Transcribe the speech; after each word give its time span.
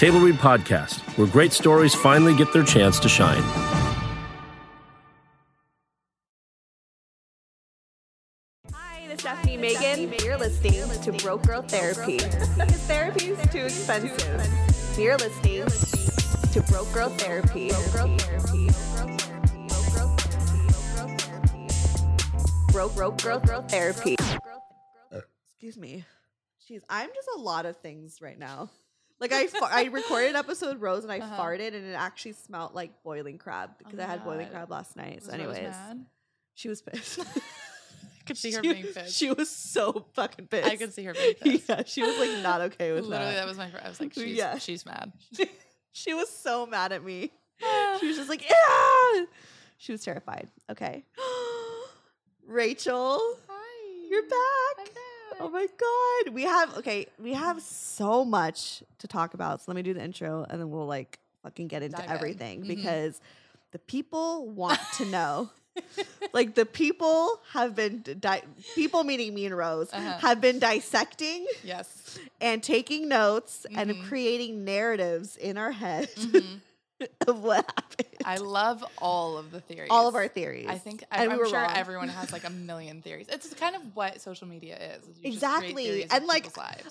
Table 0.00 0.20
Read 0.20 0.36
Podcast, 0.36 1.00
where 1.18 1.26
great 1.26 1.52
stories 1.52 1.94
finally 1.94 2.34
get 2.34 2.54
their 2.54 2.64
chance 2.64 2.98
to 3.00 3.06
shine. 3.06 3.42
Hi, 8.72 9.02
this 9.08 9.16
is 9.16 9.20
Stephanie 9.20 9.58
Megan. 9.58 10.14
You're 10.24 10.38
listening 10.38 10.88
to 11.02 11.12
Broke 11.22 11.46
Girl 11.46 11.60
Therapy. 11.60 12.16
Therapy 12.18 13.26
is 13.26 13.48
too 13.50 13.58
expensive. 13.58 14.98
You're 14.98 15.18
listening 15.18 15.66
to 16.52 16.62
Broke 16.72 16.90
Girl 16.94 17.10
Therapy. 17.10 17.68
Broke 17.68 17.92
Grow 17.92 18.16
Therapy. 18.16 18.70
Broke 22.72 22.96
Girl 22.96 23.40
Girl 23.40 23.62
Therapy. 23.68 24.16
Excuse 25.44 25.76
me. 25.76 26.06
Jeez, 26.66 26.80
I'm 26.88 27.10
just 27.14 27.28
a 27.36 27.38
lot 27.38 27.66
of 27.66 27.76
things 27.76 28.22
right 28.22 28.38
now. 28.38 28.70
Like 29.20 29.32
I, 29.32 29.46
I 29.70 29.84
recorded 29.84 30.34
episode 30.34 30.80
Rose 30.80 31.02
and 31.04 31.12
I 31.12 31.18
Uh-huh. 31.18 31.40
farted 31.42 31.74
and 31.74 31.86
it 31.86 31.92
actually 31.94 32.32
smelled 32.32 32.74
like 32.74 33.02
boiling 33.02 33.36
crab 33.38 33.70
because 33.78 33.98
Oh 33.98 34.02
I 34.02 34.06
had 34.06 34.24
boiling 34.24 34.48
crab 34.48 34.70
last 34.70 34.96
night. 34.96 35.22
So, 35.22 35.30
Was 35.32 35.40
Rose 35.40 35.56
anyways, 35.56 35.74
she 36.54 36.68
was 36.70 36.80
pissed. 36.82 37.20
I 37.20 37.24
could 38.26 38.38
see 38.38 38.52
her 38.52 38.62
She- 38.62 38.72
being 38.72 38.86
pissed. 38.86 39.16
She 39.16 39.30
was 39.30 39.50
so 39.50 40.06
fucking 40.14 40.46
pissed. 40.46 40.68
I 40.70 40.76
could 40.76 40.94
see 40.94 41.04
her 41.04 41.12
being 41.12 41.34
pissed. 41.40 41.68
yeah, 41.68 41.82
she 41.84 42.02
was 42.02 42.18
like 42.18 42.42
not 42.42 42.60
okay 42.62 42.92
with 42.92 43.04
Literally, 43.04 43.32
that. 43.34 43.40
that 43.40 43.46
was 43.46 43.58
my. 43.58 43.70
I 43.84 43.88
was 43.88 44.00
like, 44.00 44.14
she's, 44.14 44.36
Yeah. 44.36 44.56
she's 44.58 44.86
mad. 44.86 45.12
she 45.92 46.14
was 46.14 46.30
so 46.30 46.64
mad 46.66 46.92
at 46.92 47.04
me. 47.04 47.30
She 48.00 48.06
was 48.06 48.16
just 48.16 48.30
like, 48.30 48.42
yeah. 48.48 49.24
She 49.76 49.92
was 49.92 50.02
terrified. 50.02 50.48
Okay. 50.70 51.04
Rachel, 52.46 53.20
Hi, 53.48 54.06
you're 54.10 54.22
back. 54.22 54.90
Oh 55.40 55.48
my 55.48 55.66
god. 55.78 56.34
We 56.34 56.42
have 56.42 56.76
okay, 56.78 57.06
we 57.18 57.32
have 57.32 57.60
so 57.62 58.24
much 58.24 58.82
to 58.98 59.08
talk 59.08 59.34
about. 59.34 59.60
So 59.60 59.64
let 59.68 59.76
me 59.76 59.82
do 59.82 59.94
the 59.94 60.02
intro 60.04 60.44
and 60.48 60.60
then 60.60 60.70
we'll 60.70 60.86
like 60.86 61.18
fucking 61.42 61.68
get 61.68 61.82
into 61.82 61.96
Dive 61.96 62.06
in. 62.06 62.12
everything 62.12 62.62
Mhm. 62.62 62.68
because 62.68 63.20
the 63.72 63.78
people 63.78 64.46
want 64.48 64.80
to 64.98 65.04
know. 65.16 65.50
like 66.34 66.54
the 66.56 66.66
people 66.66 67.40
have 67.52 67.74
been 67.76 68.02
di- 68.18 68.42
people 68.74 69.04
meaning 69.04 69.32
me 69.32 69.46
and 69.46 69.56
Rose 69.56 69.88
Uh-huh. 69.92 70.18
have 70.18 70.40
been 70.40 70.58
dissecting 70.58 71.46
Yes. 71.64 72.18
and 72.40 72.62
taking 72.62 73.08
notes 73.08 73.64
and 73.74 73.90
Mhm. 73.90 74.08
creating 74.08 74.64
narratives 74.64 75.36
in 75.36 75.56
our 75.56 75.70
head 75.70 76.10
Mhm. 76.16 76.60
of 77.26 77.42
what 77.42 77.64
happened. 77.66 78.08
I 78.24 78.36
love 78.36 78.84
all 78.98 79.38
of 79.38 79.50
the 79.50 79.60
theories. 79.60 79.88
All 79.90 80.08
of 80.08 80.14
our 80.14 80.28
theories. 80.28 80.66
I 80.68 80.78
think 80.78 81.04
I, 81.10 81.26
we 81.26 81.32
I'm 81.32 81.38
were 81.38 81.46
sure 81.46 81.60
wrong. 81.60 81.72
everyone 81.74 82.08
has 82.08 82.32
like 82.32 82.44
a 82.44 82.50
million 82.50 83.02
theories. 83.02 83.26
It's 83.28 83.52
kind 83.54 83.74
of 83.76 83.82
what 83.94 84.20
social 84.20 84.46
media 84.46 84.76
is. 84.96 85.06
you 85.22 85.32
Exactly. 85.32 86.04
And, 86.10 86.26
like. 86.26 86.46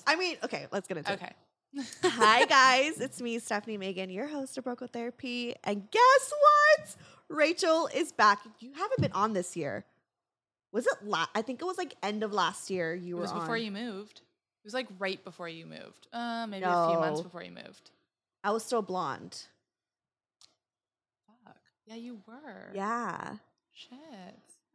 I 0.07 0.15
mean, 0.15 0.37
okay, 0.43 0.67
let's 0.71 0.87
get 0.87 0.97
into 0.97 1.13
it. 1.13 1.21
okay. 1.21 1.33
Hi 2.03 2.45
guys, 2.45 2.99
it's 2.99 3.21
me, 3.21 3.37
Stephanie 3.37 3.77
Megan, 3.77 4.09
your 4.09 4.27
host 4.27 4.57
of 4.57 4.63
Broke 4.63 4.79
Girl 4.79 4.87
Therapy. 4.91 5.53
And 5.63 5.89
guess 5.91 6.33
what? 6.39 6.95
Rachel 7.29 7.87
is 7.93 8.11
back. 8.11 8.39
You 8.59 8.71
haven't 8.73 9.01
been 9.01 9.11
on 9.11 9.33
this 9.33 9.55
year. 9.55 9.85
Was 10.71 10.87
it 10.87 10.93
la- 11.03 11.27
I 11.35 11.43
think 11.43 11.61
it 11.61 11.65
was 11.65 11.77
like 11.77 11.93
end 12.01 12.23
of 12.23 12.33
last 12.33 12.69
year 12.71 12.93
you 12.95 13.15
It 13.15 13.17
were 13.17 13.21
was 13.21 13.31
before 13.33 13.55
on. 13.55 13.61
you 13.63 13.71
moved. 13.71 14.21
It 14.63 14.65
was 14.65 14.73
like 14.73 14.87
right 14.97 15.23
before 15.23 15.47
you 15.47 15.65
moved. 15.67 16.07
Uh, 16.11 16.47
maybe 16.49 16.63
a 16.65 16.87
few 16.89 16.99
months 16.99 17.21
before 17.21 17.43
you 17.43 17.51
moved. 17.51 17.91
I 18.43 18.51
was 18.51 18.63
still 18.63 18.81
blonde. 18.81 19.43
Yeah, 21.89 21.95
you 21.95 22.19
were. 22.27 22.71
Yeah, 22.73 23.37
Shit. 23.73 23.97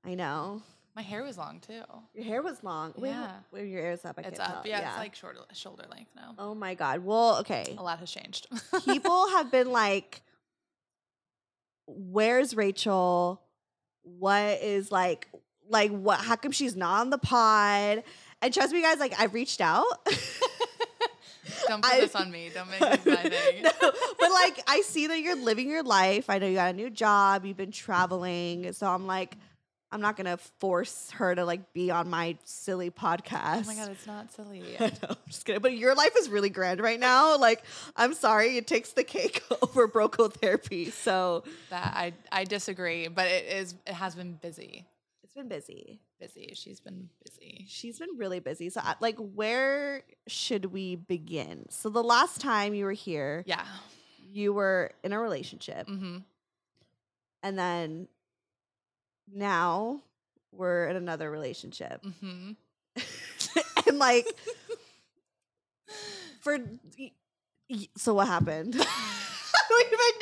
I 0.05 0.15
know. 0.15 0.63
My 0.97 1.03
hair 1.03 1.23
was 1.23 1.39
long 1.39 1.61
too. 1.61 1.83
Your 2.13 2.25
hair 2.25 2.43
was 2.43 2.63
long. 2.65 2.93
Wait, 2.97 3.11
Yeah. 3.11 3.31
where 3.51 3.65
your 3.65 3.83
hair 3.83 3.93
is 3.93 4.05
up? 4.05 4.17
I 4.19 4.23
it's 4.23 4.39
can't 4.39 4.51
up. 4.51 4.63
tell. 4.65 4.71
Yeah, 4.71 4.89
it's 4.91 4.99
like 4.99 5.15
shorter, 5.15 5.41
shoulder 5.53 5.85
length 5.91 6.11
now. 6.17 6.35
Oh 6.39 6.55
my 6.55 6.75
god. 6.75 7.05
Well, 7.05 7.39
okay. 7.39 7.75
A 7.79 7.83
lot 7.83 7.99
has 8.01 8.11
changed. 8.11 8.47
People 8.85 9.29
have 9.31 9.51
been 9.53 9.71
like, 9.71 10.23
"Where's 11.87 12.55
Rachel? 12.57 13.43
What 14.03 14.61
is 14.63 14.91
like, 14.93 15.29
like 15.69 15.91
what? 15.91 16.21
How 16.21 16.37
come 16.37 16.53
she's 16.53 16.75
not 16.77 17.01
on 17.03 17.11
the 17.11 17.19
pod?" 17.19 18.03
And 18.43 18.53
trust 18.53 18.73
me, 18.73 18.83
guys, 18.83 18.99
like 18.99 19.15
I've 19.19 19.35
reached 19.35 19.61
out. 19.61 19.85
Don't 21.69 21.83
put 21.83 21.93
I- 21.93 22.01
this 22.01 22.15
on 22.15 22.31
me. 22.31 22.51
Don't 22.53 22.71
make 22.71 22.81
this 22.81 23.07
my 23.07 23.17
thing. 23.17 23.63
no, 23.63 23.71
but 23.81 24.31
like 24.31 24.61
I 24.67 24.81
see 24.83 25.07
that 25.09 25.21
you're 25.21 25.37
living 25.37 25.69
your 25.71 25.83
life. 25.83 26.31
I 26.31 26.39
know 26.39 26.47
you 26.47 26.55
got 26.55 26.71
a 26.71 26.77
new 26.77 26.91
job. 26.91 27.45
You've 27.45 27.57
been 27.57 27.73
traveling, 27.73 28.73
so 28.73 28.87
I'm 28.87 29.07
like, 29.07 29.37
I'm 29.93 30.01
not 30.01 30.17
gonna 30.17 30.37
force 30.59 31.11
her 31.13 31.35
to 31.35 31.45
like 31.45 31.73
be 31.73 31.91
on 31.91 32.11
my 32.11 32.37
silly 32.45 32.91
podcast. 32.91 33.63
Oh 33.65 33.67
my 33.67 33.75
god, 33.77 33.91
it's 33.93 34.07
not 34.07 34.33
silly. 34.33 34.65
I 34.81 34.87
know, 34.87 34.93
I'm 35.11 35.17
just 35.29 35.45
kidding. 35.45 35.63
But 35.63 35.77
your 35.77 35.95
life 35.95 36.13
is 36.19 36.29
really 36.29 36.51
grand 36.51 36.81
right 36.81 36.99
now. 36.99 37.39
Like, 37.39 37.63
I'm 37.97 38.15
sorry, 38.15 38.57
it 38.57 38.67
takes 38.67 38.93
the 38.93 39.05
cake 39.05 39.43
over 39.63 39.87
Broke 39.87 40.17
Girl 40.17 40.29
therapy. 40.29 40.91
So 40.91 41.45
That 41.71 41.93
I 41.95 42.13
I 42.33 42.45
disagree, 42.45 43.07
but 43.09 43.27
it 43.29 43.45
is 43.47 43.75
it 43.87 43.95
has 43.95 44.15
been 44.17 44.33
busy. 44.35 44.85
It's 45.35 45.41
been 45.41 45.49
busy. 45.49 46.01
Busy. 46.21 46.53
She's 46.55 46.81
been 46.81 47.09
busy. 47.25 47.65
She's 47.69 47.99
been 47.99 48.17
really 48.17 48.39
busy. 48.41 48.71
So, 48.71 48.81
like, 49.01 49.17
where 49.19 50.03
should 50.29 50.67
we 50.67 50.95
begin? 50.97 51.67
So, 51.71 51.89
the 51.89 52.03
last 52.05 52.41
time 52.41 52.73
you 52.75 52.85
were 52.85 52.93
here, 52.93 53.43
Yeah. 53.47 53.65
you 54.33 54.53
were 54.53 54.93
in 55.03 55.13
a 55.13 55.19
relationship, 55.19 55.89
Mm-hmm. 55.89 56.19
and 57.43 57.59
then 57.59 58.09
now 59.33 60.03
we're 60.53 60.87
in 60.89 60.97
another 60.97 61.31
relationship, 61.31 62.03
Mm-hmm. 62.05 62.53
and 63.89 63.99
like, 63.99 64.27
for 66.41 66.59
so 67.97 68.15
what 68.15 68.29
happened? 68.29 68.77
I 69.65 69.69
don't 69.71 69.87
even 69.93 70.21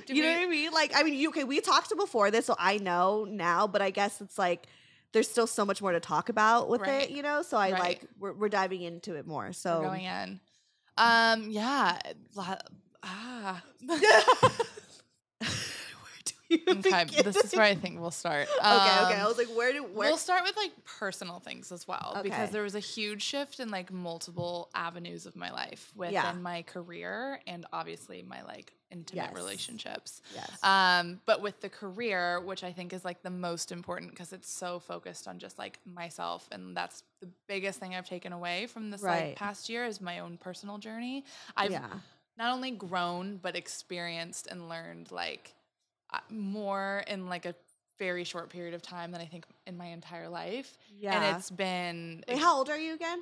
know. 0.00 0.04
Did 0.06 0.16
you 0.16 0.22
know 0.22 0.32
what 0.32 0.42
I 0.42 0.46
mean? 0.46 0.70
Like, 0.72 0.92
I 0.94 1.02
mean, 1.02 1.14
you 1.14 1.28
okay? 1.30 1.44
We 1.44 1.60
talked 1.60 1.94
before 1.96 2.30
this, 2.30 2.46
so 2.46 2.54
I 2.58 2.78
know 2.78 3.24
now. 3.28 3.66
But 3.66 3.82
I 3.82 3.90
guess 3.90 4.20
it's 4.20 4.38
like 4.38 4.66
there's 5.12 5.28
still 5.30 5.46
so 5.46 5.64
much 5.64 5.80
more 5.80 5.92
to 5.92 6.00
talk 6.00 6.28
about 6.28 6.68
with 6.68 6.82
Right. 6.82 7.04
it, 7.04 7.10
you 7.10 7.22
know. 7.22 7.42
So 7.42 7.56
I 7.56 7.72
Right. 7.72 7.80
like 7.80 8.04
we're, 8.18 8.32
we're 8.34 8.48
diving 8.48 8.82
into 8.82 9.14
it 9.14 9.26
more. 9.26 9.52
So 9.52 9.80
We're 9.80 9.86
going 9.86 10.04
in. 10.04 10.40
Um. 10.96 11.50
Yeah. 11.50 11.98
Ah. 13.02 13.62
where 16.48 16.58
do 16.74 16.88
you 16.88 16.94
okay. 16.96 17.22
This 17.22 17.36
is 17.36 17.52
where 17.54 17.64
I 17.64 17.74
think 17.74 18.00
we'll 18.00 18.10
start. 18.10 18.48
okay, 18.58 18.66
okay. 18.66 19.14
I 19.14 19.20
Um, 19.20 19.28
was 19.28 19.38
like, 19.38 19.48
where 19.48 19.72
do 19.72 19.82
where? 19.84 20.08
We'll 20.08 20.16
start 20.16 20.42
with 20.44 20.56
like 20.56 20.72
personal 20.84 21.40
things 21.40 21.70
as 21.72 21.86
well 21.86 22.12
Okay. 22.18 22.22
because 22.22 22.50
there 22.50 22.62
was 22.62 22.74
a 22.74 22.80
huge 22.80 23.22
shift 23.22 23.60
in 23.60 23.70
like 23.70 23.92
multiple 23.92 24.70
avenues 24.74 25.26
of 25.26 25.36
my 25.36 25.50
life 25.52 25.92
within 25.96 26.14
Yeah. 26.14 26.32
my 26.32 26.62
career 26.62 27.40
and 27.46 27.66
obviously 27.72 28.22
my 28.22 28.42
like 28.42 28.72
intimate 28.90 29.24
Yes. 29.26 29.34
relationships. 29.34 30.22
yes. 30.34 30.50
Um, 30.62 31.20
but 31.26 31.42
with 31.42 31.60
the 31.60 31.68
career, 31.68 32.40
which 32.40 32.64
I 32.64 32.72
think 32.72 32.94
is 32.94 33.04
like 33.04 33.22
the 33.22 33.28
most 33.30 33.70
important 33.70 34.10
because 34.12 34.32
it's 34.32 34.50
so 34.50 34.78
focused 34.78 35.28
on 35.28 35.38
just 35.38 35.58
like 35.58 35.78
myself, 35.84 36.48
and 36.50 36.74
that's 36.74 37.02
the 37.20 37.28
biggest 37.46 37.78
thing 37.80 37.94
I've 37.94 38.08
taken 38.08 38.32
away 38.32 38.66
from 38.66 38.90
this 38.90 39.02
Right. 39.02 39.26
like 39.26 39.36
past 39.36 39.68
year 39.68 39.84
is 39.84 40.00
my 40.00 40.20
own 40.20 40.38
personal 40.38 40.78
journey. 40.78 41.24
I've 41.54 41.70
yeah. 41.72 41.86
not 42.38 42.54
only 42.54 42.70
grown 42.70 43.36
but 43.36 43.56
experienced 43.56 44.46
and 44.46 44.70
learned 44.70 45.10
like 45.12 45.52
more 46.30 47.04
in 47.06 47.28
like 47.28 47.46
a 47.46 47.54
very 47.98 48.24
short 48.24 48.48
period 48.48 48.74
of 48.74 48.82
time 48.82 49.10
than 49.10 49.20
I 49.20 49.26
think 49.26 49.44
in 49.66 49.76
my 49.76 49.86
entire 49.86 50.28
life. 50.28 50.78
Yeah. 50.98 51.14
And 51.22 51.36
it's 51.36 51.50
been 51.50 52.24
Wait, 52.28 52.38
how 52.38 52.56
old 52.56 52.68
are 52.68 52.78
you 52.78 52.94
again? 52.94 53.20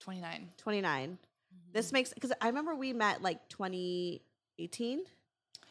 29. 0.00 0.48
29. 0.58 1.08
Mm-hmm. 1.10 1.72
This 1.72 1.92
makes 1.92 2.12
because 2.12 2.32
I 2.40 2.46
remember 2.48 2.74
we 2.74 2.92
met 2.92 3.22
like 3.22 3.48
2018. 3.48 5.00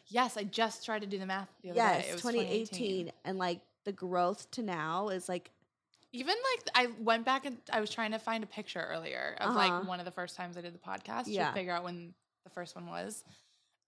Yes, 0.10 0.38
I 0.38 0.44
just 0.44 0.86
tried 0.86 1.02
to 1.02 1.08
do 1.08 1.18
the 1.20 1.26
math 1.26 1.50
the 1.62 1.72
other 1.72 1.78
Yes, 1.78 2.04
day. 2.06 2.10
It 2.10 2.14
was 2.14 2.22
2018. 2.22 3.12
And 3.26 3.38
like 3.38 3.60
the 3.84 3.92
growth 3.92 4.50
to 4.52 4.64
now 4.64 5.10
is 5.10 5.28
like 5.30 5.52
Even 6.14 6.36
like 6.56 6.70
I 6.76 6.88
went 7.02 7.26
back 7.26 7.46
and 7.46 7.58
I 7.72 7.80
was 7.80 7.90
trying 7.90 8.12
to 8.12 8.20
find 8.20 8.44
a 8.44 8.48
picture 8.48 8.86
earlier 8.90 9.36
of 9.40 9.50
Uh-huh. 9.50 9.58
like 9.58 9.88
one 9.88 10.00
of 10.00 10.06
the 10.06 10.12
first 10.12 10.36
times 10.36 10.58
I 10.58 10.62
did 10.62 10.74
the 10.74 10.80
podcast 10.80 11.24
Yeah. 11.28 11.50
to 11.50 11.54
figure 11.54 11.74
out 11.74 11.84
when 11.84 12.14
the 12.44 12.50
first 12.50 12.76
one 12.76 12.88
was. 12.88 13.24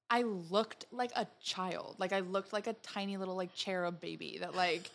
I 0.09 0.23
looked 0.23 0.85
like 0.91 1.11
a 1.15 1.27
child. 1.41 1.95
Like 1.99 2.13
I 2.13 2.19
looked 2.21 2.51
like 2.53 2.67
a 2.67 2.73
tiny 2.73 3.17
little 3.17 3.35
like 3.35 3.53
cherub 3.53 3.99
baby 3.99 4.39
that 4.41 4.55
like 4.55 4.89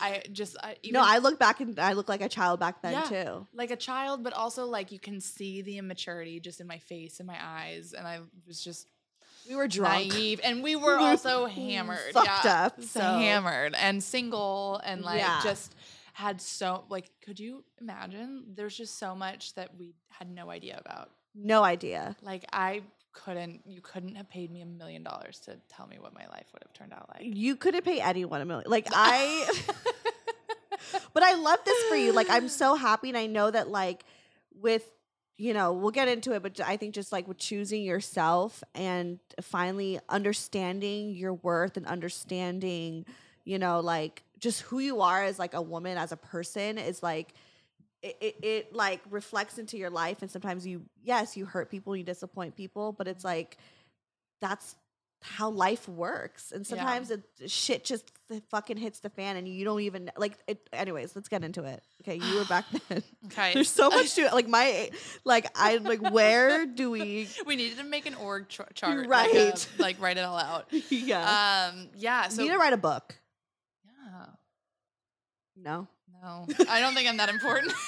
I 0.00 0.22
just 0.32 0.56
I, 0.62 0.76
even, 0.82 0.94
no, 0.94 1.02
I 1.04 1.18
look 1.18 1.38
back 1.38 1.60
and 1.60 1.78
I 1.78 1.92
look 1.92 2.08
like 2.08 2.20
a 2.22 2.28
child 2.28 2.58
back 2.60 2.80
then 2.82 2.92
Yeah. 2.92 3.02
too. 3.24 3.46
like 3.52 3.70
a 3.70 3.76
child, 3.76 4.24
but 4.24 4.32
also 4.32 4.64
like 4.66 4.90
you 4.92 4.98
can 4.98 5.20
see 5.20 5.60
the 5.62 5.76
immaturity 5.78 6.40
just 6.40 6.60
in 6.60 6.66
my 6.66 6.78
face 6.78 7.20
and 7.20 7.26
my 7.26 7.38
eyes, 7.40 7.92
and 7.92 8.06
I 8.06 8.20
was 8.46 8.62
just 8.62 8.88
We 9.48 9.54
were 9.54 9.68
drunk. 9.68 10.08
naive, 10.08 10.40
and 10.42 10.62
we 10.62 10.76
were 10.84 10.98
also 10.98 11.46
hammered, 11.46 12.12
fucked 12.14 12.44
yeah, 12.44 12.64
up, 12.66 12.82
so 12.82 13.00
hammered 13.00 13.74
and 13.74 14.02
single, 14.02 14.80
and 14.84 15.02
like 15.02 15.18
Yeah. 15.20 15.40
just 15.42 15.74
had 16.14 16.40
so 16.40 16.84
like. 16.88 17.10
Could 17.24 17.38
you 17.38 17.64
imagine? 17.80 18.44
There's 18.54 18.76
just 18.76 18.98
so 18.98 19.14
much 19.14 19.54
that 19.56 19.76
we 19.78 19.94
had 20.08 20.30
no 20.30 20.50
idea 20.50 20.80
about. 20.82 21.10
No 21.34 21.62
idea. 21.62 22.16
Like 22.22 22.44
I 22.52 22.82
couldn't. 23.24 23.62
You 23.66 23.80
couldn't 23.80 24.14
have 24.14 24.28
paid 24.28 24.50
me 24.50 24.60
a 24.60 24.66
million 24.66 25.02
dollars 25.02 25.40
to 25.40 25.56
tell 25.68 25.86
me 25.86 25.98
what 25.98 26.14
my 26.14 26.26
life 26.28 26.46
would 26.52 26.62
have 26.62 26.72
turned 26.72 26.92
out 26.92 27.08
like. 27.14 27.22
You 27.22 27.56
couldn't 27.56 27.84
pay 27.84 28.00
anyone 28.00 28.40
a 28.40 28.44
million. 28.44 28.70
Like 28.70 28.88
I 28.92 29.50
but 31.14 31.22
I 31.22 31.34
love 31.34 31.58
this 31.64 31.82
for 31.84 31.96
you. 31.96 32.12
Like 32.12 32.28
I'm 32.30 32.48
so 32.48 32.74
happy 32.74 33.08
and 33.08 33.18
I 33.18 33.26
know 33.26 33.50
that 33.50 33.68
like 33.68 34.04
with 34.60 34.84
you 35.40 35.54
know, 35.54 35.72
we'll 35.72 35.92
get 35.92 36.08
into 36.08 36.32
it, 36.32 36.42
but 36.42 36.60
I 36.60 36.76
think 36.76 36.94
just 36.94 37.12
like 37.12 37.28
with 37.28 37.38
choosing 37.38 37.84
yourself 37.84 38.64
and 38.74 39.20
finally 39.40 40.00
understanding 40.08 41.14
your 41.14 41.34
worth 41.34 41.76
and 41.76 41.86
understanding, 41.86 43.06
you 43.44 43.56
know, 43.60 43.78
like 43.78 44.24
just 44.40 44.62
who 44.62 44.80
you 44.80 45.00
are 45.00 45.22
as 45.22 45.38
like 45.38 45.54
a 45.54 45.62
woman, 45.62 45.96
as 45.96 46.10
a 46.10 46.16
person 46.16 46.76
is 46.76 47.04
like 47.04 47.34
it, 48.02 48.16
it, 48.20 48.44
it 48.44 48.72
like 48.74 49.00
reflects 49.10 49.58
into 49.58 49.76
your 49.76 49.90
life 49.90 50.22
and 50.22 50.30
sometimes 50.30 50.66
you 50.66 50.82
yes, 51.02 51.36
you 51.36 51.44
hurt 51.46 51.70
people, 51.70 51.96
you 51.96 52.04
disappoint 52.04 52.56
people, 52.56 52.92
but 52.92 53.08
it's 53.08 53.24
like 53.24 53.56
that's 54.40 54.76
how 55.20 55.50
life 55.50 55.88
works. 55.88 56.52
And 56.52 56.64
Yeah. 56.64 56.76
sometimes 56.76 57.10
it 57.10 57.24
shit 57.48 57.84
just 57.84 58.12
fucking 58.52 58.76
hits 58.76 59.00
the 59.00 59.10
fan 59.10 59.36
and 59.36 59.48
you 59.48 59.64
don't 59.64 59.80
even 59.80 60.12
like 60.16 60.34
it 60.46 60.68
anyways, 60.72 61.16
let's 61.16 61.28
get 61.28 61.42
into 61.42 61.64
it. 61.64 61.82
Okay, 62.02 62.24
you 62.24 62.36
were 62.38 62.44
back 62.44 62.66
then. 62.88 63.02
Okay, 63.26 63.52
There's 63.54 63.68
so 63.68 63.90
much 63.90 64.14
to 64.14 64.26
like 64.32 64.46
my 64.46 64.90
like 65.24 65.46
I 65.56 65.78
like 65.78 66.00
where 66.12 66.66
do 66.66 66.92
we 66.92 67.26
we 67.46 67.56
needed 67.56 67.78
to 67.78 67.84
make 67.84 68.06
an 68.06 68.14
org 68.14 68.48
ch- 68.48 68.60
chart, 68.74 69.08
Right. 69.08 69.34
Like, 69.34 69.56
a- 69.56 69.82
like 69.82 70.00
write 70.00 70.18
it 70.18 70.24
all 70.24 70.38
out. 70.38 70.66
yeah. 70.88 71.70
Um, 71.74 71.88
yeah. 71.96 72.28
So 72.28 72.42
you 72.42 72.48
need 72.48 72.54
to 72.54 72.58
write 72.60 72.74
a 72.74 72.76
book. 72.76 73.16
yeah, 73.84 74.26
No. 75.56 75.88
No, 76.22 76.46
I 76.68 76.80
don't 76.80 76.94
think 76.94 77.08
I'm 77.08 77.16
that 77.18 77.28
important. 77.28 77.72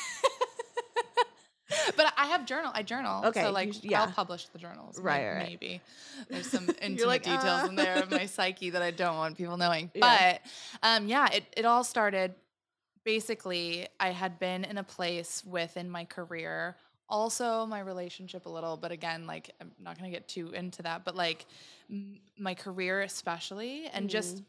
but 1.97 2.13
I 2.17 2.27
have 2.27 2.47
journal. 2.47 2.71
I 2.75 2.83
journal. 2.83 3.25
Okay, 3.27 3.43
So 3.43 3.51
like, 3.53 3.85
yeah. 3.85 4.03
I'll 4.03 4.09
publish 4.11 4.47
the 4.47 4.59
journals. 4.59 4.99
Right, 4.99 5.25
right, 5.27 5.35
right. 5.37 5.49
Maybe 5.49 5.81
there's 6.29 6.47
some 6.51 6.69
intimate 6.83 7.07
like, 7.07 7.23
details 7.23 7.45
"Ah." 7.65 7.67
in 7.69 7.77
there 7.77 8.03
of 8.03 8.11
my 8.11 8.27
psyche 8.27 8.71
that 8.71 8.83
I 8.83 8.91
don't 8.91 9.17
want 9.17 9.37
people 9.37 9.57
knowing. 9.57 9.91
Yeah. 9.95 10.39
But 10.43 10.51
um, 10.83 11.07
yeah, 11.09 11.29
it 11.33 11.45
it 11.57 11.65
all 11.65 11.85
started. 11.85 12.35
Basically, 13.05 13.89
I 13.99 14.11
had 14.11 14.39
been 14.39 14.65
in 14.65 14.77
a 14.79 14.85
place 14.85 15.43
within 15.45 15.89
my 15.89 16.05
career, 16.05 16.77
also 17.09 17.65
my 17.67 17.81
relationship 17.81 18.45
a 18.47 18.49
little, 18.51 18.77
but 18.77 18.93
again, 18.93 19.27
like 19.27 19.51
I'm 19.61 19.71
not 19.81 19.97
gonna 19.97 20.11
get 20.11 20.29
too 20.29 20.51
into 20.51 20.83
that. 20.83 21.05
But 21.05 21.17
like 21.17 21.47
m- 21.89 22.21
my 22.39 22.55
career, 22.55 23.01
especially, 23.03 23.87
and 23.87 24.11
just 24.11 24.37
Mm. 24.39 24.45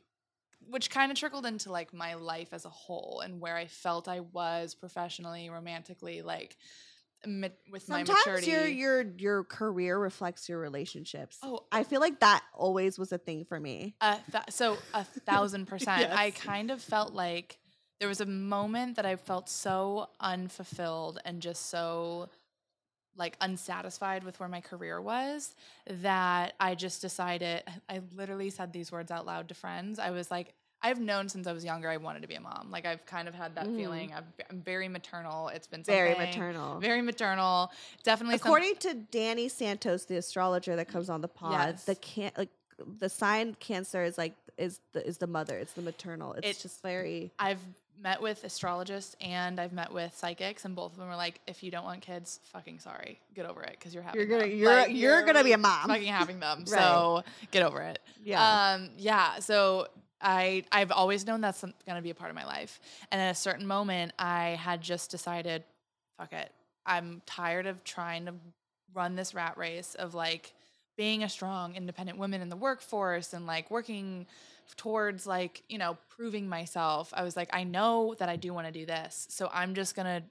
Which 0.71 0.89
kind 0.89 1.11
of 1.11 1.17
trickled 1.17 1.45
into 1.45 1.71
like 1.71 1.93
my 1.93 2.15
life 2.15 2.49
as 2.53 2.65
a 2.65 2.69
whole 2.69 3.21
and 3.23 3.39
where 3.39 3.55
I 3.55 3.67
felt 3.67 4.07
I 4.07 4.21
was 4.21 4.73
professionally, 4.73 5.49
romantically, 5.49 6.21
like 6.21 6.57
with 7.25 7.87
my 7.87 8.03
Sometimes 8.03 8.25
maturity. 8.25 8.51
your 8.51 8.65
your 8.65 9.01
your 9.17 9.43
career 9.43 9.97
reflects 9.97 10.49
your 10.49 10.59
relationships. 10.59 11.37
oh, 11.43 11.65
I 11.71 11.81
oh. 11.81 11.83
feel 11.83 12.01
like 12.01 12.19
that 12.21 12.43
always 12.53 12.97
was 12.97 13.11
a 13.11 13.17
thing 13.17 13.45
for 13.45 13.59
me. 13.59 13.95
a 14.01 14.17
th- 14.31 14.45
so 14.49 14.77
a 14.93 15.03
thousand 15.03 15.65
percent. 15.67 16.11
I 16.11 16.31
kind 16.31 16.71
of 16.71 16.81
felt 16.81 17.13
like 17.13 17.59
there 17.99 18.07
was 18.07 18.21
a 18.21 18.25
moment 18.25 18.95
that 18.95 19.05
I 19.05 19.15
felt 19.17 19.49
so 19.49 20.09
unfulfilled 20.19 21.19
and 21.23 21.41
just 21.41 21.69
so 21.69 22.29
like 23.17 23.35
unsatisfied 23.41 24.23
with 24.23 24.39
where 24.39 24.49
my 24.49 24.61
career 24.61 24.99
was 25.01 25.53
that 25.85 26.53
I 26.59 26.75
just 26.75 27.01
decided 27.01 27.61
I 27.89 28.01
literally 28.15 28.49
said 28.49 28.73
these 28.73 28.91
words 28.91 29.11
out 29.11 29.25
loud 29.25 29.49
to 29.49 29.53
friends. 29.53 29.99
I 29.99 30.09
was 30.11 30.31
like 30.31 30.53
I've 30.83 30.99
known 30.99 31.29
since 31.29 31.45
I 31.47 31.53
was 31.53 31.63
younger 31.63 31.89
I 31.89 31.97
wanted 31.97 32.21
to 32.23 32.27
be 32.27 32.35
a 32.35 32.41
mom. 32.41 32.69
Like 32.71 32.85
I've 32.85 33.05
kind 33.05 33.27
of 33.27 33.35
had 33.35 33.55
that 33.55 33.65
Mhm. 33.67 33.75
feeling. 33.77 34.13
I've, 34.13 34.23
I'm 34.49 34.61
very 34.61 34.87
maternal. 34.87 35.49
It's 35.49 35.67
been 35.67 35.83
Very 35.83 36.15
maternal. 36.15 36.79
Very 36.79 37.01
maternal. 37.01 37.71
Definitely. 38.03 38.37
some- 38.39 38.47
According 38.47 38.75
to 38.77 38.93
Danny 38.95 39.47
Santos, 39.49 40.05
the 40.05 40.17
astrologer 40.17 40.75
that 40.75 40.87
comes 40.87 41.09
on 41.09 41.21
the 41.21 41.27
pod, 41.27 41.77
the 41.85 41.95
can 41.95 42.31
like 42.37 42.49
the 42.99 43.09
sign 43.09 43.55
Cancer 43.59 44.03
is 44.03 44.17
like 44.17 44.33
is 44.57 44.79
the 44.93 45.05
is 45.05 45.17
the 45.19 45.27
mother. 45.27 45.57
It's 45.57 45.73
the 45.73 45.81
maternal. 45.83 46.33
It's 46.33 46.47
It- 46.47 46.61
just 46.63 46.81
very 46.81 47.31
I've 47.39 47.59
met 47.99 48.19
with 48.19 48.43
astrologists 48.43 49.15
and 49.21 49.59
I've 49.61 49.73
met 49.73 49.91
with 49.93 50.17
psychics, 50.17 50.65
and 50.65 50.75
both 50.75 50.93
of 50.93 50.97
them 50.97 51.07
are 51.07 51.15
like, 51.15 51.39
"If 51.45 51.61
you 51.61 51.69
don't 51.69 51.83
want 51.83 52.01
kids, 52.01 52.39
fucking 52.45 52.79
sorry, 52.79 53.19
get 53.35 53.45
over 53.45 53.61
it 53.61 53.71
because 53.77 53.93
you're 53.93 54.01
having 54.01 54.19
You're 54.19 54.27
gonna- 54.27 54.49
them. 54.49 54.57
you're- 54.57 54.75
Like, 54.75 54.91
you're 54.95 55.21
gonna 55.23 55.43
be 55.43 55.51
a 55.53 55.57
mom." 55.59 55.87
fucking 55.87 56.11
having 56.11 56.39
them. 56.39 56.65
Right. 56.67 56.81
So 56.81 57.23
get 57.51 57.61
over 57.61 57.79
it. 57.83 57.99
yeah. 58.23 58.71
Um, 58.73 58.89
yeah. 58.97 59.37
So 59.37 59.87
I 60.21 60.63
I've 60.71 60.91
always 60.91 61.25
known 61.25 61.41
that's 61.41 61.63
gonna 61.85 62.01
be 62.01 62.09
a 62.09 62.15
part 62.15 62.29
of 62.29 62.35
my 62.35 62.45
life, 62.45 62.79
and 63.11 63.21
at 63.21 63.31
a 63.31 63.35
certain 63.35 63.65
moment, 63.65 64.13
I 64.19 64.59
had 64.61 64.81
just 64.81 65.11
decided, 65.11 65.63
fuck 66.17 66.33
it, 66.33 66.51
I'm 66.85 67.21
tired 67.25 67.65
of 67.65 67.83
trying 67.83 68.25
to 68.25 68.33
run 68.93 69.15
this 69.15 69.33
rat 69.33 69.57
race 69.57 69.95
of 69.95 70.13
like 70.13 70.53
being 70.97 71.23
a 71.23 71.29
strong, 71.29 71.75
independent 71.75 72.17
woman 72.17 72.41
in 72.41 72.49
the 72.49 72.55
workforce 72.55 73.33
and 73.33 73.47
like 73.47 73.71
working 73.71 74.27
towards 74.77 75.25
like 75.25 75.63
you 75.69 75.77
know 75.77 75.97
proving 76.09 76.47
myself. 76.47 77.13
I 77.15 77.23
was 77.23 77.35
like, 77.35 77.49
I 77.53 77.63
know 77.63 78.15
that 78.19 78.29
I 78.29 78.35
do 78.35 78.53
want 78.53 78.67
to 78.67 78.73
do 78.73 78.85
this, 78.85 79.27
so 79.29 79.49
I'm 79.53 79.75
just 79.75 79.95
gonna 79.95 80.23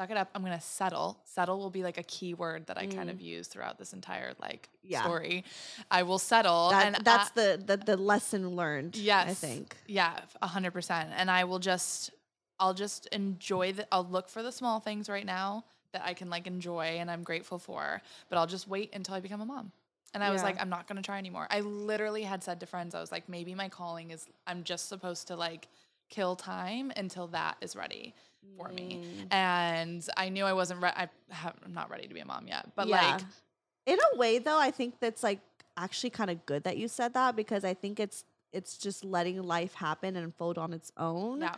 suck 0.00 0.10
it 0.10 0.16
up. 0.16 0.30
I'm 0.34 0.42
gonna 0.42 0.60
settle. 0.62 1.20
Settle 1.24 1.58
will 1.58 1.68
be 1.68 1.82
like 1.82 1.98
a 1.98 2.02
key 2.02 2.32
word 2.32 2.66
that 2.68 2.78
I 2.78 2.86
kind 2.86 3.10
Mm. 3.10 3.12
of 3.12 3.20
use 3.20 3.48
throughout 3.48 3.78
this 3.78 3.92
entire 3.92 4.32
like 4.40 4.70
Yeah. 4.82 5.02
story. 5.02 5.44
I 5.90 6.04
will 6.04 6.18
settle, 6.18 6.70
that, 6.70 6.86
and 6.86 7.04
that's 7.04 7.30
I- 7.32 7.34
the, 7.34 7.62
the 7.66 7.76
the 7.76 7.96
lesson 7.98 8.56
learned. 8.56 8.96
Yes, 8.96 9.28
I 9.30 9.34
think. 9.34 9.76
yeah, 9.86 10.20
a 10.40 10.46
hundred 10.46 10.70
percent. 10.70 11.10
And 11.14 11.30
I 11.30 11.44
will 11.44 11.58
just, 11.58 12.12
I'll 12.58 12.72
just 12.72 13.06
enjoy 13.08 13.72
the. 13.72 13.86
I'll 13.92 14.06
look 14.06 14.30
for 14.30 14.42
the 14.42 14.52
small 14.52 14.80
things 14.80 15.10
right 15.10 15.26
now 15.26 15.64
that 15.92 16.02
I 16.02 16.14
can 16.14 16.30
like 16.30 16.46
enjoy 16.46 16.96
and 17.00 17.10
I'm 17.10 17.22
grateful 17.22 17.58
for. 17.58 18.00
But 18.30 18.38
I'll 18.38 18.46
just 18.46 18.66
wait 18.68 18.94
until 18.94 19.14
I 19.14 19.20
become 19.20 19.42
a 19.42 19.46
mom. 19.46 19.70
And 20.14 20.24
I 20.24 20.30
was 20.30 20.42
like, 20.42 20.58
I'm 20.60 20.70
not 20.70 20.88
gonna 20.88 21.02
try 21.02 21.18
anymore. 21.18 21.46
I 21.50 21.60
literally 21.60 22.22
had 22.22 22.42
said 22.42 22.58
to 22.60 22.66
friends, 22.66 22.94
I 22.94 23.00
was 23.00 23.12
like, 23.12 23.28
maybe 23.28 23.54
my 23.54 23.68
calling 23.68 24.10
is 24.12 24.26
I'm 24.46 24.64
just 24.64 24.88
supposed 24.88 25.28
to 25.28 25.36
like 25.36 25.68
kill 26.08 26.36
time 26.36 26.90
until 26.96 27.26
that 27.28 27.56
is 27.60 27.76
ready 27.76 28.14
for 28.56 28.68
me. 28.68 29.00
Mm. 29.02 29.32
And 29.34 30.08
I 30.16 30.28
knew 30.28 30.44
I 30.44 30.52
wasn't 30.52 30.80
ready. 30.80 30.96
I 30.96 31.08
I'm 31.44 31.72
not 31.72 31.90
ready 31.90 32.06
to 32.08 32.14
be 32.14 32.20
a 32.20 32.24
mom 32.26 32.46
yet. 32.48 32.66
But 32.76 32.88
Yeah. 32.88 33.16
like, 33.16 33.24
in 33.86 33.98
a 34.12 34.16
way 34.18 34.38
though 34.38 34.58
i 34.58 34.70
think 34.70 35.00
that's 35.00 35.22
like 35.22 35.40
actually 35.76 36.10
kind 36.10 36.30
of 36.30 36.44
good 36.44 36.62
that 36.64 36.76
you 36.76 36.86
said 36.86 37.14
that 37.14 37.34
because 37.34 37.64
i 37.64 37.72
think 37.72 37.98
it's 37.98 38.24
it's 38.52 38.76
just 38.76 39.04
letting 39.04 39.42
life 39.42 39.74
happen 39.74 40.16
and 40.16 40.24
unfold 40.26 40.58
on 40.58 40.74
its 40.74 40.92
own 40.98 41.40
yeah, 41.40 41.54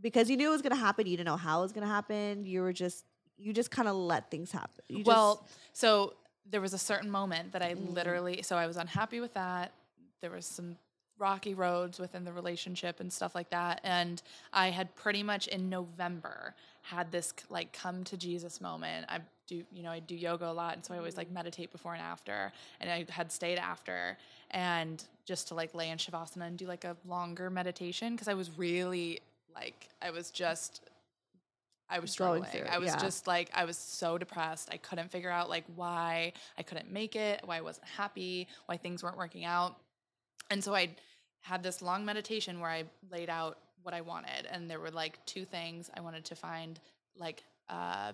because 0.00 0.30
you 0.30 0.36
knew 0.38 0.48
it 0.48 0.50
was 0.50 0.62
going 0.62 0.72
to 0.74 0.84
happen 0.88 1.06
you 1.06 1.16
didn't 1.16 1.26
know 1.26 1.36
how 1.36 1.58
it 1.60 1.62
was 1.62 1.72
going 1.72 1.86
to 1.86 1.92
happen 1.92 2.46
you 2.46 2.62
were 2.62 2.72
just 2.72 3.04
you 3.36 3.52
just 3.52 3.70
kind 3.70 3.86
of 3.86 3.94
let 3.94 4.30
things 4.30 4.50
happen 4.50 4.82
you 4.88 5.04
well, 5.04 5.46
so 5.74 6.14
there 6.50 6.60
was 6.60 6.72
a 6.72 6.78
certain 6.78 7.10
moment 7.10 7.52
that 7.52 7.62
I 7.62 7.74
Mm. 7.74 7.92
literally, 7.94 8.42
so 8.42 8.56
I 8.56 8.66
was 8.66 8.76
unhappy 8.76 9.20
with 9.20 9.34
that. 9.34 9.72
There 10.20 10.30
was 10.30 10.46
some 10.46 10.76
rocky 11.18 11.54
roads 11.54 11.98
within 11.98 12.24
the 12.24 12.32
relationship 12.32 13.00
and 13.00 13.12
stuff 13.12 13.34
like 13.34 13.50
that. 13.50 13.80
And 13.84 14.20
I 14.52 14.70
had 14.70 14.94
pretty 14.96 15.22
much 15.22 15.46
in 15.48 15.68
November 15.68 16.54
had 16.82 17.12
this 17.12 17.32
like 17.48 17.72
come 17.72 18.02
to 18.04 18.16
Jesus 18.16 18.60
moment. 18.60 19.06
I 19.08 19.20
do, 19.46 19.62
you 19.72 19.82
know, 19.82 19.90
I 19.90 20.00
do 20.00 20.14
yoga 20.16 20.48
a 20.48 20.52
lot. 20.52 20.74
And 20.74 20.84
so 20.84 20.94
I 20.94 20.98
always 20.98 21.16
like 21.16 21.28
Mm. 21.28 21.34
meditate 21.34 21.70
before 21.72 21.92
and 21.94 22.02
after. 22.02 22.52
And 22.80 22.90
I 22.90 23.06
had 23.10 23.30
stayed 23.30 23.58
after 23.58 24.16
and 24.50 25.02
just 25.24 25.48
to 25.48 25.54
like 25.54 25.74
lay 25.74 25.90
in 25.90 25.98
Shavasana 25.98 26.42
and 26.46 26.58
do 26.58 26.66
like 26.66 26.84
a 26.84 26.96
longer 27.06 27.50
meditation 27.50 28.14
because 28.14 28.28
I 28.28 28.34
was 28.34 28.56
really 28.58 29.20
like, 29.54 29.88
I 30.00 30.10
was 30.10 30.30
just. 30.30 30.80
I 31.90 31.98
was 31.98 32.10
struggling. 32.10 32.44
through 32.44 32.62
I 32.70 32.78
was 32.78 32.88
yeah. 32.88 32.96
just 32.96 33.26
like 33.26 33.50
I 33.52 33.66
was 33.66 33.76
so 33.76 34.16
depressed. 34.16 34.70
I 34.72 34.78
couldn't 34.78 35.10
figure 35.10 35.28
out 35.28 35.50
like 35.50 35.64
why 35.76 36.32
I 36.56 36.62
couldn't 36.62 36.90
make 36.90 37.16
it, 37.16 37.42
why 37.44 37.58
I 37.58 37.60
wasn't 37.60 37.86
happy, 37.86 38.48
why 38.64 38.78
things 38.78 39.02
weren't 39.02 39.18
working 39.18 39.44
out. 39.44 39.76
And 40.52 40.62
so 40.62 40.74
I 40.74 40.90
had 41.40 41.62
this 41.62 41.80
long 41.80 42.04
meditation 42.04 42.60
where 42.60 42.70
I 42.70 42.84
laid 43.10 43.30
out 43.30 43.58
what 43.82 43.94
I 43.94 44.02
wanted 44.02 44.46
and 44.50 44.70
there 44.70 44.78
were 44.78 44.90
like 44.90 45.24
two 45.24 45.44
things 45.44 45.90
I 45.94 46.00
wanted 46.00 46.26
to 46.26 46.34
find 46.36 46.78
like 47.16 47.42
uh, 47.70 48.12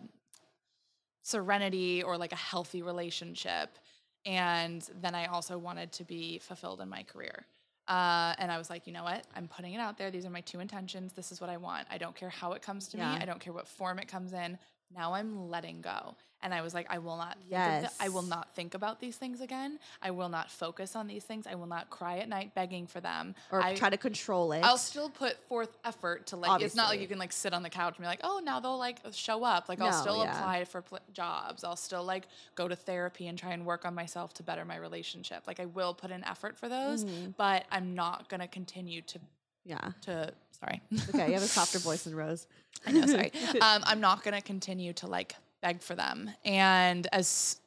serenity 1.23 2.03
or 2.03 2.17
like 2.17 2.33
a 2.33 2.37
healthy 2.37 2.81
relationship 2.83 3.77
and 4.25 4.89
then 5.03 5.17
I 5.17 5.27
also 5.27 5.59
wanted 5.59 5.91
to 5.93 6.05
be 6.05 6.39
fulfilled 6.39 6.81
in 6.81 6.89
my 6.89 7.03
career. 7.03 7.45
Uh, 7.89 8.35
and 8.39 8.53
I 8.53 8.59
was 8.59 8.69
like, 8.69 8.87
you 8.87 8.93
know 8.93 9.05
what? 9.05 9.27
I'm 9.35 9.49
putting 9.49 9.73
it 9.73 9.79
out 9.79 9.97
there. 9.97 10.11
These 10.11 10.27
are 10.27 10.31
my 10.31 10.43
two 10.43 10.61
intentions. 10.61 11.13
This 11.15 11.33
is 11.33 11.41
what 11.41 11.49
I 11.51 11.57
want. 11.57 11.87
I 11.91 11.99
don't 11.99 12.15
care 12.15 12.29
how 12.29 12.53
it 12.53 12.63
comes 12.63 12.89
to 12.89 12.99
Yeah. 12.99 13.15
me. 13.15 13.21
I 13.21 13.25
don't 13.25 13.41
care 13.41 13.53
what 13.53 13.67
form 13.67 13.99
it 13.99 14.07
comes 14.07 14.33
in. 14.33 14.59
Now 14.95 15.15
I'm 15.15 15.49
letting 15.51 15.81
go. 15.81 16.17
And 16.41 16.55
I 16.55 16.63
was 16.63 16.73
like, 16.73 16.87
I 16.89 16.99
will 16.99 17.17
not 17.17 17.37
the- 17.51 17.91
I 17.99 18.09
will 18.11 18.23
not 18.23 18.55
think 18.55 18.75
about 18.75 19.01
these 19.01 19.17
things 19.17 19.41
again. 19.41 19.81
I 20.01 20.13
will 20.13 20.29
not 20.29 20.53
focus 20.53 20.95
on 20.95 21.09
these 21.09 21.25
things. 21.25 21.49
I 21.49 21.57
will 21.57 21.67
not 21.67 21.91
cry 21.91 22.19
at 22.19 22.29
night 22.29 22.55
begging 22.55 22.87
for 22.87 23.01
them. 23.01 23.35
Or 23.51 23.61
I, 23.61 23.75
try 23.75 23.91
to 23.91 23.97
control 23.97 24.53
it. 24.53 24.63
I'll 24.63 24.79
still 24.79 25.11
put 25.11 25.37
forth 25.49 25.77
effort 25.85 26.29
to 26.29 26.37
like. 26.37 26.49
Obviously. 26.53 26.67
It's 26.67 26.77
not 26.77 26.91
like 26.91 27.01
you 27.01 27.09
can 27.09 27.19
like 27.19 27.33
sit 27.33 27.53
on 27.53 27.65
the 27.65 27.71
couch 27.71 27.97
and 27.97 28.05
be 28.05 28.07
like, 28.07 28.21
oh, 28.23 28.41
now 28.45 28.61
they'll 28.61 28.79
like 28.79 28.99
show 29.11 29.43
up. 29.43 29.69
Like 29.69 29.81
I'll 29.81 29.91
No, 29.91 30.01
still 30.01 30.19
yeah. 30.23 30.39
apply 30.39 30.65
for 30.65 30.81
pl- 30.81 31.01
jobs. 31.13 31.65
I'll 31.65 31.75
still 31.75 32.05
like 32.05 32.29
go 32.55 32.69
to 32.69 32.77
therapy 32.77 33.27
and 33.27 33.37
try 33.37 33.51
and 33.53 33.67
work 33.67 33.85
on 33.85 33.93
myself 33.97 34.33
to 34.35 34.45
better 34.45 34.65
my 34.65 34.77
relationship. 34.77 35.43
Like 35.49 35.59
I 35.59 35.65
will 35.67 35.93
put 35.93 36.13
in 36.13 36.23
effort 36.25 36.57
for 36.57 36.69
those, 36.69 37.05
Mhm. 37.05 37.35
but 37.37 37.65
I'm 37.73 37.97
not 37.97 38.29
gonna 38.29 38.47
continue 38.47 39.03
to 39.03 39.19
yeah. 39.65 39.91
to. 40.03 40.33
Sorry. 40.61 40.81
Okay, 41.11 41.29
you 41.29 41.35
have 41.35 41.43
a 41.43 41.47
softer 41.49 41.79
voice 41.79 42.03
than 42.05 42.15
Rose. 42.15 42.47
I 42.87 42.93
know. 42.93 43.07
Sorry. 43.07 43.33
um, 43.61 43.83
I'm 43.87 44.01
not 44.01 44.23
gonna 44.25 44.43
continue 44.43 44.93
to 44.95 45.07
like 45.07 45.35
beg 45.63 45.83
for 45.83 45.95
them. 45.95 46.31
And 46.45 47.07
as 47.13 47.61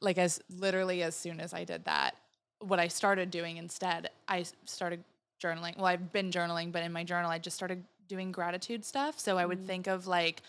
like 0.00 0.18
as 0.18 0.40
literally 0.50 1.02
as 1.02 1.14
soon 1.14 1.40
as 1.40 1.52
I 1.52 1.64
did 1.64 1.84
that, 1.84 2.16
what 2.60 2.78
I 2.78 2.88
started 2.88 3.30
doing 3.30 3.56
instead, 3.56 4.10
I 4.28 4.44
started 4.64 5.04
journaling. 5.42 5.76
Well, 5.76 5.86
I've 5.86 6.12
been 6.12 6.30
journaling, 6.30 6.72
but 6.72 6.82
in 6.82 6.92
my 6.92 7.04
journal, 7.04 7.30
I 7.30 7.38
just 7.38 7.56
started 7.56 7.84
doing 8.08 8.32
gratitude 8.32 8.84
stuff. 8.84 9.18
So 9.18 9.38
I 9.38 9.46
would 9.46 9.60
Mhm. 9.60 9.66
think 9.66 9.86
of 9.86 10.06
like. 10.06 10.42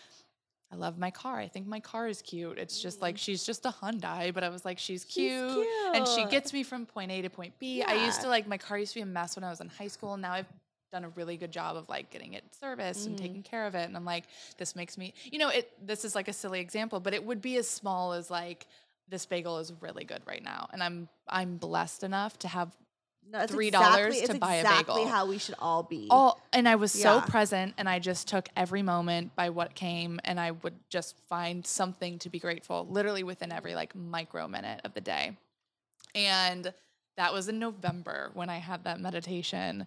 I 0.70 0.74
love 0.76 0.96
my 0.96 1.10
car. 1.10 1.38
I 1.38 1.48
think 1.48 1.66
my 1.66 1.80
car 1.80 2.08
is 2.08 2.22
cute. 2.22 2.56
It's 2.56 2.80
just 2.80 3.02
like 3.02 3.18
she's 3.18 3.44
just 3.44 3.66
a 3.66 3.68
Hyundai, 3.68 4.32
but 4.32 4.42
I 4.42 4.48
was 4.48 4.64
like, 4.64 4.78
she's 4.78 5.04
cute, 5.04 5.30
Mm. 5.30 5.54
She's 5.54 5.66
and 5.92 6.08
she 6.08 6.24
gets 6.24 6.54
me 6.54 6.62
from 6.62 6.86
point 6.86 7.10
A 7.12 7.20
to 7.20 7.28
point 7.28 7.52
B. 7.58 7.82
I 7.82 7.92
used 7.92 8.22
to 8.22 8.28
like 8.28 8.46
my 8.46 8.56
car 8.56 8.78
used 8.78 8.94
to 8.94 9.00
be 9.00 9.02
a 9.02 9.06
mess 9.06 9.36
when 9.36 9.44
I 9.44 9.50
was 9.50 9.60
in 9.60 9.68
high 9.68 9.88
school. 9.88 10.16
Now 10.16 10.32
I've 10.32 10.46
done 10.92 11.04
a 11.04 11.08
really 11.10 11.36
good 11.36 11.50
job 11.50 11.76
of 11.76 11.88
like 11.88 12.10
getting 12.10 12.34
it 12.34 12.44
serviced 12.60 13.06
and 13.06 13.16
Mhm. 13.16 13.20
taking 13.20 13.42
care 13.42 13.66
of 13.66 13.74
it. 13.74 13.84
And 13.84 13.96
I'm 13.96 14.04
like, 14.04 14.24
this 14.58 14.76
makes 14.76 14.96
me, 14.96 15.14
you 15.24 15.38
know, 15.38 15.48
it. 15.48 15.72
This 15.84 16.04
is 16.04 16.14
like 16.14 16.28
a 16.28 16.32
silly 16.32 16.60
example, 16.60 17.00
but 17.00 17.14
it 17.14 17.24
would 17.24 17.40
be 17.40 17.56
as 17.56 17.68
small 17.68 18.12
as 18.12 18.30
like 18.30 18.66
this 19.08 19.26
bagel 19.26 19.58
is 19.58 19.72
really 19.80 20.04
good 20.04 20.22
right 20.26 20.42
now, 20.44 20.68
and 20.72 20.82
I'm 20.82 21.08
I'm 21.26 21.56
blessed 21.56 22.04
enough 22.04 22.38
to 22.40 22.48
have 22.48 22.74
No, 23.28 23.40
it's 23.40 23.52
$3 23.52 23.66
exactly, 23.72 24.26
to 24.26 24.34
buy 24.34 24.54
a 24.54 24.60
exactly 24.60 24.94
bagel. 25.02 25.08
how 25.12 25.26
we 25.26 25.38
should 25.38 25.54
all 25.58 25.82
be. 25.82 26.08
all 26.10 26.40
and 26.52 26.68
I 26.68 26.76
was 26.76 26.92
so 26.92 27.20
present 27.22 27.74
and 27.78 27.88
I 27.88 27.98
just 27.98 28.28
took 28.28 28.48
every 28.56 28.82
moment 28.82 29.34
by 29.34 29.50
what 29.50 29.74
came 29.74 30.20
and 30.24 30.38
I 30.38 30.50
would 30.52 30.74
just 30.90 31.16
find 31.28 31.66
something 31.66 32.18
to 32.20 32.28
be 32.30 32.38
grateful 32.38 32.86
literally 32.86 33.22
within 33.22 33.50
every 33.52 33.74
like 33.74 33.94
micro 33.94 34.46
minute 34.48 34.80
of 34.84 34.92
the 34.94 35.00
day. 35.00 35.36
And 36.14 36.72
that 37.16 37.32
was 37.32 37.48
in 37.48 37.58
November 37.58 38.30
when 38.34 38.48
I 38.50 38.58
had 38.58 38.84
that 38.84 39.00
meditation. 39.00 39.86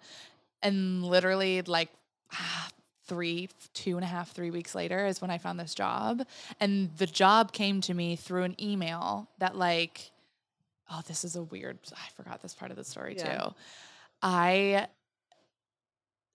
And 0.62 1.04
literally 1.04 1.62
like 1.62 1.90
ah, 2.34 2.70
three, 3.08 3.50
two 3.74 3.96
and 3.96 4.04
a 4.04 4.08
half, 4.08 4.32
three 4.32 4.52
weeks 4.52 4.74
later 4.76 5.06
is 5.06 5.22
when 5.22 5.32
I 5.32 5.38
found 5.38 5.60
this 5.60 5.76
job. 5.76 6.26
And 6.60 6.96
the 6.98 7.06
job 7.06 7.52
came 7.52 7.82
to 7.82 7.94
me 7.94 8.16
through 8.16 8.44
an 8.44 8.56
email 8.62 9.30
that 9.40 9.56
like, 9.56 10.12
oh, 10.92 11.02
this 11.08 11.24
is 11.24 11.36
a 11.36 11.44
weird 11.44 11.80
I 11.94 12.10
forgot 12.16 12.42
this 12.42 12.54
part 12.54 12.72
of 12.72 12.78
the 12.78 12.84
story 12.84 13.16
Yeah. 13.18 13.44
too. 13.44 13.54
I 14.22 14.88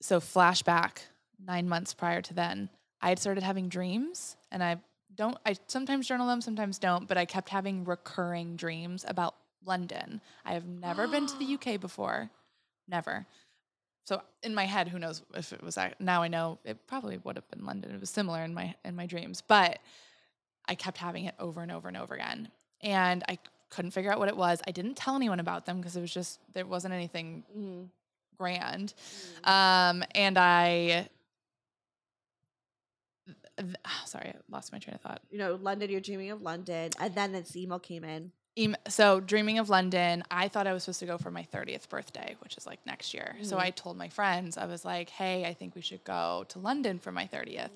so 0.00 0.20
flashback 0.20 0.98
nine 1.44 1.68
months 1.68 1.94
prior 1.94 2.22
to 2.22 2.34
then, 2.34 2.68
I 3.00 3.08
had 3.08 3.18
started 3.18 3.42
having 3.42 3.68
dreams 3.68 4.36
and 4.50 4.62
I 4.62 4.76
don't 5.16 5.36
I 5.44 5.56
sometimes 5.66 6.06
journal 6.06 6.26
them, 6.28 6.40
sometimes 6.40 6.78
don't, 6.78 7.08
but 7.08 7.18
I 7.18 7.24
kept 7.24 7.48
having 7.48 7.84
recurring 7.84 8.56
dreams 8.56 9.04
about 9.08 9.34
London. 9.64 10.20
I 10.44 10.54
have 10.54 10.66
never 10.66 11.08
been 11.08 11.26
to 11.26 11.38
the 11.38 11.54
UK 11.54 11.80
before. 11.80 12.30
Never. 12.88 13.26
So 14.04 14.22
in 14.42 14.54
my 14.54 14.64
head, 14.64 14.88
who 14.88 14.98
knows 14.98 15.22
if 15.34 15.52
it 15.52 15.62
was 15.62 15.76
that 15.76 16.00
now 16.00 16.22
I 16.22 16.28
know 16.28 16.58
it 16.64 16.86
probably 16.86 17.18
would 17.18 17.36
have 17.36 17.48
been 17.50 17.64
London. 17.64 17.92
It 17.94 18.00
was 18.00 18.10
similar 18.10 18.42
in 18.42 18.54
my 18.54 18.74
in 18.84 18.96
my 18.96 19.06
dreams. 19.06 19.40
But 19.46 19.78
I 20.68 20.74
kept 20.74 20.98
having 20.98 21.26
it 21.26 21.34
over 21.38 21.60
and 21.62 21.70
over 21.70 21.86
and 21.88 21.96
over 21.96 22.14
again. 22.14 22.48
And 22.82 23.22
I 23.28 23.38
couldn't 23.68 23.92
figure 23.92 24.10
out 24.12 24.18
what 24.18 24.28
it 24.28 24.36
was. 24.36 24.60
I 24.66 24.72
didn't 24.72 24.96
tell 24.96 25.14
anyone 25.14 25.38
about 25.38 25.64
them 25.66 25.78
because 25.78 25.96
it 25.96 26.00
was 26.00 26.12
just 26.12 26.40
there 26.54 26.66
wasn't 26.66 26.92
anything 26.94 27.44
Mhm. 27.56 27.88
grand. 28.36 28.94
Mm. 29.44 29.48
Um, 29.48 30.04
and 30.14 30.36
I, 30.38 31.08
th- 33.58 33.76
sorry, 34.06 34.30
I 34.30 34.34
lost 34.50 34.72
my 34.72 34.78
train 34.78 34.94
of 34.94 35.00
thought. 35.02 35.20
you 35.30 35.38
know, 35.38 35.54
London, 35.60 35.90
you're 35.90 36.00
dreaming 36.00 36.30
of 36.30 36.42
London. 36.42 36.90
And 36.98 37.14
then 37.14 37.32
this 37.32 37.54
email 37.54 37.78
came 37.78 38.02
in. 38.04 38.32
So, 38.88 39.20
dreaming 39.20 39.58
of 39.58 39.70
London, 39.70 40.22
I 40.30 40.48
thought 40.48 40.66
I 40.66 40.72
was 40.72 40.82
supposed 40.84 41.00
to 41.00 41.06
go 41.06 41.16
for 41.18 41.30
my 41.30 41.42
30th 41.44 41.88
birthday, 41.88 42.36
which 42.40 42.56
is 42.56 42.66
like 42.66 42.84
next 42.84 43.14
year. 43.14 43.36
So, 43.42 43.56
Mhm. 43.56 43.60
I 43.60 43.70
told 43.70 43.96
my 43.96 44.08
friends, 44.08 44.58
I 44.58 44.66
was 44.66 44.84
like, 44.84 45.08
hey, 45.10 45.44
I 45.46 45.54
think 45.54 45.74
we 45.74 45.80
should 45.80 46.04
go 46.04 46.44
to 46.48 46.58
London 46.58 46.98
for 46.98 47.10
my 47.12 47.26
30th. 47.26 47.70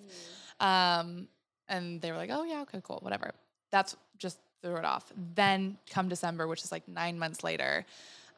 Um, 0.61 1.29
and 1.69 2.01
they 2.03 2.11
were 2.11 2.19
like, 2.19 2.31
oh, 2.31 2.45
yeah, 2.45 2.61
okay, 2.63 2.81
cool, 2.83 2.99
whatever. 3.01 3.33
That's 3.71 3.97
just 4.19 4.39
threw 4.63 4.77
it 4.77 4.85
off. 4.85 5.13
Then, 5.35 5.79
come 5.91 6.09
December, 6.09 6.47
which 6.47 6.63
is 6.65 6.71
like 6.73 6.87
nine 6.87 7.19
months 7.19 7.43
later, 7.43 7.87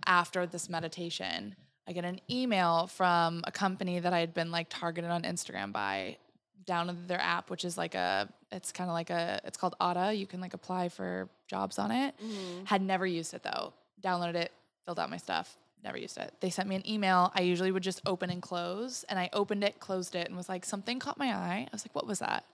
after 0.07 0.47
this 0.47 0.69
meditation, 0.69 1.57
I 1.89 1.93
get 1.93 2.05
an 2.05 2.21
email 2.31 2.87
from 2.87 3.43
a 3.45 3.53
company 3.53 3.99
that 3.99 4.13
I 4.13 4.21
had 4.21 4.35
been 4.35 4.51
like 4.51 4.69
targeted 4.69 5.11
on 5.11 5.23
Instagram 5.23 5.73
by 5.73 6.17
downloaded 6.65 7.07
their 7.07 7.21
app, 7.21 7.49
which 7.49 7.65
is 7.65 7.79
like 7.79 7.95
a, 7.95 8.29
it's 8.53 8.73
kind 8.73 8.91
of 8.91 8.95
like 8.95 9.11
a, 9.11 9.41
it's 9.45 9.57
called 9.57 9.77
Aura. 9.81 10.13
You 10.13 10.27
can 10.27 10.41
like 10.41 10.53
apply 10.55 10.89
for 10.89 11.29
jobs 11.47 11.79
on 11.79 11.91
it. 11.91 12.15
Mhm. 12.23 12.67
Had 12.67 12.83
never 12.83 13.07
used 13.07 13.35
it 13.35 13.43
though. 13.43 13.73
Downloaded 14.03 14.35
it, 14.35 14.53
filled 14.85 14.99
out 14.99 15.11
my 15.11 15.17
stuff, 15.17 15.57
never 15.83 15.97
used 15.99 16.19
it. 16.19 16.35
They 16.41 16.51
sent 16.51 16.69
me 16.69 16.77
an 16.77 16.89
email. 16.89 17.33
I 17.35 17.43
usually 17.43 17.71
would 17.73 17.83
just 17.83 18.01
open 18.07 18.31
and 18.31 18.43
close. 18.43 19.05
And 19.05 19.19
I 19.19 19.31
opened 19.33 19.65
it, 19.65 19.79
closed 19.81 20.15
it, 20.15 20.27
and 20.29 20.37
was 20.37 20.49
like, 20.49 20.65
something 20.65 20.99
caught 20.99 21.19
my 21.19 21.33
eye. 21.35 21.67
I 21.67 21.69
was 21.73 21.85
like, 21.85 21.95
what 21.95 22.07
was 22.07 22.19
that? 22.21 22.45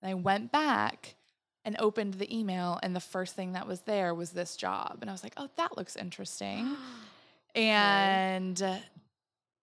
And 0.00 0.10
I 0.10 0.14
went 0.14 0.52
back 0.52 1.14
and 1.64 1.76
opened 1.80 2.14
the 2.14 2.34
email, 2.34 2.78
and 2.82 2.94
the 2.96 3.00
first 3.00 3.34
thing 3.34 3.52
that 3.52 3.66
was 3.66 3.80
there 3.82 4.14
was 4.14 4.30
this 4.30 4.56
job. 4.56 4.98
And 5.00 5.10
I 5.10 5.12
was 5.12 5.22
like, 5.22 5.34
oh, 5.36 5.48
that 5.56 5.76
looks 5.76 5.96
interesting. 5.96 6.76
And 7.54 8.80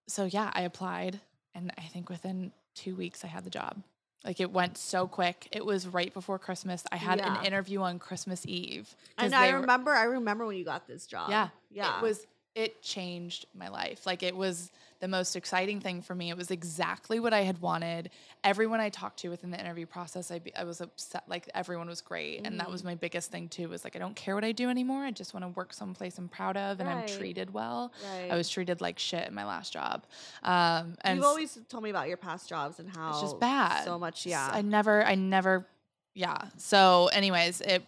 so, 0.08 0.26
yeah, 0.26 0.52
I 0.54 0.62
applied. 0.62 1.20
And 1.54 1.72
I 1.78 1.84
think 1.84 2.10
within 2.10 2.52
two 2.74 2.96
weeks, 2.96 3.24
I 3.24 3.28
had 3.28 3.44
the 3.46 3.50
job. 3.50 3.82
Like 4.26 4.40
it 4.40 4.52
went 4.52 4.78
so 4.78 5.08
quick. 5.08 5.48
It 5.52 5.64
was 5.66 5.88
right 5.88 6.12
before 6.14 6.40
Christmas. 6.40 6.84
I 6.92 6.96
had 6.98 7.20
Yeah. 7.20 7.40
an 7.40 7.46
interview 7.46 7.82
on 7.82 8.00
Christmas 8.00 8.44
Eve. 8.48 8.96
And 9.20 9.34
I 9.36 9.48
they 9.48 9.54
were- 9.54 9.60
remember, 9.62 9.92
I 9.92 10.04
remember 10.06 10.46
when 10.48 10.58
you 10.58 10.66
got 10.66 10.88
this 10.88 11.06
job. 11.06 11.30
yeah. 11.30 11.50
Yeah. 11.72 11.98
It 12.00 12.02
was 12.02 12.26
it 12.56 12.82
changed 12.82 13.46
my 13.54 13.68
life. 13.68 14.06
Like 14.06 14.24
it 14.24 14.36
was 14.36 14.72
the 15.06 15.10
most 15.10 15.36
exciting 15.36 15.80
thing 15.80 16.02
for 16.02 16.16
me. 16.16 16.32
It 16.32 16.38
was 16.38 16.50
exactly 16.50 17.20
what 17.20 17.32
I 17.32 17.42
had 17.42 17.62
wanted. 17.62 18.10
Everyone 18.44 18.80
I 18.80 18.90
talked 18.90 19.20
to 19.20 19.30
within 19.30 19.52
the 19.52 19.60
interview 19.60 19.86
process, 19.86 20.32
I, 20.32 20.42
I 20.58 20.64
was 20.64 20.82
upset. 20.82 21.22
Like 21.28 21.48
everyone 21.54 21.88
was 21.88 22.02
great, 22.02 22.42
and 22.44 22.60
that 22.60 22.72
was 22.72 22.82
Mm-hmm. 22.82 22.88
my 22.90 22.96
biggest 22.96 23.30
thing 23.32 23.48
too. 23.48 23.70
Was 23.70 23.84
like 23.84 23.96
I 23.96 24.00
don't 24.00 24.16
care 24.16 24.34
what 24.34 24.44
I 24.44 24.52
do 24.52 24.68
anymore. 24.72 25.04
I 25.06 25.12
just 25.12 25.36
want 25.36 25.44
to 25.44 25.50
work 25.50 25.74
someplace 25.74 26.18
I'm 26.18 26.28
proud 26.28 26.58
of, 26.58 26.80
and 26.80 26.90
I'm 26.90 27.06
treated 27.06 27.54
well. 27.54 27.94
right. 28.12 28.32
I 28.32 28.36
was 28.36 28.50
treated 28.50 28.82
like 28.82 28.98
shit 28.98 29.28
in 29.28 29.36
my 29.36 29.46
last 29.46 29.72
job, 29.72 30.06
um, 30.42 30.96
and 31.02 31.18
You've 31.18 31.26
always 31.26 31.56
told 31.70 31.84
me 31.84 31.92
about 31.92 32.08
your 32.08 32.18
past 32.18 32.50
jobs 32.50 32.80
and 32.80 32.90
how 32.90 33.12
it's 33.12 33.22
just 33.22 33.40
bad. 33.40 33.86
So 33.86 34.00
much, 34.00 34.26
yeah. 34.26 34.50
I 34.52 34.64
never, 34.64 35.04
I 35.06 35.14
never, 35.14 35.68
yeah. 36.16 36.38
So, 36.58 37.08
anyways, 37.14 37.62
it 37.62 37.84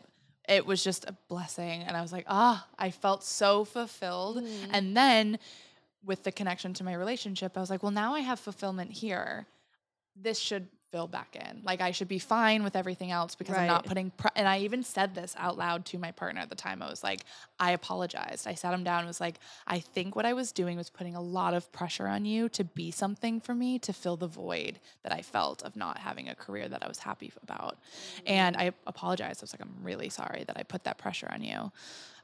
it 0.48 0.68
was 0.68 0.84
just 0.84 1.04
a 1.06 1.14
blessing, 1.28 1.82
and 1.82 1.98
I 1.98 2.02
was 2.04 2.12
like, 2.14 2.26
ah, 2.28 2.66
I 2.78 2.92
felt 2.92 3.24
so 3.24 3.66
fulfilled. 3.66 4.38
Mhm. 4.38 4.70
And 4.72 4.96
then 4.96 5.40
with 6.08 6.24
the 6.24 6.32
connection 6.32 6.74
to 6.74 6.84
my 6.84 6.94
relationship, 6.94 7.56
I 7.56 7.60
was 7.60 7.70
like, 7.70 7.84
well, 7.84 7.92
now 7.92 8.16
I 8.16 8.22
have 8.22 8.40
fulfillment 8.40 8.92
here. 8.92 9.46
This 10.16 10.40
should 10.40 10.68
back 11.06 11.36
in. 11.36 11.62
Like 11.64 11.82
I 11.82 11.92
should 11.92 12.08
be 12.08 12.18
fine 12.18 12.64
with 12.64 12.76
everything 12.76 13.12
else 13.12 13.36
because 13.36 13.56
I'm 13.56 13.68
not 13.68 13.86
putting. 13.86 14.10
Pre- 14.12 14.32
and 14.36 14.48
I 14.48 14.60
even 14.60 14.82
said 14.84 15.14
this 15.14 15.36
out 15.38 15.58
loud 15.58 15.86
to 15.88 16.00
my 16.00 16.12
partner 16.12 16.42
at 16.42 16.50
the 16.50 16.56
time. 16.56 16.82
I 16.82 16.90
was 16.90 17.04
like, 17.04 17.26
I 17.60 17.72
apologized. 17.72 18.48
I 18.48 18.56
sat 18.56 18.74
him 18.74 18.84
down 18.84 19.00
and 19.00 19.08
was 19.08 19.22
like, 19.22 19.40
I 19.68 19.80
think 19.80 20.16
what 20.16 20.26
I 20.26 20.34
was 20.34 20.52
doing 20.52 20.78
was 20.78 20.90
putting 20.90 21.16
a 21.16 21.22
lot 21.22 21.54
of 21.54 21.72
pressure 21.72 22.08
on 22.08 22.26
you 22.26 22.50
to 22.50 22.64
be 22.64 22.90
something 22.90 23.42
for 23.42 23.54
me 23.54 23.78
to 23.80 23.94
fill 23.94 24.16
the 24.16 24.28
void 24.28 24.80
that 25.04 25.12
I 25.12 25.22
felt 25.22 25.62
of 25.64 25.76
not 25.76 25.98
having 26.00 26.30
a 26.30 26.36
career 26.36 26.68
that 26.70 26.84
I 26.84 26.88
was 26.88 27.00
happy 27.00 27.32
about. 27.44 27.78
And 28.26 28.56
I 28.56 28.72
apologized. 28.88 29.42
I 29.42 29.44
was 29.44 29.54
like, 29.54 29.62
I'm 29.62 29.76
really 29.84 30.10
sorry 30.10 30.46
that 30.48 30.58
I 30.58 30.64
put 30.64 30.86
that 30.86 30.98
pressure 30.98 31.30
on 31.32 31.44
you. 31.44 31.72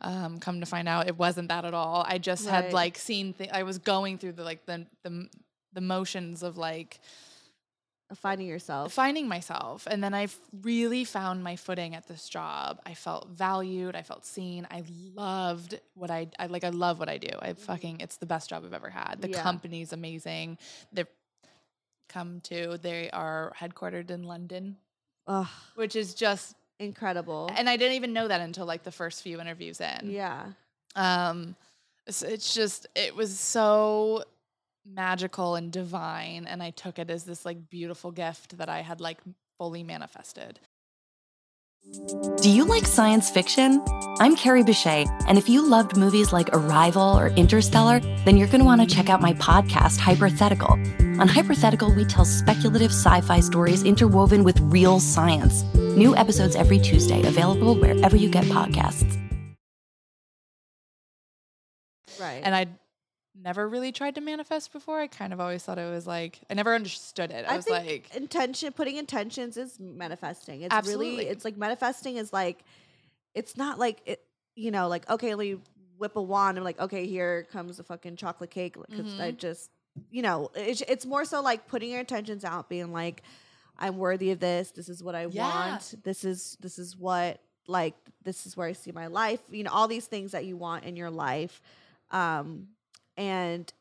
Um, 0.01 0.39
come 0.39 0.60
to 0.60 0.65
find 0.65 0.88
out, 0.88 1.08
it 1.08 1.18
wasn't 1.18 1.50
that 1.50 1.65
at 1.65 1.74
all. 1.74 2.06
I 2.08 2.18
just 2.18 2.48
had 2.48 2.74
like 2.74 2.98
seen. 2.98 3.34
Th- 3.34 3.50
I 3.51 3.63
was 3.63 3.77
going 3.77 4.18
through 4.18 4.34
the 4.34 4.44
like 4.44 4.65
the 4.65 4.86
the 5.03 5.30
the 5.74 5.82
motions 5.82 6.44
of 6.44 6.58
like 6.58 7.00
finding 8.15 8.48
yourself. 8.48 8.93
finding 8.93 9.27
myself. 9.27 9.88
And 9.89 10.03
then 10.03 10.13
i've 10.13 10.38
really 10.62 11.03
found 11.03 11.43
my 11.43 11.55
footing 11.55 11.96
at 11.96 12.08
this 12.08 12.27
job. 12.29 12.79
I 12.86 12.93
felt 12.93 13.29
valued. 13.29 13.96
I 13.96 14.01
felt 14.03 14.25
seen. 14.25 14.67
I 14.72 14.84
loved 15.15 15.79
what 15.96 16.12
i, 16.12 16.27
I 16.39 16.48
like 16.48 16.63
i 16.63 16.70
love 16.70 17.00
what 17.00 17.10
i 17.10 17.17
do. 17.17 17.29
I 17.41 17.53
fucking 17.53 18.01
it's 18.01 18.17
the 18.17 18.25
best 18.25 18.50
job 18.50 18.63
i've 18.65 18.74
ever 18.74 18.89
had. 18.89 19.22
The 19.22 19.29
Yeah. 19.29 19.41
company's 19.41 19.93
amazing. 19.93 20.58
They've 20.91 21.08
come 22.10 22.41
to 22.41 22.77
they 22.77 23.10
are 23.12 23.53
headquartered 23.60 24.12
in 24.12 24.24
london. 24.24 24.77
Ugh, 25.27 25.48
which 25.75 25.96
is 25.96 26.13
just 26.13 26.55
incredible. 26.79 27.50
and 27.55 27.70
i 27.70 27.77
didn't 27.77 27.96
even 27.96 28.13
know 28.13 28.27
that 28.27 28.41
until 28.41 28.65
like 28.65 28.84
the 28.84 28.91
first 28.91 29.22
few 29.24 29.39
interviews 29.41 29.79
in. 29.82 30.10
Yeah. 30.12 30.48
um 30.96 31.55
it's, 32.05 32.22
it's 32.22 32.53
just 32.53 32.86
it 32.96 33.15
was 33.15 33.39
so 33.39 34.24
magical 34.86 35.56
and 35.56 35.72
divine 35.72 36.46
and 36.46 36.62
i 36.62 36.70
took 36.70 37.00
it 37.00 37.10
as 37.10 37.24
this 37.24 37.46
like 37.46 37.70
beautiful 37.70 38.12
gift 38.12 38.58
that 38.58 38.68
i 38.68 38.82
had 38.82 39.00
like 39.00 39.20
fully 39.58 39.84
manifested. 39.84 40.60
Do 42.42 42.50
you 42.50 42.66
like 42.66 42.86
science 42.86 43.30
fiction? 43.30 43.82
I'm 44.20 44.36
Carrie 44.36 44.63
Bechet, 44.63 45.08
and 45.28 45.38
if 45.38 45.50
you 45.50 45.68
loved 45.68 45.98
movies 45.98 46.32
like 46.32 46.50
Arrival 46.54 47.18
or 47.18 47.28
Interstellar, 47.28 48.00
then 48.25 48.38
you're 48.38 48.48
going 48.48 48.60
to 48.60 48.66
want 48.66 48.82
to 48.82 48.96
check 48.96 49.10
out 49.10 49.22
my 49.22 49.34
podcast, 49.34 50.00
Hypothetical. 50.00 50.72
On 51.20 51.28
Hypothetical, 51.28 51.94
we 51.94 52.06
tell 52.06 52.25
speculative 52.25 52.92
sci 52.92 53.22
fi 53.22 53.40
stories 53.42 53.84
interwoven 53.84 54.44
with 54.44 54.60
real 54.62 55.00
science. 55.00 55.63
New 55.75 56.16
episodes 56.16 56.56
every 56.56 56.80
Tuesday, 56.80 57.22
available 57.25 57.75
wherever 57.75 58.16
you 58.16 58.30
get 58.30 58.46
podcasts. 58.46 59.20
Right. 62.20 62.42
And 62.44 62.56
I 62.56 62.68
never 63.44 63.68
really 63.68 63.92
tried 63.92 64.16
to 64.16 64.22
manifest 64.22 64.72
before. 64.72 65.00
I 65.00 65.08
kind 65.08 65.34
of 65.34 65.40
always 65.40 65.64
thought 65.64 65.78
it 65.78 65.90
was 65.90 66.08
like 66.08 66.40
I 66.50 66.54
never 66.54 66.74
understood 66.74 67.32
it. 67.32 67.46
I, 67.48 67.54
I 67.54 67.56
was 67.58 67.66
think 67.66 67.78
like, 67.84 68.16
intention, 68.16 68.72
putting 68.74 68.96
intentions 68.98 69.58
is 69.58 69.80
manifesting. 69.80 70.62
It's 70.62 70.74
Absolutely. 70.74 71.10
really, 71.12 71.28
it's 71.28 71.46
like 71.46 71.58
manifesting 71.58 72.18
is 72.18 72.32
like, 72.32 72.64
it's 73.36 73.58
not 73.58 73.80
like 73.80 74.02
it, 74.06 74.24
you 74.56 74.72
know, 74.72 74.88
like 74.88 75.10
okay, 75.10 75.36
let 75.36 75.46
me 75.46 75.58
whip 75.98 76.16
a 76.16 76.22
wand. 76.22 76.58
and 76.58 76.66
like, 76.66 76.80
okay, 76.80 77.06
here 77.06 77.48
comes 77.52 77.80
a 77.80 77.84
fucking 77.84 78.16
chocolate 78.16 78.50
cake 78.50 78.76
because 78.80 79.20
I 79.20 79.32
Mhm. 79.32 79.38
just, 79.38 79.70
you 80.10 80.22
know, 80.22 80.50
it's, 80.56 80.82
it's 80.88 81.06
more 81.06 81.26
so 81.26 81.42
like 81.42 81.68
putting 81.68 81.92
your 81.92 82.00
intentions 82.00 82.44
out, 82.44 82.70
being 82.70 82.92
like, 82.94 83.22
I'm 83.78 83.98
worthy 83.98 84.32
of 84.32 84.40
this. 84.40 84.72
This 84.72 84.90
is 84.90 85.04
what 85.04 85.16
I 85.16 85.26
Yeah. 85.28 85.44
want. 85.44 85.96
This 86.04 86.24
is 86.24 86.58
this 86.62 86.78
is 86.80 86.96
what 86.98 87.40
like 87.68 87.96
this 88.24 88.46
is 88.46 88.56
where 88.56 88.68
I 88.68 88.74
see 88.74 88.92
my 88.92 89.08
life. 89.08 89.40
You 89.52 89.64
know, 89.64 89.72
all 89.72 89.88
these 89.88 90.06
things 90.06 90.32
that 90.32 90.46
you 90.46 90.56
want 90.58 90.84
in 90.86 90.96
your 90.96 91.10
life, 91.10 91.62
um, 92.12 92.68
and 93.17 93.72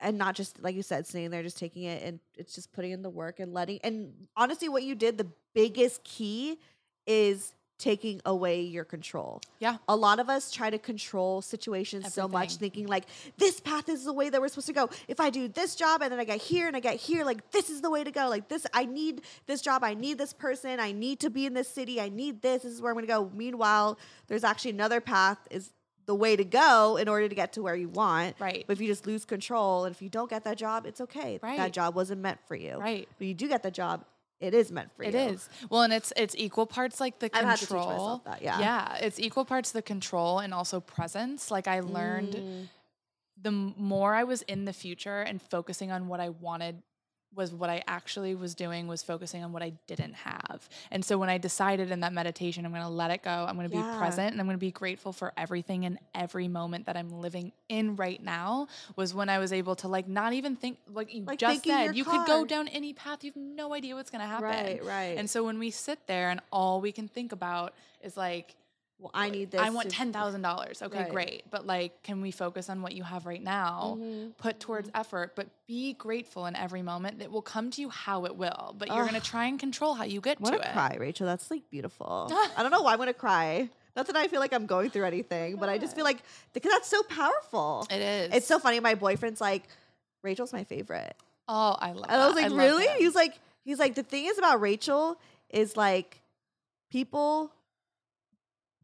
and 0.00 0.18
not 0.18 0.34
just 0.34 0.62
like 0.62 0.74
you 0.74 0.82
said, 0.82 1.06
sitting 1.06 1.30
there 1.30 1.42
just 1.42 1.58
taking 1.58 1.84
it 1.84 2.02
and 2.02 2.20
it's 2.36 2.54
just 2.54 2.72
putting 2.72 2.90
in 2.92 3.02
the 3.02 3.10
work 3.10 3.40
and 3.40 3.54
letting. 3.54 3.78
And 3.82 4.12
honestly, 4.36 4.68
what 4.68 4.82
you 4.82 4.94
did, 4.94 5.18
the 5.18 5.28
biggest 5.54 6.04
key 6.04 6.58
is 7.06 7.54
taking 7.78 8.20
away 8.24 8.60
your 8.60 8.84
control. 8.84 9.40
yeah, 9.58 9.76
A 9.88 9.96
lot 9.96 10.20
of 10.20 10.30
us 10.30 10.50
try 10.50 10.70
to 10.70 10.78
control 10.78 11.42
situations 11.42 12.14
so 12.14 12.28
much, 12.28 12.56
thinking 12.56 12.86
like 12.86 13.04
this 13.36 13.58
path 13.60 13.88
is 13.88 14.04
the 14.04 14.12
way 14.12 14.30
that 14.30 14.40
we're 14.40 14.48
supposed 14.48 14.68
to 14.68 14.72
go. 14.72 14.88
If 15.08 15.18
I 15.18 15.28
do 15.28 15.48
this 15.48 15.74
job 15.74 16.00
and 16.00 16.12
then 16.12 16.20
I 16.20 16.24
get 16.24 16.40
here 16.40 16.68
and 16.68 16.76
I 16.76 16.80
get 16.80 16.96
here, 16.96 17.24
like 17.24 17.50
this 17.50 17.70
is 17.70 17.80
the 17.80 17.90
way 17.90 18.04
to 18.04 18.12
go. 18.12 18.28
Like 18.28 18.48
this, 18.48 18.64
I 18.72 18.84
need 18.84 19.22
this 19.46 19.60
job. 19.60 19.82
I 19.82 19.94
need 19.94 20.18
this 20.18 20.32
person. 20.32 20.78
I 20.78 20.92
need 20.92 21.18
to 21.20 21.30
be 21.30 21.46
in 21.46 21.54
this 21.54 21.68
city. 21.68 22.00
I 22.00 22.08
need 22.10 22.42
this. 22.42 22.62
This 22.62 22.72
is 22.72 22.80
where 22.80 22.92
I'm 22.92 22.96
going 22.96 23.06
to 23.06 23.12
go. 23.12 23.30
Meanwhile, 23.34 23.98
there's 24.28 24.44
actually 24.44 24.70
another 24.70 25.00
path 25.00 25.38
is 25.50 25.72
the 26.06 26.14
way 26.14 26.36
to 26.36 26.44
go 26.44 26.96
in 26.96 27.08
order 27.08 27.28
to 27.28 27.34
get 27.34 27.52
to 27.54 27.62
where 27.62 27.74
you 27.74 27.88
want. 27.88 28.36
Right. 28.38 28.64
But 28.66 28.74
if 28.74 28.80
you 28.80 28.86
just 28.88 29.06
lose 29.06 29.24
control 29.24 29.84
and 29.84 29.94
if 29.94 30.02
you 30.02 30.08
don't 30.08 30.28
get 30.28 30.44
that 30.44 30.58
job, 30.58 30.84
it's 30.86 31.00
okay. 31.00 31.38
That 31.42 31.72
job 31.72 31.94
wasn't 31.94 32.20
meant 32.20 32.40
for 32.46 32.54
you. 32.56 32.76
right. 32.78 33.08
But 33.18 33.26
you 33.26 33.34
do 33.34 33.48
get 33.48 33.62
the 33.62 33.70
job, 33.70 34.04
it 34.40 34.52
is 34.52 34.70
meant 34.70 34.90
for 34.96 35.02
It 35.04 35.14
you. 35.14 35.20
It 35.20 35.32
is. 35.34 35.48
well, 35.70 35.82
and 35.82 35.92
it's 35.92 36.12
it's 36.16 36.34
equal 36.36 36.66
parts 36.66 37.00
like 37.00 37.18
the 37.20 37.30
I've 37.34 37.44
had 37.44 37.54
to 37.58 37.60
teach 37.60 37.68
control. 37.68 38.22
that, 38.26 38.42
yeah. 38.42 38.58
yeah, 38.60 38.96
it's 39.00 39.18
equal 39.18 39.44
parts 39.46 39.72
the 39.72 39.80
control 39.82 40.40
and 40.40 40.52
also 40.52 40.80
presence. 40.80 41.50
Like 41.50 41.66
I 41.68 41.80
learned 41.80 42.34
Mm. 42.34 42.68
the 43.40 43.50
more 43.50 44.14
I 44.14 44.24
was 44.24 44.42
in 44.42 44.64
the 44.66 44.72
future 44.72 45.20
and 45.20 45.40
focusing 45.40 45.90
on 45.92 46.08
what 46.08 46.20
I 46.20 46.28
wanted 46.30 46.82
was 47.36 47.52
what 47.52 47.70
I 47.70 47.82
actually 47.88 48.34
was 48.34 48.54
doing 48.54 48.86
was 48.86 49.02
focusing 49.02 49.42
on 49.44 49.52
what 49.52 49.62
I 49.62 49.72
didn't 49.86 50.14
have. 50.14 50.68
And 50.90 51.04
so 51.04 51.18
when 51.18 51.28
I 51.28 51.38
decided 51.38 51.90
in 51.90 52.00
that 52.00 52.12
meditation 52.12 52.64
I'm 52.64 52.72
going 52.72 52.82
to 52.82 52.88
let 52.88 53.10
it 53.10 53.22
go, 53.22 53.30
I'm 53.48 53.56
going 53.56 53.68
to 53.68 53.76
Yeah. 53.76 53.82
be 53.82 53.98
present 53.98 54.32
and 54.32 54.40
I'm 54.40 54.46
going 54.46 54.56
to 54.56 54.60
be 54.60 54.70
grateful 54.70 55.12
for 55.12 55.32
everything 55.36 55.84
and 55.84 55.98
every 56.14 56.48
moment 56.48 56.86
that 56.86 56.96
I'm 56.96 57.10
living 57.20 57.52
in 57.68 57.96
right 57.96 58.22
now 58.22 58.68
was 58.96 59.14
when 59.14 59.28
I 59.28 59.38
was 59.38 59.52
able 59.52 59.74
to 59.76 59.88
like 59.88 60.06
not 60.08 60.32
even 60.32 60.56
think 60.56 60.78
like 60.92 61.12
you 61.12 61.24
Like 61.24 61.38
just 61.38 61.64
said 61.64 61.96
you 61.96 62.04
could 62.04 62.26
go 62.26 62.44
down 62.44 62.68
any 62.68 62.92
path 62.92 63.24
you 63.24 63.30
have 63.30 63.36
no 63.36 63.74
idea 63.74 63.94
what's 63.94 64.10
going 64.10 64.20
to 64.22 64.26
happen. 64.26 64.44
Right, 64.44 64.84
right. 64.84 65.18
And 65.18 65.28
so 65.28 65.44
when 65.44 65.58
we 65.58 65.70
sit 65.70 66.06
there 66.06 66.30
and 66.30 66.40
all 66.52 66.80
we 66.80 66.92
can 66.92 67.08
think 67.08 67.32
about 67.32 67.74
is 68.02 68.16
like 68.16 68.54
well, 69.04 69.10
I 69.12 69.28
need 69.30 69.50
this. 69.50 69.60
I 69.60 69.68
want 69.70 69.90
ten 69.90 70.12
thousand 70.12 70.40
dollars. 70.42 70.80
Okay, 70.82 70.98
Right. 71.02 71.10
great. 71.10 71.42
But 71.50 71.66
like, 71.66 72.02
can 72.02 72.20
we 72.22 72.30
focus 72.30 72.70
on 72.70 72.80
what 72.82 72.94
you 72.94 73.02
have 73.02 73.26
right 73.26 73.42
now? 73.42 73.98
Mhm. 74.00 74.36
Put 74.38 74.60
towards 74.60 74.90
effort, 74.94 75.36
but 75.36 75.48
be 75.66 75.92
grateful 75.92 76.46
in 76.46 76.56
every 76.56 76.80
moment. 76.80 77.20
It 77.20 77.30
will 77.30 77.42
come 77.42 77.70
to 77.72 77.80
you 77.82 77.90
how 77.90 78.24
it 78.24 78.34
will, 78.36 78.74
but 78.78 78.88
you're 78.88 79.04
gonna 79.04 79.20
try 79.20 79.44
and 79.44 79.60
control 79.60 79.92
how 79.94 80.04
you 80.04 80.20
get 80.22 80.38
I 80.42 80.50
to 80.50 80.56
it. 80.56 80.72
cry, 80.72 80.96
Rachel. 80.98 81.26
That's 81.26 81.50
like 81.50 81.68
beautiful. 81.70 82.30
I 82.56 82.62
don't 82.62 82.70
know 82.72 82.80
why 82.82 82.92
I'm 82.94 82.98
gonna 82.98 83.12
cry. 83.12 83.68
Not 83.94 84.06
that 84.08 84.16
I 84.16 84.26
feel 84.26 84.40
like 84.40 84.52
I'm 84.52 84.66
going 84.66 84.90
through 84.90 85.04
anything, 85.04 85.56
but 85.56 85.68
I 85.68 85.78
just 85.78 85.94
feel 85.94 86.04
like 86.04 86.22
because 86.54 86.72
that's 86.72 86.88
so 86.88 87.02
powerful. 87.04 87.86
It 87.90 88.00
is. 88.00 88.34
It's 88.34 88.46
so 88.46 88.58
funny. 88.58 88.80
My 88.80 88.94
boyfriend's 88.94 89.40
like, 89.40 89.64
Rachel's 90.22 90.52
my 90.52 90.64
favorite, 90.64 91.14
Oh, 91.46 91.76
I 91.78 91.92
love. 91.92 92.06
and 92.08 92.20
I 92.22 92.26
was 92.26 92.34
like, 92.34 92.48
love 92.50 92.58
really? 92.58 92.86
He's 92.98 93.14
like, 93.14 93.38
he's 93.64 93.78
like, 93.78 93.94
the 93.94 94.02
thing 94.02 94.24
is 94.24 94.38
about 94.38 94.60
Rachel 94.62 95.20
is 95.50 95.76
like, 95.76 96.22
people. 96.90 97.52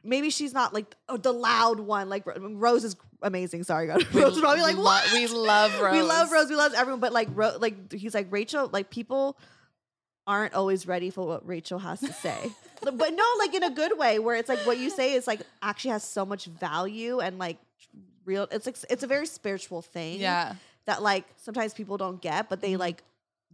Maybe 0.03 0.29
she's 0.29 0.53
not 0.53 0.73
like 0.73 0.95
oh, 1.09 1.17
the 1.17 1.31
loud 1.31 1.79
one. 1.79 2.09
Like 2.09 2.23
Rose 2.25 2.83
is 2.83 2.95
amazing. 3.21 3.63
Sorry, 3.63 3.87
God. 3.87 4.05
We 4.13 4.21
Rose 4.21 4.35
is 4.35 4.41
probably 4.41 4.61
like 4.61 4.77
lo- 4.77 4.83
what? 4.83 5.11
we 5.13 5.27
love 5.27 5.79
Rose. 5.79 5.93
We 5.95 6.01
love 6.01 6.31
Rose. 6.31 6.49
We 6.49 6.55
love 6.55 6.73
everyone. 6.73 6.99
But 6.99 7.13
like, 7.13 7.29
Ro- 7.33 7.57
like 7.59 7.93
he's 7.93 8.13
like 8.13 8.27
Rachel. 8.31 8.69
Like 8.71 8.89
people 8.89 9.37
aren't 10.27 10.53
always 10.53 10.87
ready 10.87 11.09
for 11.09 11.25
what 11.25 11.47
Rachel 11.47 11.79
has 11.79 11.99
to 12.01 12.13
say. 12.13 12.37
but 12.81 12.97
but 12.97 13.13
no, 13.13 13.23
like 13.39 13.53
in 13.53 13.63
a 13.63 13.71
good 13.71 13.97
way, 13.97 14.19
where 14.19 14.35
it's 14.35 14.49
like 14.49 14.59
what 14.59 14.77
you 14.77 14.89
say 14.89 15.13
is 15.13 15.27
like 15.27 15.41
actually 15.61 15.91
has 15.91 16.03
so 16.03 16.25
much 16.25 16.45
value 16.45 17.19
and 17.19 17.37
like 17.37 17.57
real. 18.25 18.47
It's 18.51 18.65
like 18.65 18.77
it's 18.89 19.03
a 19.03 19.07
very 19.07 19.25
spiritual 19.27 19.81
thing. 19.81 20.19
Yeah. 20.19 20.55
That 20.85 21.03
like 21.03 21.25
sometimes 21.37 21.73
people 21.73 21.97
don't 21.97 22.21
get, 22.21 22.49
but 22.49 22.59
they 22.59 22.71
mm-hmm. 22.71 22.79
like, 22.79 23.03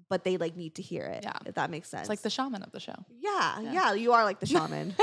but 0.10 0.24
they 0.24 0.38
like 0.38 0.56
need 0.56 0.76
to 0.76 0.82
hear 0.82 1.04
it. 1.04 1.24
Yeah. 1.24 1.34
If 1.46 1.56
that 1.56 1.70
makes 1.70 1.90
sense. 1.90 2.02
It's 2.04 2.10
like 2.10 2.22
the 2.22 2.30
shaman 2.30 2.64
of 2.64 2.72
the 2.72 2.80
show. 2.80 2.96
yeah, 3.20 3.60
Yeah. 3.60 3.74
yeah, 3.74 3.94
You 3.94 4.14
are 4.14 4.24
like 4.24 4.40
the 4.40 4.46
shaman. 4.46 4.96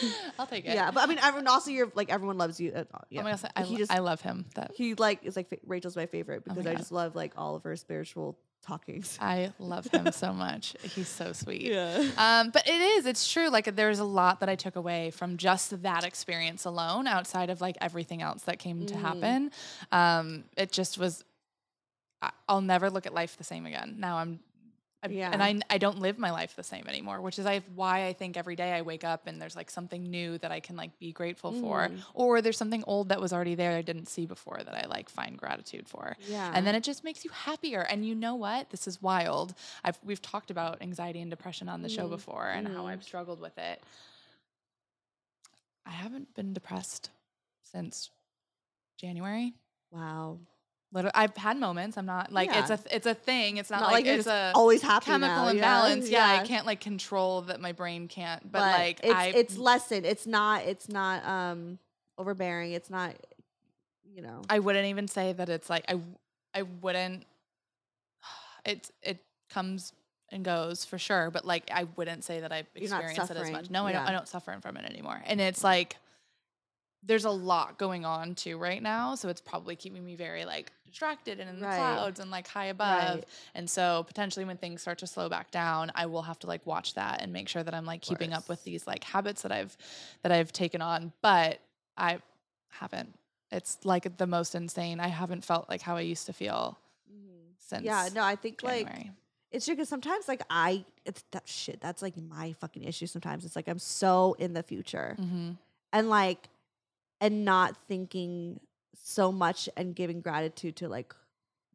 I'll 0.38 0.46
take 0.46 0.64
it. 0.66 0.74
yeah, 0.74 0.90
but 0.90 1.02
I 1.02 1.06
mean, 1.06 1.18
everyone 1.18 1.46
also 1.48 1.70
you're 1.70 1.90
like 1.94 2.10
everyone 2.12 2.38
loves 2.38 2.60
you. 2.60 2.72
Uh, 2.72 2.84
yeah. 3.10 3.20
Oh 3.20 3.24
my 3.24 3.30
gosh, 3.32 3.42
I, 3.54 3.62
he 3.62 3.76
just 3.76 3.92
I 3.92 3.98
love 3.98 4.20
him. 4.20 4.46
That 4.54 4.72
he 4.74 4.94
like 4.94 5.24
is 5.24 5.36
like 5.36 5.48
fa- 5.48 5.58
Rachel's 5.66 5.96
my 5.96 6.06
favorite 6.06 6.42
Oh 6.46 6.50
my 6.50 6.54
because 6.54 6.66
I 6.66 6.74
just 6.74 6.92
love 6.92 7.14
like 7.14 7.32
all 7.36 7.54
of 7.56 7.62
her 7.64 7.76
spiritual 7.76 8.38
talkings. 8.66 9.16
I 9.20 9.52
love 9.60 9.86
him 9.86 10.10
so 10.10 10.32
much. 10.32 10.74
He's 10.82 11.08
so 11.08 11.32
sweet. 11.32 11.62
Yeah. 11.72 12.04
Um, 12.18 12.50
but 12.50 12.66
it 12.66 12.80
is, 12.80 13.06
it's 13.06 13.30
true. 13.30 13.48
Like 13.48 13.76
there's 13.76 14.00
a 14.00 14.04
lot 14.04 14.40
that 14.40 14.48
I 14.48 14.56
took 14.56 14.74
away 14.76 15.10
from 15.12 15.36
just 15.36 15.82
that 15.82 16.04
experience 16.04 16.64
alone, 16.64 17.06
outside 17.06 17.48
of 17.50 17.60
like 17.60 17.76
everything 17.80 18.22
else 18.22 18.42
that 18.42 18.58
came 18.58 18.86
to 18.86 18.94
Mm. 18.94 19.00
happen. 19.00 19.50
Um, 19.92 20.44
it 20.56 20.72
just 20.72 20.98
was. 20.98 21.24
I'll 22.48 22.62
never 22.62 22.90
look 22.90 23.06
at 23.06 23.14
life 23.14 23.36
the 23.36 23.44
same 23.44 23.66
again. 23.66 23.96
Now 23.98 24.16
I'm. 24.16 24.40
I, 25.10 25.12
Yeah. 25.14 25.30
And 25.32 25.42
I, 25.42 25.60
I 25.70 25.78
don't 25.78 25.98
live 25.98 26.18
my 26.18 26.30
life 26.30 26.54
the 26.56 26.62
same 26.62 26.86
anymore, 26.88 27.20
which 27.20 27.38
is 27.38 27.46
I, 27.46 27.60
why 27.74 28.06
I 28.06 28.12
think 28.12 28.36
every 28.36 28.56
day 28.56 28.72
I 28.72 28.82
wake 28.82 29.04
up 29.04 29.26
and 29.26 29.40
there's 29.40 29.56
like 29.56 29.70
something 29.70 30.02
new 30.02 30.38
that 30.38 30.50
I 30.52 30.60
can 30.60 30.76
like 30.76 30.98
be 30.98 31.12
grateful 31.12 31.52
for, 31.52 31.88
Mm. 31.88 31.98
or 32.14 32.40
there's 32.42 32.56
something 32.58 32.82
old 32.86 33.08
that 33.10 33.20
was 33.20 33.32
already 33.32 33.54
there 33.54 33.72
I 33.72 33.82
didn't 33.82 34.08
see 34.08 34.26
before 34.26 34.60
that 34.64 34.74
I 34.74 34.86
like 34.86 35.08
find 35.08 35.38
gratitude 35.38 35.88
for. 35.88 36.16
Yeah. 36.28 36.50
And 36.54 36.66
then 36.66 36.74
it 36.74 36.82
just 36.84 37.04
makes 37.04 37.24
you 37.24 37.30
happier. 37.30 37.80
And 37.82 38.04
you 38.06 38.14
know 38.14 38.34
what? 38.34 38.70
This 38.70 38.86
is 38.86 39.00
wild. 39.02 39.54
I've 39.84 39.98
we've 40.04 40.22
talked 40.22 40.50
about 40.50 40.82
anxiety 40.82 41.20
and 41.20 41.30
depression 41.30 41.68
on 41.68 41.82
the 41.82 41.88
show 41.88 42.06
Mhm. 42.06 42.10
before 42.10 42.48
and 42.48 42.66
how 42.68 42.84
Mhm. 42.84 42.90
I've 42.90 43.02
struggled 43.04 43.40
with 43.40 43.56
it. 43.58 43.82
I 45.84 45.90
haven't 45.90 46.34
been 46.34 46.52
depressed 46.52 47.10
since 47.62 48.10
January. 48.96 49.54
wow. 49.92 50.38
Literally, 50.92 51.12
I've 51.14 51.36
had 51.36 51.58
moments. 51.58 51.98
I'm 51.98 52.06
not 52.06 52.32
like 52.32 52.50
it's 52.54 52.70
a 52.70 52.78
it's 52.90 53.06
a 53.06 53.14
thing. 53.14 53.56
It's 53.56 53.70
not, 53.70 53.80
Not 53.80 53.92
like, 53.92 54.04
you're 54.06 54.14
it's 54.14 54.26
a 54.26 54.52
always 54.54 54.82
happy 54.82 55.06
chemical 55.06 55.44
now. 55.44 55.48
imbalance. 55.48 56.08
Yeah, 56.08 56.34
Yeah, 56.34 56.42
I 56.42 56.46
can't 56.46 56.64
like 56.64 56.80
control 56.80 57.42
that 57.42 57.60
my 57.60 57.72
brain 57.72 58.08
can't. 58.08 58.40
But, 58.42 58.60
But, 58.60 58.78
like 58.78 59.00
it's 59.02 59.14
I 59.14 59.26
it's 59.26 59.56
lessened. 59.58 60.06
It's 60.06 60.26
not 60.26 60.62
it's 60.64 60.88
not 60.88 61.26
um 61.26 61.78
overbearing. 62.18 62.72
It's 62.72 62.88
not 62.88 63.14
you 64.14 64.22
know. 64.22 64.42
I 64.48 64.60
wouldn't 64.60 64.86
even 64.86 65.08
say 65.08 65.32
that 65.32 65.48
it's 65.48 65.68
like 65.68 65.84
I 65.88 66.00
I 66.54 66.62
wouldn't 66.62 67.26
it 68.64 68.90
it 69.02 69.18
comes 69.50 69.92
and 70.30 70.44
goes 70.44 70.84
for 70.84 70.98
sure, 70.98 71.30
but 71.30 71.44
like 71.44 71.70
I 71.72 71.84
wouldn't 71.96 72.24
say 72.24 72.40
that 72.40 72.52
I 72.52 72.64
You're 72.74 72.90
not 72.90 73.02
experience 73.02 73.30
it 73.30 73.36
as 73.36 73.50
much. 73.50 73.70
No, 73.70 73.86
I 73.86 73.92
don't. 73.92 74.06
I 74.06 74.12
don't 74.12 74.28
suffer 74.28 74.56
from 74.60 74.76
it 74.76 74.84
anymore. 74.88 75.20
And 75.26 75.40
it's 75.40 75.62
like 75.62 75.96
there's 77.06 77.24
a 77.24 77.30
lot 77.30 77.78
going 77.78 78.04
on 78.04 78.34
too 78.34 78.58
right 78.58 78.82
now, 78.82 79.14
so 79.14 79.28
it's 79.28 79.40
probably 79.40 79.76
keeping 79.76 80.04
me 80.04 80.16
very 80.16 80.44
like 80.44 80.72
distracted 80.84 81.40
and 81.40 81.48
in 81.48 81.60
the 81.60 81.66
Right. 81.66 81.76
clouds 81.76 82.20
and 82.20 82.30
like 82.30 82.48
high 82.48 82.66
above. 82.66 83.20
Right. 83.20 83.24
And 83.54 83.68
so 83.68 84.04
potentially 84.06 84.44
when 84.44 84.56
things 84.56 84.82
start 84.82 84.98
to 84.98 85.06
slow 85.06 85.28
back 85.28 85.50
down, 85.50 85.92
I 85.94 86.06
will 86.06 86.22
have 86.22 86.38
to 86.40 86.46
like 86.46 86.66
watch 86.66 86.94
that 86.94 87.22
and 87.22 87.32
make 87.32 87.48
sure 87.48 87.62
that 87.62 87.74
I'm 87.74 87.86
like 87.86 88.00
keeping 88.02 88.32
up 88.32 88.48
with 88.48 88.64
these 88.64 88.86
like 88.86 89.04
habits 89.04 89.42
that 89.42 89.52
I've 89.52 89.76
that 90.22 90.32
I've 90.32 90.52
taken 90.52 90.82
on, 90.82 91.12
but 91.22 91.58
I 91.96 92.18
haven't. 92.68 93.14
It's 93.52 93.78
like 93.84 94.16
the 94.16 94.26
most 94.26 94.54
insane. 94.54 94.98
I 94.98 95.08
haven't 95.08 95.44
felt 95.44 95.68
like 95.68 95.82
how 95.82 95.96
I 95.96 96.00
used 96.00 96.26
to 96.26 96.32
feel 96.32 96.76
since 97.58 97.84
yeah, 97.84 98.08
no, 98.14 98.22
I 98.22 98.36
think 98.36 98.62
like 98.62 98.88
it's 99.50 99.64
true 99.64 99.74
because 99.74 99.88
sometimes 99.88 100.28
like 100.28 100.42
I 100.50 100.84
it's 101.04 101.24
that 101.32 101.46
shit. 101.46 101.80
That's 101.80 102.02
like 102.02 102.16
my 102.16 102.52
fucking 102.54 102.84
issue. 102.84 103.06
Sometimes 103.06 103.44
it's 103.44 103.56
like 103.56 103.68
I'm 103.68 103.78
so 103.78 104.34
in 104.38 104.54
the 104.54 104.62
future 104.62 105.14
hmm 105.18 105.52
and 105.92 106.10
like 106.10 106.48
and 107.20 107.44
not 107.44 107.76
thinking 107.88 108.60
so 109.02 109.30
much 109.32 109.68
and 109.76 109.94
giving 109.94 110.20
gratitude 110.20 110.76
to 110.76 110.88
like 110.88 111.14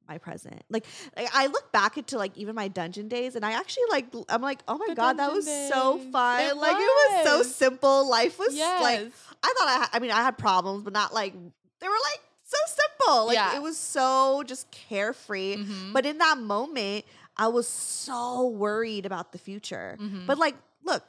my 0.08 0.17
present. 0.17 0.62
Like, 0.69 0.86
I 1.34 1.47
look 1.47 1.71
back 1.71 1.97
into 1.97 2.17
like 2.17 2.38
even 2.38 2.54
my 2.56 2.67
dungeon 2.67 3.08
days, 3.08 3.36
and 3.36 3.45
I 3.45 3.51
actually 3.51 3.84
like 3.89 4.08
I'm 4.30 4.41
like, 4.41 4.60
oh 4.67 4.77
my 4.77 4.88
The 4.89 4.95
god, 4.95 5.17
that 5.17 5.32
was 5.32 5.45
so 5.45 5.99
fun. 6.12 6.41
It 6.41 6.58
like 6.58 6.75
it 6.75 6.80
was 6.80 7.23
so 7.23 7.43
simple. 7.43 8.10
Life 8.10 8.38
was 8.38 8.54
yes. 8.56 8.82
like 8.82 8.99
I 9.43 9.54
thought 9.58 9.67
I 9.67 9.73
had, 9.80 9.89
I 9.93 9.99
mean 9.99 10.12
I 10.12 10.21
had 10.21 10.38
problems, 10.38 10.84
but 10.84 10.93
not 10.93 11.13
like 11.13 11.34
they 11.34 11.88
were 11.88 11.93
like 11.93 12.21
so 12.43 12.58
simple. 12.67 13.27
Like 13.27 13.36
Yeah. 13.36 13.56
it 13.56 13.62
was 13.62 13.77
so 13.77 14.43
just 14.45 14.69
carefree. 14.71 15.58
Mhm. 15.58 15.93
But 15.93 16.06
in 16.06 16.17
that 16.17 16.38
moment, 16.38 17.06
I 17.38 17.47
was 17.47 17.67
so 17.67 18.47
worried 18.47 19.06
about 19.06 19.32
the 19.32 19.38
future. 19.38 19.97
Mhm. 19.99 20.25
But 20.27 20.38
like, 20.38 20.56
look, 20.84 21.04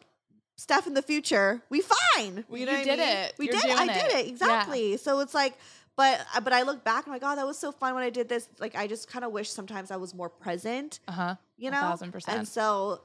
Steph 0.63 0.87
in 0.87 0.95
the 0.95 1.03
future, 1.03 1.61
we 1.71 1.81
fine. 1.83 2.45
You 2.51 2.59
You 2.59 2.67
know 2.67 2.73
what 2.73 2.81
I 2.81 2.85
did 2.85 2.99
mean? 3.01 3.09
it. 3.09 3.35
We 3.39 3.47
You're 3.47 3.55
did. 3.57 3.71
I 3.71 3.87
did 3.87 4.13
it. 4.13 4.27
it 4.27 4.29
exactly. 4.29 4.97
So 4.97 5.19
it's 5.21 5.35
like, 5.35 5.55
but 5.97 6.25
uh, 6.37 6.41
but 6.41 6.53
I 6.53 6.63
look 6.63 6.85
back 6.85 7.07
and 7.07 7.13
I'm 7.13 7.21
like, 7.21 7.29
oh, 7.33 7.35
that 7.37 7.45
was 7.47 7.59
so 7.59 7.73
fun 7.73 7.95
when 7.95 8.05
I 8.05 8.11
did 8.11 8.29
this. 8.29 8.49
Like, 8.61 8.77
I 8.77 8.87
just 8.87 9.09
kind 9.09 9.25
of 9.25 9.33
wish 9.33 9.51
sometimes 9.51 9.91
I 9.91 9.97
was 9.97 10.15
more 10.15 10.29
present. 10.29 11.01
uh-huh. 11.09 11.35
You 11.57 11.69
A 11.69 11.73
know, 11.73 11.81
thousand 11.81 12.13
percent. 12.13 12.39
And 12.39 12.49
so. 12.49 13.03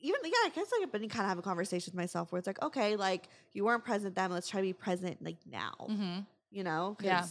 Even 0.00 0.20
yeah, 0.24 0.32
I 0.44 0.50
guess 0.54 0.66
like 0.70 0.82
I've 0.82 0.92
been 0.92 1.08
kind 1.08 1.22
of 1.24 1.28
having 1.30 1.42
conversations 1.42 1.86
with 1.94 1.94
myself 1.94 2.30
where 2.30 2.38
it's 2.38 2.46
like, 2.46 2.62
okay, 2.62 2.94
like 2.94 3.26
you 3.54 3.64
weren't 3.64 3.84
present 3.84 4.14
then, 4.14 4.30
let's 4.30 4.46
try 4.46 4.60
to 4.60 4.66
be 4.66 4.74
present 4.74 5.22
like 5.24 5.38
now. 5.50 5.72
hmm 5.88 6.18
You 6.50 6.62
know, 6.62 6.96
Yeah 7.00 7.24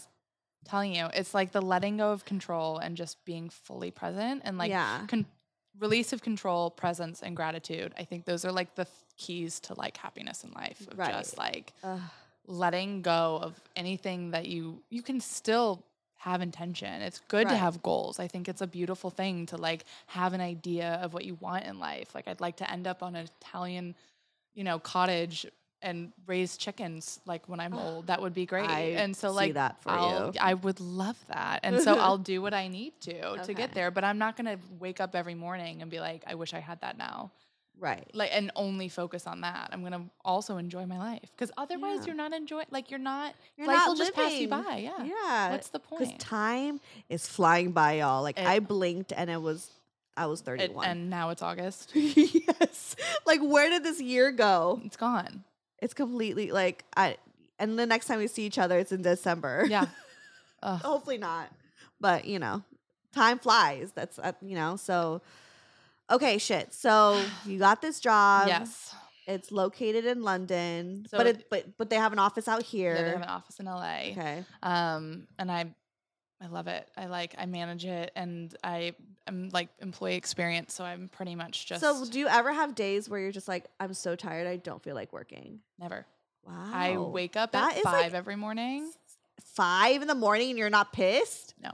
Telling 0.65 0.95
you, 0.95 1.08
it's 1.13 1.34
like 1.36 1.52
the 1.52 1.62
letting 1.62 1.97
go 1.97 2.12
of 2.13 2.26
control 2.26 2.80
and 2.80 2.97
just 2.97 3.23
being 3.26 3.49
fully 3.49 3.91
present 3.91 4.41
and 4.45 4.58
like 4.58 4.71
yeah, 4.71 5.06
con- 5.08 5.28
release 5.80 6.14
of 6.14 6.22
control, 6.22 6.70
presence, 6.70 7.22
and 7.24 7.36
gratitude. 7.36 7.94
I 7.98 8.04
think 8.04 8.26
those 8.26 8.46
are 8.46 8.52
like 8.52 8.76
the 8.76 8.86
th- 8.86 8.96
keys 9.18 9.60
to 9.62 9.74
like 9.74 9.98
happiness 9.98 10.44
in 10.44 10.52
life. 10.52 10.88
Of 10.92 10.98
Right. 10.98 11.12
Just 11.12 11.38
like 11.38 11.74
Ugh. 11.84 12.00
letting 12.48 13.02
go 13.02 13.40
of 13.42 13.60
anything 13.76 14.32
that 14.32 14.48
you 14.48 14.82
you 14.90 15.02
can 15.02 15.20
still 15.20 15.84
have 16.18 16.42
intention. 16.42 17.02
It's 17.02 17.20
good 17.28 17.50
to 17.50 17.56
have 17.58 17.84
goals. 17.84 18.18
I 18.18 18.28
think 18.28 18.48
it's 18.48 18.62
a 18.62 18.68
beautiful 18.68 19.10
thing 19.10 19.46
to 19.48 19.58
like 19.58 19.84
have 20.08 20.32
an 20.34 20.40
idea 20.40 21.00
of 21.04 21.14
what 21.14 21.26
you 21.26 21.36
want 21.42 21.66
in 21.66 21.80
life. 21.80 22.16
Like 22.16 22.30
I'd 22.30 22.40
like 22.40 22.56
to 22.58 22.72
end 22.72 22.88
up 22.88 23.04
on 23.04 23.16
an 23.16 23.28
Italian, 23.42 23.94
you 24.54 24.64
know, 24.64 24.80
cottage 24.80 25.46
and 25.84 26.12
raise 26.26 26.58
chickens 26.58 27.19
like 27.26 27.48
when 27.48 27.60
I'm 27.60 27.74
old. 27.74 28.08
That 28.08 28.22
would 28.22 28.34
be 28.34 28.46
great. 28.54 28.69
I 28.69 28.80
and 28.98 29.15
so 29.15 29.30
see 29.30 29.36
like 29.36 29.54
that 29.54 29.82
for 29.84 29.89
I'll, 29.91 30.32
you. 30.34 30.39
I 30.41 30.54
would 30.56 30.80
love 30.80 31.17
that. 31.28 31.60
And 31.63 31.80
so 31.82 32.00
I'll 32.00 32.17
do 32.17 32.41
what 32.41 32.54
I 32.54 32.67
need 32.67 32.93
to 33.02 33.38
to 33.43 33.54
get 33.54 33.74
there, 33.74 33.91
but 33.91 34.04
I'm 34.04 34.17
not 34.17 34.38
going 34.38 34.48
to 34.58 34.60
wake 34.80 35.00
up 35.00 35.15
every 35.15 35.36
morning 35.36 35.82
and 35.82 35.91
be 35.91 36.00
like 36.00 36.24
I 36.26 36.36
wish 36.36 36.54
I 36.54 36.60
had 36.60 36.82
that 36.82 36.98
now 36.98 37.32
right. 37.80 38.08
like 38.13 38.32
and 38.34 38.52
only 38.56 38.88
focus 38.89 39.28
on 39.28 39.41
that. 39.41 39.69
I'm 39.72 39.84
gonna 39.84 40.06
also 40.24 40.58
enjoy 40.58 40.86
my 40.86 40.98
life 40.98 41.30
because 41.36 41.52
otherwise 41.58 42.00
Yeah. 42.00 42.06
you're 42.08 42.15
not 42.15 42.34
enjoying. 42.34 42.67
Like 42.72 42.89
you're 42.89 43.00
not. 43.00 43.34
You're 43.58 43.67
life 43.67 43.78
not 43.78 43.88
will 43.89 43.96
just 43.96 44.13
pass 44.13 44.34
you 44.34 44.48
by. 44.48 44.78
Yeah. 44.78 45.04
Yeah. 45.04 45.52
What's 45.52 45.69
the 45.69 45.80
point? 45.80 46.00
Because 46.02 46.24
time 46.24 46.80
is 47.10 47.28
flying 47.28 47.72
by, 47.72 47.93
y'all. 47.93 48.22
Like 48.24 48.39
It- 48.39 48.46
I 48.46 48.60
blinked 48.60 49.12
and 49.15 49.30
it 49.30 49.41
was, 49.41 49.69
I 50.15 50.28
was 50.28 50.41
It- 50.41 50.46
31. 50.46 50.86
and 50.86 51.10
now 51.10 51.30
it's 51.32 51.41
August. 51.41 51.91
yes. 51.96 52.96
Like 53.26 53.41
where 53.41 53.69
did 53.69 53.84
this 53.84 54.00
year 54.02 54.32
go? 54.32 54.82
It's 54.86 54.98
gone. 54.98 55.43
It's 55.84 55.93
completely 55.93 56.52
like 56.52 56.86
I. 56.96 57.17
And 57.60 57.78
the 57.78 57.86
next 57.86 58.08
time 58.08 58.19
we 58.19 58.28
see 58.28 58.46
each 58.46 58.58
other, 58.58 58.80
it's 58.80 58.91
in 58.91 59.02
December. 59.04 59.65
Yeah. 59.69 59.86
Hopefully 60.63 61.17
not. 61.17 61.50
But 62.00 62.26
you 62.26 62.39
know, 62.39 62.63
time 63.13 63.38
flies. 63.39 63.91
That's 63.93 64.17
uh, 64.19 64.32
you 64.41 64.56
know. 64.56 64.76
So, 64.78 65.22
okay, 66.10 66.38
shit. 66.38 66.74
So 66.74 67.22
you 67.46 67.60
got 67.60 67.82
this 67.82 68.00
job. 68.00 68.48
yes. 68.48 68.96
It's 69.26 69.54
located 69.54 70.04
in 70.06 70.22
London, 70.22 71.06
So 71.10 71.17
but 71.17 71.28
it- 71.28 71.50
but 71.50 71.78
but 71.78 71.89
they 71.89 71.96
have 71.96 72.12
an 72.12 72.19
office 72.19 72.48
out 72.50 72.63
here. 72.63 72.93
Yeah, 72.96 73.04
they 73.04 73.10
have 73.12 73.22
an 73.22 73.30
office 73.30 73.58
in 73.60 73.65
LA. 73.67 74.12
okay. 74.12 74.43
Um, 74.62 75.28
and 75.39 75.50
I, 75.50 75.74
I 76.44 76.48
love 76.48 76.68
it. 76.68 76.88
I 76.98 77.06
like 77.06 77.36
I 77.38 77.46
manage 77.46 77.86
it, 77.86 78.12
and 78.16 78.54
I 78.64 78.94
am 79.28 79.50
like 79.54 79.70
employee 79.82 80.16
experience, 80.16 80.74
so 80.74 80.84
I'm 80.84 81.08
pretty 81.08 81.36
much 81.36 81.66
just 81.66 81.82
So 81.82 82.06
do 82.06 82.20
you 82.20 82.28
ever 82.28 82.52
have 82.52 82.76
days 82.76 83.08
where 83.10 83.20
you're 83.20 83.32
just 83.32 83.48
like, 83.48 83.66
I'm 83.80 83.94
so 83.94 84.16
tired, 84.16 84.46
I 84.48 84.58
don't 84.58 84.84
feel 84.84 84.96
like 84.96 85.14
working? 85.14 85.60
never. 85.80 86.06
Wow. 86.46 86.72
I 86.74 86.98
wake 86.98 87.38
up 87.38 87.54
That 87.54 87.78
at 87.78 87.84
five 87.84 87.94
like, 88.08 88.14
every 88.14 88.36
morning. 88.36 88.92
five 89.42 90.02
in 90.02 90.10
the 90.10 90.16
morning 90.16 90.50
and 90.50 90.60
you're 90.60 90.70
not 90.70 90.92
pissed. 90.92 91.54
No. 91.64 91.72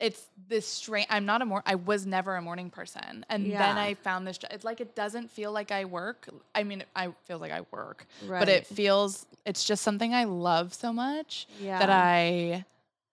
It's 0.00 0.24
this 0.48 0.66
strange. 0.66 1.08
I'm 1.10 1.26
not 1.26 1.42
a 1.42 1.44
more. 1.44 1.62
I 1.66 1.74
was 1.74 2.06
never 2.06 2.36
a 2.36 2.40
morning 2.40 2.70
person, 2.70 3.26
and 3.28 3.50
then 3.50 3.76
I 3.76 3.94
found 3.94 4.28
this. 4.28 4.38
It's 4.48 4.64
like 4.64 4.80
it 4.80 4.94
doesn't 4.94 5.28
feel 5.28 5.50
like 5.50 5.72
I 5.72 5.86
work. 5.86 6.28
I 6.54 6.62
mean, 6.62 6.84
I 6.94 7.08
feel 7.24 7.38
like 7.40 7.50
I 7.50 7.62
work, 7.72 8.06
Right. 8.24 8.38
but 8.38 8.48
it 8.48 8.64
feels. 8.64 9.26
It's 9.44 9.64
just 9.64 9.82
something 9.82 10.14
I 10.14 10.22
love 10.22 10.72
so 10.72 10.92
much 10.92 11.48
yeah. 11.60 11.80
that 11.80 11.90
I. 11.90 12.64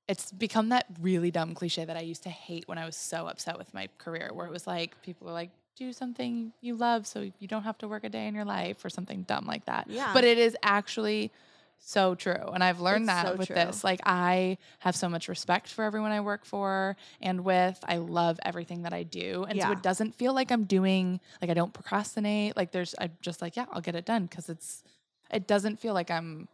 It's 0.07 0.31
become 0.31 0.69
that 0.69 0.85
really 1.01 1.31
dumb 1.31 1.55
cliche 1.55 1.83
that 1.85 1.97
I 1.97 2.01
used 2.01 2.23
to 2.23 2.29
hate 2.29 2.67
when 2.67 2.77
I 2.77 2.85
was 2.85 2.95
so 2.95 3.27
upset 3.27 3.57
with 3.57 3.73
my 3.73 3.89
career, 3.97 4.29
where 4.33 4.45
it 4.45 4.51
was 4.51 4.67
like 4.67 5.01
people 5.01 5.25
were 5.27 5.33
like, 5.33 5.49
"Do 5.75 5.91
something 5.93 6.53
you 6.61 6.75
love, 6.75 7.07
so 7.07 7.21
you 7.39 7.47
don't 7.47 7.63
have 7.63 7.77
to 7.79 7.87
work 7.87 8.03
a 8.03 8.09
day 8.09 8.27
in 8.27 8.35
your 8.35 8.45
life," 8.45 8.85
or 8.85 8.89
something 8.89 9.23
dumb 9.23 9.45
like 9.45 9.65
that. 9.65 9.87
Yeah. 9.89 10.11
But 10.13 10.23
it 10.23 10.37
is 10.37 10.55
actually 10.61 11.31
so 11.79 12.15
true. 12.15 12.33
And 12.53 12.63
I've 12.63 12.79
learned 12.79 13.03
It's 13.05 13.13
that 13.13 13.25
so 13.27 13.35
with 13.35 13.47
true. 13.47 13.55
this. 13.55 13.83
Like 13.83 13.99
I 14.05 14.57
have 14.79 14.95
so 14.95 15.09
much 15.09 15.27
respect 15.27 15.69
for 15.69 15.83
everyone 15.83 16.11
I 16.11 16.21
work 16.21 16.45
for 16.45 16.95
and 17.21 17.43
with. 17.43 17.79
I 17.83 17.97
love 17.97 18.39
everything 18.43 18.83
that 18.83 18.93
I 18.93 19.03
do. 19.03 19.45
And 19.47 19.61
so 19.61 19.71
it 19.71 19.81
doesn't 19.83 20.15
feel 20.15 20.33
like 20.33 20.51
I'm 20.51 20.65
doing 20.65 21.19
like 21.41 21.49
I 21.51 21.53
don't 21.53 21.73
procrastinate. 21.73 22.55
Like 22.55 22.71
there's 22.71 22.95
I'm 22.99 23.11
just 23.21 23.41
like, 23.41 23.55
yeah, 23.55 23.65
I'll 23.71 23.81
get 23.81 23.95
it 23.95 24.05
done 24.05 24.25
because 24.25 24.49
it's 24.49 24.83
it 25.31 25.47
doesn't 25.47 25.79
feel 25.79 25.93
like 25.93 26.09
I'm 26.11 26.47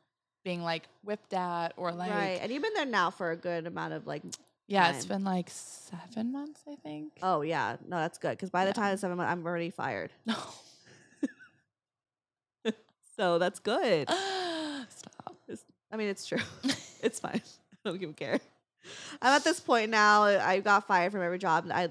being 0.44 0.64
like 0.64 0.84
whipped 1.04 1.34
at 1.34 1.74
or 1.78 1.92
like 1.92 2.12
right. 2.12 2.40
And 2.42 2.52
you've 2.52 2.64
been 2.64 2.74
there 2.74 2.86
now 2.86 3.10
for 3.12 3.32
a 3.32 3.36
good 3.36 3.68
amount 3.68 3.94
of 3.94 4.08
like 4.08 4.24
yeah, 4.68 4.92
it's 4.92 5.06
been 5.06 5.24
like 5.26 5.50
seven 5.50 6.32
months, 6.32 6.62
I 6.70 6.76
think. 6.76 7.12
oh 7.22 7.42
yeah. 7.42 7.76
No, 7.88 7.98
that's 7.98 8.18
good. 8.18 8.32
Because 8.32 8.50
by 8.50 8.64
the 8.66 8.70
Yeah. 8.70 8.74
time 8.74 8.94
it's 8.94 9.02
seven 9.02 9.18
months, 9.18 9.32
I'm 9.32 9.46
already 9.46 9.70
fired. 9.70 10.12
No. 10.26 10.36
So 13.18 13.38
that's 13.38 13.60
good. 13.60 14.10
Stop. 14.10 15.36
I 15.92 15.98
mean 15.98 16.08
it's 16.08 16.26
true. 16.26 16.40
it's 17.04 17.20
fine. 17.20 17.42
I 17.44 17.90
don't 17.90 18.02
even 18.02 18.14
care. 18.14 18.40
I'm 19.22 19.34
at 19.36 19.44
this 19.44 19.60
point 19.60 19.92
now. 19.92 20.24
I 20.24 20.60
got 20.60 20.88
fired 20.88 21.12
from 21.12 21.22
every 21.22 21.38
job. 21.38 21.70
I 21.72 21.90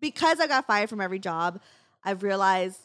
because 0.00 0.38
I 0.38 0.46
got 0.46 0.66
fired 0.66 0.90
from 0.90 1.00
every 1.00 1.18
job, 1.18 1.60
I've 2.04 2.22
realized 2.22 2.78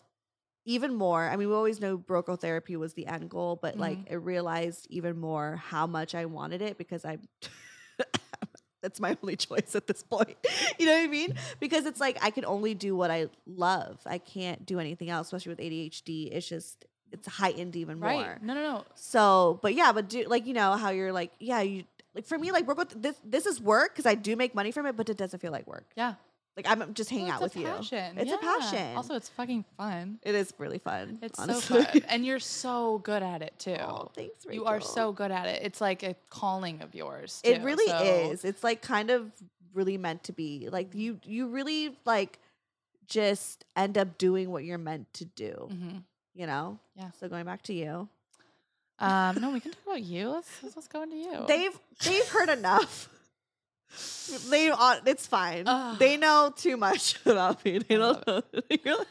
even 0.65 0.93
more. 0.95 1.27
I 1.27 1.35
mean, 1.35 1.49
we 1.49 1.53
always 1.55 1.79
know 1.81 1.97
Broke 1.97 2.27
Girl 2.27 2.35
therapy 2.35 2.75
was 2.75 2.93
the 2.93 3.07
end 3.07 3.29
goal, 3.29 3.57
but 3.61 3.77
like 3.77 3.97
Mm-hmm. 3.99 4.13
I 4.13 4.17
realized 4.17 4.87
even 4.89 5.19
more 5.19 5.57
how 5.57 5.87
much 5.87 6.15
I 6.15 6.25
wanted 6.25 6.61
it 6.61 6.77
because 6.77 7.03
I'm—that's 7.05 8.99
my 8.99 9.17
only 9.21 9.35
choice 9.35 9.75
at 9.75 9.87
this 9.87 10.03
point. 10.03 10.37
you 10.79 10.85
know 10.85 10.93
what 10.93 11.03
I 11.03 11.07
mean? 11.07 11.35
Because 11.59 11.85
it's 11.85 11.99
like 11.99 12.17
I 12.23 12.31
can 12.31 12.45
only 12.45 12.73
do 12.73 12.95
what 12.95 13.11
I 13.11 13.27
love. 13.45 13.99
I 14.05 14.17
can't 14.17 14.65
do 14.65 14.79
anything 14.79 15.09
else, 15.09 15.27
especially 15.27 15.51
with 15.51 15.59
ADHD. 15.59 16.29
It's 16.31 16.47
just 16.47 16.85
it's 17.11 17.27
heightened 17.27 17.75
even 17.75 17.99
more. 17.99 18.09
Right. 18.09 18.43
No, 18.43 18.53
no, 18.53 18.61
no. 18.61 18.85
So, 18.95 19.59
but 19.61 19.75
yeah, 19.75 19.91
but 19.91 20.09
do 20.09 20.23
like 20.27 20.47
you 20.47 20.53
know 20.53 20.73
how 20.73 20.89
you're 20.89 21.11
like, 21.13 21.31
yeah, 21.39 21.61
you 21.61 21.83
like 22.15 22.25
for 22.25 22.37
me, 22.37 22.51
like 22.51 22.67
work 22.67 22.77
with 22.77 23.01
this. 23.01 23.15
This 23.23 23.45
is 23.45 23.61
work 23.61 23.93
because 23.93 24.05
I 24.05 24.15
do 24.15 24.35
make 24.35 24.55
money 24.55 24.71
from 24.71 24.85
it, 24.87 24.97
but 24.97 25.09
it 25.09 25.17
doesn't 25.17 25.39
feel 25.39 25.51
like 25.51 25.67
work. 25.67 25.85
Yeah. 25.95 26.15
Like 26.55 26.67
I'm 26.69 26.93
just 26.93 27.09
hanging 27.09 27.25
Well, 27.27 27.35
out 27.37 27.41
it's 27.43 27.55
with 27.55 27.65
a 27.65 27.67
you. 27.67 27.73
Passion. 27.75 28.17
It's 28.19 28.31
a 28.31 28.37
passion. 28.37 28.95
Also, 28.95 29.15
it's 29.15 29.29
fucking 29.29 29.65
fun. 29.75 30.19
It 30.21 30.35
is 30.35 30.53
really 30.59 30.77
fun. 30.77 31.17
It's 31.21 31.39
honestly. 31.39 31.81
so 31.81 31.83
fun. 31.83 32.01
And 32.09 32.25
you're 32.25 32.39
so 32.39 32.99
good 32.99 33.23
at 33.23 33.41
it 33.41 33.53
too. 33.57 33.75
Oh, 33.79 34.11
thanks, 34.13 34.45
You 34.49 34.65
are 34.65 34.79
so 34.79 35.11
good 35.11 35.31
at 35.31 35.47
it. 35.47 35.61
It's 35.63 35.81
like 35.81 36.03
a 36.03 36.15
calling 36.29 36.81
of 36.81 36.93
yours. 36.93 37.41
It 37.43 37.61
really 37.63 37.87
so- 37.87 38.03
is. 38.03 38.45
It's 38.45 38.63
like 38.63 38.81
kind 38.83 39.09
of 39.09 39.31
really 39.73 39.97
meant 39.97 40.25
to 40.25 40.31
be. 40.31 40.69
Like 40.71 40.93
you, 40.93 41.19
you 41.25 41.47
really 41.47 41.97
like 42.05 42.37
just 43.07 43.65
end 43.75 43.97
up 43.97 44.17
doing 44.17 44.51
what 44.51 44.63
you're 44.63 44.77
meant 44.77 45.11
to 45.15 45.25
do. 45.25 45.69
Mhm. 45.71 46.03
You 46.35 46.45
know. 46.47 46.77
Yeah. 46.95 47.09
So 47.19 47.27
going 47.29 47.45
back 47.45 47.63
to 47.63 47.73
you, 47.73 48.07
Um, 48.99 49.37
no, 49.41 49.49
we 49.49 49.59
can 49.59 49.71
talk 49.71 49.81
about 49.87 50.03
you. 50.03 50.29
Let's, 50.29 50.49
let's, 50.61 50.75
let's 50.75 50.87
go 50.87 51.01
into 51.01 51.15
you. 51.17 51.45
they've 51.47 51.77
they've 52.05 52.27
heard 52.29 52.49
enough. 52.49 53.09
They 54.49 54.71
it's 55.05 55.27
fine. 55.27 55.63
Ugh. 55.67 55.97
They 55.99 56.17
know 56.17 56.51
too 56.55 56.77
much 56.77 57.19
about 57.25 57.63
me. 57.65 57.79
They 57.79 57.97
don't 57.97 58.25
know. 58.27 58.41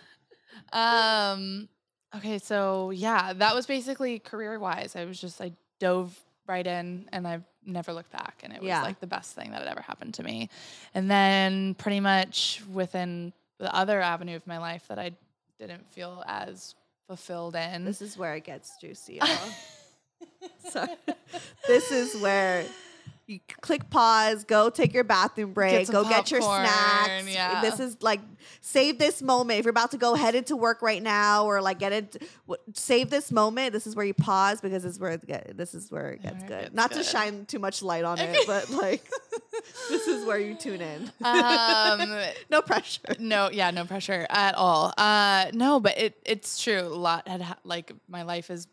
Um. 0.72 1.68
Okay, 2.14 2.38
so 2.38 2.90
yeah, 2.90 3.32
that 3.34 3.54
was 3.54 3.66
basically 3.66 4.18
career 4.18 4.58
wise. 4.58 4.96
I 4.96 5.04
was 5.04 5.20
just 5.20 5.40
I 5.40 5.52
dove 5.78 6.18
right 6.46 6.66
in, 6.66 7.08
and 7.12 7.26
I've 7.26 7.44
never 7.64 7.92
looked 7.92 8.10
back, 8.12 8.40
and 8.42 8.52
it 8.52 8.60
was 8.60 8.68
Yeah. 8.68 8.82
like 8.82 9.00
the 9.00 9.06
best 9.06 9.34
thing 9.34 9.50
that 9.52 9.60
had 9.60 9.68
ever 9.68 9.80
happened 9.82 10.14
to 10.14 10.22
me. 10.22 10.48
And 10.94 11.10
then 11.10 11.74
pretty 11.74 12.00
much 12.00 12.62
within 12.72 13.32
the 13.58 13.74
other 13.74 14.00
avenue 14.00 14.36
of 14.36 14.46
my 14.46 14.58
life 14.58 14.86
that 14.88 14.98
I 14.98 15.12
didn't 15.58 15.88
feel 15.90 16.22
as 16.26 16.74
fulfilled 17.06 17.54
in. 17.54 17.84
This 17.84 18.02
is 18.02 18.16
where 18.18 18.34
it 18.34 18.44
gets 18.44 18.76
juicy. 18.78 19.20
Sorry. 20.68 20.88
This 21.66 21.92
is 21.92 22.20
where 22.20 22.64
you 23.26 23.40
click 23.60 23.88
pause, 23.88 24.44
go 24.44 24.68
take 24.70 24.92
your 24.92 25.04
bathroom 25.04 25.52
break, 25.52 25.86
some 25.86 25.92
go 25.94 26.08
get 26.08 26.30
your 26.30 26.42
snacks. 26.42 27.28
yeah. 27.32 27.60
This 27.62 27.80
is 27.80 27.96
like 28.02 28.20
save 28.60 28.98
this 28.98 29.22
moment. 29.22 29.58
If 29.60 29.64
you're 29.64 29.70
about 29.70 29.92
to 29.92 29.98
go 29.98 30.14
head 30.14 30.34
into 30.34 30.56
work 30.56 30.82
right 30.82 31.02
now 31.02 31.44
or 31.46 31.62
like 31.62 31.78
get 31.78 31.92
it, 31.92 32.22
w- 32.46 32.60
save 32.74 33.10
this 33.10 33.30
moment. 33.30 33.72
This 33.72 33.86
is 33.86 33.94
where 33.94 34.04
you 34.04 34.14
pause 34.14 34.60
because 34.60 34.82
this 34.82 34.94
is 34.94 35.00
where 35.00 35.12
it 35.12 35.26
get, 35.26 35.56
this 35.56 35.74
is 35.74 35.90
where 35.90 36.10
it 36.10 36.22
gets 36.22 36.42
it 36.42 36.46
good. 36.48 36.60
gets 36.62 36.74
Not 36.74 36.92
to 36.92 37.02
shine 37.04 37.46
too 37.46 37.58
much 37.58 37.82
light 37.82 38.04
on 38.04 38.18
it, 38.18 38.36
but 38.46 38.68
like 38.82 39.08
this 39.88 40.08
is 40.08 40.24
where 40.26 40.38
you 40.38 40.54
tune 40.54 40.80
in. 40.80 41.10
Um, 41.24 42.16
no 42.50 42.60
pressure. 42.62 43.00
no, 43.18 43.50
yeah, 43.52 43.70
no 43.70 43.84
pressure 43.84 44.26
at 44.30 44.54
all. 44.56 44.92
Uh, 44.98 45.46
no, 45.54 45.80
but 45.80 45.96
it 45.98 46.16
it's 46.24 46.62
true. 46.62 46.80
A 46.80 46.88
lot 46.88 47.28
had 47.28 47.40
ha- 47.42 47.58
like 47.64 47.92
my 48.08 48.22
life 48.22 48.50
is. 48.50 48.66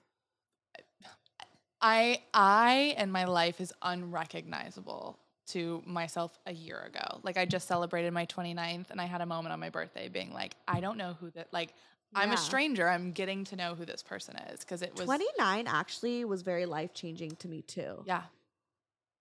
I 1.81 2.21
I 2.33 2.95
and 2.97 3.11
my 3.11 3.25
life 3.25 3.61
is 3.61 3.73
unrecognizable 3.81 5.17
to 5.47 5.81
myself 5.85 6.37
a 6.45 6.53
year 6.53 6.79
ago. 6.79 7.19
Like 7.23 7.37
I 7.37 7.45
just 7.45 7.67
celebrated 7.67 8.13
my 8.13 8.25
29th 8.27 8.91
and 8.91 9.01
I 9.01 9.05
had 9.05 9.21
a 9.21 9.25
moment 9.25 9.53
on 9.53 9.59
my 9.59 9.69
birthday 9.69 10.07
being 10.07 10.31
like, 10.31 10.55
I 10.67 10.79
don't 10.79 10.97
know 10.97 11.15
who 11.19 11.31
that 11.31 11.47
like 11.51 11.73
I'm 12.13 12.31
a 12.31 12.37
stranger. 12.37 12.87
I'm 12.87 13.11
getting 13.11 13.43
to 13.45 13.55
know 13.55 13.75
who 13.75 13.85
this 13.85 14.01
person 14.01 14.35
is 14.51 14.61
because 14.61 14.81
it 14.81 14.95
was 14.95 15.05
29 15.05 15.67
actually 15.67 16.25
was 16.25 16.41
very 16.41 16.65
life 16.65 16.93
changing 16.93 17.31
to 17.37 17.47
me 17.47 17.61
too. 17.61 18.03
Yeah. 18.05 18.23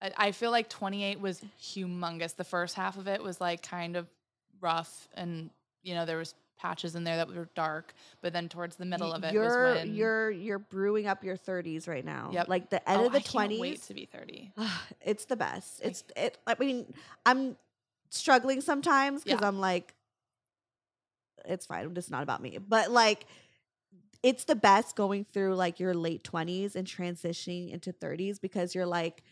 I, 0.00 0.12
I 0.16 0.32
feel 0.32 0.50
like 0.50 0.68
28 0.68 1.20
was 1.20 1.42
humongous. 1.60 2.34
The 2.36 2.44
first 2.44 2.74
half 2.74 2.96
of 2.98 3.08
it 3.08 3.22
was 3.22 3.40
like 3.40 3.62
kind 3.62 3.96
of 3.96 4.06
rough 4.60 5.08
and 5.14 5.50
you 5.82 5.94
know 5.94 6.04
there 6.04 6.18
was 6.18 6.34
patches 6.58 6.94
in 6.94 7.04
there 7.04 7.16
that 7.16 7.28
were 7.28 7.48
dark, 7.54 7.94
but 8.20 8.32
then 8.32 8.48
towards 8.48 8.76
the 8.76 8.84
middle 8.84 9.12
of 9.12 9.22
it 9.24 9.32
you're 9.32 9.44
was 9.74 9.84
when 9.84 9.94
you're 9.94 10.30
you're 10.30 10.58
brewing 10.58 11.06
up 11.06 11.22
your 11.24 11.36
30s 11.36 11.88
right 11.88 12.04
now. 12.04 12.30
Yep. 12.32 12.48
Like 12.48 12.70
the 12.70 12.88
end 12.90 13.00
Oh, 13.02 13.06
of 13.06 13.12
the 13.12 13.18
I 13.18 13.22
can't 13.22 13.52
20s. 13.52 13.60
wait 13.60 13.82
to 13.82 13.94
be 13.94 14.04
30. 14.06 14.52
it's 15.00 15.24
the 15.26 15.36
best. 15.36 15.80
It's 15.82 16.04
it. 16.16 16.38
I 16.46 16.56
mean, 16.58 16.92
I'm 17.24 17.56
struggling 18.10 18.60
sometimes 18.60 19.22
because 19.24 19.40
Yeah. 19.40 19.48
I'm 19.48 19.58
like, 19.60 19.94
it's 21.44 21.66
fine. 21.66 21.92
It's 21.96 22.10
not 22.10 22.22
about 22.22 22.42
me. 22.42 22.58
But 22.58 22.90
like, 22.90 23.26
it's 24.22 24.44
the 24.44 24.56
best 24.56 24.96
going 24.96 25.24
through 25.32 25.54
like 25.54 25.78
your 25.78 25.94
late 25.94 26.24
20s 26.24 26.74
and 26.74 26.86
transitioning 26.86 27.70
into 27.72 27.92
30s 27.92 28.40
because 28.40 28.74
you're 28.74 28.86
like, 28.86 29.22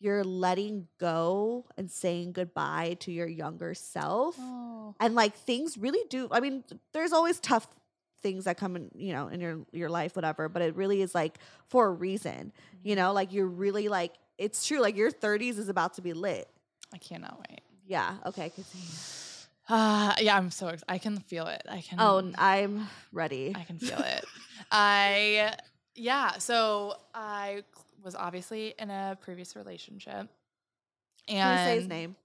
you're 0.00 0.24
letting 0.24 0.88
go 0.98 1.66
and 1.76 1.90
saying 1.90 2.32
goodbye 2.32 2.96
to 3.00 3.12
your 3.12 3.28
younger 3.28 3.74
self. 3.74 4.34
Oh. 4.40 4.94
And 4.98 5.14
like 5.14 5.34
things 5.34 5.76
really 5.76 6.04
do. 6.08 6.26
I 6.30 6.40
mean, 6.40 6.64
there's 6.92 7.12
always 7.12 7.38
tough 7.38 7.68
things 8.22 8.44
that 8.44 8.56
come 8.56 8.76
in, 8.76 8.90
you 8.94 9.12
know, 9.12 9.28
in 9.28 9.40
your 9.40 9.60
your 9.72 9.90
life, 9.90 10.16
whatever. 10.16 10.48
But 10.48 10.62
it 10.62 10.74
really 10.74 11.02
is 11.02 11.14
like 11.14 11.38
for 11.68 11.86
a 11.86 11.90
reason. 11.90 12.52
You 12.82 12.96
know, 12.96 13.12
like 13.12 13.32
you're 13.32 13.46
really 13.46 13.88
like 13.88 14.14
it's 14.38 14.66
true. 14.66 14.80
Like 14.80 14.96
your 14.96 15.10
30s 15.10 15.58
is 15.58 15.68
about 15.68 15.94
to 15.94 16.02
be 16.02 16.14
lit. 16.14 16.48
I 16.94 16.98
cannot 16.98 17.38
wait. 17.48 17.60
Yeah. 17.86 18.16
Okay. 18.26 18.50
Uh, 19.68 20.14
yeah, 20.18 20.36
I'm 20.36 20.50
so 20.50 20.68
excited. 20.68 20.84
I 20.88 20.98
can 20.98 21.18
feel 21.18 21.46
it. 21.46 21.62
I 21.68 21.82
can 21.82 22.00
Oh, 22.00 22.32
I'm 22.38 22.88
ready. 23.12 23.52
I 23.54 23.64
can 23.64 23.78
feel 23.78 23.98
it. 23.98 24.24
I 24.70 25.54
yeah, 25.94 26.38
so 26.38 26.94
I 27.14 27.64
was 28.02 28.14
obviously 28.14 28.74
in 28.78 28.90
a 28.90 29.16
previous 29.20 29.56
relationship. 29.56 30.28
And 31.28 31.38
Can 31.38 31.50
we 31.52 31.64
say 31.64 31.76
his 31.80 31.88
name? 31.88 32.16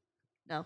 No. 0.50 0.66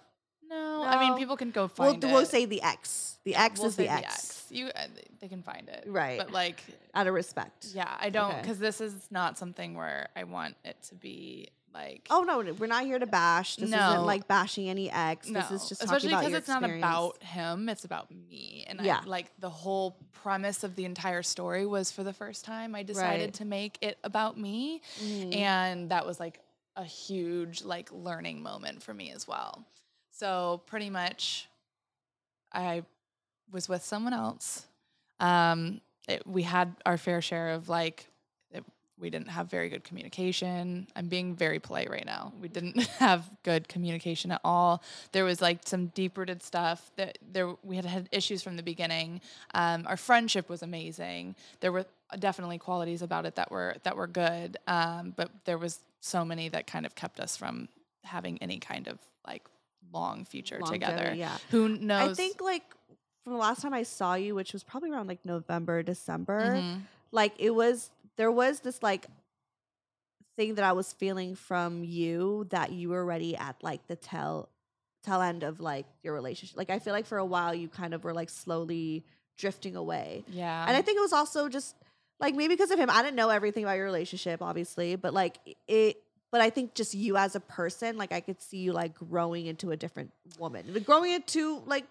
No, 0.49 0.83
I 0.83 0.99
mean 0.99 1.15
people 1.17 1.37
can 1.37 1.51
go 1.51 1.61
We'll, 1.77 1.91
find 1.91 2.03
it. 2.03 2.07
we'll 2.07 2.25
say 2.25 2.45
the 2.45 2.61
X. 2.63 3.19
The 3.23 3.35
X 3.35 3.59
We'll 3.59 3.67
is 3.69 3.75
the 3.75 3.87
X. 3.87 4.45
You 4.49 4.67
uh, 4.67 4.87
they 5.19 5.27
can 5.27 5.43
find 5.43 5.69
it. 5.69 5.83
Right. 5.87 6.17
But 6.17 6.31
like 6.31 6.63
Out 6.95 7.05
of 7.05 7.13
respect. 7.13 7.67
yeah, 7.73 7.95
I 7.99 8.09
don't 8.09 8.31
Okay. 8.33 8.47
cuz 8.47 8.57
this 8.57 8.81
is 8.81 8.95
not 9.11 9.37
something 9.37 9.75
where 9.75 10.09
I 10.15 10.23
want 10.23 10.55
it 10.65 10.81
to 10.89 10.95
be 10.95 11.49
like 11.73 12.07
Oh 12.09 12.23
no, 12.23 12.39
we're 12.53 12.67
not 12.67 12.85
here 12.85 12.99
to 12.99 13.05
bash. 13.05 13.55
This 13.57 13.69
No. 13.69 13.91
isn't 13.93 14.05
like 14.05 14.27
bashing 14.27 14.69
any 14.69 14.89
ex. 14.91 15.27
no, 15.29 15.39
This 15.41 15.51
is 15.51 15.69
just 15.69 15.83
especially 15.83 16.09
because 16.09 16.33
it's 16.33 16.47
not 16.47 16.63
about 16.63 17.21
him, 17.23 17.69
it's 17.69 17.85
about 17.85 18.09
me. 18.11 18.65
And 18.67 18.81
Yeah. 18.81 18.99
I 19.03 19.05
like 19.05 19.31
the 19.39 19.49
whole 19.49 19.97
premise 20.11 20.63
of 20.63 20.75
the 20.75 20.85
entire 20.85 21.23
story 21.23 21.65
was 21.65 21.91
for 21.91 22.03
the 22.03 22.13
first 22.13 22.43
time 22.45 22.75
I 22.75 22.83
decided 22.83 23.21
Right. 23.25 23.33
to 23.35 23.45
make 23.45 23.77
it 23.81 23.97
about 24.03 24.37
me. 24.37 24.81
Mhm. 25.01 25.35
and 25.35 25.89
that 25.91 26.05
was 26.05 26.19
like 26.19 26.39
a 26.75 26.83
huge 26.83 27.63
like 27.63 27.91
learning 27.91 28.41
moment 28.41 28.81
for 28.83 28.93
me 28.93 29.11
as 29.11 29.27
well 29.27 29.65
so 30.11 30.61
pretty 30.65 30.89
much 30.89 31.47
i 32.53 32.83
was 33.51 33.67
with 33.67 33.83
someone 33.83 34.13
else 34.13 34.65
um 35.19 35.81
it, 36.07 36.25
we 36.25 36.43
had 36.43 36.75
our 36.85 36.97
fair 36.97 37.21
share 37.21 37.49
of 37.49 37.67
like 37.69 38.08
we 38.99 39.09
didn't 39.09 39.29
have 39.29 39.49
very 39.49 39.69
good 39.69 39.83
communication. 39.83 40.87
I'm 40.95 41.07
being 41.07 41.35
very 41.35 41.59
polite 41.59 41.89
right 41.89 42.05
now. 42.05 42.33
We 42.41 42.47
didn't 42.49 42.77
have 42.99 43.29
good 43.43 43.67
communication 43.69 44.31
at 44.31 44.41
all. 44.43 44.83
There 45.13 45.23
was 45.23 45.41
like 45.41 45.59
some 45.65 45.87
deep 45.87 46.17
rooted 46.17 46.43
stuff 46.43 46.91
that 46.97 47.17
there 47.31 47.53
we 47.63 47.75
had 47.75 47.85
had 47.85 48.09
issues 48.11 48.43
from 48.43 48.57
the 48.57 48.63
beginning. 48.63 49.21
Um, 49.53 49.85
our 49.87 49.97
friendship 49.97 50.49
was 50.49 50.61
amazing. 50.63 51.35
There 51.61 51.71
were 51.71 51.85
definitely 52.17 52.57
qualities 52.57 53.01
about 53.01 53.25
it 53.25 53.35
that 53.35 53.51
were 53.51 53.75
that 53.83 53.95
were 53.95 54.07
good 54.07 54.57
um, 54.65 55.13
but 55.15 55.29
there 55.45 55.59
was 55.59 55.79
so 55.99 56.25
many 56.25 56.49
that 56.49 56.65
kind 56.65 56.85
of 56.87 56.95
kept 56.95 57.19
us 57.19 57.37
from 57.37 57.67
having 58.03 58.39
any 58.41 58.57
kind 58.57 58.87
of 58.87 58.97
like 59.27 59.43
long 59.93 60.25
future 60.25 60.59
together. 60.65 61.13
Yeah. 61.15 61.37
who 61.51 61.67
knows 61.69 62.11
I 62.11 62.13
think 62.15 62.41
like 62.41 62.63
from 63.23 63.33
the 63.33 63.39
last 63.39 63.61
time 63.61 63.73
I 63.75 63.83
saw 63.83 64.15
you, 64.15 64.33
which 64.33 64.53
was 64.53 64.63
probably 64.63 64.89
around 64.91 65.07
like 65.07 65.23
November, 65.23 65.83
December, 65.83 66.55
Mhm. 66.55 66.81
like 67.11 67.33
it 67.37 67.51
was 67.51 67.91
there 68.19 68.31
was 68.31 68.59
this 68.59 68.83
like 68.83 69.07
thing 70.35 70.55
that 70.55 70.65
I 70.65 70.73
was 70.73 70.91
feeling 70.91 71.35
from 71.35 71.85
you 71.85 72.45
that 72.49 72.73
you 72.73 72.89
were 72.89 72.99
already 72.99 73.35
at 73.37 73.55
like 73.63 73.87
the 73.87 73.95
tail 73.95 74.49
tail 75.05 75.21
end 75.21 75.43
of 75.43 75.61
like 75.61 75.85
your 76.03 76.13
relationship. 76.13 76.57
Like 76.57 76.69
I 76.69 76.79
feel 76.79 76.91
like 76.91 77.05
for 77.05 77.17
a 77.17 77.23
while 77.25 77.55
you 77.55 77.69
kind 77.69 77.93
of 77.93 78.03
were 78.03 78.13
like 78.13 78.29
slowly 78.29 79.05
drifting 79.37 79.77
away. 79.77 80.25
yeah 80.27 80.65
And 80.67 80.75
I 80.75 80.81
think 80.81 80.97
it 80.97 81.01
was 81.01 81.13
also 81.13 81.47
just 81.47 81.75
like 82.19 82.35
maybe 82.35 82.55
because 82.55 82.71
of 82.71 82.77
him, 82.77 82.89
I 82.89 83.01
didn't 83.01 83.15
know 83.15 83.29
everything 83.29 83.63
about 83.63 83.77
your 83.77 83.85
relationship, 83.85 84.41
obviously, 84.41 84.97
but 84.97 85.13
like 85.13 85.37
it. 85.67 86.03
But 86.29 86.41
I 86.41 86.49
think 86.49 86.75
just 86.75 86.93
you 86.93 87.15
as 87.15 87.35
a 87.35 87.39
person, 87.39 87.97
like 87.97 88.11
I 88.11 88.19
could 88.19 88.41
see 88.41 88.57
you 88.57 88.73
like 88.73 88.93
growing 88.93 89.45
into 89.45 89.71
a 89.71 89.77
different 89.77 90.11
woman, 90.37 90.65
like, 90.73 90.85
growing 90.85 91.13
into 91.13 91.63
like 91.65 91.85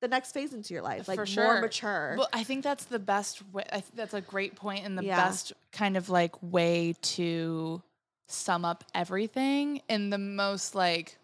the 0.00 0.08
next 0.08 0.32
phase 0.32 0.52
into 0.52 0.74
your 0.74 0.82
life, 0.82 1.08
like 1.08 1.18
For 1.26 1.40
more 1.40 1.60
mature. 1.60 2.14
Well, 2.18 2.28
I 2.32 2.44
think 2.44 2.62
that's 2.62 2.84
the 2.84 2.98
best 2.98 3.42
way. 3.52 3.64
I 3.72 3.80
think 3.80 3.96
that's 3.96 4.14
a 4.14 4.20
great 4.20 4.54
point 4.54 4.84
and 4.84 4.96
the 4.98 5.04
Yeah. 5.04 5.16
best 5.16 5.52
kind 5.72 5.96
of 5.96 6.08
like 6.10 6.34
way 6.42 6.94
to 7.00 7.82
sum 8.28 8.64
up 8.64 8.84
everything 8.94 9.80
in 9.88 10.10
the 10.10 10.18
most 10.18 10.74
like 10.74 11.16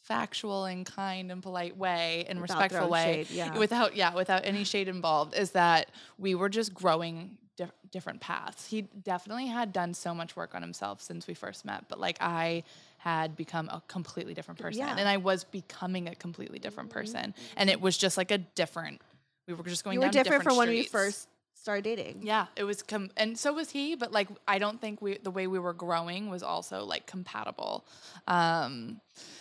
factual 0.00 0.64
and 0.64 0.84
kind 0.84 1.30
and 1.30 1.42
polite 1.42 1.76
way 1.76 2.24
and 2.28 2.40
Without 2.40 2.54
respectful 2.54 2.78
throwing 2.88 2.90
way 2.92 3.24
shade, 3.24 3.36
yeah. 3.36 3.56
without 3.58 3.94
yeah 3.94 4.14
without 4.14 4.44
any 4.44 4.64
shade 4.64 4.88
involved 4.88 5.34
is 5.36 5.52
that 5.52 5.90
we 6.18 6.34
were 6.34 6.48
just 6.48 6.74
growing 6.74 7.38
dif- 7.56 7.70
different 7.92 8.20
paths 8.20 8.66
he 8.66 8.82
definitely 8.82 9.46
had 9.46 9.72
done 9.72 9.94
so 9.94 10.12
much 10.12 10.34
work 10.34 10.56
on 10.56 10.62
himself 10.62 11.00
since 11.00 11.28
we 11.28 11.34
first 11.34 11.64
met 11.64 11.84
but 11.88 12.00
like 12.00 12.16
i 12.20 12.64
had 13.02 13.36
become 13.36 13.68
a 13.68 13.82
completely 13.88 14.32
different 14.32 14.60
person 14.60 14.78
Yeah. 14.80 14.96
and 14.96 15.08
i 15.08 15.16
was 15.16 15.42
becoming 15.44 16.08
a 16.08 16.14
completely 16.14 16.58
different 16.60 16.90
person 16.90 17.34
and 17.56 17.68
it 17.68 17.80
was 17.80 17.98
just 17.98 18.16
like 18.16 18.30
a 18.30 18.38
different 18.38 19.00
we 19.48 19.54
were 19.54 19.64
just 19.64 19.82
going 19.84 19.94
you 19.94 20.00
were 20.00 20.08
down 20.08 20.22
different, 20.22 20.44
from 20.44 20.56
when 20.56 20.68
we 20.68 20.84
first 20.84 21.28
started 21.54 21.82
dating. 21.84 22.22
Yeah, 22.24 22.46
it 22.56 22.64
was 22.64 22.82
com- 22.82 23.10
and 23.16 23.38
so 23.38 23.52
was 23.52 23.70
he, 23.70 23.94
but 23.94 24.10
like 24.12 24.28
I 24.48 24.58
don't 24.58 24.80
think 24.80 25.00
we 25.02 25.18
the 25.18 25.30
way 25.30 25.46
we 25.46 25.58
were 25.60 25.72
growing 25.74 26.28
was 26.30 26.42
also 26.42 26.84
like 26.84 27.06
compatible. 27.06 27.84
Um 28.26 29.00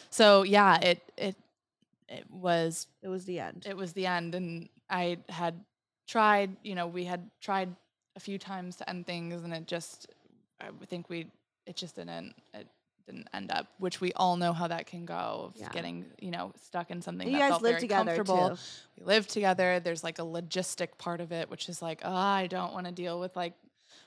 so 0.10 0.44
yeah, 0.44 0.78
it 0.82 1.00
it 1.18 1.36
it 2.10 2.26
was 2.30 2.88
It 3.02 3.08
was 3.10 3.26
the 3.26 3.40
end. 3.40 3.66
it 3.68 3.78
was 3.78 3.94
the 3.94 4.06
end 4.08 4.36
and 4.36 4.70
I 4.90 5.18
had 5.30 5.64
tried, 6.08 6.56
you 6.64 6.76
know, 6.76 6.88
we 6.88 7.06
had 7.06 7.30
tried 7.42 7.70
a 8.16 8.20
few 8.20 8.38
times 8.38 8.76
to 8.78 8.90
end 8.90 9.06
things 9.06 9.44
and 9.44 9.54
it 9.54 9.66
just 9.68 10.08
I 10.60 10.70
think 10.88 11.10
we 11.10 11.28
it 11.66 11.76
just 11.76 11.96
didn't 11.96 12.34
it 12.54 12.68
didn't 13.06 13.28
end 13.34 13.52
up, 13.52 13.68
which 13.80 14.00
we 14.02 14.12
all 14.14 14.38
know 14.38 14.54
how 14.54 14.68
that 14.68 14.86
can 14.88 15.06
go 15.06 15.14
of 15.54 15.56
Yeah. 15.56 15.70
getting, 15.70 16.06
you 16.20 16.32
know, 16.32 16.54
stuck 16.64 16.92
in 16.92 17.02
something 17.02 17.28
you 17.28 17.34
that 17.34 17.40
guys 17.40 17.50
felt 17.52 17.62
live 17.64 17.72
very 17.74 17.82
together 17.82 18.16
comfortable 18.16 18.50
too. 18.56 18.62
we 19.00 19.06
live 19.06 19.28
together. 19.28 19.80
There's 19.80 20.04
like 20.04 20.20
a 20.20 20.24
logistic 20.24 20.98
part 20.98 21.22
of 21.22 21.32
it, 21.32 21.50
which 21.50 21.70
is 21.70 21.82
like, 21.82 22.02
oh, 22.04 22.14
I 22.14 22.48
don't 22.48 22.74
want 22.74 22.86
to 22.88 22.92
deal 22.92 23.20
with 23.20 23.36
like 23.36 23.54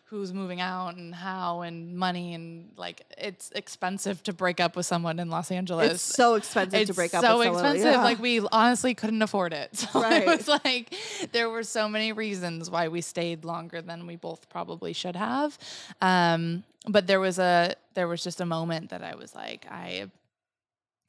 who's 0.08 0.32
moving 0.32 0.60
out 0.60 0.96
and 0.96 1.14
how 1.14 1.62
and 1.62 1.96
money 1.96 2.34
and 2.34 2.70
like 2.76 3.02
it's 3.18 3.50
expensive 3.52 4.22
to 4.22 4.32
break 4.32 4.60
up 4.60 4.76
with 4.76 4.86
someone 4.86 5.18
in 5.18 5.28
Los 5.28 5.50
Angeles. 5.50 5.92
It's 5.92 6.02
so 6.02 6.34
expensive 6.34 6.80
It's 6.80 6.90
to 6.90 6.94
break 6.94 7.14
up. 7.14 7.22
so 7.24 7.38
with 7.38 7.46
someone. 7.46 7.64
expensive. 7.64 7.92
Yeah. 7.92 8.04
Like 8.04 8.18
we 8.20 8.40
honestly 8.52 8.94
couldn't 8.94 9.22
afford 9.22 9.52
it. 9.52 9.70
So 9.92 10.00
Right. 10.02 10.22
it 10.22 10.26
was 10.26 10.48
like 10.64 10.94
there 11.32 11.48
were 11.50 11.62
so 11.64 11.88
many 11.88 12.12
reasons 12.12 12.70
why 12.70 12.88
we 12.88 13.00
stayed 13.00 13.44
longer 13.44 13.80
than 13.82 14.06
we 14.06 14.16
both 14.16 14.48
probably 14.50 14.92
should 14.92 15.16
have. 15.16 15.58
Um, 16.00 16.64
but 16.86 17.06
there 17.06 17.20
was 17.20 17.38
a 17.38 17.74
there 17.94 18.08
was 18.08 18.22
just 18.22 18.40
a 18.40 18.46
moment 18.46 18.90
that 18.90 19.02
I 19.02 19.14
was 19.14 19.34
like 19.34 19.66
I 19.70 20.10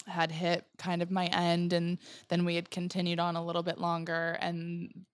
had 0.08 0.32
hit 0.32 0.66
kind 0.78 1.02
of 1.02 1.12
my 1.12 1.26
end 1.28 1.74
and 1.74 1.98
then 2.30 2.46
we 2.46 2.56
had 2.56 2.70
continued 2.70 3.20
on 3.20 3.36
a 3.36 3.44
little 3.44 3.64
bit 3.64 3.80
longer 3.80 4.38
and 4.40 5.06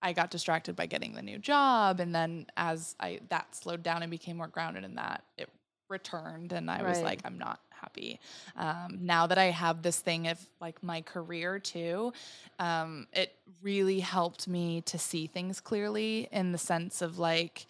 I 0.00 0.12
got 0.12 0.30
distracted 0.30 0.76
by 0.76 0.86
getting 0.86 1.12
the 1.12 1.22
new 1.22 1.38
job. 1.38 1.98
And 1.98 2.14
then 2.14 2.46
as 2.56 2.94
I 3.00 3.20
that 3.30 3.54
slowed 3.54 3.82
down 3.82 4.02
and 4.02 4.10
became 4.10 4.36
more 4.36 4.46
grounded 4.46 4.84
in 4.84 4.94
that 4.94 5.24
it 5.36 5.48
returned 5.88 6.52
and 6.52 6.70
I 6.70 6.82
was 6.82 7.00
like 7.00 7.20
I'm 7.24 7.38
not 7.38 7.60
happy. 7.70 8.20
Um, 8.56 8.98
now 9.02 9.26
that 9.26 9.38
I 9.38 9.46
have 9.46 9.82
this 9.82 9.98
thing 9.98 10.28
of 10.28 10.38
like 10.60 10.82
my 10.82 11.00
career 11.02 11.58
too 11.58 12.12
um, 12.58 13.06
it 13.12 13.34
really 13.62 14.00
helped 14.00 14.46
me 14.46 14.82
to 14.82 14.98
see 14.98 15.26
things 15.26 15.60
clearly 15.60 16.28
in 16.30 16.52
the 16.52 16.58
sense 16.58 17.02
of 17.02 17.18
like 17.18 17.66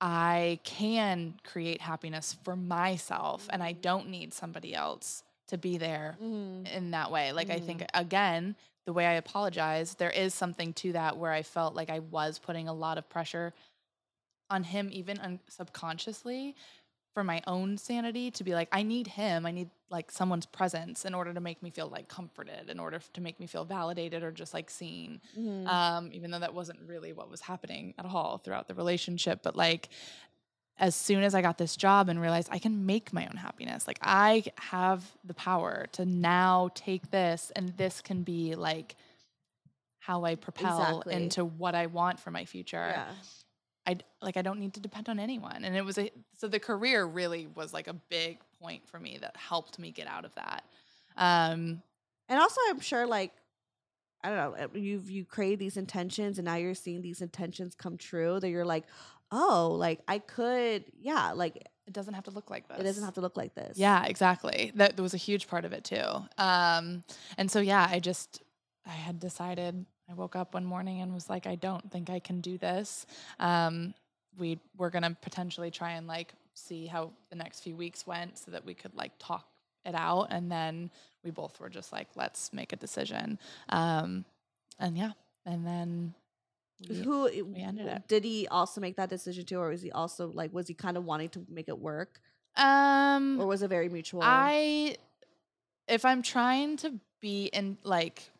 I 0.00 0.60
can 0.64 1.34
create 1.44 1.80
happiness 1.80 2.36
for 2.44 2.54
myself 2.56 3.46
and 3.50 3.62
I 3.62 3.72
don't 3.72 4.08
need 4.08 4.34
somebody 4.34 4.74
else 4.74 5.22
to 5.48 5.56
be 5.58 5.78
there 5.78 6.16
Mhm. 6.20 6.66
in 6.68 6.90
that 6.90 7.10
way. 7.10 7.32
Like 7.32 7.50
I 7.50 7.60
think 7.60 7.80
Mhm. 7.82 7.88
again, 7.94 8.56
the 8.84 8.92
way 8.92 9.06
I 9.06 9.12
apologize, 9.14 9.94
there 9.94 10.10
is 10.10 10.34
something 10.34 10.72
to 10.74 10.92
that 10.92 11.16
where 11.16 11.32
I 11.32 11.42
felt 11.42 11.74
like 11.74 11.88
I 11.90 12.00
was 12.00 12.38
putting 12.38 12.68
a 12.68 12.72
lot 12.74 12.98
of 12.98 13.08
pressure 13.08 13.54
on 14.50 14.64
him 14.64 14.88
even 14.92 15.18
un- 15.18 15.40
subconsciously 15.48 16.54
for 17.16 17.24
my 17.24 17.40
own 17.46 17.78
sanity 17.78 18.30
to 18.30 18.44
be 18.44 18.52
like 18.52 18.68
I 18.72 18.82
need 18.82 19.06
him. 19.06 19.46
I 19.46 19.50
need 19.50 19.70
like 19.88 20.10
someone's 20.10 20.44
presence 20.44 21.06
in 21.06 21.14
order 21.14 21.32
to 21.32 21.40
make 21.40 21.62
me 21.62 21.70
feel 21.70 21.88
like 21.88 22.08
comforted, 22.08 22.68
in 22.68 22.78
order 22.78 23.00
to 23.14 23.20
make 23.22 23.40
me 23.40 23.46
feel 23.46 23.64
validated 23.64 24.22
or 24.22 24.30
just 24.30 24.52
like 24.52 24.68
seen. 24.68 25.22
Mhm. 25.34 25.66
Um 25.66 26.10
even 26.12 26.30
though 26.30 26.40
that 26.40 26.52
wasn't 26.52 26.78
really 26.86 27.14
what 27.14 27.30
was 27.30 27.40
happening 27.40 27.94
at 27.96 28.04
all 28.04 28.36
throughout 28.36 28.68
the 28.68 28.74
relationship, 28.74 29.40
but 29.42 29.56
like 29.56 29.88
as 30.78 30.94
soon 30.94 31.22
as 31.22 31.34
I 31.34 31.40
got 31.40 31.56
this 31.56 31.74
job 31.74 32.10
and 32.10 32.20
realized 32.20 32.48
I 32.52 32.58
can 32.58 32.84
make 32.84 33.14
my 33.14 33.24
own 33.26 33.38
happiness, 33.38 33.86
like 33.86 33.98
I 34.02 34.44
have 34.58 35.02
the 35.24 35.32
power 35.32 35.86
to 35.92 36.04
now 36.04 36.68
take 36.74 37.10
this 37.10 37.50
and 37.56 37.70
this 37.78 38.02
can 38.02 38.24
be 38.24 38.54
like 38.56 38.94
how 40.00 40.24
I 40.24 40.34
propel 40.34 40.98
Exactly. 40.98 41.14
into 41.14 41.46
what 41.46 41.74
I 41.74 41.86
want 41.86 42.20
for 42.20 42.30
my 42.30 42.44
future. 42.44 42.88
yeah. 42.94 43.08
I 43.86 43.98
like 44.20 44.36
I 44.36 44.42
don't 44.42 44.58
need 44.58 44.74
to 44.74 44.80
depend 44.80 45.08
on 45.08 45.18
anyone. 45.18 45.64
And 45.64 45.76
it 45.76 45.84
was 45.84 45.98
a 45.98 46.10
so 46.36 46.48
the 46.48 46.58
career 46.60 47.04
really 47.04 47.46
was 47.46 47.72
like 47.72 47.88
a 47.88 47.94
big 47.94 48.40
point 48.60 48.88
for 48.88 48.98
me 48.98 49.18
that 49.20 49.36
helped 49.36 49.78
me 49.78 49.90
get 49.92 50.06
out 50.08 50.24
of 50.24 50.34
that. 50.34 50.64
Um 51.16 51.82
And 52.28 52.40
also, 52.40 52.60
I'm 52.68 52.80
sure, 52.80 53.06
like, 53.06 53.32
I 54.24 54.28
don't 54.30 54.38
know, 54.38 54.64
uh, 54.64 54.68
you've 54.78 55.08
you 55.10 55.24
create 55.24 55.58
these 55.58 55.76
intentions, 55.76 56.38
and 56.38 56.44
now 56.44 56.56
you're 56.56 56.74
seeing 56.74 57.02
these 57.02 57.20
intentions 57.22 57.74
come 57.74 57.96
true. 57.96 58.40
That 58.40 58.48
you're 58.48 58.64
like, 58.64 58.84
oh, 59.30 59.76
like 59.78 60.00
I 60.08 60.18
could, 60.18 60.84
yeah, 60.98 61.32
like 61.32 61.56
it 61.86 61.92
doesn't 61.92 62.14
have 62.14 62.24
to 62.24 62.32
look 62.32 62.50
like 62.50 62.66
this. 62.68 62.78
it 62.80 62.82
doesn't 62.82 63.04
have 63.04 63.14
to 63.14 63.20
look 63.20 63.36
like 63.36 63.54
this. 63.54 63.78
Yeah, 63.78 64.04
exactly. 64.04 64.72
That, 64.74 64.96
that 64.96 65.02
was 65.02 65.14
a 65.14 65.18
huge 65.18 65.46
part 65.46 65.64
of 65.64 65.72
it 65.72 65.84
too. 65.84 66.02
Um, 66.38 67.04
and 67.38 67.48
so 67.48 67.60
yeah, 67.60 67.86
I 67.88 68.00
just 68.00 68.42
I 68.84 68.90
had 68.90 69.20
decided. 69.20 69.86
I 70.08 70.14
woke 70.14 70.36
up 70.36 70.54
one 70.54 70.64
morning 70.64 71.00
and 71.00 71.12
was 71.12 71.28
like, 71.28 71.46
I 71.46 71.56
don't 71.56 71.90
think 71.90 72.10
I 72.10 72.18
can 72.20 72.40
do 72.40 72.58
this. 72.58 73.06
Um, 73.40 73.94
we 74.38 74.58
were 74.76 74.90
gonna 74.90 75.16
potentially 75.20 75.70
try 75.70 75.92
and 75.92 76.06
like 76.06 76.32
see 76.54 76.86
how 76.86 77.10
the 77.30 77.36
next 77.36 77.60
few 77.60 77.74
weeks 77.76 78.06
went, 78.06 78.38
so 78.38 78.50
that 78.50 78.64
we 78.64 78.74
could 78.74 78.94
like 78.94 79.12
talk 79.18 79.46
it 79.84 79.94
out. 79.94 80.28
And 80.30 80.50
then 80.50 80.90
we 81.24 81.30
both 81.30 81.58
were 81.60 81.68
just 81.68 81.92
like, 81.92 82.08
let's 82.16 82.52
make 82.52 82.72
a 82.72 82.76
decision. 82.76 83.38
Um, 83.68 84.24
and 84.78 84.96
yeah, 84.96 85.12
and 85.44 85.66
then 85.66 86.14
we- 86.88 86.96
Who 86.96 87.22
we 87.24 87.62
ended 87.62 87.86
it. 87.86 88.08
did 88.08 88.24
he 88.24 88.46
also 88.48 88.80
make 88.80 88.96
that 88.96 89.08
decision 89.08 89.44
too, 89.44 89.58
or 89.58 89.70
was 89.70 89.82
he 89.82 89.90
also 89.90 90.28
like 90.28 90.52
was 90.52 90.68
he 90.68 90.74
kind 90.74 90.96
of 90.96 91.04
wanting 91.04 91.30
to 91.30 91.44
make 91.48 91.68
it 91.68 91.78
work, 91.78 92.20
um 92.56 93.40
or 93.40 93.46
was 93.46 93.62
it 93.62 93.68
very 93.68 93.88
mutual? 93.88 94.20
I 94.22 94.96
if 95.88 96.04
I'm 96.04 96.20
trying 96.22 96.76
to 96.78 97.00
be 97.20 97.46
in 97.46 97.78
like 97.82 98.30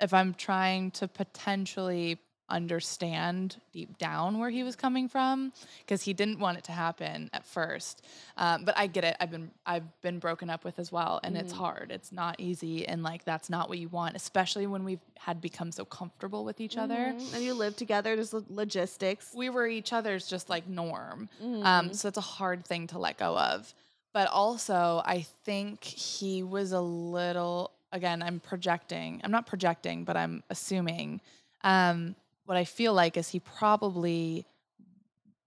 if 0.00 0.12
I'm 0.14 0.34
trying 0.34 0.90
to 0.92 1.08
potentially 1.08 2.18
understand 2.50 3.56
deep 3.72 3.98
down 3.98 4.38
where 4.38 4.48
he 4.50 4.62
was 4.62 4.74
coming 4.74 5.06
from 5.06 5.52
because 5.80 6.02
he 6.02 6.12
didn't 6.14 6.38
want 6.38 6.56
it 6.56 6.64
to 6.64 6.72
happen 6.72 7.28
at 7.34 7.44
first 7.44 8.02
um, 8.38 8.64
but 8.64 8.72
i 8.78 8.86
get 8.86 9.04
it 9.04 9.14
i've 9.20 9.30
been 9.30 9.50
i've 9.66 10.00
been 10.00 10.18
broken 10.18 10.48
up 10.48 10.64
with 10.64 10.78
as 10.78 10.90
well 10.90 11.20
and 11.24 11.36
it's 11.36 11.52
Mhm. 11.52 11.56
hard 11.56 11.90
it's 11.90 12.10
not 12.10 12.36
easy 12.38 12.86
and 12.88 13.02
like 13.02 13.22
that's 13.24 13.50
not 13.50 13.68
what 13.68 13.76
you 13.78 13.88
want 13.88 14.16
especially 14.16 14.66
when 14.66 14.82
we've 14.82 15.04
had 15.18 15.42
become 15.42 15.70
so 15.70 15.84
comfortable 15.84 16.42
with 16.42 16.58
each 16.58 16.78
other 16.78 17.12
Mhm. 17.14 17.34
and 17.34 17.42
you 17.44 17.52
live 17.52 17.76
together. 17.76 18.16
There's 18.16 18.32
lo- 18.32 18.44
logistics. 18.48 19.32
we 19.34 19.50
were 19.50 19.66
each 19.66 19.92
other's 19.92 20.26
just 20.26 20.48
like 20.48 20.66
norm 20.66 21.28
Mhm. 21.42 21.64
um, 21.64 21.92
so 21.92 22.08
it's 22.08 22.16
a 22.18 22.22
hard 22.38 22.64
thing 22.64 22.86
to 22.88 22.98
let 22.98 23.18
go 23.18 23.36
of. 23.38 23.74
But 24.14 24.28
also, 24.28 25.02
I 25.04 25.26
think 25.44 25.84
he 25.84 26.42
was 26.42 26.72
a 26.72 26.80
little, 26.80 27.72
again, 27.92 28.22
I'm 28.22 28.40
projecting, 28.40 29.20
I'm 29.24 29.30
not 29.30 29.46
projecting, 29.46 30.04
but 30.04 30.16
I'm 30.16 30.42
assuming. 30.50 31.20
Um, 31.62 32.14
what 32.44 32.56
I 32.56 32.64
feel 32.64 32.94
like 32.94 33.16
is 33.16 33.28
he 33.28 33.40
probably 33.40 34.46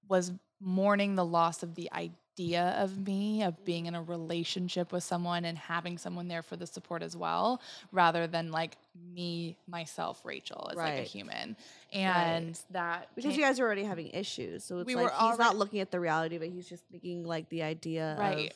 was 0.08 0.32
mourning 0.60 1.16
the 1.16 1.26
loss 1.26 1.64
of 1.64 1.76
the 1.76 1.90
idea 1.92 2.76
of 2.78 2.98
me, 3.08 3.44
of 3.44 3.64
being 3.66 3.86
in 3.86 3.96
a 3.96 4.02
relationship 4.02 4.92
with 4.92 5.04
someone 5.04 5.46
and 5.46 5.58
having 5.58 5.98
someone 5.98 6.28
there 6.28 6.42
for 6.42 6.56
the 6.56 6.68
support 6.68 7.02
as 7.04 7.16
well, 7.16 7.62
rather 7.92 8.28
than 8.28 8.52
like 8.52 8.78
me, 9.14 9.58
myself, 9.68 10.22
Rachel, 10.24 10.70
as 10.72 10.78
like 10.78 10.94
a 10.94 10.98
Right. 11.00 11.08
human. 11.08 11.56
And 11.92 12.60
that 12.72 13.10
because 13.16 13.36
you 13.36 13.44
guys 13.44 13.60
are 13.60 13.64
already 13.66 13.84
having 13.84 14.08
issues, 14.08 14.64
so 14.64 14.80
it's 14.80 14.88
We 14.88 14.96
like 14.96 15.06
were 15.06 15.28
he's 15.28 15.38
not 15.38 15.58
looking 15.58 15.80
at 15.80 15.92
the 15.92 16.00
reality, 16.00 16.38
but 16.38 16.50
he's 16.50 16.68
just 16.68 16.84
thinking 16.92 17.24
like 17.24 17.50
the 17.50 17.64
idea 17.64 18.16
Right. 18.20 18.50
of 18.52 18.56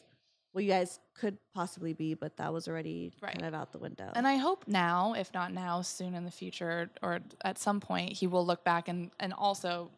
what 0.56 0.64
you 0.64 0.70
guys 0.70 1.00
could 1.16 1.38
possibly 1.54 1.92
be, 1.94 2.14
but 2.14 2.38
that 2.38 2.54
was 2.54 2.68
already 2.70 3.12
Right. 3.22 3.34
kind 3.34 3.46
of 3.46 3.54
out 3.54 3.74
the 3.74 3.78
window. 3.78 4.10
And 4.16 4.26
I 4.26 4.38
hope 4.38 4.64
now, 4.68 5.14
if 5.14 5.34
not 5.34 5.52
now, 5.54 5.82
soon 5.82 6.16
in 6.16 6.24
the 6.24 6.32
future 6.32 6.90
or 7.04 7.20
at 7.44 7.58
some 7.58 7.82
point, 7.82 8.14
he 8.14 8.26
will 8.26 8.46
look 8.46 8.64
back 8.64 8.88
and 8.88 9.12
and 9.20 9.34
also 9.34 9.92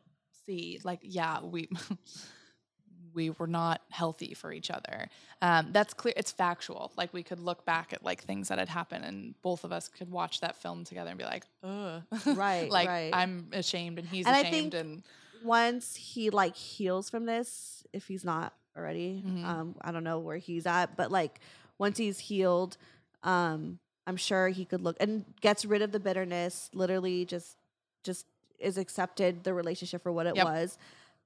see 0.45 0.79
like, 0.83 0.99
yeah, 1.03 1.41
we 1.41 1.69
we 3.13 3.29
were 3.31 3.47
not 3.47 3.81
healthy 3.89 4.33
for 4.33 4.51
each 4.51 4.69
other. 4.71 5.09
Um, 5.41 5.69
that's 5.71 5.93
clear. 5.93 6.13
It's 6.17 6.31
factual. 6.31 6.91
Like 6.97 7.13
we 7.13 7.21
could 7.23 7.39
look 7.39 7.63
back 7.65 7.93
at 7.93 8.03
like 8.03 8.23
things 8.23 8.47
that 8.49 8.57
had 8.57 8.69
happened, 8.69 9.05
and 9.05 9.39
both 9.43 9.63
of 9.63 9.71
us 9.71 9.87
could 9.87 10.09
watch 10.11 10.39
that 10.41 10.55
film 10.55 10.83
together 10.85 11.09
and 11.11 11.19
be 11.19 11.25
like, 11.25 11.43
ugh, 11.63 12.01
Right, 12.35 12.69
like 12.71 12.87
right. 12.87 13.11
I'm 13.13 13.49
ashamed 13.53 13.99
and 13.99 14.07
he's 14.07 14.25
And 14.25 14.37
ashamed, 14.37 14.73
and 14.73 15.03
once 15.43 15.95
he 15.95 16.29
like 16.31 16.55
heals 16.55 17.09
from 17.09 17.25
this, 17.25 17.83
if 17.93 18.07
he's 18.07 18.25
not 18.25 18.53
already, 18.77 19.23
Mhm. 19.25 19.43
um, 19.45 19.75
I 19.81 19.91
don't 19.91 20.03
know 20.03 20.19
where 20.19 20.37
he's 20.37 20.65
at, 20.65 20.95
but 20.95 21.11
like 21.11 21.39
once 21.77 21.97
he's 21.97 22.19
healed, 22.19 22.77
um, 23.23 23.79
I'm 24.05 24.17
sure 24.17 24.49
he 24.49 24.63
could 24.65 24.81
look 24.81 24.95
and 24.99 25.25
gets 25.41 25.65
rid 25.65 25.81
of 25.81 25.91
the 25.91 25.99
bitterness. 25.99 26.69
Literally, 26.73 27.25
just 27.25 27.57
just 28.03 28.25
is 28.59 28.77
accepted 28.77 29.43
the 29.43 29.53
relationship 29.53 30.01
for 30.01 30.11
what 30.11 30.25
it 30.25 30.35
Yep. 30.35 30.45
was. 30.45 30.77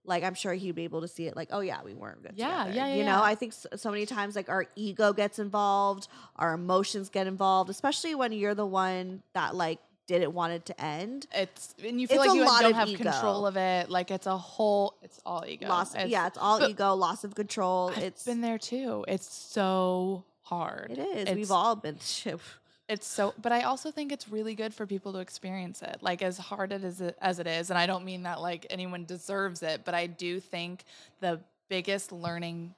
Like 0.04 0.24
I'm 0.24 0.34
sure 0.34 0.54
he'd 0.56 0.74
be 0.74 0.84
able 0.84 1.02
to 1.02 1.08
see 1.08 1.28
it. 1.28 1.36
Like, 1.36 1.50
oh 1.52 1.60
yeah, 1.60 1.84
we 1.84 1.94
weren't 1.94 2.24
good. 2.24 2.34
Yeah, 2.36 2.64
together. 2.66 2.72
yeah, 2.76 2.88
yeah, 2.88 2.96
You 2.96 3.04
know, 3.04 3.18
yeah. 3.18 3.22
I 3.22 3.36
think 3.36 3.54
so, 3.54 3.70
so 3.76 3.92
many 3.92 4.06
times 4.08 4.36
like 4.36 4.50
our 4.50 4.66
ego 4.76 5.14
gets 5.14 5.38
involved, 5.38 6.08
our 6.38 6.54
emotions 6.56 7.10
get 7.10 7.28
involved, 7.28 7.70
especially 7.70 8.16
when 8.16 8.32
you're 8.32 8.56
the 8.56 8.66
one 8.66 9.22
that 9.34 9.54
like 9.56 9.80
didn't 10.19 10.34
want 10.34 10.54
it 10.54 10.65
to 10.67 10.82
end. 10.82 11.28
it's 11.34 11.74
and 11.84 12.00
you 12.00 12.08
feel 12.08 12.21
It's 12.21 12.28
like 12.30 12.36
you 12.38 12.45
don't 12.45 12.74
have 12.74 12.89
ego. 12.89 13.04
control 13.04 13.45
of 13.47 13.58
it. 13.58 13.89
Like 13.89 14.12
it's 14.12 14.28
a 14.28 14.38
whole. 14.38 14.95
It's 15.02 15.19
all 15.26 15.43
ego. 15.47 15.67
Loss, 15.67 15.95
It's- 15.95 16.10
yeah, 16.10 16.28
it's 16.28 16.38
all 16.38 16.63
ego, 16.63 16.93
loss 16.95 17.24
of 17.24 17.36
control. 17.36 17.91
I've 17.95 18.04
it's 18.04 18.24
been 18.24 18.41
there 18.41 18.58
too. 18.58 19.06
It's 19.08 19.32
so 19.34 20.24
hard. 20.43 20.91
It 20.91 21.00
is. 21.00 21.28
It's, 21.30 21.36
We've 21.36 21.52
all 21.52 21.76
been. 21.76 21.97
It's 22.89 23.08
so, 23.08 23.34
but 23.41 23.54
I 23.54 23.62
also 23.62 23.89
think 23.89 24.12
it's 24.12 24.28
really 24.28 24.54
good 24.54 24.74
for 24.74 24.86
people 24.86 25.13
to 25.13 25.19
experience 25.19 25.82
it. 25.82 26.00
Like 26.02 26.21
as 26.21 26.38
hard 26.38 26.74
it 26.74 26.84
is 26.84 27.02
as 27.21 27.39
it 27.39 27.47
is, 27.47 27.69
and 27.69 27.80
I 27.80 27.86
don't 27.86 28.04
mean 28.04 28.24
that 28.24 28.41
like 28.41 28.67
anyone 28.69 29.06
deserves 29.06 29.63
it, 29.63 29.84
but 29.86 29.93
I 29.93 30.08
do 30.08 30.41
think 30.41 30.84
the 31.21 31.39
biggest 31.69 32.12
learning 32.12 32.76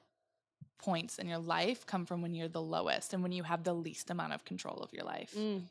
points 0.78 1.18
in 1.18 1.26
your 1.26 1.38
life 1.38 1.84
come 1.84 2.06
from 2.06 2.22
when 2.22 2.32
you're 2.32 2.46
the 2.46 2.62
lowest 2.62 3.12
and 3.12 3.24
when 3.24 3.32
you 3.32 3.42
have 3.42 3.64
the 3.64 3.72
least 3.74 4.08
amount 4.08 4.34
of 4.34 4.44
control 4.44 4.76
of 4.84 4.92
your 4.92 5.02
life. 5.04 5.34
Mm. 5.36 5.62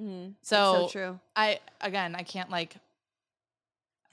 Mm. 0.00 0.34
So, 0.42 0.86
so 0.86 0.88
true. 0.88 1.20
I 1.34 1.60
again, 1.80 2.14
I 2.14 2.22
can't 2.22 2.50
like. 2.50 2.76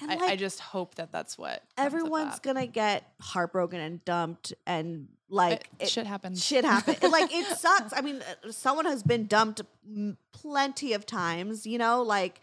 I, 0.01 0.07
like, 0.07 0.21
I 0.21 0.35
just 0.35 0.59
hope 0.59 0.95
that 0.95 1.11
that's 1.13 1.37
what 1.37 1.63
everyone's 1.77 2.33
that. 2.33 2.43
gonna 2.43 2.67
get 2.67 3.03
heartbroken 3.21 3.79
and 3.79 4.03
dumped, 4.03 4.53
and 4.67 5.07
like 5.29 5.69
It- 5.79 5.87
shit 5.89 6.05
happens. 6.05 6.43
Shit 6.43 6.65
happen. 6.65 6.95
like 7.11 7.33
it 7.33 7.45
sucks. 7.57 7.93
I 7.93 8.01
mean, 8.01 8.21
uh, 8.45 8.51
someone 8.51 8.85
has 8.85 9.03
been 9.03 9.25
dumped 9.27 9.61
plenty 10.33 10.93
of 10.93 11.05
times. 11.05 11.65
You 11.65 11.77
know, 11.77 12.01
like. 12.01 12.41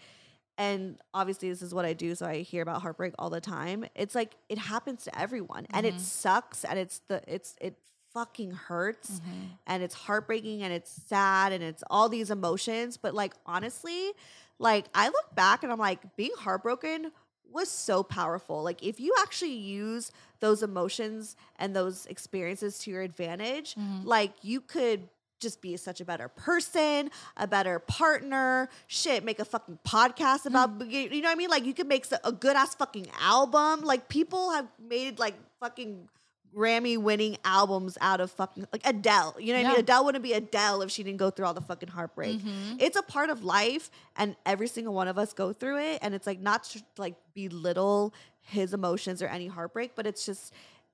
And 0.58 0.98
obviously, 1.14 1.48
this 1.48 1.62
is 1.62 1.72
what 1.72 1.86
I 1.86 1.94
do, 1.94 2.14
so 2.14 2.26
I 2.26 2.40
hear 2.42 2.60
about 2.62 2.82
heartbreak 2.82 3.14
all 3.18 3.30
the 3.30 3.40
time. 3.40 3.86
It's 3.94 4.14
like 4.14 4.34
it 4.50 4.58
happens 4.58 5.04
to 5.04 5.18
everyone, 5.18 5.66
and 5.70 5.86
it 5.86 5.94
Mhm. 5.94 6.00
sucks, 6.00 6.62
and 6.64 6.78
it's 6.78 7.00
the 7.08 7.22
it's 7.26 7.56
it 7.58 7.78
fucking 8.14 8.50
hurts, 8.52 9.20
Mhm. 9.20 9.48
and 9.66 9.82
it's 9.82 9.94
heartbreaking 9.94 10.62
and 10.62 10.72
it's 10.72 10.90
sad 11.08 11.52
and 11.52 11.62
it's 11.64 11.82
all 11.90 12.08
these 12.08 12.30
emotions 12.30 12.96
but 12.96 13.14
like 13.14 13.34
honestly 13.46 14.12
like 14.58 14.86
i 14.94 15.06
look 15.08 15.34
back 15.34 15.62
and 15.62 15.72
i'm 15.72 15.78
like 15.78 16.14
being 16.16 16.30
heartbroken 16.38 17.10
was 17.50 17.68
so 17.70 18.02
powerful 18.02 18.62
like 18.62 18.82
if 18.82 19.00
you 19.00 19.14
actually 19.20 19.52
use 19.54 20.10
those 20.40 20.62
emotions 20.62 21.36
and 21.56 21.74
those 21.74 22.06
experiences 22.06 22.78
to 22.78 22.90
your 22.90 23.02
advantage 23.02 23.74
Mhm. 23.74 24.04
like 24.04 24.32
you 24.42 24.60
could 24.60 25.08
just 25.40 25.60
be 25.60 25.76
such 25.76 26.00
a 26.00 26.04
better 26.04 26.28
person, 26.28 27.10
a 27.36 27.48
better 27.48 27.80
partner. 27.80 28.68
Shit, 28.86 29.24
make 29.24 29.40
a 29.40 29.44
fucking 29.44 29.80
podcast 29.84 30.46
about 30.46 30.88
you 30.88 31.08
know 31.20 31.28
what 31.28 31.32
I 31.32 31.34
mean? 31.34 31.50
Like 31.50 31.64
you 31.64 31.74
could 31.74 31.88
make 31.88 32.06
a 32.22 32.30
good 32.30 32.54
ass 32.54 32.76
fucking 32.76 33.08
album. 33.20 33.80
Like 33.82 34.08
people 34.08 34.52
have 34.52 34.68
made 34.78 35.18
like 35.18 35.34
fucking 35.58 36.08
Grammy 36.54 36.98
winning 36.98 37.36
albums 37.44 37.96
out 38.00 38.20
of 38.20 38.30
fucking 38.30 38.66
like 38.72 38.82
Adele. 38.84 39.36
You 39.38 39.52
know 39.54 39.60
what 39.60 39.66
I 39.66 39.70
mean? 39.70 39.80
Adele 39.80 40.04
wouldn't 40.04 40.22
be 40.24 40.32
Adele 40.34 40.82
if 40.82 40.90
she 40.90 41.02
didn't 41.02 41.18
go 41.18 41.30
through 41.30 41.46
all 41.46 41.54
the 41.54 41.60
fucking 41.62 41.88
heartbreak. 41.88 42.40
Mhm. 42.40 42.76
It's 42.80 42.96
a 42.96 43.02
part 43.02 43.30
of 43.30 43.42
life, 43.44 43.90
and 44.16 44.36
every 44.44 44.68
single 44.68 44.92
one 44.94 45.08
of 45.08 45.18
us 45.18 45.32
go 45.32 45.52
through 45.52 45.78
it. 45.78 45.98
And 46.02 46.14
it's 46.14 46.26
like 46.26 46.40
not 46.40 46.64
to 46.64 46.82
like 46.98 47.14
belittle 47.34 48.12
his 48.42 48.74
emotions 48.74 49.22
or 49.22 49.26
any 49.28 49.46
heartbreak, 49.46 49.92
but 49.94 50.06
it's 50.06 50.26
just 50.26 50.52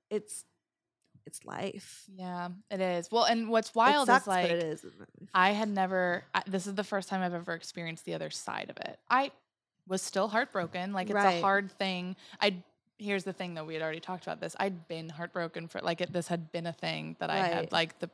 it's 0.09 0.45
it's 1.25 1.43
life. 1.45 2.05
Yeah, 2.15 2.49
it 2.71 2.79
is. 2.81 3.11
Well, 3.11 3.25
and 3.25 3.49
what's 3.49 3.75
wild 3.75 4.07
sucks, 4.07 4.23
is 4.23 4.27
like 4.27 4.43
but 4.47 4.51
it 4.57 4.63
is. 4.63 4.85
I 5.33 5.51
had 5.51 5.69
never. 5.69 6.23
I, 6.33 6.41
this 6.47 6.65
is 6.67 6.75
the 6.75 6.83
first 6.83 7.09
time 7.09 7.21
I've 7.21 7.33
ever 7.33 7.53
experienced 7.53 8.05
the 8.05 8.13
other 8.15 8.29
side 8.29 8.69
of 8.69 8.77
it. 8.77 8.97
I 9.09 9.31
was 9.87 10.01
still 10.01 10.27
heartbroken. 10.27 10.93
Like 10.93 11.07
it's 11.09 11.15
Right. 11.15 11.37
a 11.37 11.41
hard 11.41 11.71
thing. 11.73 12.15
I. 12.41 12.63
Here's 12.99 13.23
the 13.23 13.33
thing, 13.33 13.53
though. 13.55 13.63
We 13.63 13.73
had 13.73 13.81
already 13.83 13.99
talked 14.01 14.23
about 14.25 14.39
this. 14.41 14.55
I'd 14.59 14.87
been 14.87 15.09
heartbroken 15.09 15.67
for 15.67 15.79
like 15.81 16.01
it. 16.01 16.11
This 16.13 16.27
had 16.27 16.51
been 16.51 16.67
a 16.67 16.73
thing 16.73 17.15
that 17.19 17.29
I 17.29 17.41
Right. 17.41 17.53
had 17.53 17.71
like 17.71 17.97
the 17.99 18.09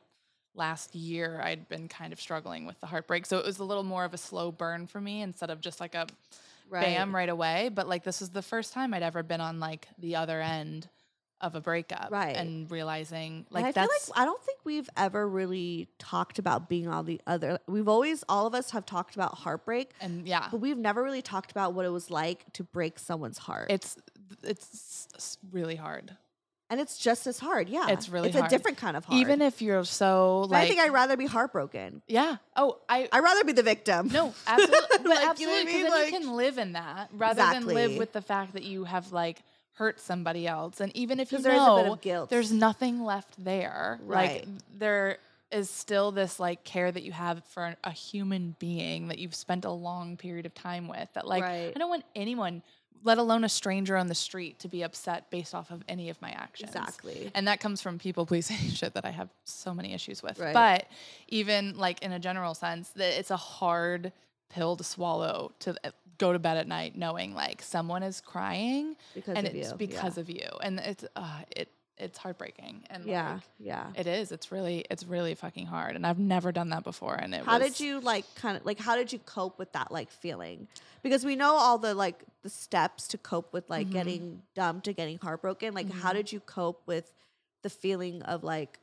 last 0.53 0.95
year. 0.95 1.41
I'd 1.43 1.67
been 1.67 1.87
kind 1.87 2.13
of 2.13 2.21
struggling 2.21 2.65
with 2.65 2.79
the 2.79 2.87
heartbreak, 2.87 3.25
so 3.25 3.37
it 3.39 3.45
was 3.45 3.59
a 3.59 3.63
little 3.63 3.83
more 3.83 4.05
of 4.05 4.13
a 4.13 4.17
slow 4.17 4.51
burn 4.51 4.87
for 4.87 5.01
me 5.01 5.21
instead 5.21 5.49
of 5.49 5.59
just 5.59 5.79
like 5.81 5.95
a 5.95 6.07
bam 6.71 7.13
right 7.15 7.29
away. 7.29 7.69
But 7.73 7.87
like 7.89 8.03
this 8.03 8.19
was 8.21 8.29
the 8.29 8.41
first 8.41 8.73
time 8.73 8.93
I'd 8.93 9.03
ever 9.03 9.23
been 9.23 9.41
on 9.41 9.59
like 9.59 9.87
the 9.97 10.15
other 10.15 10.39
end 10.41 10.87
of 11.41 11.53
a 11.53 11.59
breakup, 11.61 12.07
Right. 12.11 12.35
And 12.35 12.71
realizing 12.71 13.39
And 13.39 13.45
like 13.51 13.65
I 13.65 13.71
feel 13.73 13.83
that's 13.83 14.09
like 14.09 14.17
I 14.19 14.23
don't 14.23 14.41
think 14.41 14.59
we've 14.63 14.89
ever 14.95 15.27
really 15.27 15.89
talked 15.99 16.39
about 16.39 16.69
being 16.69 16.87
on 16.87 17.05
the 17.05 17.19
other. 17.27 17.59
We've 17.67 17.89
always, 17.89 18.23
all 18.29 18.47
of 18.47 18.55
us 18.55 18.71
have 18.71 18.85
talked 18.85 19.15
about 19.15 19.35
heartbreak, 19.39 19.91
and 19.99 20.25
yeah, 20.25 20.47
but 20.49 20.61
we've 20.61 20.77
never 20.77 21.03
really 21.03 21.21
talked 21.21 21.51
about 21.51 21.73
what 21.73 21.85
it 21.85 21.89
was 21.89 22.09
like 22.09 22.45
to 22.53 22.63
break 22.63 22.97
someone's 22.97 23.37
heart. 23.37 23.69
it's 23.69 23.97
it's 24.43 25.37
really 25.51 25.75
hard. 25.75 26.15
and 26.69 26.79
it's 26.81 26.97
just 26.97 27.27
as 27.27 27.37
hard. 27.39 27.69
Yeah, 27.69 27.89
It's 27.89 28.09
really 28.09 28.29
it's 28.29 28.37
hard. 28.37 28.51
a 28.51 28.55
different 28.55 28.77
kind 28.77 28.97
of 28.97 29.05
hard. 29.05 29.19
Even 29.21 29.41
if 29.41 29.61
you're 29.61 29.83
so 29.85 30.41
like, 30.49 30.63
I 30.63 30.67
think 30.67 30.79
I'd 30.81 30.91
rather 30.93 31.15
be 31.17 31.25
heartbroken. 31.27 32.01
yeah. 32.07 32.37
Oh, 32.55 32.79
I 32.89 33.07
I'd 33.11 33.19
rather 33.23 33.43
be 33.43 33.51
the 33.53 33.63
victim. 33.63 34.07
no, 34.11 34.33
absolutely, 34.47 34.77
but 35.03 35.05
Like, 35.05 35.39
you 35.39 35.47
know 35.47 35.53
what 35.53 35.57
I 35.57 35.61
absolutely, 35.61 35.65
mean? 35.73 35.83
then 35.83 35.91
Like- 35.91 36.11
you 36.13 36.19
can 36.19 36.31
live 36.35 36.57
in 36.57 36.73
that 36.73 37.09
rather 37.13 37.37
than 37.41 37.49
Exactly. 37.63 37.73
live 37.75 37.97
with 37.97 38.13
the 38.13 38.21
fact 38.21 38.53
that 38.53 38.63
you 38.63 38.83
have 38.85 39.11
like 39.11 39.43
hurt 39.73 39.99
somebody 39.99 40.47
else. 40.47 40.79
And 40.81 40.95
even 40.95 41.19
if 41.19 41.31
you 41.31 41.37
'Cause 41.37 41.43
there 41.43 41.53
is 41.53 41.61
a 41.61 41.75
bit 41.75 41.85
know 41.85 41.93
of 41.93 42.01
guilt. 42.01 42.29
there's 42.29 42.51
nothing 42.51 43.03
left 43.03 43.43
there, 43.43 43.99
Right. 44.03 44.47
like 44.47 44.47
there 44.77 45.17
is 45.51 45.69
still 45.69 46.11
this 46.11 46.39
like 46.39 46.63
care 46.63 46.91
that 46.91 47.03
you 47.03 47.11
have 47.11 47.43
for 47.45 47.75
a 47.83 47.91
human 47.91 48.55
being 48.57 49.09
that 49.09 49.19
you've 49.19 49.35
spent 49.35 49.65
a 49.65 49.69
long 49.71 50.17
period 50.17 50.45
of 50.47 50.53
time 50.55 50.87
with. 50.87 51.07
That 51.13 51.27
like 51.27 51.43
Right. 51.43 51.71
I 51.75 51.77
don't 51.79 51.89
want 51.89 52.05
anyone. 52.15 52.63
Let 53.05 53.17
alone 53.17 53.43
a 53.43 53.49
stranger 53.49 53.95
on 53.95 54.07
the 54.07 54.15
street 54.15 54.59
to 54.59 54.67
be 54.67 54.81
upset 54.81 55.29
based 55.29 55.55
off 55.55 55.71
of 55.71 55.83
any 55.87 56.09
of 56.09 56.21
my 56.21 56.31
actions. 56.31 56.75
Exactly. 56.75 57.31
And 57.33 57.47
that 57.47 57.59
comes 57.61 57.81
from 57.81 57.99
people 57.99 58.25
pleasing 58.31 58.57
shit 58.71 58.93
that 58.95 59.05
I 59.05 59.11
have 59.11 59.29
so 59.45 59.73
many 59.73 59.93
issues 59.93 60.21
with. 60.21 60.39
Right. 60.39 60.53
But 60.53 60.87
even 61.29 61.77
like 61.77 62.01
in 62.01 62.11
a 62.11 62.19
general 62.19 62.53
sense, 62.53 62.89
that 62.89 63.17
it's 63.17 63.31
a 63.31 63.37
hard 63.37 64.11
pill 64.49 64.75
to 64.75 64.83
swallow 64.83 65.51
to 65.59 65.75
uh, 65.83 65.91
go 66.17 66.33
to 66.33 66.39
bed 66.39 66.57
at 66.57 66.67
night 66.67 66.97
knowing 66.97 67.33
like 67.33 67.61
someone 67.61 68.03
is 68.03 68.21
crying 68.21 68.95
Because 69.13 69.37
and 69.37 69.47
of 69.47 69.55
it's 69.55 69.71
you, 69.71 69.77
because 69.77 70.17
yeah. 70.17 70.21
of 70.21 70.29
you. 70.29 70.49
And 70.61 70.79
it's 70.79 71.05
uh 71.15 71.41
it 71.55 71.69
it's 71.97 72.17
heartbreaking. 72.17 72.83
And 72.89 73.05
Yeah, 73.05 73.33
like, 73.35 73.41
yeah. 73.59 73.87
it 73.95 74.07
is. 74.07 74.31
It's 74.31 74.51
really 74.51 74.85
it's 74.89 75.03
really 75.05 75.35
fucking 75.35 75.65
hard. 75.65 75.95
And 75.95 76.05
I've 76.05 76.19
never 76.19 76.51
done 76.51 76.69
that 76.69 76.83
before. 76.83 77.15
And 77.15 77.33
it 77.33 77.43
How 77.45 77.57
was, 77.59 77.67
did 77.71 77.79
you 77.79 77.99
like 77.99 78.25
kind 78.35 78.57
of 78.57 78.65
like 78.65 78.79
how 78.79 78.95
did 78.95 79.13
you 79.13 79.19
cope 79.19 79.57
with 79.57 79.71
that 79.73 79.91
like 79.91 80.09
feeling? 80.11 80.67
Because 81.03 81.23
we 81.25 81.35
know 81.35 81.53
all 81.55 81.77
the 81.77 81.93
like 81.93 82.23
the 82.41 82.49
steps 82.49 83.07
to 83.09 83.17
cope 83.17 83.53
with 83.53 83.69
like 83.69 83.87
Mhm. 83.87 83.91
getting 83.91 84.41
dumped 84.55 84.87
and 84.87 84.95
getting 84.97 85.17
heartbroken. 85.19 85.73
Like 85.73 85.89
how 85.91 86.11
Mhm. 86.11 86.15
did 86.15 86.31
you 86.31 86.39
cope 86.41 86.81
with 86.85 87.11
the 87.63 87.69
feeling 87.69 88.21
of 88.23 88.43
like 88.43 88.79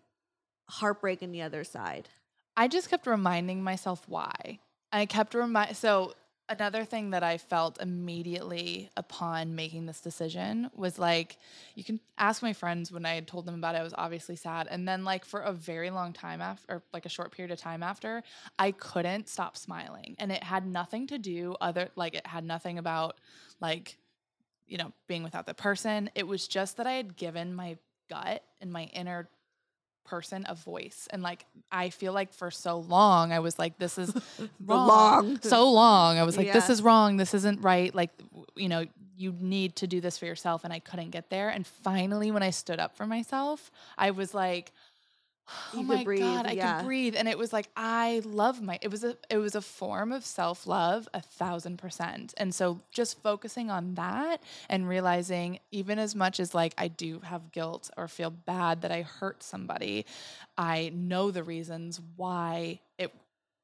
heartbreak 0.69 1.23
in 1.23 1.33
the 1.33 1.43
other 1.43 1.65
side? 1.65 2.09
I 2.57 2.69
just 2.69 2.89
kept 2.91 3.07
reminding 3.07 3.63
myself 3.63 4.09
why. 4.09 4.59
I 4.93 5.07
kept 5.07 5.35
remind 5.35 5.77
so 5.77 6.15
another 6.49 6.84
thing 6.84 7.11
that 7.11 7.22
I 7.22 7.38
felt 7.38 7.80
immediately 7.80 8.90
upon 8.97 9.55
making 9.55 9.86
this 9.86 10.01
decision 10.01 10.70
was 10.74 10.99
like 10.99 11.38
you 11.74 11.84
can 11.84 12.01
ask 12.18 12.43
my 12.43 12.53
friends 12.53 12.93
when 12.93 13.07
I 13.07 13.14
had 13.14 13.26
told 13.26 13.47
them 13.47 13.55
about 13.55 13.74
it 13.74 13.78
I 13.78 13.82
was 13.82 13.95
obviously 13.97 14.36
sad. 14.36 14.68
And 14.70 14.86
then 14.86 15.05
like 15.05 15.24
for 15.24 15.40
a 15.40 15.53
very 15.53 15.90
long 15.90 16.12
time 16.12 16.40
after 16.40 16.74
or 16.74 16.82
like 16.93 17.07
a 17.07 17.09
short 17.09 17.32
period 17.32 17.53
of 17.53 17.59
time 17.59 17.82
after 17.82 18.22
I 18.59 18.72
couldn't 18.72 19.28
stop 19.28 19.57
smiling. 19.57 20.16
And 20.18 20.30
it 20.30 20.43
had 20.43 20.66
nothing 20.66 21.07
to 21.09 21.18
do 21.18 21.57
other 21.61 21.90
like 21.97 22.14
it 22.14 22.26
had 22.26 22.45
nothing 22.45 22.78
about 22.78 23.18
like 23.61 23.97
you 24.66 24.78
know 24.78 24.93
being 25.07 25.22
without 25.22 25.47
the 25.47 25.55
person. 25.55 26.11
It 26.14 26.26
was 26.26 26.49
just 26.49 26.76
that 26.76 26.86
I 26.86 26.93
had 26.93 27.16
given 27.16 27.55
my 27.55 27.78
gut 28.11 28.43
and 28.61 28.72
my 28.72 28.84
inner 28.84 29.28
person 30.05 30.45
a 30.49 30.55
voice. 30.55 31.09
And 31.11 31.23
like 31.23 31.47
i 31.71 31.91
feel 31.91 32.13
like 32.13 32.33
for 32.33 32.51
so 32.51 32.79
long 32.79 33.33
i 33.33 33.39
was 33.39 33.59
like 33.59 33.79
this 33.79 33.99
is 33.99 34.13
wrong. 34.65 34.89
long. 34.89 35.41
so 35.43 35.71
long. 35.71 36.19
I 36.19 36.23
was 36.25 36.37
like 36.37 36.53
this 36.53 36.71
is 36.71 36.83
wrong. 36.83 37.17
This 37.17 37.35
isn't 37.35 37.63
right. 37.63 37.95
Like 37.95 38.11
you 38.57 38.69
know 38.69 38.85
you 39.17 39.35
need 39.39 39.77
to 39.77 39.87
do 39.87 40.01
this 40.01 40.19
for 40.19 40.27
yourself. 40.27 40.65
And 40.65 40.73
i 40.73 40.79
couldn't 40.79 41.11
get 41.11 41.31
there. 41.31 41.49
And 41.49 41.67
finally 41.67 42.31
when 42.31 42.43
i 42.43 42.51
stood 42.51 42.81
up 42.81 42.97
for 42.97 43.07
myself 43.07 43.71
i 43.99 44.11
was 44.11 44.35
like 44.35 44.73
Oh 45.49 45.80
you 45.80 45.86
could 45.86 45.97
my 45.97 46.05
breathe, 46.05 46.20
god 46.20 46.47
i 46.47 46.53
yeah. 46.53 46.78
could 46.78 46.86
breathe 46.86 47.16
and 47.16 47.28
it 47.28 47.36
was 47.36 47.53
like 47.53 47.68
i 47.76 48.22
love 48.24 48.62
my 48.62 48.78
it 48.80 48.90
was 48.90 49.03
a 49.05 49.16
it 49.28 49.38
was 49.38 49.55
a 49.55 49.61
form 49.61 50.12
of 50.12 50.24
self-love 50.24 51.09
a 51.12 51.20
thousand 51.20 51.78
percent 51.78 52.32
and 52.36 52.55
so 52.55 52.80
just 52.90 53.20
focusing 53.22 53.70
on 53.70 53.95
that 53.95 54.43
and 54.68 54.88
realizing 54.88 55.59
even 55.70 55.99
as 55.99 56.14
much 56.14 56.38
as 56.38 56.55
like 56.55 56.74
i 56.78 56.88
do 56.88 57.20
have 57.20 57.51
guilt 57.53 57.90
or 57.97 58.07
feel 58.07 58.30
bad 58.30 58.82
that 58.82 58.93
i 58.93 59.03
hurt 59.03 59.43
somebody 59.43 60.07
i 60.57 60.90
know 60.95 61.30
the 61.30 61.43
reasons 61.43 62.01
why 62.16 62.78
it 62.99 63.12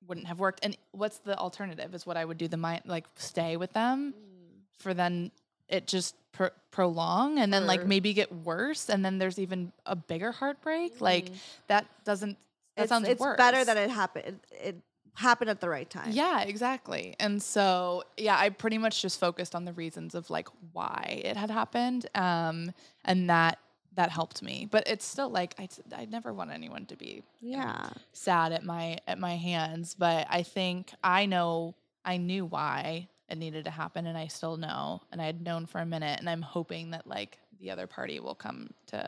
wouldn't 0.06 0.26
have 0.26 0.40
worked 0.40 0.60
and 0.64 0.76
what's 0.92 1.18
the 1.18 1.36
alternative 1.38 1.94
is 1.94 2.04
what 2.04 2.16
i 2.16 2.24
would 2.24 2.38
do 2.38 2.48
the 2.48 2.56
mind 2.56 2.82
like 2.86 3.04
stay 3.14 3.56
with 3.56 3.72
them 3.72 4.12
mm. 4.12 4.60
for 4.78 4.94
then 4.94 5.30
it 5.68 5.86
just 5.86 6.14
pr- 6.38 6.54
prolong 6.70 7.38
and 7.38 7.52
then 7.52 7.66
like 7.66 7.84
maybe 7.84 8.14
get 8.14 8.32
worse 8.32 8.88
and 8.88 9.04
then 9.04 9.18
there's 9.18 9.38
even 9.38 9.72
a 9.84 9.96
bigger 9.96 10.30
heartbreak 10.32 11.00
like 11.00 11.26
Mhm. 11.30 11.36
that 11.66 11.86
doesn't 12.04 12.38
that 12.76 12.82
it's, 12.84 12.88
sounds 12.90 13.08
it's 13.08 13.20
worse 13.20 13.36
better 13.36 13.64
that 13.64 13.76
it 13.76 13.90
happened. 13.90 14.24
It, 14.26 14.36
it 14.68 14.76
happened 15.14 15.50
at 15.50 15.60
the 15.60 15.68
right 15.68 15.90
time. 15.90 16.12
yeah 16.12 16.42
exactly 16.42 17.16
and 17.18 17.42
so 17.42 18.04
yeah 18.16 18.38
i 18.38 18.50
pretty 18.50 18.78
much 18.78 19.02
just 19.02 19.18
focused 19.18 19.54
on 19.56 19.64
the 19.64 19.72
reasons 19.72 20.14
of 20.14 20.30
like 20.30 20.46
why 20.72 21.20
it 21.24 21.36
had 21.36 21.50
happened 21.50 22.06
um 22.14 22.70
and 23.04 23.28
that 23.28 23.58
that 23.96 24.10
helped 24.10 24.40
me 24.44 24.68
but 24.70 24.86
it's 24.86 25.04
still 25.04 25.28
like 25.28 25.56
i 25.58 25.68
i 25.96 26.04
never 26.04 26.32
want 26.32 26.52
anyone 26.52 26.86
to 26.86 26.94
be 26.96 27.24
Yeah. 27.40 27.90
sad 28.12 28.52
at 28.52 28.62
my 28.62 28.98
at 29.08 29.18
my 29.18 29.34
hands 29.34 29.96
but 29.98 30.28
i 30.30 30.44
think 30.44 30.92
i 31.02 31.26
know 31.26 31.74
i 32.04 32.16
knew 32.16 32.44
why 32.46 33.08
it 33.28 33.38
needed 33.38 33.64
to 33.64 33.70
happen 33.70 34.06
and 34.06 34.16
i 34.16 34.26
still 34.26 34.56
know 34.56 35.00
and 35.12 35.20
i 35.20 35.26
had 35.26 35.40
known 35.42 35.66
for 35.66 35.80
a 35.80 35.86
minute 35.86 36.18
and 36.20 36.28
i'm 36.30 36.42
hoping 36.42 36.90
that 36.92 37.06
like 37.06 37.38
the 37.60 37.70
other 37.70 37.86
party 37.86 38.20
will 38.20 38.34
come 38.34 38.70
to 38.86 38.98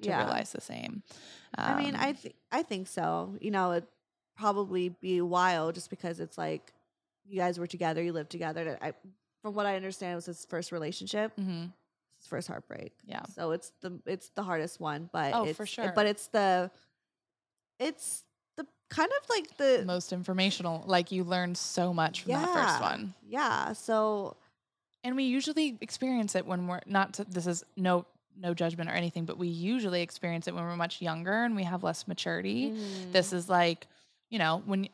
to 0.00 0.08
Yeah. 0.08 0.18
realize 0.24 0.52
the 0.52 0.60
same 0.60 1.02
I 1.56 1.74
mean, 1.76 1.94
I 1.94 2.08
Um, 2.12 2.14
th- 2.16 2.34
I 2.50 2.62
think 2.62 2.88
so. 2.88 3.36
You 3.40 3.50
know, 3.50 3.72
it'd 3.72 3.86
probably 4.36 4.88
be 4.88 5.20
wild 5.20 5.74
just 5.74 5.90
because 5.90 6.18
it's 6.18 6.38
like 6.38 6.72
you 7.26 7.36
guys 7.38 7.58
were 7.58 7.66
together, 7.66 8.02
you 8.02 8.12
lived 8.14 8.30
together. 8.30 8.78
I, 8.80 8.94
from 9.42 9.52
what 9.54 9.66
I 9.66 9.76
understand, 9.76 10.12
it 10.12 10.16
was 10.16 10.24
his 10.26 10.46
first 10.46 10.72
relationship, 10.72 11.36
mhm, 11.36 11.70
his 12.18 12.26
first 12.26 12.48
heartbreak. 12.48 12.92
yeah 13.06 13.22
So 13.34 13.50
it's 13.50 13.70
the 13.82 14.00
it's 14.06 14.30
the 14.30 14.42
hardest 14.42 14.80
one, 14.80 15.10
but 15.12 15.34
Oh, 15.34 15.44
it's, 15.44 15.56
for 15.58 15.64
it- 15.64 15.68
sure. 15.68 15.92
But 15.94 16.06
it's 16.06 16.28
the 16.28 16.70
it's 17.78 18.24
kind 18.92 19.10
of 19.22 19.30
like 19.30 19.56
the 19.56 19.84
most 19.86 20.12
informational 20.12 20.84
like 20.86 21.10
you 21.10 21.24
learn 21.24 21.54
so 21.54 21.92
much 21.94 22.22
from 22.22 22.32
that 22.32 22.52
first 22.52 22.80
one. 22.80 23.14
Yeah. 23.26 23.72
So 23.72 24.36
and 25.02 25.16
we 25.16 25.24
usually 25.24 25.76
experience 25.80 26.34
it 26.34 26.46
when 26.46 26.66
we're 26.66 26.80
not 26.86 27.14
to, 27.14 27.24
this 27.24 27.46
is 27.46 27.64
no 27.76 28.06
no 28.38 28.54
judgment 28.54 28.88
or 28.88 28.94
anything 28.94 29.24
but 29.24 29.36
we 29.36 29.48
usually 29.48 30.00
experience 30.02 30.48
it 30.48 30.54
when 30.54 30.64
we're 30.64 30.76
much 30.76 31.02
younger 31.02 31.44
and 31.44 31.56
we 31.56 31.64
have 31.64 31.82
less 31.82 32.06
maturity. 32.06 32.70
Mm, 32.70 33.12
this 33.12 33.32
is 33.32 33.48
like 33.48 33.86
you 34.30 34.38
know 34.38 34.62
when 34.66 34.88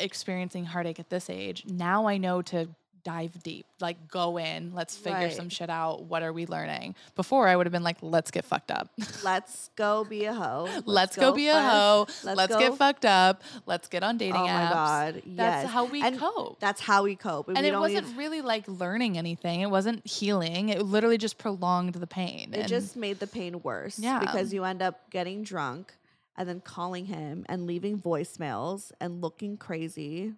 experiencing 0.00 0.64
heartache 0.64 0.98
at 0.98 1.10
this 1.10 1.28
age 1.28 1.64
now 1.66 2.06
i 2.06 2.16
know 2.16 2.40
to 2.40 2.66
dive 3.04 3.42
deep 3.42 3.66
like 3.80 4.08
go 4.08 4.38
in 4.38 4.72
let's 4.74 4.96
figure 4.96 5.18
Right. 5.18 5.32
some 5.32 5.48
shit 5.48 5.68
out 5.68 6.04
what 6.04 6.22
are 6.22 6.32
we 6.32 6.46
learning 6.46 6.94
before 7.16 7.48
i 7.48 7.56
would 7.56 7.66
have 7.66 7.72
been 7.72 7.82
like 7.82 7.96
let's 8.00 8.30
get 8.30 8.44
fucked 8.44 8.70
up 8.70 8.88
let's 9.24 9.70
go 9.74 10.04
be 10.04 10.24
a 10.26 10.32
hoe. 10.32 10.68
let's, 10.86 11.16
go, 11.16 11.32
be 11.32 11.48
a 11.48 11.60
hoe 11.60 12.06
let's 12.22 12.24
let's, 12.36 12.52
go- 12.54 12.58
get 12.60 12.76
fucked 12.76 13.04
up 13.04 13.42
let's 13.66 13.88
get 13.88 14.04
on 14.04 14.18
dating 14.18 14.36
Oh 14.36 14.44
my 14.46 14.50
apps 14.50 14.72
god, 14.72 15.22
that's 15.26 15.68
how 15.70 15.84
we 15.86 16.00
And 16.02 16.16
cope 16.18 16.60
That's 16.60 16.80
how 16.80 17.02
we 17.02 17.16
cope, 17.16 17.48
and 17.48 17.58
we 17.58 17.66
it 17.68 17.76
wasn't 17.78 18.04
even- 18.06 18.16
really 18.16 18.40
like 18.40 18.64
learning 18.68 19.18
anything. 19.18 19.60
It 19.62 19.70
wasn't 19.70 20.06
healing. 20.06 20.68
It 20.68 20.82
literally 20.82 21.18
just 21.18 21.38
prolonged 21.38 21.94
the 21.94 22.06
pain. 22.06 22.50
It 22.52 22.60
and 22.60 22.68
just 22.68 22.96
made 22.96 23.18
the 23.18 23.26
pain 23.26 23.62
worse. 23.62 23.98
Yeah. 23.98 24.20
Because 24.20 24.52
you 24.54 24.64
end 24.64 24.80
up 24.82 25.10
getting 25.10 25.42
drunk 25.42 25.94
and 26.36 26.48
then 26.48 26.60
calling 26.60 27.06
him 27.06 27.44
and 27.48 27.66
leaving 27.66 27.98
voicemails 28.00 28.92
and 29.00 29.20
looking 29.20 29.56
crazy. 29.56 30.32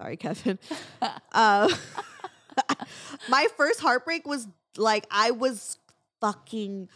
Sorry, 0.00 0.16
Kevin. 0.16 0.58
uh, 1.32 1.68
my 3.28 3.46
first 3.56 3.80
heartbreak 3.80 4.26
was 4.26 4.46
like 4.76 5.06
I 5.10 5.30
was 5.32 5.78
fucking 6.20 6.88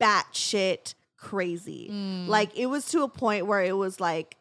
batshit 0.00 0.94
crazy. 1.16 1.88
Mm. 1.92 2.28
Like 2.28 2.56
it 2.56 2.66
was 2.66 2.86
to 2.90 3.02
a 3.02 3.08
point 3.08 3.46
where 3.46 3.62
it 3.62 3.76
was 3.76 4.00
like 4.00 4.36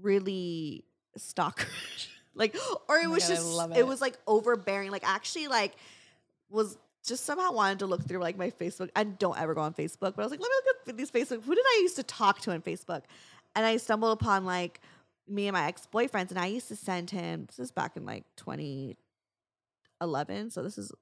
really 0.00 0.84
stalker. 1.16 1.66
like 2.34 2.56
or 2.88 2.98
it 2.98 3.06
Oh 3.06 3.10
was 3.10 3.28
God, 3.28 3.34
just 3.34 3.70
it. 3.72 3.76
it. 3.78 3.86
was 3.86 4.00
like 4.00 4.18
overbearing. 4.26 4.90
Like 4.90 5.06
actually 5.08 5.48
like 5.48 5.74
was 6.50 6.76
just 7.06 7.24
somehow 7.24 7.52
wanted 7.52 7.80
to 7.80 7.86
look 7.86 8.06
through 8.06 8.18
like 8.18 8.36
my 8.36 8.50
Facebook. 8.50 8.90
I 8.96 9.04
don't 9.04 9.38
ever 9.38 9.54
go 9.54 9.60
on 9.60 9.74
Facebook, 9.74 10.14
but 10.16 10.18
I 10.18 10.22
was 10.22 10.30
like, 10.30 10.40
let 10.40 10.48
me 10.50 10.56
look 10.66 10.88
at 10.88 10.96
these 10.96 11.10
Facebook. 11.10 11.42
Who 11.44 11.54
did 11.54 11.64
I 11.66 11.78
used 11.82 11.96
to 11.96 12.02
talk 12.02 12.40
to 12.42 12.52
on 12.52 12.60
Facebook? 12.62 13.02
And 13.56 13.64
I 13.64 13.76
stumbled 13.76 14.12
upon 14.20 14.44
like 14.44 14.80
me 15.28 15.46
and 15.48 15.54
my 15.54 15.66
ex 15.66 15.86
boyfriends, 15.92 16.30
and 16.30 16.38
I 16.38 16.46
used 16.46 16.68
to 16.68 16.76
send 16.76 17.10
him. 17.10 17.46
This 17.46 17.58
is 17.58 17.70
back 17.72 17.96
in 17.96 18.04
like 18.04 18.24
2011, 18.36 18.96
so 20.50 20.62
this 20.62 20.78
is 20.78 20.92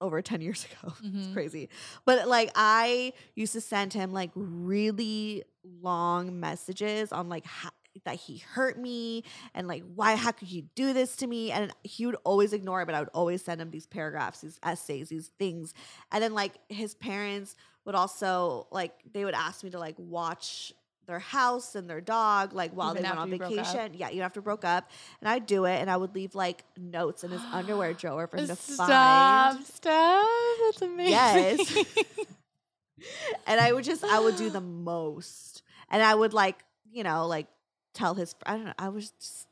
over 0.00 0.22
10 0.22 0.40
years 0.40 0.64
ago. 0.82 0.92
It's 1.02 1.26
Mhm. 1.28 1.32
crazy. 1.32 1.68
But 2.04 2.28
like 2.28 2.50
I 2.54 3.12
used 3.34 3.52
to 3.54 3.60
send 3.60 3.92
him 3.92 4.12
like 4.12 4.30
really 4.34 5.44
long 5.82 6.38
messages 6.40 7.12
on 7.12 7.28
like 7.28 7.44
how, 7.44 7.70
that 8.04 8.14
he 8.14 8.38
hurt 8.38 8.78
me 8.78 9.24
and 9.54 9.66
like 9.66 9.82
why 9.96 10.14
how 10.14 10.30
could 10.30 10.46
he 10.46 10.62
do 10.76 10.92
this 10.92 11.16
to 11.16 11.26
me 11.26 11.50
and 11.50 11.72
he 11.82 12.06
would 12.06 12.14
always 12.22 12.52
ignore 12.52 12.80
it 12.80 12.86
but 12.86 12.94
I 12.94 13.00
would 13.00 13.08
always 13.12 13.42
send 13.44 13.60
him 13.60 13.72
these 13.72 13.86
paragraphs 13.86 14.40
these 14.42 14.60
essays 14.62 15.08
these 15.08 15.32
things 15.36 15.74
and 16.12 16.22
then 16.22 16.32
like 16.32 16.54
his 16.68 16.94
parents 16.94 17.56
would 17.84 17.96
also 17.96 18.68
like 18.70 18.92
they 19.12 19.24
would 19.24 19.34
ask 19.34 19.64
me 19.64 19.70
to 19.70 19.80
like 19.80 19.96
watch 19.98 20.72
their 21.08 21.18
house 21.18 21.74
and 21.74 21.88
their 21.88 22.02
dog 22.02 22.52
like 22.52 22.70
while 22.72 22.90
Even 22.90 23.02
they 23.02 23.08
went 23.08 23.18
on 23.18 23.32
you 23.32 23.38
vacation 23.38 23.92
yeah 23.94 24.10
even 24.10 24.22
after 24.22 24.42
broke 24.42 24.64
up 24.64 24.90
and 25.20 25.28
I'd 25.28 25.46
do 25.46 25.64
it 25.64 25.80
and 25.80 25.90
I 25.90 25.96
would 25.96 26.14
leave 26.14 26.34
like 26.34 26.64
notes 26.76 27.24
in 27.24 27.30
his 27.30 27.40
underwear 27.50 27.94
drawer 27.94 28.26
for 28.26 28.36
him 28.36 28.46
to 28.46 28.56
Stop, 28.56 28.76
find 28.86 29.64
stop. 29.64 29.76
Stuff. 29.76 30.26
That's 30.64 30.82
amazing. 30.82 31.12
Yes. 31.12 31.84
and 33.46 33.60
I 33.60 33.72
would 33.72 33.84
just 33.84 34.04
I 34.04 34.20
would 34.20 34.36
do 34.36 34.50
the 34.50 34.60
most, 34.60 35.62
and 35.90 36.02
I 36.02 36.14
would 36.14 36.32
like 36.32 36.64
you 36.92 37.02
know 37.04 37.26
like 37.26 37.46
tell 37.94 38.14
his 38.14 38.34
I 38.44 38.52
don't 38.52 38.66
know 38.66 38.72
I 38.78 38.90
was 38.90 39.10
just 39.10 39.46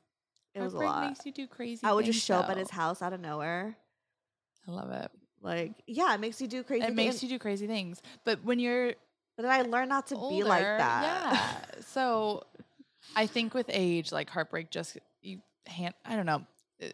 it 0.55 0.61
was 0.61 0.75
a 0.75 0.79
lot. 0.79 1.09
makes 1.09 1.25
you 1.25 1.33
do 1.33 1.47
crazy. 1.47 1.81
I 1.85 1.93
would 1.93 2.05
just 2.05 2.19
things, 2.19 2.25
show 2.25 2.37
up 2.37 2.51
at 2.51 2.57
his 2.57 2.71
house 2.71 3.03
out 3.03 3.13
of 3.13 3.21
nowhere. 3.21 3.77
I 4.69 4.71
love 4.71 4.91
it. 4.91 5.11
Like 5.43 5.73
yeah, 5.87 6.15
it 6.15 6.21
makes 6.21 6.41
you 6.41 6.49
do 6.49 6.63
crazy. 6.63 6.87
It 6.87 6.95
makes 6.95 7.23
you 7.23 7.29
do 7.29 7.39
crazy 7.39 7.67
things. 7.67 8.03
But 8.25 8.45
when 8.45 8.59
you're 8.59 8.95
But 9.37 9.43
then 9.43 9.53
I 9.53 9.63
learned 9.63 9.91
not 9.91 10.07
to 10.09 10.15
be 10.17 10.43
like 10.43 10.63
that. 10.63 11.03
Yeah. 11.03 11.81
So 11.87 12.43
I 13.15 13.27
think 13.27 13.55
with 13.55 13.67
age, 13.71 14.13
like 14.13 14.29
heartbreak, 14.29 14.71
just 14.71 14.99
you 15.23 15.41
hand. 15.67 15.95
I 16.05 16.17
don't 16.17 16.27
know. 16.27 16.43
uh, 16.83 16.87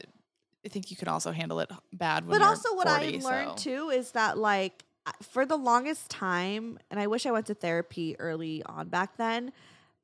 I 0.65 0.69
think 0.69 0.91
you 0.93 0.97
can 0.97 1.09
also 1.09 1.33
handle 1.33 1.59
it 1.61 1.71
bad. 1.93 2.29
But 2.29 2.41
also, 2.43 2.75
what 2.77 2.87
40, 2.89 3.19
I 3.19 3.21
learned 3.21 3.59
so- 3.59 3.71
too 3.71 3.91
is 3.91 4.13
that 4.13 4.39
like 4.39 4.85
for 5.23 5.45
the 5.45 5.57
longest 5.57 6.09
time, 6.11 6.79
and 6.91 7.01
I 7.01 7.09
wish 7.09 7.27
I 7.27 7.33
went 7.33 7.47
to 7.47 7.55
therapy 7.55 8.15
early 8.21 8.63
on 8.65 8.89
back 8.89 9.17
then. 9.17 9.53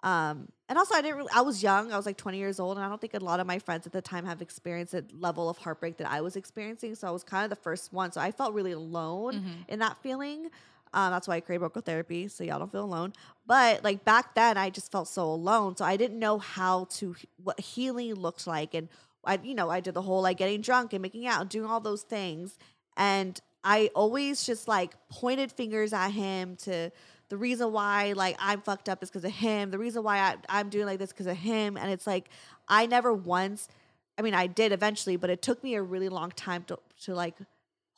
Um, 0.03 0.49
and 0.69 0.77
also, 0.79 0.95
I 0.97 1.03
didn't. 1.03 1.19
Really, 1.19 1.31
I 1.35 1.43
was 1.43 1.63
young. 1.63 1.93
I 1.93 1.97
was 1.97 2.07
like 2.07 2.17
20 2.17 2.39
years 2.39 2.59
old, 2.59 2.77
and 2.77 2.85
I 2.85 2.89
don't 2.89 3.01
think 3.01 3.15
a 3.15 3.19
lot 3.19 3.39
of 3.41 3.47
my 3.47 3.59
friends 3.61 3.87
at 3.87 3.93
the 3.93 4.03
time 4.03 4.25
have 4.27 4.43
experienced 4.43 4.93
the 4.93 5.05
level 5.17 5.49
of 5.49 5.59
heartbreak 5.59 5.97
that 5.99 6.11
I 6.11 6.21
was 6.23 6.35
experiencing. 6.35 6.95
So 6.97 7.07
I 7.07 7.11
was 7.13 7.23
kind 7.23 7.45
of 7.45 7.51
the 7.51 7.57
first 7.63 7.93
one. 7.93 8.11
So 8.11 8.21
I 8.21 8.31
felt 8.33 8.53
really 8.55 8.73
alone 8.73 9.35
Mhm. 9.35 9.69
in 9.69 9.79
that 9.81 9.97
feeling. 10.03 10.51
Um, 10.93 11.13
that's 11.13 11.29
why 11.29 11.37
I 11.37 11.41
created 11.41 11.61
Broke 11.61 11.75
Girl 11.75 11.83
therapy, 11.83 12.29
so 12.29 12.45
y'all 12.45 12.59
don't 12.59 12.73
feel 12.73 12.85
alone. 12.85 13.13
But 13.47 13.85
like 13.85 14.05
back 14.05 14.35
then, 14.35 14.57
I 14.57 14.71
just 14.71 14.91
felt 14.91 15.09
so 15.09 15.25
alone, 15.25 15.77
so 15.77 15.85
I 15.85 15.97
didn't 15.97 16.19
know 16.19 16.39
how 16.39 16.85
to 16.97 17.15
what 17.43 17.61
healing 17.61 18.15
looked 18.15 18.47
like, 18.47 18.75
and 18.75 18.89
I, 19.25 19.39
you 19.43 19.55
know, 19.55 19.71
I 19.71 19.81
did 19.81 19.95
the 19.95 20.03
whole 20.03 20.23
like 20.23 20.39
getting 20.39 20.61
drunk 20.61 20.93
and 20.93 21.03
making 21.03 21.27
out 21.27 21.41
and 21.41 21.51
doing 21.51 21.71
all 21.71 21.81
those 21.81 22.03
things, 22.03 22.59
and 22.97 23.41
I 23.65 23.91
always 23.95 24.45
just 24.45 24.69
like 24.69 24.95
pointed 25.11 25.53
fingers 25.53 25.93
at 25.93 26.11
him 26.11 26.57
to 26.57 26.91
the 27.29 27.37
reason 27.37 27.73
why 27.73 28.13
like 28.13 28.37
I'm 28.39 28.63
fucked 28.63 28.89
up 28.89 29.03
is 29.03 29.11
because 29.11 29.25
of 29.25 29.33
him. 29.33 29.71
The 29.71 29.79
reason 29.79 30.03
why 30.03 30.19
I, 30.19 30.37
I'm 30.49 30.71
doing 30.71 30.87
like 30.87 30.99
this 30.99 31.11
because 31.11 31.27
of 31.27 31.37
him, 31.37 31.77
and 31.77 31.91
it's 31.91 32.07
like 32.07 32.31
I 32.69 32.87
never 32.87 33.13
once. 33.13 33.69
I 34.17 34.23
mean, 34.23 34.35
I 34.35 34.47
did 34.47 34.73
eventually, 34.73 35.17
but 35.17 35.31
it 35.31 35.43
took 35.43 35.63
me 35.63 35.75
a 35.75 35.83
really 35.83 36.09
long 36.09 36.31
time 36.31 36.65
to 36.65 36.79
to 37.03 37.15
like 37.15 37.37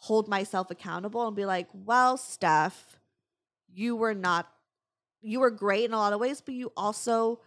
hold 0.01 0.29
myself 0.29 0.71
accountable 0.71 1.27
and 1.27 1.37
be 1.37 1.45
like, 1.45 1.69
well, 1.73 2.17
Steph, 2.17 2.99
you 3.73 3.95
were 3.97 4.15
not, 4.15 4.51
you 5.23 5.41
were 5.41 5.51
great 5.51 5.85
in 5.85 5.93
a 5.93 5.97
lot 5.99 6.13
of 6.13 6.21
ways, 6.21 6.41
but 6.41 6.55
you 6.55 6.73
also 6.77 7.39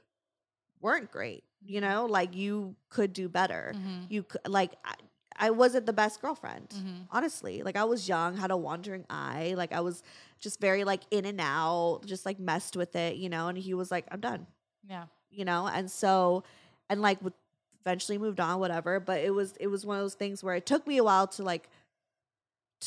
weren't 0.82 1.12
great. 1.12 1.44
You 1.66 1.82
know, 1.82 2.06
like 2.06 2.36
you 2.36 2.76
could 2.90 3.14
do 3.14 3.30
better. 3.30 3.74
Mhm. 3.76 4.06
You 4.10 4.24
could, 4.24 4.48
like, 4.48 4.74
I, 4.84 4.96
I 5.36 5.50
wasn't 5.50 5.86
the 5.88 5.94
best 5.94 6.22
girlfriend, 6.22 6.70
Mhm. 6.70 7.08
honestly. 7.10 7.64
Like, 7.64 7.76
I 7.76 7.86
was 7.86 8.08
young, 8.08 8.38
had 8.38 8.52
a 8.52 8.58
wandering 8.58 9.06
eye. 9.10 9.54
Like, 9.58 9.72
I 9.72 9.80
was 9.80 10.04
just 10.40 10.60
very, 10.60 10.84
like, 10.84 11.02
in 11.10 11.26
and 11.26 11.40
out, 11.42 12.02
just 12.06 12.26
like 12.26 12.38
messed 12.40 12.76
with 12.76 12.96
it, 12.96 13.16
you 13.16 13.30
know? 13.30 13.48
And 13.48 13.58
he 13.58 13.74
was 13.74 13.90
like, 13.92 14.06
I'm 14.12 14.20
done 14.20 14.46
Yeah. 14.88 15.06
you 15.32 15.46
know 15.46 15.66
and 15.66 15.90
so 15.90 16.44
and 16.90 17.02
like 17.02 17.20
with 17.24 17.34
eventually 17.82 18.18
moved 18.20 18.40
on 18.40 18.60
whatever 18.60 19.00
but 19.00 19.22
it 19.22 19.32
was 19.34 19.54
it 19.60 19.68
was 19.68 19.84
one 19.86 19.98
of 19.98 20.04
those 20.04 20.14
things 20.14 20.44
where 20.44 20.56
it 20.56 20.66
took 20.66 20.86
me 20.86 20.98
a 20.98 21.04
while 21.04 21.26
to 21.28 21.42
like 21.44 21.70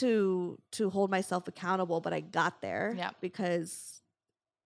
to 0.00 0.58
to 0.72 0.90
hold 0.90 1.10
myself 1.10 1.46
accountable 1.48 2.00
but 2.00 2.12
i 2.12 2.20
got 2.20 2.60
there 2.60 2.94
Yeah. 2.96 3.10
because 3.20 4.00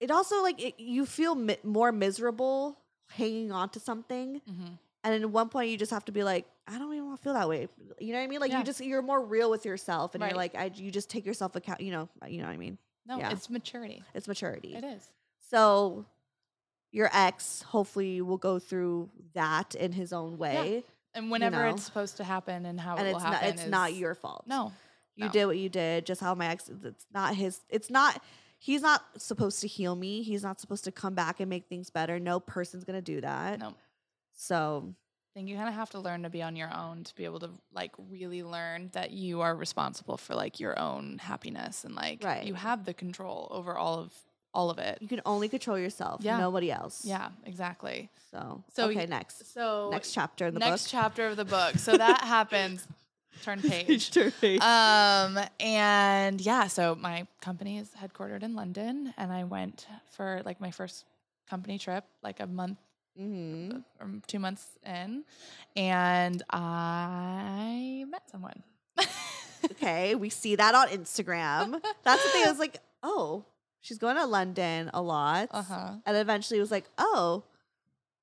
it 0.01 0.11
also 0.11 0.43
like 0.43 0.61
it, 0.62 0.74
you 0.81 1.05
feel 1.07 1.35
mi- 1.35 1.59
more 1.62 1.93
miserable 1.93 2.78
hanging 3.11 3.53
on 3.53 3.68
to 3.70 3.81
something 3.81 4.41
Mhm. 4.49 4.78
and 5.05 5.24
at 5.24 5.31
one 5.31 5.49
point 5.49 5.70
you 5.70 5.76
just 5.76 5.91
have 5.91 6.05
to 6.07 6.12
be 6.12 6.22
like 6.24 6.47
i 6.66 6.78
don't 6.78 6.93
even 6.95 7.07
want 7.07 7.18
to 7.18 7.22
feel 7.24 7.35
that 7.35 7.49
way 7.49 7.68
you 7.99 8.12
know 8.12 8.18
what 8.18 8.24
i 8.24 8.26
mean 8.28 8.41
like 8.41 8.51
Yeah. 8.53 8.59
you 8.59 8.64
just 8.64 8.81
you're 8.81 9.03
more 9.03 9.22
real 9.22 9.51
with 9.51 9.64
yourself 9.64 10.14
and 10.14 10.22
Right. 10.22 10.31
you're 10.31 10.37
like 10.37 10.55
I, 10.55 10.70
you 10.74 10.91
just 10.91 11.11
take 11.11 11.26
yourself 11.26 11.55
account 11.57 11.81
you 11.81 11.91
know 11.93 12.09
you 12.26 12.39
know 12.41 12.47
what 12.47 12.55
i 12.55 12.57
mean 12.57 12.78
No, 13.07 13.18
Yeah. 13.18 13.31
it's 13.33 13.49
maturity. 13.51 14.05
it's 14.14 14.28
maturity 14.28 14.74
It 14.74 14.85
is. 14.85 15.11
so 15.51 16.05
your 16.93 17.09
ex 17.12 17.62
hopefully 17.62 18.20
will 18.20 18.37
go 18.39 18.59
through 18.59 19.11
that 19.35 19.74
in 19.76 19.93
his 19.93 20.12
own 20.12 20.37
way. 20.39 20.83
And 21.14 21.31
whenever 21.31 21.62
know? 21.62 21.70
it's 21.70 21.85
supposed 21.85 22.16
to 22.16 22.24
happen 22.24 22.66
and 22.66 22.81
how 22.81 22.97
And 22.97 23.07
it 23.07 23.11
it's 23.11 23.14
will 23.14 23.31
not 23.31 23.35
happen, 23.43 23.49
it's 23.55 23.66
not 23.66 23.95
your 23.95 24.14
fault. 24.16 24.43
No. 24.49 24.72
You 25.16 25.26
no. 25.26 25.30
did 25.32 25.46
what 25.46 25.58
you 25.58 25.68
did, 25.68 26.06
just 26.06 26.20
how 26.20 26.34
my 26.34 26.48
ex 26.48 26.70
it's 26.84 27.06
not 27.12 27.34
his 27.34 27.61
it's 27.68 27.90
not 27.90 28.22
he's 28.58 28.82
not 28.82 29.02
supposed 29.16 29.61
to 29.62 29.66
heal 29.68 29.94
me. 29.94 30.22
He's 30.22 30.42
not 30.42 30.61
supposed 30.61 30.84
to 30.84 30.92
come 30.92 31.14
back 31.14 31.40
and 31.40 31.48
make 31.50 31.66
things 31.68 31.90
better. 31.90 32.18
No 32.18 32.40
person's 32.40 32.84
gonna 32.84 33.02
do 33.02 33.20
that. 33.20 33.58
No. 33.58 33.74
So 34.32 34.94
I 35.32 35.38
think 35.38 35.48
you 35.48 35.56
kind 35.56 35.68
of 35.68 35.74
have 35.74 35.90
to 35.90 36.00
learn 36.00 36.22
to 36.24 36.30
be 36.30 36.42
on 36.42 36.56
your 36.56 36.74
own 36.74 37.04
to 37.04 37.14
be 37.14 37.24
able 37.24 37.40
to 37.40 37.50
like 37.72 37.92
really 38.11 38.42
learn 38.42 38.90
that 38.94 39.11
you 39.12 39.42
are 39.42 39.54
responsible 39.54 40.16
for 40.16 40.34
like 40.34 40.58
your 40.58 40.78
own 40.78 41.18
happiness 41.18 41.84
and 41.84 41.94
like 41.94 42.24
Right. 42.24 42.44
you 42.44 42.54
have 42.54 42.84
the 42.84 42.94
control 42.94 43.46
over 43.50 43.76
all 43.76 43.98
of 44.00 44.12
all 44.52 44.68
of 44.70 44.80
it. 44.80 44.98
you 45.00 45.06
can 45.06 45.20
only 45.24 45.48
control 45.48 45.78
yourself, 45.78 46.22
Yeah. 46.24 46.36
nobody 46.38 46.72
else. 46.72 47.04
Yeah, 47.04 47.28
exactly. 47.44 48.11
So, 48.32 48.64
So 48.74 48.88
okay, 48.88 49.06
next. 49.06 49.54
So 49.54 49.90
next 49.92 50.12
chapter 50.12 50.46
in 50.48 50.54
the 50.54 50.58
next 50.58 50.66
book. 50.68 50.72
Next 50.72 50.90
chapter 50.90 51.26
of 51.28 51.36
the 51.36 51.44
book. 51.44 51.76
So 51.78 51.96
that 51.96 52.24
happens. 52.24 52.84
Turn 53.43 53.61
page. 53.62 54.11
Turn 54.11 54.30
page. 54.41 54.61
Um, 54.61 55.38
and 55.59 56.41
yeah, 56.41 56.66
so 56.66 56.95
my 56.95 57.26
company 57.41 57.78
is 57.78 57.91
headquartered 58.01 58.43
in 58.43 58.55
London, 58.55 59.14
and 59.16 59.32
I 59.32 59.45
went 59.45 59.86
for 60.12 60.43
like 60.45 60.61
my 60.61 60.70
first 60.70 61.05
company 61.49 61.78
trip, 61.78 62.05
like 62.22 62.41
a 62.41 62.47
month 62.47 62.78
hmm 63.16 63.70
or 64.01 64.09
two 64.26 64.38
months 64.38 64.78
in, 64.86 65.24
and 65.76 66.43
I 66.51 68.05
met 68.09 68.30
someone. 68.30 68.62
Okay, 69.72 70.14
we 70.14 70.30
see 70.30 70.57
that 70.57 70.74
on 70.74 70.88
Instagram. 70.88 71.82
That's 72.03 72.22
the 72.24 72.30
thing. 72.30 72.47
I 72.47 72.51
was 72.51 72.59
like, 72.59 72.78
oh, 73.03 73.45
she's 73.80 73.99
going 73.99 74.16
to 74.16 74.24
London 74.24 74.91
a 74.95 75.03
lot. 75.03 75.49
Uh 75.51 75.62
huh. 75.62 75.91
And 76.07 76.16
eventually 76.16 76.59
it 76.59 76.62
was 76.62 76.70
like, 76.70 76.86
oh, 76.97 77.45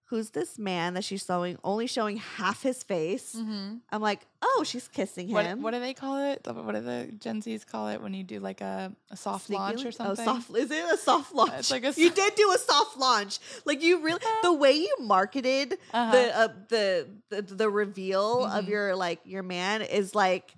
who's 0.10 0.30
this 0.30 0.58
man 0.58 0.94
that 0.94 1.04
she's 1.04 1.26
showing 1.26 1.58
only 1.64 1.86
showing 1.88 2.18
half 2.18 2.64
his 2.64 2.82
face? 2.84 3.36
Mm-hmm. 3.36 3.76
I'm 3.92 4.02
like, 4.02 4.22
oh, 4.42 4.64
she's 4.66 4.88
kissing 4.88 5.28
him. 5.28 5.62
what 5.62 5.72
do 5.74 5.80
they 5.82 5.94
call 5.94 6.18
it? 6.32 6.48
What 6.50 6.76
do 6.76 6.82
the 6.82 7.12
Gen 7.20 7.42
Zs 7.42 7.66
call 7.68 7.90
it 7.90 8.02
when 8.02 8.14
you 8.14 8.24
do 8.24 8.40
like 8.40 8.62
a, 8.62 8.94
a 9.12 9.18
soft 9.18 9.48
Sneaky 9.48 9.60
launch 9.62 9.86
or 9.86 9.92
something? 9.92 10.26
Oh, 10.28 10.34
soft 10.40 10.56
is 10.56 10.72
it 10.72 10.86
a 10.94 10.98
soft 10.98 11.34
launch? 11.34 11.52
It's 11.60 11.72
like 11.72 11.84
a 11.84 11.94
you 11.96 12.10
did 12.10 12.36
do 12.36 12.52
a 12.56 12.58
soft 12.58 12.98
launch. 12.98 13.40
Like 13.66 13.82
you 13.82 14.02
really 14.02 14.20
the 14.44 14.54
way 14.54 14.72
you 14.74 14.96
marketed 15.02 15.78
Uh-huh. 15.94 16.12
the, 16.12 16.38
uh, 16.40 16.48
the 16.70 17.08
the 17.30 17.42
the 17.42 17.70
reveal 17.70 18.46
of 18.46 18.66
Mhm. 18.66 18.70
your 18.70 18.96
like 18.96 19.20
your 19.26 19.44
man 19.44 19.82
is 19.82 20.16
like 20.16 20.56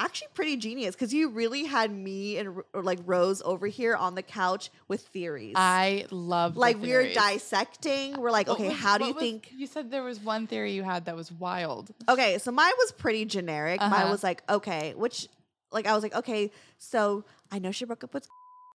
actually 0.00 0.28
pretty 0.34 0.56
genius 0.56 0.94
because 0.96 1.12
you 1.14 1.28
really 1.28 1.64
had 1.64 1.92
me 1.94 2.38
and 2.38 2.62
like 2.74 2.98
Rose 3.06 3.42
over 3.44 3.66
here 3.68 3.94
on 3.94 4.14
the 4.16 4.22
couch 4.22 4.70
with 4.88 5.02
theories. 5.08 5.52
I 5.56 6.06
love 6.10 6.56
like 6.56 6.76
we 6.80 6.88
were 6.92 7.02
theories. 7.02 7.14
dissecting. 7.14 8.18
We're 8.20 8.30
like, 8.30 8.48
okay, 8.48 8.68
was- 8.70 8.78
how 8.78 8.98
do 8.98 9.04
you 9.06 9.14
was- 9.14 9.22
think? 9.22 9.52
You 9.56 9.66
said 9.66 9.90
there 9.90 10.02
was 10.02 10.18
one 10.18 10.46
theory 10.46 10.72
you 10.72 10.82
had 10.82 11.04
that 11.04 11.14
was 11.14 11.30
wild. 11.30 11.90
Okay, 12.08 12.38
so 12.38 12.50
mine 12.50 12.72
was 12.78 12.92
pretty 12.92 13.24
generic. 13.26 13.78
Mine 13.80 13.92
Uh-huh. 13.92 14.10
was 14.10 14.22
like, 14.24 14.42
okay, 14.48 14.94
which 14.96 15.28
like 15.70 15.86
I 15.86 15.94
was 15.94 16.02
like, 16.02 16.14
okay, 16.16 16.50
so 16.78 17.24
I 17.52 17.58
know 17.60 17.70
she 17.70 17.84
broke 17.84 18.02
up 18.02 18.14
with 18.14 18.26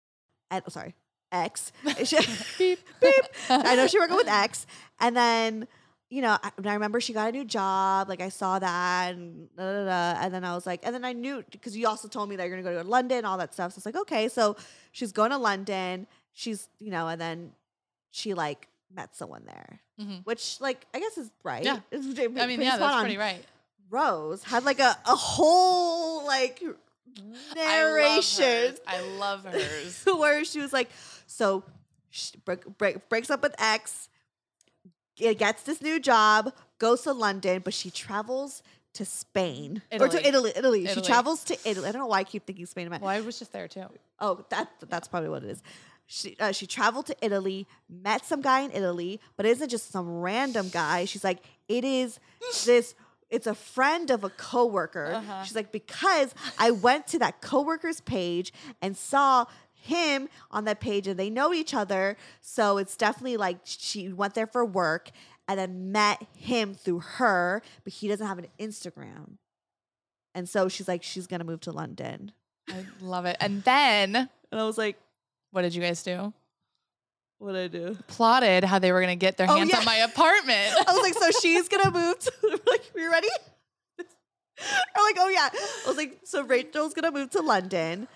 and, 0.51 0.65
oh, 0.67 0.71
sorry. 0.71 0.95
She- 2.05 2.17
Beep. 2.59 2.81
beep. 3.01 3.15
I 3.49 3.77
know 3.77 3.87
she 3.87 3.99
broke 3.99 4.11
up 4.11 4.17
with 4.17 4.29
X, 4.29 4.67
and 4.99 5.17
then 5.17 5.69
you 6.11 6.21
know 6.23 6.37
I, 6.43 6.51
I 6.65 6.73
remember 6.75 7.01
she 7.01 7.13
got 7.13 7.29
a 7.29 7.33
new 7.33 7.45
job. 7.45 8.09
Like 8.09 8.21
I 8.21 8.29
saw 8.29 8.59
that, 8.59 9.15
and 9.15 9.49
da, 9.57 9.63
da, 9.63 9.85
da, 9.85 10.21
and 10.25 10.35
then 10.35 10.45
I 10.45 10.55
was 10.55 10.67
like, 10.67 10.81
and 10.83 10.95
then 10.95 11.05
I 11.05 11.13
knew 11.13 11.43
because 11.51 11.77
you 11.77 11.87
also 11.89 12.09
told 12.09 12.29
me 12.29 12.37
that 12.37 12.47
you're 12.49 12.61
gonna 12.61 12.77
go 12.77 12.83
to 12.83 12.89
London, 12.89 13.25
all 13.25 13.39
that 13.39 13.55
stuff. 13.55 13.73
So 13.73 13.79
it's 13.79 13.87
like, 13.87 13.97
okay, 13.97 14.29
so 14.29 14.57
she's 14.93 15.13
going 15.13 15.31
to 15.31 15.39
London. 15.39 16.07
She's 16.33 16.69
you 16.81 16.91
know, 16.91 17.09
and 17.09 17.21
then 17.21 17.53
she 18.11 18.35
like 18.35 18.69
met 18.95 19.15
someone 19.15 19.45
there, 19.47 19.81
Mhm. 20.01 20.25
which 20.27 20.61
like 20.61 20.85
I 20.93 20.99
guess 21.01 21.17
is 21.17 21.31
right. 21.45 21.65
Yeah. 21.65 21.79
It's 21.93 22.07
I 22.19 22.47
mean, 22.47 22.61
yeah, 22.61 22.77
that's 22.77 23.01
pretty 23.01 23.17
right. 23.17 23.45
Rose 23.89 24.43
had 24.45 24.65
like 24.65 24.79
a, 24.81 24.97
a 25.07 25.15
whole 25.17 26.25
like 26.27 26.63
narration 27.55 28.77
I 28.87 29.01
love 29.19 29.45
hers. 29.45 29.53
I 29.53 29.53
love 29.53 30.05
hers. 30.05 30.05
where 30.17 30.45
she 30.45 30.61
was 30.61 30.73
like, 30.73 30.91
so 31.27 31.65
she 32.11 32.37
break, 32.45 32.65
break, 32.79 33.09
breaks 33.09 33.31
up 33.31 33.43
with 33.43 33.55
X, 33.59 34.09
gets 35.39 35.63
this 35.63 35.81
new 35.81 36.01
job, 36.01 36.53
goes 36.79 37.03
to 37.03 37.13
London, 37.13 37.63
but 37.65 37.75
she 37.75 37.91
travels 37.91 38.63
to 38.95 39.05
Spain 39.05 39.83
or 39.93 40.09
to 40.09 40.27
Italy. 40.27 40.51
Italy. 40.51 40.81
Italy. 40.81 40.87
She 40.89 41.01
travels 41.01 41.45
to 41.45 41.57
Italy. 41.65 41.89
I 41.89 41.93
don't 41.93 42.01
know 42.01 42.09
why 42.09 42.21
I 42.21 42.25
keep 42.25 42.45
thinking 42.47 42.67
Spain. 42.67 42.91
Well, 42.91 43.07
I 43.07 43.21
was 43.21 43.39
just 43.39 43.53
there 43.53 43.69
too. 43.69 43.87
Oh, 44.19 44.45
that 44.51 44.69
that's 44.89 45.09
probably 45.09 45.29
what 45.29 45.45
it 45.45 45.51
is. 45.51 45.63
She 46.07 46.37
uh, 46.41 46.51
she 46.51 46.67
traveled 46.67 47.07
to 47.07 47.17
Italy, 47.23 47.69
met 47.89 48.25
some 48.25 48.41
guy 48.41 48.61
in 48.61 48.73
Italy, 48.73 49.21
but 49.37 49.47
it 49.47 49.51
isn't 49.51 49.69
just 49.69 49.93
some 49.93 50.21
random 50.21 50.69
guy. 50.69 51.05
She's 51.05 51.23
like, 51.23 51.39
it 51.69 51.85
is 51.85 52.19
this. 52.65 52.95
It's 53.31 53.47
a 53.47 53.55
friend 53.55 54.11
of 54.11 54.25
a 54.25 54.29
coworker. 54.31 55.13
Uh-huh. 55.15 55.45
She's 55.45 55.55
like, 55.55 55.71
because 55.71 56.35
I 56.59 56.73
went 56.73 57.07
to 57.09 57.21
that 57.21 57.41
coworker's 57.41 58.01
page 58.01 58.53
and 58.83 58.97
saw 58.97 59.45
him 59.83 60.29
on 60.51 60.65
that 60.67 60.81
page, 60.81 61.07
and 61.07 61.19
they 61.19 61.31
know 61.31 61.53
each 61.53 61.75
other. 61.75 62.17
So 62.41 62.79
it's 62.79 62.97
definitely 62.97 63.37
like 63.37 63.59
she 63.65 64.13
went 64.13 64.35
there 64.35 64.47
for 64.47 64.65
work 64.65 65.11
and 65.49 65.59
then 65.59 65.91
met 65.93 66.25
him 66.37 66.75
through 66.75 67.01
her, 67.01 67.63
but 67.85 67.93
he 67.93 68.09
doesn't 68.09 68.27
have 68.27 68.39
an 68.39 68.47
Instagram. 68.59 69.39
And 70.35 70.49
so 70.49 70.69
she's 70.69 70.87
like, 70.87 71.03
she's 71.03 71.27
gonna 71.27 71.45
move 71.45 71.61
to 71.63 71.73
London. 71.73 72.33
I 72.69 72.87
love 73.01 73.27
it. 73.27 73.37
And 73.41 73.63
then, 73.65 74.15
And 74.15 74.61
I 74.61 74.65
was 74.65 74.79
like, 74.79 74.97
what 75.51 75.63
did 75.63 75.75
you 75.75 75.83
guys 75.83 76.03
do? 76.03 76.33
what 77.39 77.53
did 77.55 77.75
I 77.75 77.79
do? 77.79 77.97
Plotted 78.07 78.65
how 78.65 78.79
they 78.79 78.93
were 78.93 79.01
going 79.01 79.19
to 79.19 79.21
get 79.21 79.39
their 79.39 79.51
Oh, 79.51 79.57
hands 79.57 79.71
yeah. 79.71 79.79
on 79.79 79.85
my 79.87 79.97
apartment. 79.97 80.75
I 80.87 80.93
was 80.93 81.01
like, 81.03 81.15
so 81.15 81.31
she's 81.41 81.69
gonna 81.69 81.91
move 81.91 82.19
to 82.19 82.33
we're 82.43 82.51
like, 82.71 82.83
we 82.95 83.07
ready? 83.07 83.29
I'm 83.99 85.05
like, 85.05 85.17
oh 85.19 85.29
yeah. 85.31 85.49
I 85.53 85.89
was 85.89 85.97
like, 85.97 86.19
so 86.25 86.43
Rachel's 86.45 86.93
gonna 86.93 87.11
move 87.11 87.31
to 87.31 87.41
London, 87.41 88.09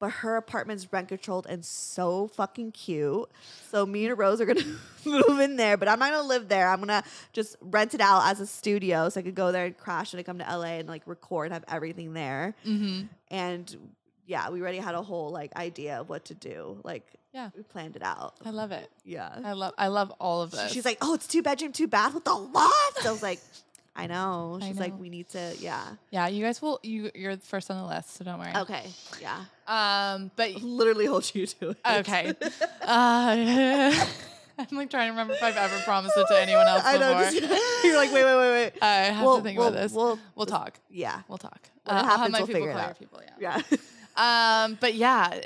but 0.00 0.10
her 0.10 0.36
apartment's 0.36 0.92
rent 0.92 1.08
controlled 1.08 1.46
and 1.48 1.64
so 1.64 2.26
fucking 2.28 2.72
cute. 2.72 3.28
So 3.70 3.86
me 3.86 4.06
and 4.06 4.18
Rose 4.18 4.40
are 4.40 4.46
gonna 4.46 4.64
move 5.04 5.38
in 5.38 5.56
there, 5.56 5.76
but 5.76 5.86
I'm 5.88 5.98
not 6.00 6.10
gonna 6.10 6.26
live 6.26 6.48
there. 6.48 6.68
I'm 6.68 6.80
gonna 6.80 7.04
just 7.32 7.56
rent 7.60 7.94
it 7.94 8.00
out 8.00 8.26
as 8.26 8.40
a 8.40 8.46
studio 8.46 9.08
so 9.10 9.20
I 9.20 9.22
could 9.22 9.34
go 9.36 9.52
there 9.52 9.66
and 9.66 9.76
crash 9.76 10.12
and 10.12 10.18
I 10.18 10.22
come 10.24 10.38
to 10.38 10.44
LA 10.44 10.78
and 10.80 10.88
like 10.88 11.02
record 11.06 11.44
and 11.46 11.52
have 11.52 11.64
everything 11.68 12.14
there. 12.14 12.54
mm-hmm. 12.66 13.02
And 13.30 13.76
yeah, 14.26 14.48
we 14.50 14.60
already 14.62 14.78
had 14.78 14.94
a 14.94 15.02
whole 15.02 15.30
like 15.30 15.54
idea 15.56 16.00
of 16.00 16.08
what 16.08 16.24
to 16.26 16.34
do. 16.34 16.80
Like 16.84 17.04
Yeah. 17.32 17.50
we 17.56 17.62
planned 17.62 17.96
it 17.96 18.02
out. 18.02 18.34
I 18.44 18.50
love 18.50 18.70
it. 18.72 18.88
Yeah. 19.04 19.28
I 19.44 19.52
love 19.52 19.74
I 19.76 19.88
love 19.88 20.12
all 20.20 20.42
of 20.42 20.50
this. 20.52 20.72
She's 20.72 20.84
like, 20.84 20.98
oh, 21.02 21.14
it's 21.14 21.26
two 21.26 21.42
bedroom, 21.42 21.72
two 21.72 21.88
bath 21.88 22.14
with 22.14 22.24
the 22.24 22.32
loft. 22.34 23.04
I 23.06 23.10
was 23.10 23.22
like, 23.22 23.40
I 23.96 24.06
know. 24.06 24.58
I 24.62 24.68
She's 24.68 24.78
like, 24.78 24.98
we 24.98 25.08
need 25.10 25.28
to, 25.30 25.54
yeah. 25.58 25.84
yeah, 26.10 26.28
you 26.28 26.44
guys 26.44 26.62
will 26.62 26.78
you 26.82 27.10
you're 27.14 27.36
the 27.36 27.44
first 27.44 27.70
on 27.70 27.76
the 27.76 27.84
list, 27.86 28.16
so 28.16 28.24
don't 28.24 28.38
worry. 28.38 28.52
Okay, 28.56 28.84
yeah. 29.20 29.44
Um, 29.66 30.30
but 30.36 30.54
Literally 30.62 31.06
hold 31.06 31.30
you 31.34 31.46
to 31.46 31.70
it. 31.70 31.76
okay. 31.86 32.32
uh, 32.82 34.06
I'm 34.58 34.76
like 34.76 34.90
trying 34.90 35.06
to 35.06 35.10
remember 35.10 35.34
if 35.34 35.42
I've 35.42 35.56
ever 35.56 35.78
promised 35.84 36.16
it 36.16 36.26
to 36.28 36.40
anyone 36.40 36.66
else 36.66 36.82
I 36.84 36.98
before. 36.98 37.14
know. 37.14 37.30
Just, 37.30 37.84
you're 37.84 37.96
like, 37.96 38.12
wait, 38.12 38.24
wait, 38.24 38.36
wait, 38.36 38.50
wait. 38.52 38.72
I 38.82 38.94
have 39.04 39.24
We'll- 39.24 39.38
to 39.38 39.42
think 39.42 39.58
we'll- 39.58 39.68
about 39.68 39.80
this. 39.82 39.92
We'll, 39.92 40.18
We'll 40.34 40.46
talk. 40.46 40.78
yeah, 40.90 41.22
We'll 41.28 41.38
talk. 41.38 41.58
When 41.84 41.96
it 41.96 42.00
I'll 42.00 42.04
have 42.04 42.18
happens, 42.20 42.38
we'll 42.38 42.46
people 42.46 42.60
figure 42.60 42.70
it 42.70 42.76
out. 42.76 42.98
people, 42.98 43.20
yeah. 43.40 43.60
yeah. 43.70 44.64
Um, 44.64 44.76
but 44.80 44.94
yeah, 44.94 45.40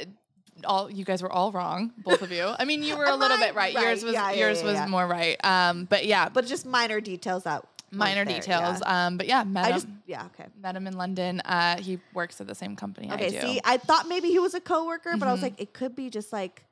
all 0.64 0.90
you 0.90 1.04
guys 1.04 1.22
were 1.22 1.30
all 1.32 1.52
wrong, 1.52 1.92
both 1.98 2.22
of 2.22 2.32
you. 2.32 2.44
I 2.58 2.64
mean, 2.64 2.82
you 2.82 2.96
were 2.96 3.04
a 3.04 3.14
little 3.14 3.36
bit 3.38 3.54
right. 3.54 3.74
right, 3.74 3.84
Yours 3.84 4.02
was 4.02 4.14
yeah, 4.14 4.32
yeah, 4.32 4.46
yours 4.46 4.62
was 4.62 4.88
more 4.88 5.06
right. 5.06 5.36
Um, 5.44 5.84
but 5.84 6.06
yeah, 6.06 6.28
but 6.28 6.46
just 6.46 6.66
minor 6.66 7.00
details 7.00 7.44
that 7.44 7.64
minor 7.98 8.24
there, 8.24 8.40
details. 8.40 8.80
yeah. 8.84 9.06
Um, 9.06 9.16
but 9.16 9.26
yeah, 9.26 9.44
met 9.44 9.64
I 9.64 9.68
him, 9.68 9.74
just, 9.74 9.86
yeah, 10.06 10.26
okay. 10.26 10.48
met 10.60 10.76
him 10.76 10.86
in 10.86 10.96
London. 10.96 11.40
Uh, 11.44 11.80
he 11.80 11.98
works 12.12 12.40
at 12.40 12.46
the 12.46 12.54
same 12.54 12.76
company 12.76 13.10
I 13.10 13.14
Okay, 13.14 13.30
do. 13.30 13.40
see, 13.40 13.60
I 13.64 13.76
thought 13.76 14.08
maybe 14.08 14.28
he 14.28 14.38
was 14.38 14.54
a 14.54 14.60
coworker, 14.60 15.16
but 15.16 15.28
I 15.28 15.32
was 15.32 15.40
Mhm. 15.40 15.44
like, 15.44 15.60
it 15.60 15.72
could 15.74 15.94
be 15.96 16.10
just 16.10 16.32
like, 16.32 16.64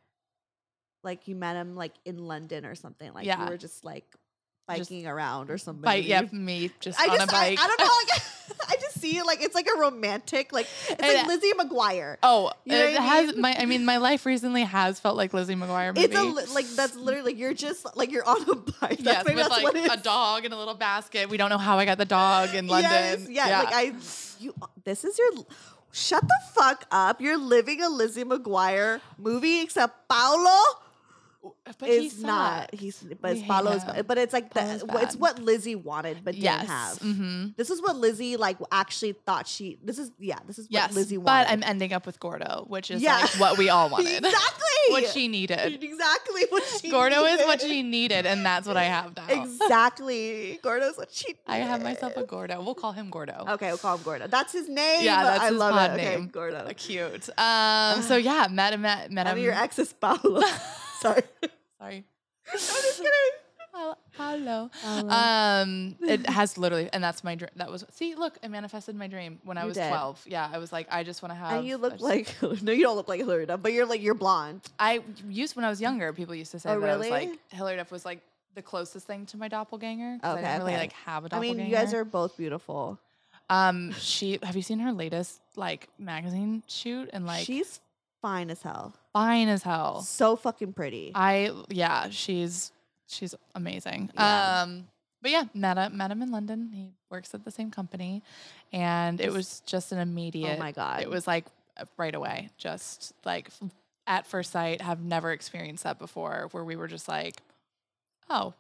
like 1.05 1.27
you 1.27 1.35
met 1.35 1.57
him 1.57 1.75
like 1.75 1.93
in 2.05 2.19
London 2.19 2.65
or 2.65 2.75
something. 2.75 3.13
Like 3.13 3.27
Yeah. 3.27 3.43
you 3.45 3.51
were 3.51 3.57
just 3.59 3.85
like 3.85 4.05
Just 4.77 4.91
biking 4.91 5.07
around 5.07 5.51
or 5.51 5.59
something. 5.59 5.83
bike, 5.83 6.07
yeah, 6.07 6.23
me 6.33 6.71
just 6.81 7.01
I 7.01 7.09
on 7.09 7.17
just, 7.17 7.29
a 7.29 7.33
bike. 7.33 7.59
I, 7.59 7.65
I 7.65 7.67
don't 7.67 7.81
know. 7.81 7.87
Like, 7.87 8.69
I 8.69 8.77
just 8.81 8.92
see 9.03 9.23
like 9.23 9.43
it's 9.43 9.55
like 9.55 9.67
a 9.67 9.79
romantic, 9.79 10.53
like 10.53 10.67
it's 10.89 11.03
And- 11.03 11.17
like 11.19 11.27
Lizzie 11.27 11.53
McGuire. 11.59 12.17
Oh, 12.23 12.53
You 12.65 12.73
know 12.73 12.79
it 12.87 12.97
has 12.97 13.33
mean? 13.33 13.41
my. 13.41 13.57
I 13.59 13.67
mean, 13.67 13.85
my 13.85 13.99
life 13.99 14.25
recently 14.25 14.63
has 14.63 14.99
felt 15.01 15.17
like 15.17 15.35
Lizzie 15.35 15.55
McGuire 15.57 15.89
movie. 15.95 16.07
It's 16.07 16.17
a 16.17 16.23
li- 16.23 16.45
like 16.55 16.67
that's 16.69 16.97
literally 16.97 17.35
you're 17.35 17.55
just 17.55 17.85
like 17.97 18.11
you're 18.11 18.25
on 18.27 18.43
a 18.49 18.55
bike. 18.55 18.99
That's 18.99 19.29
yes, 19.29 19.37
with 19.37 19.49
like 19.51 19.99
a 19.99 20.03
dog 20.03 20.45
in 20.45 20.53
a 20.53 20.59
little 20.59 20.75
basket. 20.75 21.29
We 21.29 21.37
don't 21.37 21.51
know 21.51 21.59
how 21.59 21.79
I 21.79 21.85
got 21.85 21.99
the 21.99 22.05
dog 22.05 22.55
in 22.55 22.67
London. 22.69 22.91
Yes, 22.91 23.27
yeah, 23.29 23.59
like 23.63 23.75
I, 23.75 23.93
you. 24.41 24.55
This 24.85 25.05
is 25.05 25.19
your. 25.19 25.31
Shut 25.95 26.23
the 26.23 26.41
fuck 26.55 26.87
up! 26.91 27.21
You're 27.21 27.37
living 27.37 27.83
a 27.83 27.89
Lizzie 27.91 28.25
McGuire 28.25 29.01
movie, 29.19 29.61
except 29.61 30.09
Paolo 30.09 30.59
but 31.79 31.89
is 31.89 32.23
not. 32.23 32.71
sucks. 32.71 32.81
He's 32.81 33.05
but 33.21 33.33
We 33.35 33.39
it's 33.41 33.85
hate 33.85 34.07
But 34.07 34.19
it's 34.19 34.33
like 34.33 34.53
the, 34.55 34.85
it's 35.03 35.17
what 35.17 35.39
Lizzie 35.41 35.75
wanted 35.75 36.25
but 36.25 36.35
yes. 36.35 36.61
didn't 36.61 36.71
have. 36.71 36.99
hmm 36.99 37.47
This 37.57 37.71
is 37.71 37.81
what 37.83 37.97
Lizzie 37.97 38.37
like 38.37 38.59
actually 38.71 39.13
thought 39.13 39.47
she. 39.49 39.79
This 39.83 39.99
is 39.99 40.11
yeah. 40.19 40.39
This 40.47 40.59
is 40.59 40.69
what 40.71 40.93
Lizzie 40.95 41.19
wanted. 41.19 41.45
but 41.47 41.53
I'm 41.53 41.63
ending 41.63 41.93
up 41.93 42.07
with 42.07 42.21
Gordo, 42.21 42.65
which 42.69 42.91
is 42.91 43.03
Yeah. 43.03 43.19
like 43.19 43.31
what 43.41 43.59
we 43.59 43.69
all 43.71 43.89
wanted, 43.95 44.19
exactly 44.25 44.69
what 44.91 45.07
she 45.09 45.29
needed. 45.29 45.59
exactly 45.83 46.43
what 46.51 46.63
she. 46.81 46.91
Gordo 46.91 47.25
is 47.25 47.41
what 47.41 47.61
needed. 47.63 47.73
she 47.75 47.83
needed, 47.83 48.27
and 48.27 48.45
that's 48.47 48.67
what 48.67 48.77
I 48.77 48.85
have 48.85 49.17
now. 49.17 49.27
Exactly. 49.29 50.59
Gordo's 50.63 50.97
what 50.97 51.11
she. 51.13 51.35
I 51.47 51.59
have 51.59 51.83
myself 51.83 52.17
a. 52.17 52.23
Gordo. 52.25 52.63
We'll 52.63 52.75
call 52.75 52.93
him 52.93 53.11
Gordo. 53.11 53.45
Okay, 53.49 53.69
we'll 53.69 53.79
call 53.79 53.97
him 53.97 54.03
Gordo. 54.05 54.27
That's 54.29 54.53
his 54.53 54.69
name. 54.69 55.05
Yeah, 55.05 55.23
that's 55.23 55.41
I 55.43 55.49
his 55.49 55.57
love 55.57 55.75
pod 55.75 55.91
it. 55.91 55.95
Okay, 56.03 56.17
name. 56.17 56.29
Gordo. 56.29 56.57
Uh, 56.59 56.73
Cute. 56.77 57.29
Um. 57.39 58.03
So 58.03 58.17
yeah, 58.17 58.47
met. 58.51 58.79
Met, 58.79 59.11
met 59.11 59.39
your 59.39 59.53
ex 59.53 59.79
is 59.79 59.93
Paolo. 59.93 60.43
Sorry. 61.03 61.23
Sorry. 61.79 62.05
I'm 62.51 62.59
just 62.59 62.97
kidding. 62.99 63.13
Hello. 63.75 63.95
Hello. 64.13 64.71
Um, 65.09 65.97
it 66.03 66.29
has 66.29 66.59
literally, 66.59 66.91
and 66.93 67.03
that's 67.03 67.25
my 67.25 67.35
dream. 67.35 67.49
That 67.57 67.71
was 67.71 67.85
see, 67.91 68.15
look, 68.15 68.39
I 68.45 68.49
manifested 68.49 68.95
my 68.95 69.07
dream 69.07 69.41
when 69.45 69.57
I 69.57 69.63
You 69.63 69.69
was 69.69 69.77
did. 69.77 69.89
twelve. 69.89 70.23
Yeah, 70.27 70.49
I 70.53 70.59
was 70.59 70.73
like, 70.73 70.87
I 70.91 71.03
just 71.05 71.23
want 71.23 71.33
to 71.33 71.37
have. 71.37 71.53
And 71.59 71.67
you 71.67 71.77
look 71.79 72.01
like 72.01 72.35
no, 72.63 72.71
you 72.73 72.83
don't 72.83 72.97
look 72.97 73.09
like 73.09 73.21
Hilary 73.21 73.47
Duff, 73.47 73.61
but 73.63 73.73
you're 73.73 73.87
like 73.87 74.03
you're 74.03 74.15
blonde. 74.15 74.61
I 74.79 75.01
used 75.29 75.57
when 75.57 75.65
I 75.65 75.71
was 75.71 75.81
younger. 75.81 76.13
People 76.13 76.35
used 76.35 76.51
to 76.53 76.61
say 76.61 76.69
Oh, 76.71 76.79
that 76.81 76.91
I 76.91 76.97
was 76.97 77.07
really? 77.09 77.29
like 77.29 77.39
Hilary 77.51 77.79
Duff 77.79 77.91
was 77.91 78.05
like 78.05 78.21
the 78.55 78.63
closest 78.63 79.07
thing 79.07 79.25
to 79.27 79.39
my 79.39 79.49
doppelganger. 79.49 80.19
'cause 80.21 80.37
I 80.37 80.43
didn't 80.43 80.59
really 80.59 80.73
okay. 80.75 80.81
like 80.83 80.93
have 81.07 81.25
a 81.25 81.29
doppelganger. 81.31 81.55
I 81.61 81.65
mean, 81.65 81.71
you 81.71 81.75
guys 81.75 81.95
are 81.95 82.05
both 82.05 82.37
beautiful. 82.37 82.99
Um, 83.49 83.93
she 83.93 84.39
have 84.43 84.55
you 84.57 84.63
seen 84.63 84.79
her 84.81 84.93
latest 84.93 85.41
like 85.57 85.89
magazine 85.99 86.63
shoot 86.69 87.09
and 87.13 87.27
like 87.27 87.45
She's 87.47 87.81
fine 88.23 88.49
as 88.51 88.63
hell. 88.63 88.95
fine 89.13 89.49
as 89.49 89.63
hell. 89.63 90.01
So 90.03 90.37
fucking 90.37 90.73
pretty. 90.73 91.13
I 91.15 91.51
yeah, 91.69 92.09
she's 92.11 92.73
she's 93.09 93.35
amazing. 93.55 94.11
Yeah. 94.15 94.63
Um, 94.63 94.89
but 95.21 95.31
yeah, 95.31 95.45
met 95.55 95.77
him, 95.77 95.97
met 95.97 96.11
him 96.11 96.23
in 96.23 96.31
London. 96.31 96.71
He 96.73 96.89
works 97.11 97.35
at 97.35 97.45
the 97.45 97.51
same 97.51 97.71
company, 97.71 98.23
and 98.73 99.21
it 99.21 99.33
was 99.33 99.61
just 99.67 99.93
an 99.93 99.99
immediate. 99.99 100.57
oh 100.57 100.59
my 100.59 100.73
god. 100.73 101.03
It 101.03 101.11
was 101.11 101.27
like 101.27 101.45
right 101.97 102.15
away, 102.15 102.51
just 102.59 103.13
like 103.25 103.51
at 104.07 104.27
first 104.27 104.51
sight. 104.51 104.81
Have 104.81 105.01
never 105.03 105.31
experienced 105.33 105.85
that 105.85 105.99
before, 105.99 106.49
where 106.53 106.65
we 106.65 106.75
were 106.77 106.89
just 106.89 107.07
like, 107.09 107.41
oh, 108.31 108.55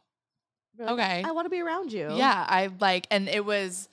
like, 0.78 0.90
okay. 0.90 1.22
I 1.26 1.32
want 1.32 1.46
to 1.46 1.50
be 1.50 1.60
around 1.60 1.92
you. 1.92 2.14
yeah, 2.14 2.46
I 2.48 2.70
like, 2.80 3.06
and 3.10 3.28
it 3.28 3.44
was 3.44 3.88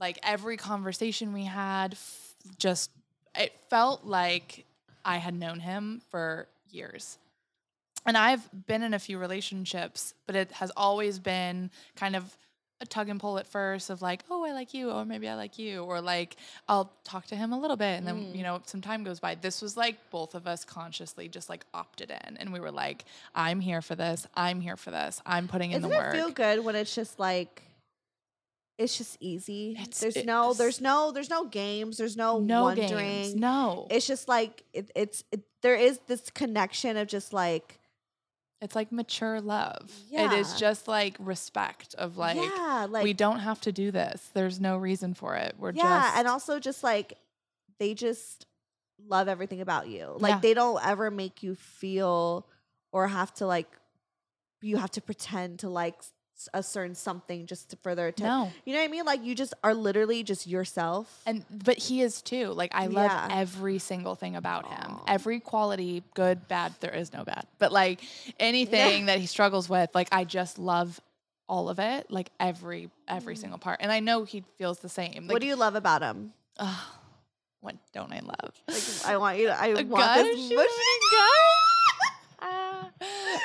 like 0.00 0.18
every 0.22 0.56
conversation 0.56 1.32
we 1.32 1.44
had, 1.44 1.92
f- 1.92 2.34
just 2.58 2.90
it 3.38 3.52
felt 3.68 4.04
like 4.04 4.64
I 5.04 5.18
had 5.18 5.34
known 5.34 5.60
him 5.60 6.02
for 6.10 6.48
years. 6.70 7.18
And 8.06 8.16
I've 8.18 8.48
been 8.66 8.82
in 8.82 8.92
a 8.94 8.98
few 8.98 9.18
relationships, 9.18 10.14
but 10.26 10.36
it 10.36 10.52
has 10.52 10.70
always 10.76 11.18
been 11.18 11.70
kind 11.96 12.14
of 12.16 12.36
a 12.80 12.86
tug 12.86 13.08
and 13.08 13.20
pull 13.20 13.38
at 13.38 13.46
first 13.46 13.88
of 13.88 14.02
like, 14.02 14.24
oh, 14.30 14.44
I 14.44 14.52
like 14.52 14.74
you, 14.74 14.90
or 14.90 15.04
maybe 15.04 15.28
I 15.28 15.36
like 15.36 15.58
you, 15.58 15.82
or 15.84 16.00
like 16.00 16.36
I'll 16.68 16.90
talk 17.04 17.24
to 17.26 17.36
him 17.36 17.52
a 17.52 17.58
little 17.58 17.76
bit, 17.76 17.96
and 17.98 18.06
then 18.06 18.16
Mm. 18.32 18.36
you 18.36 18.42
know 18.42 18.60
some 18.66 18.80
time 18.82 19.04
goes 19.04 19.20
by. 19.20 19.36
This 19.36 19.62
was 19.62 19.76
like 19.76 19.96
both 20.10 20.34
of 20.34 20.46
us 20.46 20.64
consciously 20.64 21.28
just 21.28 21.48
like 21.48 21.64
opted 21.72 22.10
in, 22.10 22.36
and 22.36 22.52
we 22.52 22.58
were 22.60 22.72
like, 22.72 23.04
I'm 23.34 23.60
here 23.60 23.80
for 23.80 23.94
this, 23.94 24.26
I'm 24.34 24.60
here 24.60 24.76
for 24.76 24.90
this, 24.90 25.22
I'm 25.24 25.46
putting 25.48 25.70
in 25.70 25.80
Doesn't 25.82 25.90
the 25.90 25.96
it 25.96 26.00
work. 26.02 26.14
feel 26.14 26.30
good 26.30 26.64
when 26.64 26.74
it's 26.74 26.94
just 26.94 27.18
like 27.18 27.62
it's 28.78 28.98
just 28.98 29.16
easy? 29.20 29.72
It's- 29.80 30.00
there's 30.00 30.24
no 30.24 30.52
there's 30.52 30.80
no 30.80 31.12
there's 31.12 31.30
no 31.30 31.44
games, 31.46 31.96
there's 31.98 32.16
no, 32.16 32.40
no 32.40 32.64
wondering. 32.64 32.88
games, 32.88 33.34
no. 33.34 33.86
It's 33.90 34.06
just 34.06 34.28
like 34.28 34.64
it, 34.72 34.90
it's 34.96 35.22
it, 35.32 35.42
there 35.62 35.76
is 35.76 36.00
this 36.06 36.30
connection 36.30 36.96
of 36.96 37.06
just 37.08 37.32
like 37.32 37.78
It's 38.60 38.74
like 38.74 38.90
mature 38.92 39.40
love. 39.40 39.90
It 40.10 40.14
Yeah. 40.14 40.34
is 40.34 40.54
just 40.54 40.88
like 40.88 41.16
respect 41.18 41.94
of 41.96 42.16
like, 42.16 42.36
yeah, 42.36 42.86
like 42.88 43.04
we 43.04 43.12
don't 43.12 43.40
have 43.40 43.60
to 43.62 43.72
do 43.72 43.90
this. 43.90 44.30
There's 44.34 44.58
no 44.60 44.76
reason 44.76 45.14
for 45.14 45.36
it. 45.36 45.54
We're 45.58 45.72
yeah, 45.72 46.02
just 46.02 46.16
and 46.18 46.28
also 46.28 46.58
just 46.58 46.82
like 46.82 47.14
they 47.78 47.94
just 47.94 48.46
love 49.06 49.28
everything 49.28 49.60
about 49.60 49.88
you. 49.88 50.16
Like 50.18 50.30
Yeah. 50.34 50.40
they 50.40 50.54
don't 50.54 50.84
ever 50.84 51.10
make 51.10 51.42
you 51.42 51.54
feel 51.54 52.46
or 52.92 53.08
have 53.08 53.32
to 53.34 53.46
like 53.46 53.68
you 54.62 54.78
have 54.78 54.90
to 54.92 55.00
pretend 55.02 55.58
to 55.58 55.68
like 55.68 55.96
a 56.52 56.62
certain 56.62 56.94
something 56.94 57.46
just 57.46 57.70
to 57.70 57.76
further 57.76 58.06
attention. 58.08 58.26
No. 58.26 58.52
You 58.64 58.72
know 58.74 58.80
what 58.80 58.84
I 58.84 58.88
mean? 58.88 59.04
Like 59.04 59.24
you 59.24 59.34
just 59.34 59.54
are 59.62 59.72
literally 59.74 60.22
just 60.22 60.46
yourself. 60.46 61.22
And 61.26 61.44
but 61.50 61.78
he 61.78 62.02
is 62.02 62.20
too. 62.22 62.48
Like 62.48 62.74
I 62.74 62.86
love 62.86 63.10
Yeah. 63.10 63.28
every 63.30 63.78
single 63.78 64.14
thing 64.14 64.36
about 64.36 64.66
him. 64.68 64.96
Every 65.06 65.40
quality, 65.40 66.02
good, 66.14 66.46
bad, 66.48 66.74
there 66.80 66.94
is 66.94 67.12
no 67.12 67.24
bad. 67.24 67.46
But 67.58 67.72
like 67.72 68.00
anything 68.40 69.06
that 69.06 69.18
he 69.20 69.26
struggles 69.26 69.68
with, 69.68 69.90
like 69.94 70.08
I 70.12 70.24
just 70.24 70.58
love 70.58 71.00
all 71.48 71.68
of 71.68 71.78
it, 71.78 72.10
like 72.10 72.30
every 72.40 72.90
every 73.06 73.36
single 73.36 73.58
part. 73.58 73.78
And 73.80 73.92
I 73.92 74.00
know 74.00 74.24
he 74.24 74.42
feels 74.58 74.78
the 74.80 74.88
same. 74.88 75.12
Like, 75.12 75.22
Mm. 75.22 75.32
what 75.32 75.40
do 75.40 75.46
you 75.46 75.56
love 75.56 75.74
about 75.76 76.02
him? 76.02 76.32
Ugh, 76.58 76.84
what 77.60 77.76
don't 77.92 78.12
I 78.12 78.20
love? 78.20 78.52
Like 78.68 78.82
I 79.06 79.16
want 79.18 79.38
you 79.38 79.46
to 79.46 79.60
I 79.60 79.66
A 79.68 79.74
want 79.84 79.88
gun? 79.90 80.24
this 80.24 80.52
much. 80.52 80.66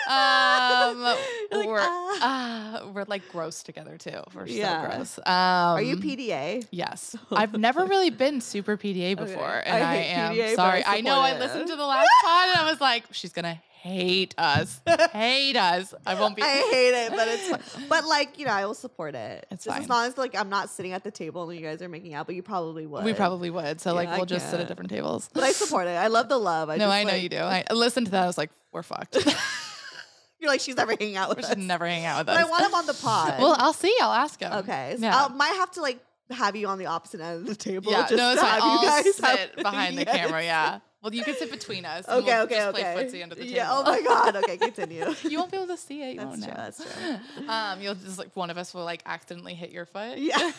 Um, 0.10 1.01
like, 1.51 1.68
we're 1.68 1.80
"Ah." 1.80 2.18
ah, 2.22 2.89
we're 2.93 3.05
like 3.07 3.28
gross 3.30 3.62
together 3.64 3.97
too. 3.97 4.20
We're 4.34 4.47
Yeah. 4.47 4.82
so 4.89 4.95
gross. 4.97 5.18
Um, 5.20 5.26
Are 5.26 5.82
you 5.82 5.97
PDA? 5.97 6.66
Yes, 6.72 7.16
I've 7.32 7.53
never 7.57 7.86
really 7.86 8.10
been 8.10 8.41
super 8.41 8.76
PDA 8.78 9.16
before, 9.16 9.45
I 9.47 9.60
and 9.60 9.84
I, 9.84 9.95
hate 9.97 10.12
am 10.14 10.34
PDA, 10.36 10.43
I 10.45 10.55
sorry. 10.55 10.84
I 10.86 11.01
know 11.01 11.20
I 11.20 11.38
listened 11.38 11.68
to 11.68 11.76
the 11.76 11.86
last 11.86 12.10
pod, 12.24 12.49
and 12.49 12.57
I 12.60 12.72
was 12.72 12.82
like, 12.82 13.03
she's 13.12 13.32
gonna 13.34 13.62
hate 13.82 14.36
us, 14.38 14.82
hate 15.14 15.55
us. 15.55 15.93
I 16.05 16.16
won't 16.20 16.36
be. 16.36 16.41
I 16.41 16.47
hate 16.72 17.05
it, 17.05 17.12
but 17.12 17.28
it's 17.30 17.47
fun. 17.47 17.86
but 17.88 18.05
like 18.05 18.38
you 18.39 18.45
know 18.45 18.51
I 18.51 18.66
will 18.66 18.74
support 18.74 19.16
it. 19.16 19.45
It's 19.51 19.64
just 19.66 19.74
fine. 19.76 19.84
as 19.84 19.89
long 19.89 20.05
as 20.07 20.18
like 20.18 20.36
I'm 20.36 20.49
not 20.49 20.70
sitting 20.70 20.91
at 20.91 21.03
the 21.03 21.12
table 21.12 21.49
and 21.49 21.57
you 21.60 21.66
guys 21.66 21.82
are 21.82 21.88
making 21.88 22.14
out, 22.16 22.26
but 22.26 22.36
you 22.36 22.41
probably 22.43 22.86
would. 22.88 23.05
we 23.05 23.14
probably 23.14 23.49
would. 23.51 23.80
So 23.80 23.93
like, 23.93 24.07
Yeah, 24.10 24.16
I 24.16 24.18
we'll 24.18 24.26
just 24.26 24.49
sit 24.49 24.60
at 24.60 24.68
different 24.68 24.89
tables. 24.89 25.30
But 25.34 25.43
I 25.43 25.51
support 25.53 25.88
it. 25.88 25.91
I 25.91 26.07
love 26.07 26.28
the 26.30 26.38
love. 26.38 26.70
I 26.70 26.76
no, 26.76 26.86
just, 26.86 26.93
I 26.95 27.03
know 27.03 27.12
like- 27.14 27.22
you 27.24 27.30
do. 27.30 27.38
I 27.38 27.64
listened 27.72 28.07
to 28.07 28.12
that. 28.14 28.24
I 28.24 28.28
was 28.28 28.38
like, 28.38 28.49
we're 28.74 28.84
fucked. 28.84 29.18
You're 30.42 30.50
like 30.50 30.62
she's 30.62 30.76
never 30.78 30.92
hanging 31.00 31.18
out 31.18 31.30
with 31.30 31.40
us. 31.40 31.50
should 31.50 31.58
never 31.58 31.86
hang 31.88 32.06
out 32.06 32.20
with 32.20 32.30
us. 32.30 32.36
But 32.38 32.44
us. 32.44 32.48
I 32.48 32.50
want 32.50 32.66
him 32.66 32.74
on 32.76 32.86
the 32.86 32.94
pod. 33.02 33.40
well, 33.40 33.56
I'll 33.60 33.74
see. 33.74 33.96
I'll 34.02 34.14
ask 34.14 34.40
him. 34.40 34.54
okay. 34.54 34.96
So 34.98 35.04
Yeah. 35.04 35.26
I 35.26 35.28
might 35.30 35.54
have 35.56 35.72
to 35.72 35.82
like 35.82 36.00
have 36.32 36.56
you 36.56 36.68
on 36.68 36.78
the 36.78 36.86
opposite 36.86 37.20
end 37.22 37.42
of 37.42 37.46
the 37.48 37.56
table. 37.56 37.92
yeah. 37.92 38.02
just 38.04 38.14
no, 38.16 38.32
it's 38.32 38.42
to 38.42 38.46
fine. 38.48 38.54
have 38.56 38.64
I'll 38.64 38.82
you 38.84 38.88
guys 38.88 39.16
sit 39.16 39.26
have- 39.26 39.56
behind 39.58 39.98
the 39.98 40.04
Yes. 40.06 40.16
camera. 40.18 40.44
Yeah. 40.44 40.80
Well, 41.02 41.14
you 41.14 41.24
can 41.24 41.36
sit 41.36 41.50
between 41.50 41.86
us. 41.86 42.06
and 42.08 42.18
Okay. 42.24 42.34
we'll 42.34 42.44
okay. 42.44 42.56
just 42.56 42.68
okay. 42.78 42.94
Play 42.94 43.06
footsie 43.06 43.24
under 43.24 43.36
the 43.36 43.42
table. 43.44 43.56
Yeah. 43.56 43.68
Oh 43.72 43.84
my 43.84 44.02
god. 44.02 44.36
Okay. 44.36 44.58
Continue. 44.58 45.06
you 45.24 45.38
won't 45.40 45.50
be 45.50 45.58
able 45.58 45.68
to 45.68 45.78
see 45.78 46.02
it. 46.04 46.14
You 46.16 46.20
That's 46.20 46.30
won't 46.30 46.44
true. 46.44 46.54
know. 46.54 46.58
That's 46.58 47.38
true. 47.38 47.48
Um, 47.50 47.82
you'll 47.82 47.96
just 47.96 48.18
like 48.20 48.36
one 48.36 48.50
of 48.50 48.58
us 48.58 48.74
will 48.74 48.84
like 48.84 49.02
accidentally 49.06 49.54
hit 49.56 49.72
your 49.72 49.86
foot. 49.86 50.18
Yeah. 50.18 50.52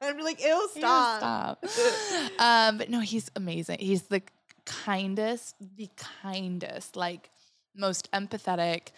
And 0.00 0.16
be 0.16 0.22
like, 0.22 0.40
ew, 0.40 0.68
Yeah, 0.76 1.18
stop. 1.18 1.66
stop. 1.66 2.40
um, 2.40 2.78
but 2.78 2.90
no, 2.90 3.00
he's 3.00 3.30
amazing. 3.34 3.78
He's 3.80 4.02
the 4.02 4.22
kindest, 4.66 5.54
the 5.76 5.88
kindest, 6.22 6.96
like 6.96 7.30
most 7.76 8.10
empathetic. 8.12 8.88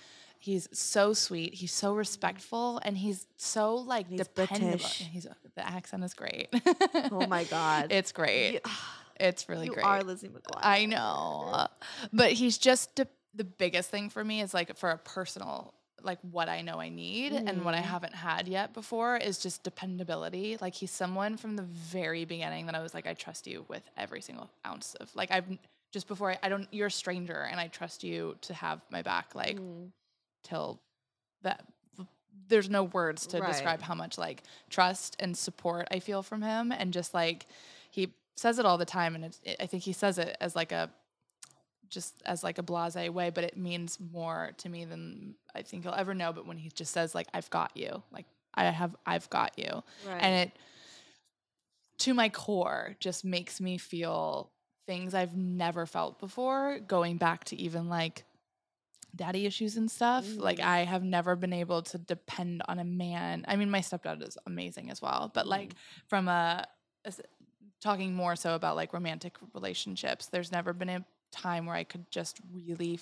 He's 0.41 0.69
so 0.73 1.13
sweet. 1.15 1.55
He's 1.55 1.73
so 1.73 1.95
respectful, 1.95 2.81
and 2.85 2.97
he's 2.97 3.27
so 3.37 3.75
like 3.75 4.09
He's 4.09 4.21
dependable. 4.29 4.69
British. 4.79 4.99
He's 5.11 5.27
the 5.57 5.67
accent 5.69 6.05
is 6.05 6.15
great. 6.15 6.49
Oh 7.11 7.27
my 7.27 7.45
god. 7.45 7.89
it's 7.91 8.13
great. 8.13 8.53
You, 8.53 8.61
it's 9.21 9.49
really 9.49 9.67
you 9.67 9.73
great. 9.73 9.83
You 9.85 9.89
are 9.91 10.03
Lizzie 10.05 10.29
McGuire. 10.29 10.61
I 10.63 10.85
know, 10.85 11.67
but 12.13 12.33
he's 12.33 12.57
just 12.59 12.95
the, 12.97 13.09
the 13.35 13.45
biggest 13.45 13.91
thing 13.91 14.11
for 14.11 14.23
me 14.23 14.41
is 14.41 14.55
like 14.55 14.77
for 14.77 14.91
a 14.91 14.99
personal 14.99 15.75
like 16.01 16.21
what 16.31 16.49
I 16.49 16.61
know 16.61 16.81
I 16.81 16.91
need 16.91 17.33
and 17.33 17.65
what 17.65 17.75
I 17.75 17.79
Mhm. 17.81 17.83
haven't 17.87 18.15
had 18.15 18.47
yet 18.47 18.73
before 18.73 19.17
is 19.17 19.39
just 19.41 19.65
dependability. 19.65 20.57
Like 20.61 20.75
he's 20.75 20.93
someone 20.93 21.37
from 21.37 21.57
the 21.57 21.65
very 21.65 22.25
beginning 22.25 22.67
that 22.67 22.77
I 22.77 22.81
was 22.83 22.95
like 22.95 23.09
I 23.09 23.15
trust 23.15 23.49
you 23.49 23.65
with 23.67 23.83
every 23.97 24.21
single 24.21 24.49
ounce 24.65 24.95
of 25.01 25.11
like 25.17 25.33
I've 25.33 25.47
just 25.99 26.07
before 26.07 26.31
I, 26.31 26.39
I 26.45 26.49
don't 26.49 26.69
you're 26.73 26.87
a 26.87 26.91
stranger 26.93 27.49
and 27.51 27.59
I 27.59 27.67
trust 27.67 28.05
you 28.05 28.37
to 28.43 28.55
have 28.55 28.81
my 28.89 29.03
back 29.03 29.35
like 29.35 29.57
Mm. 29.59 29.91
till 30.45 30.81
that 31.43 31.65
there's 32.47 32.71
no 32.71 32.85
words 32.85 33.27
to 33.27 33.41
Right. 33.41 33.49
describe 33.49 33.83
how 33.83 33.97
much 33.97 34.17
like 34.17 34.45
trust 34.71 35.17
and 35.19 35.37
support 35.37 35.89
I 35.91 35.99
feel 35.99 36.23
from 36.23 36.41
him 36.41 36.71
and 36.71 36.93
just 36.93 37.15
like 37.15 37.47
he 37.91 38.13
says 38.37 38.61
it 38.61 38.65
all 38.65 38.79
the 38.79 38.85
time 38.85 39.17
and 39.17 39.25
it's, 39.25 39.41
I 39.59 39.67
think 39.67 39.83
he 39.83 39.93
says 39.93 40.19
it 40.19 40.37
as 40.41 40.55
like 40.55 40.71
a 40.71 40.89
just 41.89 42.15
as 42.25 42.45
like 42.45 42.59
a 42.59 42.63
blase 42.63 42.95
way 42.95 43.31
but 43.31 43.43
it 43.43 43.57
means 43.57 43.99
more 44.13 44.53
to 44.59 44.69
me 44.69 44.85
than 44.85 45.35
I 45.53 45.63
think 45.63 45.83
he'll 45.83 45.95
ever 45.95 46.15
know 46.15 46.33
but 46.33 46.47
when 46.47 46.59
he 46.59 46.69
just 46.69 46.93
says 46.93 47.13
like 47.13 47.27
I've 47.35 47.51
got 47.51 47.73
you 47.77 48.05
like 48.13 48.27
I 48.55 48.67
have 48.67 48.95
I've 49.05 49.29
got 49.31 49.59
you 49.59 49.83
Right. 50.07 50.21
and 50.23 50.35
it 50.37 50.53
to 51.99 52.15
my 52.15 52.29
core 52.29 52.95
just 53.01 53.25
makes 53.25 53.61
me 53.61 53.79
feel 53.79 54.53
things 54.89 55.15
I've 55.15 55.37
never 55.37 55.87
felt 55.87 56.19
before 56.19 56.81
going 56.81 57.19
back 57.19 57.45
to 57.45 57.57
even 57.61 57.89
like 57.91 58.25
daddy 59.15 59.47
issues 59.47 59.77
and 59.77 59.91
stuff 59.91 60.27
like 60.37 60.59
Mhm. 60.59 60.65
I 60.65 60.85
have 60.85 61.05
never 61.05 61.37
been 61.37 61.53
able 61.53 61.83
to 61.83 61.99
depend 61.99 62.63
on 62.69 62.79
a 62.79 62.85
man 62.85 63.45
I 63.47 63.57
mean 63.57 63.71
my 63.71 63.81
stepdad 63.81 64.27
is 64.27 64.39
amazing 64.47 64.91
as 64.91 65.01
well 65.03 65.31
but 65.35 65.47
like 65.47 65.75
from 66.09 66.27
a 66.29 66.67
talking 67.81 68.15
more 68.15 68.35
so 68.35 68.55
about 68.55 68.77
like 68.77 68.93
romantic 68.93 69.37
relationships 69.55 70.27
there's 70.27 70.51
never 70.51 70.73
been 70.73 70.89
a 70.89 71.05
time 71.31 71.67
where 71.67 71.77
I 71.77 71.85
could 71.85 72.11
just 72.11 72.41
really 72.53 72.99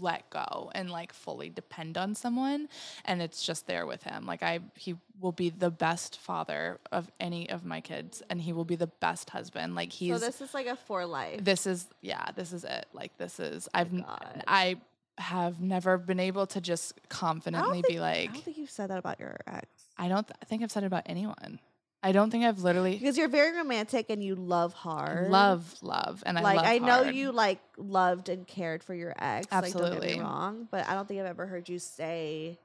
let 0.00 0.28
go 0.30 0.70
and 0.74 0.90
like 0.90 1.12
fully 1.12 1.48
depend 1.48 1.96
on 1.96 2.14
someone 2.14 2.68
and 3.06 3.22
it's 3.22 3.42
just 3.42 3.66
there 3.66 3.86
with 3.86 4.02
him 4.02 4.26
like 4.26 4.42
i 4.42 4.58
he 4.74 4.94
will 5.20 5.32
be 5.32 5.48
the 5.48 5.70
best 5.70 6.18
father 6.18 6.78
of 6.92 7.10
any 7.18 7.48
of 7.48 7.64
my 7.64 7.80
kids 7.80 8.22
and 8.28 8.40
he 8.42 8.52
will 8.52 8.66
be 8.66 8.76
the 8.76 8.86
best 8.86 9.30
husband 9.30 9.74
like 9.74 9.90
he's 9.90 10.12
so 10.12 10.18
this 10.18 10.40
is 10.40 10.52
like 10.52 10.66
a 10.66 10.76
for 10.76 11.06
life. 11.06 11.42
this 11.42 11.66
is 11.66 11.86
yeah 12.02 12.26
this 12.36 12.52
is 12.52 12.64
it 12.64 12.86
like 12.92 13.16
this 13.16 13.40
is 13.40 13.66
i've 13.72 13.90
God. 13.96 14.42
i 14.46 14.76
have 15.16 15.60
never 15.60 15.96
been 15.98 16.20
able 16.20 16.46
to 16.46 16.60
just 16.60 16.92
confidently 17.08 17.80
be 17.82 17.88
think- 17.94 18.00
like 18.00 18.30
I 18.30 18.32
don't 18.34 18.44
think 18.44 18.58
you've 18.58 18.70
said 18.70 18.90
that 18.90 18.98
about 18.98 19.18
your 19.18 19.38
ex. 19.46 19.66
i 19.96 20.06
don't 20.08 20.26
th- 20.26 20.36
think 20.46 20.62
i've 20.62 20.70
said 20.70 20.82
it 20.82 20.86
about 20.86 21.04
anyone 21.06 21.60
i 22.02 22.12
don't 22.12 22.30
think 22.30 22.44
i've 22.44 22.60
literally 22.60 22.92
Because 22.96 23.18
you're 23.18 23.28
very 23.28 23.56
romantic 23.56 24.06
and 24.10 24.22
you 24.22 24.34
love 24.36 24.72
hard. 24.72 25.30
love 25.30 25.74
love 25.82 26.22
and 26.26 26.38
i 26.38 26.42
like 26.42 26.64
I 26.64 26.78
know 26.78 27.02
hard. 27.02 27.14
you 27.14 27.32
like 27.32 27.60
loved 27.76 28.28
and 28.28 28.46
cared 28.46 28.82
for 28.84 28.94
your 28.94 29.14
ex. 29.18 29.46
Like, 29.52 29.72
don't 29.72 29.82
get 29.82 29.92
Absolutely. 29.92 30.14
me 30.16 30.20
wrong, 30.20 30.68
but 30.70 30.86
I 30.88 30.94
don't 30.94 31.06
think 31.08 31.20
I've 31.20 31.26
ever 31.26 31.46
heard 31.46 31.68
you 31.68 31.78
say, 31.78 32.58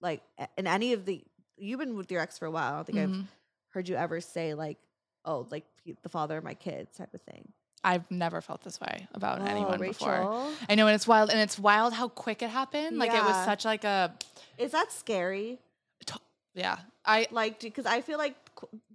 like, 0.00 0.22
in 0.56 0.66
any 0.66 0.92
of 0.92 1.04
the. 1.04 1.22
You've 1.56 1.78
been 1.78 1.96
with 1.96 2.10
your 2.10 2.20
ex 2.20 2.38
for 2.38 2.46
a 2.46 2.50
while. 2.50 2.72
I 2.72 2.76
don't 2.76 2.84
think 2.86 2.98
I've 2.98 3.10
Mhm. 3.10 3.26
heard 3.70 3.88
you 3.88 3.94
ever 3.96 4.20
say 4.20 4.54
like, 4.54 4.78
"Oh, 5.24 5.46
like 5.50 5.64
the 6.02 6.08
father 6.08 6.36
of 6.38 6.44
my 6.44 6.54
kids" 6.54 6.96
type 6.96 7.12
of 7.14 7.22
thing. 7.22 7.52
i've 7.84 8.08
never 8.12 8.40
felt 8.40 8.62
this 8.62 8.80
way 8.80 9.08
about 9.12 9.40
Oh, 9.40 9.44
anyone 9.44 9.80
before 9.80 10.28
I 10.68 10.74
know, 10.76 10.86
and 10.86 10.94
it's 10.94 11.06
wild, 11.08 11.30
and 11.30 11.40
it's 11.40 11.58
wild 11.58 11.92
how 11.92 12.06
quick 12.08 12.40
it 12.42 12.48
happened. 12.50 12.96
Like 12.98 13.12
it 13.12 13.24
was 13.24 13.36
such 13.44 13.64
like 13.64 13.82
a 13.84 14.14
Is 14.58 14.70
that 14.72 14.92
scary? 14.92 15.58
yeah. 16.54 16.78
I 17.04 17.26
Like, 17.30 17.60
because 17.60 17.86
I 17.86 18.00
feel 18.00 18.18
like 18.18 18.36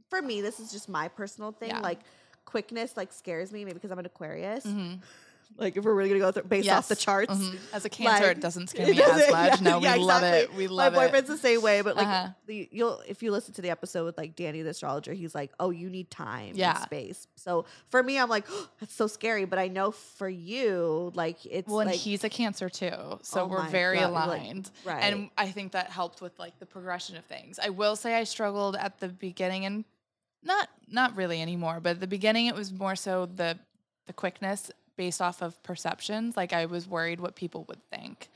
for 0.09 0.21
me, 0.21 0.41
this 0.41 0.59
is 0.59 0.71
just 0.71 0.87
my 0.89 1.07
personal 1.07 1.51
thing. 1.51 1.69
Yeah. 1.69 1.79
Like, 1.79 1.99
quickness 2.45 2.95
like 2.95 3.11
scares 3.11 3.51
me, 3.51 3.65
maybe 3.65 3.73
because 3.73 3.91
I'm 3.91 3.99
an 3.99 4.05
Aquarius. 4.05 4.65
mhm, 4.65 4.99
Like, 5.55 5.77
if 5.77 5.83
we're 5.85 5.93
really 5.93 6.09
gonna 6.09 6.19
go 6.19 6.31
through 6.31 6.43
based 6.43 6.69
off 6.69 6.87
the 6.87 6.93
yes, 6.95 7.03
charts. 7.03 7.33
mhm. 7.33 7.57
As 7.73 7.85
a 7.85 7.89
cancer, 7.89 8.27
like, 8.27 8.37
it 8.37 8.41
doesn't 8.41 8.67
scare 8.67 8.87
me 8.87 9.01
as 9.01 9.31
much. 9.31 9.61
yeah, 9.61 9.69
no, 9.71 9.79
we 9.79 9.85
yeah, 9.85 9.95
love 9.95 10.21
it. 10.23 10.43
exactly. 10.43 10.57
We 10.57 10.67
My 10.67 10.73
love 10.73 10.93
it. 10.93 10.95
boyfriend's 10.97 11.29
the 11.29 11.37
same 11.37 11.61
way, 11.61 11.81
but 11.81 11.95
like 11.95 12.05
Uh-huh. 12.07 12.27
the, 12.45 12.69
you'll 12.71 13.01
if 13.07 13.23
you 13.23 13.31
listen 13.31 13.53
to 13.55 13.61
the 13.61 13.69
episode 13.69 14.05
with 14.05 14.17
like 14.17 14.35
Danny 14.35 14.61
the 14.61 14.69
astrologer, 14.69 15.13
he's 15.13 15.33
like, 15.33 15.51
"Oh, 15.59 15.69
you 15.71 15.89
need 15.89 16.11
time, 16.11 16.51
Yeah. 16.55 16.71
and 16.75 16.79
space." 16.83 17.27
So 17.37 17.65
for 17.89 18.03
me, 18.03 18.19
I'm 18.19 18.29
like, 18.29 18.45
"That's 18.79 18.93
so 18.93 19.07
scary," 19.07 19.45
but 19.45 19.57
I 19.57 19.67
know 19.67 19.91
for 19.91 20.29
you, 20.29 21.11
like 21.15 21.43
it's 21.45 21.67
Well, 21.67 21.79
and 21.79 21.89
like 21.91 21.99
he's 21.99 22.23
a 22.23 22.29
cancer 22.29 22.69
too, 22.69 23.19
so 23.23 23.41
Oh 23.41 23.47
we're 23.47 23.67
very 23.69 23.97
God, 23.99 24.11
like, 24.11 24.25
aligned. 24.27 24.69
right. 24.85 25.03
And 25.03 25.29
I 25.37 25.47
think 25.51 25.71
that 25.71 25.89
helped 25.89 26.21
with 26.21 26.37
like 26.37 26.59
the 26.59 26.65
progression 26.67 27.15
of 27.17 27.25
things. 27.25 27.57
I 27.57 27.69
will 27.69 27.95
say 27.95 28.13
I 28.15 28.25
struggled 28.25 28.75
at 28.75 28.99
the 28.99 29.07
beginning 29.07 29.65
and 29.65 29.85
not 30.43 30.69
not 30.87 31.15
really 31.15 31.41
anymore, 31.41 31.79
but 31.79 31.91
at 31.91 31.99
the 31.99 32.07
beginning 32.07 32.45
it 32.45 32.53
was 32.55 32.71
more 32.71 32.95
so 32.95 33.25
the 33.25 33.57
the 34.05 34.13
quickness 34.13 34.69
based 34.97 35.21
off 35.21 35.41
of 35.41 35.61
perceptions. 35.63 36.35
Like 36.35 36.51
I 36.53 36.65
was 36.65 36.87
worried 36.87 37.19
what 37.21 37.35
people 37.35 37.63
would 37.69 37.81
think. 37.89 38.29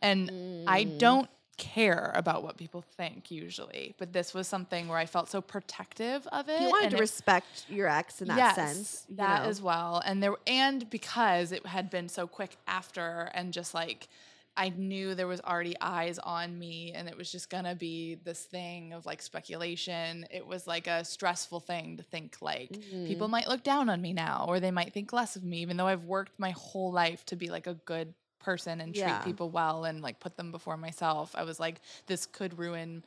And 0.00 0.30
I 0.68 0.84
Mm. 0.84 0.98
don't 0.98 1.30
care 1.58 2.10
about 2.14 2.42
what 2.42 2.56
people 2.56 2.82
think 2.96 3.30
usually, 3.30 3.94
but 3.98 4.12
this 4.12 4.32
was 4.34 4.48
something 4.48 4.88
where 4.88 4.98
I 4.98 5.06
felt 5.06 5.28
so 5.28 5.40
protective 5.40 6.26
of 6.28 6.48
it. 6.48 6.60
you 6.60 6.68
wanted 6.68 6.90
to 6.90 6.96
it- 6.96 7.00
respect 7.00 7.66
your 7.68 7.88
ex 7.88 8.20
in 8.22 8.28
that 8.28 8.36
yes, 8.36 8.54
sense. 8.56 9.06
that 9.10 9.42
know? 9.44 9.48
as 9.48 9.60
well. 9.62 10.02
And 10.04 10.22
there 10.22 10.34
and 10.46 10.88
because 10.90 11.52
it 11.52 11.64
had 11.66 11.90
been 11.90 12.08
so 12.08 12.26
quick 12.26 12.56
after 12.66 13.30
and 13.34 13.52
just 13.52 13.74
like 13.74 14.08
I 14.56 14.68
knew 14.68 15.14
there 15.14 15.26
was 15.26 15.40
already 15.40 15.74
eyes 15.80 16.18
on 16.18 16.58
me 16.58 16.92
and 16.92 17.08
it 17.08 17.16
was 17.16 17.32
just 17.32 17.48
gonna 17.48 17.74
be 17.74 18.16
this 18.16 18.44
thing 18.44 18.92
of 18.92 19.06
like 19.06 19.22
speculation. 19.22 20.26
It 20.30 20.46
was 20.46 20.66
like 20.66 20.86
a 20.86 21.04
stressful 21.04 21.60
thing 21.60 21.96
to 21.96 22.02
think 22.02 22.36
like 22.42 22.78
people 23.04 23.28
Mhm. 23.28 23.28
might 23.28 23.48
look 23.48 23.62
down 23.62 23.88
on 23.88 24.02
me 24.02 24.12
now 24.12 24.44
or 24.46 24.60
they 24.60 24.70
might 24.70 24.92
think 24.92 25.12
less 25.12 25.36
of 25.36 25.44
me, 25.44 25.58
even 25.62 25.76
though 25.78 25.86
I've 25.86 26.04
worked 26.04 26.38
my 26.38 26.50
whole 26.50 26.92
life 26.92 27.24
to 27.26 27.36
be 27.36 27.48
like 27.48 27.66
a 27.66 27.74
good 27.74 28.14
person 28.40 28.80
and 28.80 28.94
Yeah. 28.94 28.94
treat 28.94 29.22
people 29.22 29.50
well 29.50 29.84
and 29.84 30.02
like 30.02 30.20
put 30.20 30.36
them 30.36 30.50
before 30.52 30.76
myself. 30.76 31.34
I 31.34 31.44
was 31.44 31.58
like, 31.58 31.80
this 32.06 32.26
could 32.26 32.58
ruin 32.58 33.04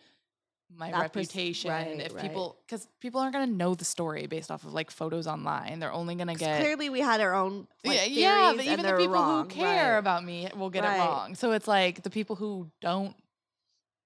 my 0.73 0.91
That 0.91 1.13
pers- 1.13 1.27
reputation 1.27 1.71
right, 1.71 1.99
if 1.99 2.13
right. 2.13 2.21
people 2.21 2.57
because 2.67 2.87
people 2.99 3.21
aren't 3.21 3.33
going 3.33 3.47
to 3.47 3.55
know 3.55 3.75
the 3.75 3.85
story 3.85 4.27
based 4.27 4.51
off 4.51 4.63
of 4.63 4.73
like 4.73 4.91
photos 4.91 5.27
online 5.27 5.79
they're 5.79 5.93
only 5.93 6.15
going 6.15 6.27
to 6.27 6.35
get 6.35 6.59
clearly 6.59 6.89
we 6.89 6.99
had 6.99 7.21
our 7.21 7.33
own 7.33 7.67
like, 7.83 8.09
yeah, 8.09 8.49
yeah 8.49 8.53
but 8.55 8.65
even 8.65 8.85
the 8.85 8.93
people 8.97 9.13
wrong, 9.13 9.49
who 9.49 9.55
care 9.55 9.93
right. 9.93 9.97
about 9.99 10.23
me 10.23 10.49
will 10.55 10.69
get 10.69 10.83
it 10.83 10.87
wrong 10.87 11.35
so 11.35 11.51
it's 11.51 11.67
like 11.67 12.03
the 12.03 12.09
people 12.09 12.35
who 12.35 12.69
don't 12.81 13.15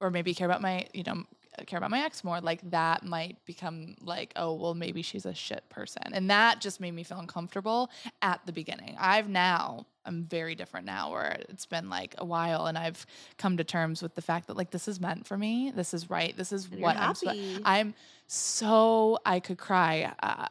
or 0.01 0.10
maybe 0.10 0.34
care 0.34 0.45
about 0.45 0.62
my, 0.62 0.86
you 0.93 1.03
know, 1.03 1.24
care 1.68 1.78
about 1.78 1.91
my 1.91 2.03
ex 2.03 2.24
more, 2.24 2.41
like 2.41 2.70
that 2.72 3.03
might 3.03 3.43
become 3.45 3.95
like, 4.01 4.34
oh, 4.36 4.53
well, 4.53 4.74
maybe 4.74 5.01
she's 5.01 5.26
a 5.26 5.34
shit 5.34 5.68
person. 5.70 6.03
And 6.12 6.30
that 6.30 6.62
just 6.62 6.80
made 6.80 6.93
me 6.93 7.03
feel 7.03 7.20
uncomfortable 7.20 7.89
at 8.22 8.41
the 8.45 8.51
beginning. 8.51 8.95
I've 8.99 9.30
now, 9.30 9.86
I'm 10.05 10.26
very 10.26 10.55
different 10.55 10.86
now 10.86 11.12
where 11.12 11.41
it's 11.49 11.66
been 11.66 11.89
like 11.89 12.16
a 12.18 12.26
while 12.26 12.66
and 12.68 12.78
I've 12.78 13.05
come 13.38 13.57
to 13.57 13.64
terms 13.64 14.01
with 14.01 14.16
the 14.16 14.22
fact 14.22 14.47
that 14.47 14.57
like 14.57 14.72
this 14.72 14.88
is 14.88 14.99
meant 14.99 15.28
for 15.28 15.38
me. 15.38 15.72
This 15.76 15.93
is 15.93 16.10
right. 16.10 16.36
This 16.36 16.51
is 16.51 16.68
And 16.72 16.82
what 16.82 16.97
I'm. 16.97 17.14
I'm 17.66 17.93
so, 18.28 19.20
I 19.26 19.39
could 19.39 19.57
cry. 19.57 20.14
Uh, 20.22 20.47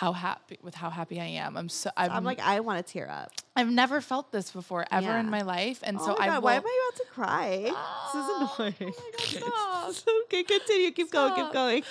how 0.00 0.12
happy 0.14 0.58
with 0.62 0.74
how 0.74 0.88
happy 0.90 1.20
I 1.20 1.26
am. 1.44 1.56
I'm 1.56 1.68
so 1.68 1.90
I've, 1.96 2.12
I'm 2.12 2.24
like, 2.24 2.40
I 2.40 2.60
want 2.60 2.84
to 2.84 2.92
tear 2.92 3.08
up. 3.10 3.30
I've 3.54 3.68
never 3.70 4.00
felt 4.00 4.32
this 4.32 4.50
before 4.50 4.86
ever 4.90 5.06
Yeah. 5.12 5.20
in 5.20 5.28
my 5.28 5.42
life, 5.42 5.80
and 5.82 5.98
oh 6.00 6.04
so 6.06 6.10
my 6.18 6.24
I 6.24 6.26
God, 6.28 6.36
will, 6.36 6.42
why 6.44 6.54
am 6.54 6.62
I 6.66 6.88
about 6.88 6.96
to 7.04 7.12
cry? 7.12 7.70
Oh 7.74 8.10
this 8.58 8.64
is 8.64 8.80
annoying. 8.80 8.94
my 8.96 9.40
God, 9.82 9.92
stop. 9.94 10.14
okay, 10.24 10.42
continue. 10.44 10.90
Keep 10.92 11.10
going. 11.10 11.34
Keep 11.34 11.52
going. 11.52 11.82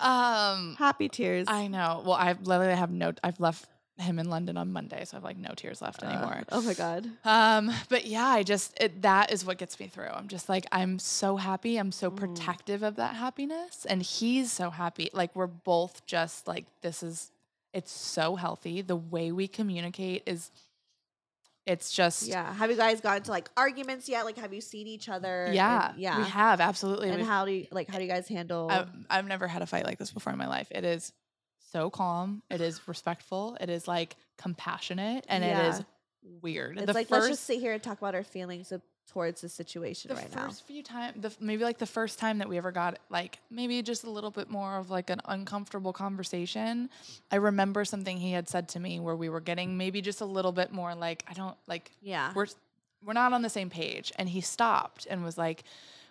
um 0.00 0.74
Happy 0.78 1.08
tears. 1.08 1.46
I 1.48 1.68
know. 1.68 2.02
Well, 2.04 2.14
I've 2.14 2.46
literally 2.46 2.74
have 2.74 2.90
no. 2.90 3.12
I've 3.22 3.38
left 3.40 3.66
him 3.96 4.18
in 4.18 4.28
London 4.28 4.56
on 4.56 4.72
Monday, 4.72 5.04
so 5.04 5.14
I 5.14 5.16
have 5.18 5.24
like 5.24 5.36
no 5.36 5.52
tears 5.54 5.80
left 5.80 6.02
Uh, 6.02 6.06
anymore. 6.06 6.42
oh 6.50 6.60
my 6.62 6.74
god. 6.74 7.08
Um, 7.24 7.70
but 7.88 8.04
yeah, 8.06 8.26
I 8.26 8.42
just 8.42 8.76
it, 8.80 9.02
that 9.02 9.30
is 9.30 9.44
what 9.44 9.56
gets 9.58 9.78
me 9.78 9.86
through. 9.86 10.08
I'm 10.08 10.26
just 10.26 10.48
like 10.48 10.66
I'm 10.72 10.98
so 10.98 11.36
happy. 11.36 11.76
I'm 11.76 11.92
so 11.92 12.10
Mhm. 12.10 12.16
protective 12.16 12.82
of 12.82 12.96
that 12.96 13.14
happiness, 13.14 13.86
and 13.88 14.02
he's 14.02 14.50
so 14.50 14.70
happy. 14.70 15.10
Like 15.12 15.36
we're 15.36 15.46
both 15.46 16.04
just 16.06 16.48
like 16.48 16.66
this 16.82 17.04
is. 17.04 17.30
It's 17.74 17.92
so 17.92 18.36
healthy. 18.36 18.80
The 18.82 18.96
way 18.96 19.32
we 19.32 19.48
communicate 19.48 20.22
is. 20.26 20.50
It's 21.66 21.90
just 21.92 22.26
Yeah. 22.26 22.52
Have 22.52 22.70
you 22.70 22.76
guys 22.76 23.00
gotten 23.00 23.22
to 23.22 23.30
like 23.30 23.48
arguments 23.56 24.06
yet? 24.06 24.26
Like, 24.26 24.36
have 24.36 24.52
you 24.52 24.60
seen 24.60 24.86
each 24.86 25.08
other? 25.08 25.46
and- 25.46 25.54
yeah 25.54 25.92
yeah. 25.96 26.18
we 26.18 26.24
have 26.24 26.60
absolutely. 26.60 27.08
and 27.08 27.16
We've- 27.18 27.26
how 27.28 27.46
do 27.46 27.52
you 27.52 27.66
like? 27.70 27.88
How 27.88 27.96
do 27.96 28.04
you 28.04 28.10
guys 28.10 28.28
handle? 28.28 28.68
I've, 28.70 28.88
I've 29.08 29.26
never 29.26 29.48
had 29.48 29.62
a 29.62 29.66
fight 29.66 29.86
like 29.86 29.98
this 29.98 30.10
before 30.10 30.32
in 30.32 30.38
my 30.38 30.46
life. 30.46 30.68
It 30.70 30.84
is 30.84 31.12
so 31.72 31.88
calm. 31.88 32.42
It 32.50 32.60
is 32.60 32.86
respectful. 32.86 33.56
It 33.60 33.70
is 33.70 33.88
like 33.88 34.14
compassionate, 34.36 35.24
and 35.28 35.42
it 35.42 35.48
Yeah. 35.48 35.68
is 35.70 35.84
weird. 36.42 36.76
it's 36.76 36.86
the 36.86 36.92
like 36.92 37.08
first, 37.08 37.22
let's 37.22 37.28
just 37.28 37.44
sit 37.44 37.60
here 37.60 37.72
and 37.72 37.82
talk 37.82 37.96
about 37.98 38.14
our 38.14 38.24
feelings 38.24 38.70
towards 39.10 39.40
the 39.40 39.48
situation 39.48 40.08
the 40.08 40.16
right 40.16 40.30
first 40.30 40.66
few 40.66 40.82
times, 40.82 41.14
the 41.20 41.32
maybe 41.40 41.62
like 41.62 41.78
the 41.78 41.86
first 41.86 42.18
time 42.18 42.38
that 42.38 42.48
we 42.48 42.56
ever 42.56 42.72
got 42.72 42.98
like 43.10 43.38
maybe 43.50 43.80
just 43.82 44.04
a 44.04 44.10
little 44.10 44.30
bit 44.30 44.50
more 44.50 44.76
of 44.76 44.90
like 44.90 45.10
an 45.10 45.20
uncomfortable 45.26 45.92
conversation. 45.92 46.90
I 47.30 47.36
remember 47.36 47.84
something 47.84 48.16
he 48.16 48.32
had 48.32 48.48
said 48.48 48.68
to 48.70 48.80
me 48.80 49.00
where 49.00 49.16
we 49.16 49.28
were 49.28 49.40
getting 49.40 49.76
maybe 49.76 50.00
just 50.00 50.20
a 50.20 50.26
little 50.26 50.52
bit 50.52 50.72
more 50.72 50.94
like 50.94 51.24
I 51.28 51.34
don't 51.34 51.56
like. 51.66 51.90
Yeah. 52.02 52.32
we're 52.34 52.46
we're 53.04 53.12
not 53.12 53.32
on 53.32 53.42
the 53.42 53.50
same 53.50 53.70
page 53.70 54.12
and 54.16 54.28
he 54.28 54.40
stopped 54.40 55.06
and 55.08 55.22
was 55.22 55.36
like 55.36 55.64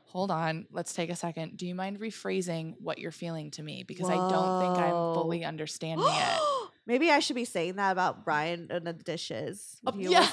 hold 0.06 0.30
on 0.30 0.68
let's 0.72 0.94
take 0.94 1.10
a 1.10 1.16
second 1.16 1.58
do 1.58 1.66
you 1.66 1.74
mind 1.74 2.00
rephrasing 2.00 2.76
what 2.80 3.00
you're 3.00 3.12
feeling 3.12 3.50
to 3.50 3.64
me 3.64 3.82
because 3.82 4.12
i 4.12 4.14
don't 4.14 4.62
think 4.62 4.78
i'm 4.78 4.92
fully 5.16 5.44
understanding 5.44 6.06
it 6.08 6.40
Maybe 6.86 7.12
I 7.12 7.20
should 7.20 7.36
be 7.36 7.46
saying 7.46 7.78
that 7.78 7.92
about 7.92 8.26
Brian 8.26 8.68
and 8.70 8.86
the 8.86 8.94
dishes. 8.94 9.78
Oh, 9.88 9.94
yeah. 9.96 10.20
was, 10.20 10.30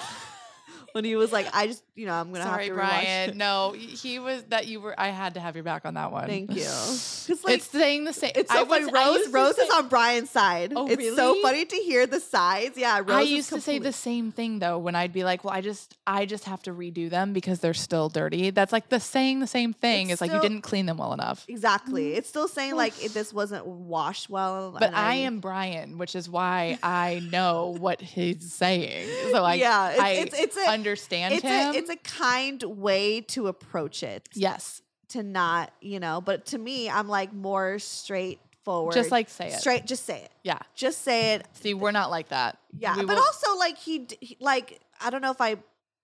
when 0.93 1.05
he 1.05 1.17
was 1.17 1.33
like, 1.33 1.47
I 1.55 1.67
just, 1.67 1.83
you 1.95 2.07
know, 2.07 2.15
I'm 2.15 2.33
gonna 2.33 2.45
sorry 2.45 2.65
have 2.65 2.73
to 2.73 2.75
brian 2.75 3.31
it. 3.31 3.37
no 3.37 3.73
he 3.77 4.19
was 4.19 4.43
that 4.49 4.67
you 4.67 4.81
were 4.81 4.99
i 4.99 5.09
had 5.09 5.35
to 5.35 5.41
have 5.41 5.55
your 5.55 5.65
back 5.65 5.85
on 5.85 5.95
that 5.95 6.11
one 6.13 6.27
Thank 6.29 6.53
you. 6.55 6.65
Like 7.45 7.57
it's 7.57 7.67
saying 7.67 8.05
the 8.05 8.13
same 8.13 8.33
It's 8.35 8.53
so 8.53 8.63
I 8.63 8.65
funny. 8.67 8.85
was- 8.87 8.95
I 8.95 9.07
Rose, 9.07 9.29
Rose 9.29 9.59
is 9.59 9.71
on 9.71 9.89
Brian's 9.89 10.31
side. 10.31 10.73
Oh, 10.75 10.89
it's 10.89 11.15
so 11.15 11.41
funny 11.43 11.65
to 11.65 11.77
hear 11.77 12.05
the 12.07 12.19
sides. 12.19 12.77
Yeah, 12.77 12.99
Rose 12.99 13.11
I 13.11 13.21
used 13.23 13.51
to 13.51 13.61
say 13.61 13.79
the 13.79 13.93
same 13.93 14.33
thing 14.33 14.59
though 14.59 14.79
when 14.79 14.97
I'd 14.97 15.13
be 15.13 15.23
like, 15.23 15.45
"Well, 15.45 15.55
I 15.55 15.61
just, 15.61 15.97
I 16.07 16.27
just 16.27 16.45
have 16.45 16.61
to 16.63 16.73
redo 16.73 17.09
them 17.09 17.33
because 17.33 17.61
they're 17.61 17.73
still 17.75 18.09
dirty." 18.09 18.51
That's 18.51 18.73
like 18.73 18.89
the 18.89 18.99
saying 18.99 19.39
the 19.41 19.47
same 19.47 19.73
thing. 19.73 20.07
It's 20.11 20.15
It's 20.15 20.21
like 20.23 20.33
you 20.33 20.41
didn't 20.41 20.63
clean 20.63 20.87
them 20.87 20.97
well 20.99 21.13
enough. 21.13 21.45
Exactly. 21.49 22.15
It's 22.15 22.29
still 22.29 22.49
saying 22.49 22.75
like 22.75 22.95
it, 23.05 23.15
this 23.15 23.33
wasn't 23.33 23.65
washed 23.65 24.29
well. 24.29 24.73
But 24.73 24.83
and 24.89 24.97
I 24.97 25.15
am 25.17 25.39
Brian, 25.39 25.99
which 25.99 26.17
is 26.17 26.29
why 26.29 26.79
I 26.83 27.23
know 27.31 27.77
what 27.79 28.01
he's 28.01 28.53
saying. 28.53 29.09
So 29.31 29.45
I, 29.45 29.55
yeah, 29.55 29.91
it's, 29.91 30.01
I 30.01 30.09
it's 30.11 30.39
it's 30.39 30.57
a 30.57 30.67
understand 30.81 31.35
it's 31.35 31.43
him. 31.43 31.75
a 31.75 31.79
it's 31.79 31.91
a 31.91 31.97
kind 31.97 32.63
way 32.63 33.21
to 33.23 33.47
approach 33.49 34.03
it. 34.03 34.29
yes, 34.35 34.83
To 35.11 35.23
not, 35.23 35.73
you 35.81 36.01
know, 36.01 36.21
but 36.21 36.47
to 36.47 36.59
me, 36.59 36.89
I'm 36.89 37.09
like 37.09 37.33
more 37.33 37.79
straightforward. 37.79 38.95
just 38.95 39.11
like 39.11 39.29
say 39.29 39.49
it. 39.49 39.61
straight. 39.61 39.87
Just 39.87 40.05
say 40.05 40.23
it. 40.23 40.31
Yeah. 40.43 40.59
Just 40.75 41.03
say 41.03 41.35
it. 41.35 41.47
See, 41.55 41.75
we're 41.75 41.91
not 41.93 42.11
like 42.11 42.29
that. 42.29 42.59
Yeah, 42.79 42.97
We 42.97 43.05
but 43.05 43.17
will- 43.17 43.23
also 43.23 43.57
like 43.59 43.77
he, 43.79 44.07
he 44.21 44.37
like 44.41 44.81
I 45.01 45.11
don't 45.11 45.23
know 45.23 45.31
if 45.31 45.41
I 45.41 45.57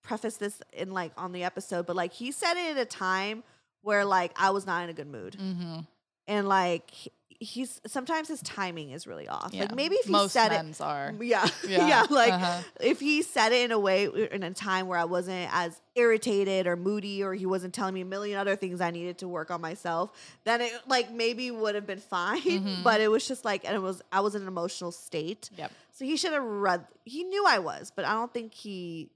preface 0.02 0.36
this 0.36 0.60
in 0.72 0.90
like 0.92 1.12
on 1.16 1.32
the 1.32 1.44
episode, 1.44 1.86
but 1.86 1.96
like 1.96 2.12
he 2.12 2.32
said 2.32 2.54
it 2.56 2.76
at 2.76 2.82
a 2.82 2.84
time 2.86 3.42
where 3.82 4.04
like 4.04 4.32
I 4.36 4.50
was 4.50 4.66
not 4.66 4.84
in 4.84 4.90
a 4.90 4.94
good 4.94 5.06
mood, 5.08 5.36
Mhm. 5.40 5.86
and 6.26 6.48
like 6.48 6.90
he's 7.40 7.80
sometimes 7.86 8.28
his 8.28 8.40
timing 8.42 8.90
is 8.90 9.06
really 9.06 9.28
off. 9.28 9.50
Yeah. 9.52 9.62
Like 9.62 9.74
maybe 9.74 9.96
if 9.96 10.06
he 10.06 10.12
said 10.12 10.16
it. 10.16 10.22
most 10.22 10.32
said 10.32 10.50
men's 10.50 10.80
are. 10.80 11.14
it, 11.20 11.20
yeah, 11.68 11.88
yeah, 11.88 12.06
like 12.10 12.32
uh-huh. 12.32 12.62
if 12.80 13.00
he 13.00 13.22
said 13.22 13.52
it 13.52 13.64
in 13.64 13.72
a 13.72 13.78
way 13.78 14.04
in 14.04 14.42
a 14.42 14.52
time 14.52 14.86
where 14.86 14.98
I 14.98 15.04
wasn't 15.04 15.48
as 15.52 15.80
irritated 15.94 16.66
or 16.66 16.76
moody, 16.76 17.22
or 17.22 17.34
he 17.34 17.46
wasn't 17.46 17.74
telling 17.74 17.94
me 17.94 18.02
a 18.02 18.06
million 18.06 18.38
other 18.38 18.56
things 18.56 18.80
I 18.80 18.90
needed 18.90 19.18
to 19.18 19.28
work 19.28 19.50
on 19.50 19.60
myself, 19.60 20.10
then 20.44 20.60
it 20.60 20.72
like 20.86 21.12
maybe 21.12 21.50
would 21.50 21.74
have 21.74 21.86
been 21.86 22.00
fine. 22.00 22.42
Mhm. 22.42 22.76
But 22.84 23.00
it 23.00 23.10
was 23.10 23.26
just 23.26 23.44
like, 23.44 23.64
and 23.64 23.74
it 23.74 23.82
was 23.82 24.02
I 24.12 24.20
was 24.20 24.34
in 24.34 24.42
an 24.42 24.48
emotional 24.48 24.92
state. 24.92 25.50
Yep. 25.56 25.72
So 25.92 26.04
he 26.04 26.16
should 26.16 26.32
have 26.32 26.44
read. 26.44 26.86
He 27.04 27.24
knew 27.24 27.44
I 27.46 27.58
was, 27.58 27.90
but 27.94 28.04
I 28.04 28.12
don't 28.12 28.32
think 28.32 28.52
he. 28.54 29.08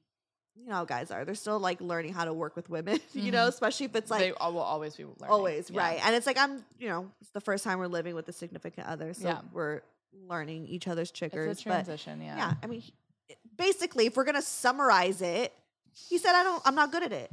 You 0.56 0.66
know 0.68 0.74
how 0.74 0.84
guys 0.84 1.10
are. 1.10 1.24
They're 1.24 1.34
still 1.34 1.58
like 1.58 1.80
learning 1.80 2.12
how 2.12 2.24
to 2.24 2.32
work 2.34 2.54
with 2.56 2.68
women. 2.68 3.00
You 3.14 3.32
know, 3.32 3.46
Mhm. 3.46 3.48
especially 3.48 3.86
if 3.86 3.96
it's 3.96 4.10
like 4.10 4.20
they 4.20 4.30
will 4.32 4.58
always 4.58 4.94
be 4.96 5.04
learning. 5.04 5.16
always 5.28 5.70
Yeah. 5.70 5.80
right. 5.80 6.00
And 6.06 6.14
it's 6.14 6.26
like 6.26 6.38
I'm. 6.38 6.64
You 6.78 6.88
know, 6.88 7.10
it's 7.20 7.30
the 7.30 7.40
first 7.40 7.64
time 7.64 7.78
we're 7.78 7.86
living 7.86 8.14
with 8.14 8.28
a 8.28 8.32
significant 8.32 8.86
other, 8.86 9.14
so 9.14 9.28
Yeah. 9.28 9.40
we're 9.52 9.80
learning 10.28 10.66
each 10.66 10.86
other's 10.88 11.10
triggers. 11.10 11.52
It's 11.52 11.60
a 11.62 11.64
but 11.64 11.70
transition. 11.84 12.20
Yeah. 12.20 12.36
yeah, 12.36 12.54
I 12.62 12.66
mean, 12.66 12.82
basically, 13.56 14.06
if 14.06 14.16
we're 14.16 14.24
gonna 14.24 14.42
summarize 14.42 15.22
it, 15.22 15.52
he 15.92 16.18
said, 16.18 16.34
"I 16.34 16.42
don't. 16.42 16.62
I'm 16.66 16.74
not 16.74 16.90
good 16.92 17.02
at 17.04 17.12
it," 17.12 17.30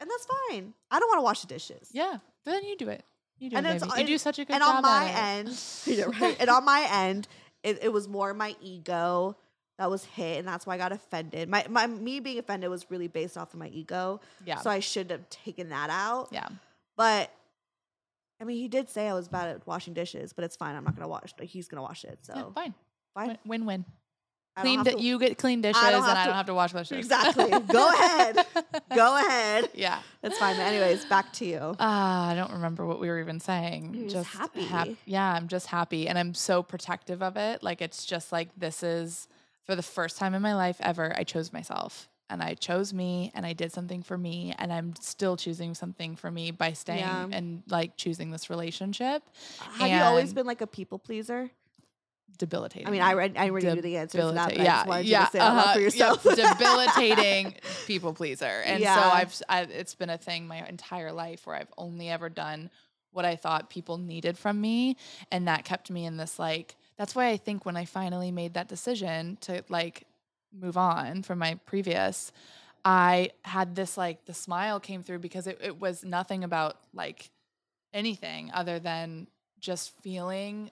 and 0.00 0.08
that's 0.10 0.26
fine. 0.48 0.72
I 0.90 0.98
don't 0.98 1.08
want 1.08 1.18
to 1.18 1.22
wash 1.24 1.40
the 1.42 1.48
dishes. 1.48 1.88
Yeah. 1.92 2.18
Then 2.44 2.64
you 2.64 2.76
do 2.76 2.88
it. 2.88 3.04
You 3.38 3.50
do 3.50 3.56
And 3.56 3.66
it. 3.66 3.82
You 3.98 4.04
do 4.04 4.18
such 4.18 4.38
a 4.38 4.44
good 4.44 4.54
and 4.54 4.62
job 4.62 4.76
on 4.76 4.82
my 4.82 5.08
end, 5.10 5.48
yeah, 5.86 6.04
right. 6.20 6.36
and 6.40 6.48
on 6.48 6.64
my 6.64 6.86
end, 6.90 7.26
it, 7.62 7.82
it 7.82 7.92
was 7.92 8.06
more 8.08 8.32
my 8.34 8.54
ego 8.60 9.36
that 9.78 9.90
was 9.90 10.04
hit, 10.04 10.38
and 10.38 10.46
that's 10.48 10.66
why 10.66 10.74
I 10.74 10.78
got 10.78 10.92
offended. 10.92 11.48
My 11.48 11.64
my 11.68 11.86
me 11.86 12.20
being 12.20 12.38
offended 12.38 12.70
was 12.70 12.86
really 12.90 13.08
based 13.08 13.36
off 13.36 13.52
of 13.54 13.58
my 13.60 13.68
ego, 13.68 14.20
yeah. 14.44 14.58
so 14.58 14.70
I 14.70 14.80
should 14.80 15.10
have 15.10 15.28
taken 15.30 15.70
that 15.70 15.90
out. 15.90 16.28
yeah. 16.30 16.48
But 16.96 17.30
I 18.40 18.44
mean, 18.44 18.58
he 18.58 18.68
did 18.68 18.90
say 18.90 19.08
I 19.08 19.14
was 19.14 19.28
bad 19.28 19.48
at 19.48 19.66
washing 19.66 19.94
dishes, 19.94 20.32
but 20.32 20.44
it's 20.44 20.56
fine. 20.56 20.74
I'm 20.76 20.84
not 20.84 20.94
gonna 20.94 21.08
wash. 21.08 21.32
Like, 21.38 21.48
he's 21.48 21.68
gonna 21.68 21.82
wash 21.82 22.04
it, 22.04 22.18
so 22.22 22.32
yeah. 22.36 22.44
Fine. 22.54 22.74
fine. 23.14 23.38
Win 23.46 23.64
win. 23.66 23.84
I 24.54 24.60
Clean. 24.60 24.82
di- 24.84 24.92
to- 24.92 25.00
you 25.00 25.18
get 25.18 25.38
clean 25.38 25.62
dishes, 25.62 25.80
don't 25.80 25.94
and 25.94 26.04
have 26.04 26.16
I 26.18 26.24
don't 26.26 26.34
have 26.34 26.46
to 26.46 26.54
wash 26.54 26.72
dishes. 26.74 26.98
Exactly. 26.98 27.48
Go 27.48 27.88
ahead. 27.88 28.44
Go 28.94 29.16
ahead. 29.16 29.70
Yeah. 29.72 29.98
That's 30.20 30.36
fine. 30.38 30.56
But 30.56 30.64
anyways, 30.66 31.06
back 31.06 31.32
to 31.34 31.46
you. 31.46 31.74
Ah, 31.80 32.28
I 32.28 32.34
don't 32.34 32.52
remember 32.52 32.84
what 32.84 33.00
we 33.00 33.08
were 33.08 33.18
even 33.18 33.40
saying. 33.40 33.94
You're 33.94 34.10
just 34.10 34.28
hap- 34.28 34.54
happy. 34.54 34.98
yeah, 35.06 35.32
I'm 35.32 35.48
just 35.48 35.68
happy, 35.68 36.06
and 36.06 36.18
I'm 36.18 36.34
so 36.34 36.62
protective 36.62 37.22
of 37.22 37.38
it. 37.38 37.62
Like 37.62 37.80
it's 37.80 38.04
just 38.04 38.30
like 38.30 38.50
this 38.54 38.82
is 38.82 39.26
for 39.64 39.76
the 39.76 39.82
first 39.82 40.16
time 40.18 40.34
in 40.34 40.42
my 40.42 40.54
life 40.54 40.76
ever. 40.80 41.12
I 41.16 41.24
chose 41.24 41.52
myself, 41.52 42.08
and 42.30 42.42
I 42.42 42.54
chose 42.54 42.92
me, 42.92 43.30
and 43.34 43.44
I 43.46 43.52
did 43.52 43.72
something 43.72 44.02
for 44.02 44.16
me, 44.18 44.54
and 44.58 44.72
I'm 44.72 44.94
still 45.00 45.36
choosing 45.36 45.74
something 45.74 46.16
for 46.16 46.30
me 46.30 46.50
by 46.50 46.72
staying 46.72 47.00
Yeah. 47.00 47.26
and 47.30 47.62
like 47.68 47.96
choosing 47.96 48.30
this 48.30 48.50
relationship. 48.50 49.22
Have 49.74 49.90
you 49.90 50.00
always 50.02 50.32
been 50.34 50.46
like 50.46 50.60
a 50.60 50.66
people 50.66 50.98
pleaser? 50.98 51.50
Debilitating. 52.38 52.88
I 52.88 52.90
mean, 52.90 53.02
I 53.02 53.12
read 53.12 53.36
I 53.36 53.50
already 53.50 53.66
knew 53.72 53.82
the 53.82 53.98
answer 53.98 54.18
to 54.18 54.32
that, 54.32 54.48
but 54.48 54.56
Debilita- 54.56 54.60
I 54.60 54.64
just 54.64 54.86
wanted 54.86 55.06
you 55.06 55.16
to 55.16 55.26
say 55.26 55.38
it 55.38 55.42
out 55.42 55.54
loud 55.54 55.58
uh-huh, 55.64 55.72
for 55.74 55.78
yeah, 55.80 55.84
yourself. 55.84 56.22
debilitating 56.58 57.54
people 57.86 58.14
pleaser, 58.14 58.62
and 58.64 58.80
Yeah. 58.80 58.94
so 58.96 59.00
I've, 59.16 59.28
s- 59.28 59.42
I, 59.48 59.60
it's 59.62 59.94
been 59.94 60.08
a 60.10 60.16
thing 60.18 60.46
my 60.48 60.66
entire 60.66 61.12
life 61.12 61.46
where 61.46 61.56
I've 61.56 61.70
only 61.76 62.08
ever 62.08 62.28
done 62.30 62.70
what 63.12 63.26
I 63.26 63.36
thought 63.36 63.68
people 63.68 63.98
needed 63.98 64.38
from 64.38 64.60
me, 64.60 64.96
and 65.30 65.46
that 65.46 65.64
kept 65.64 65.90
me 65.90 66.06
in 66.06 66.16
this 66.16 66.38
like. 66.38 66.76
That's 66.96 67.14
why 67.14 67.28
I 67.28 67.36
think 67.36 67.64
when 67.64 67.76
I 67.76 67.84
finally 67.84 68.30
made 68.30 68.54
that 68.54 68.68
decision 68.68 69.38
to 69.42 69.64
like 69.68 70.06
move 70.52 70.76
on 70.76 71.22
from 71.22 71.38
my 71.38 71.58
previous, 71.66 72.32
I 72.84 73.30
had 73.44 73.74
this 73.74 73.96
like 73.96 74.24
the 74.24 74.34
smile 74.34 74.80
came 74.80 75.02
through 75.02 75.20
because 75.20 75.46
it, 75.46 75.58
it 75.62 75.80
was 75.80 76.04
nothing 76.04 76.44
about 76.44 76.76
like 76.92 77.30
anything 77.92 78.50
other 78.52 78.78
than 78.78 79.26
just 79.60 79.92
feeling 80.02 80.70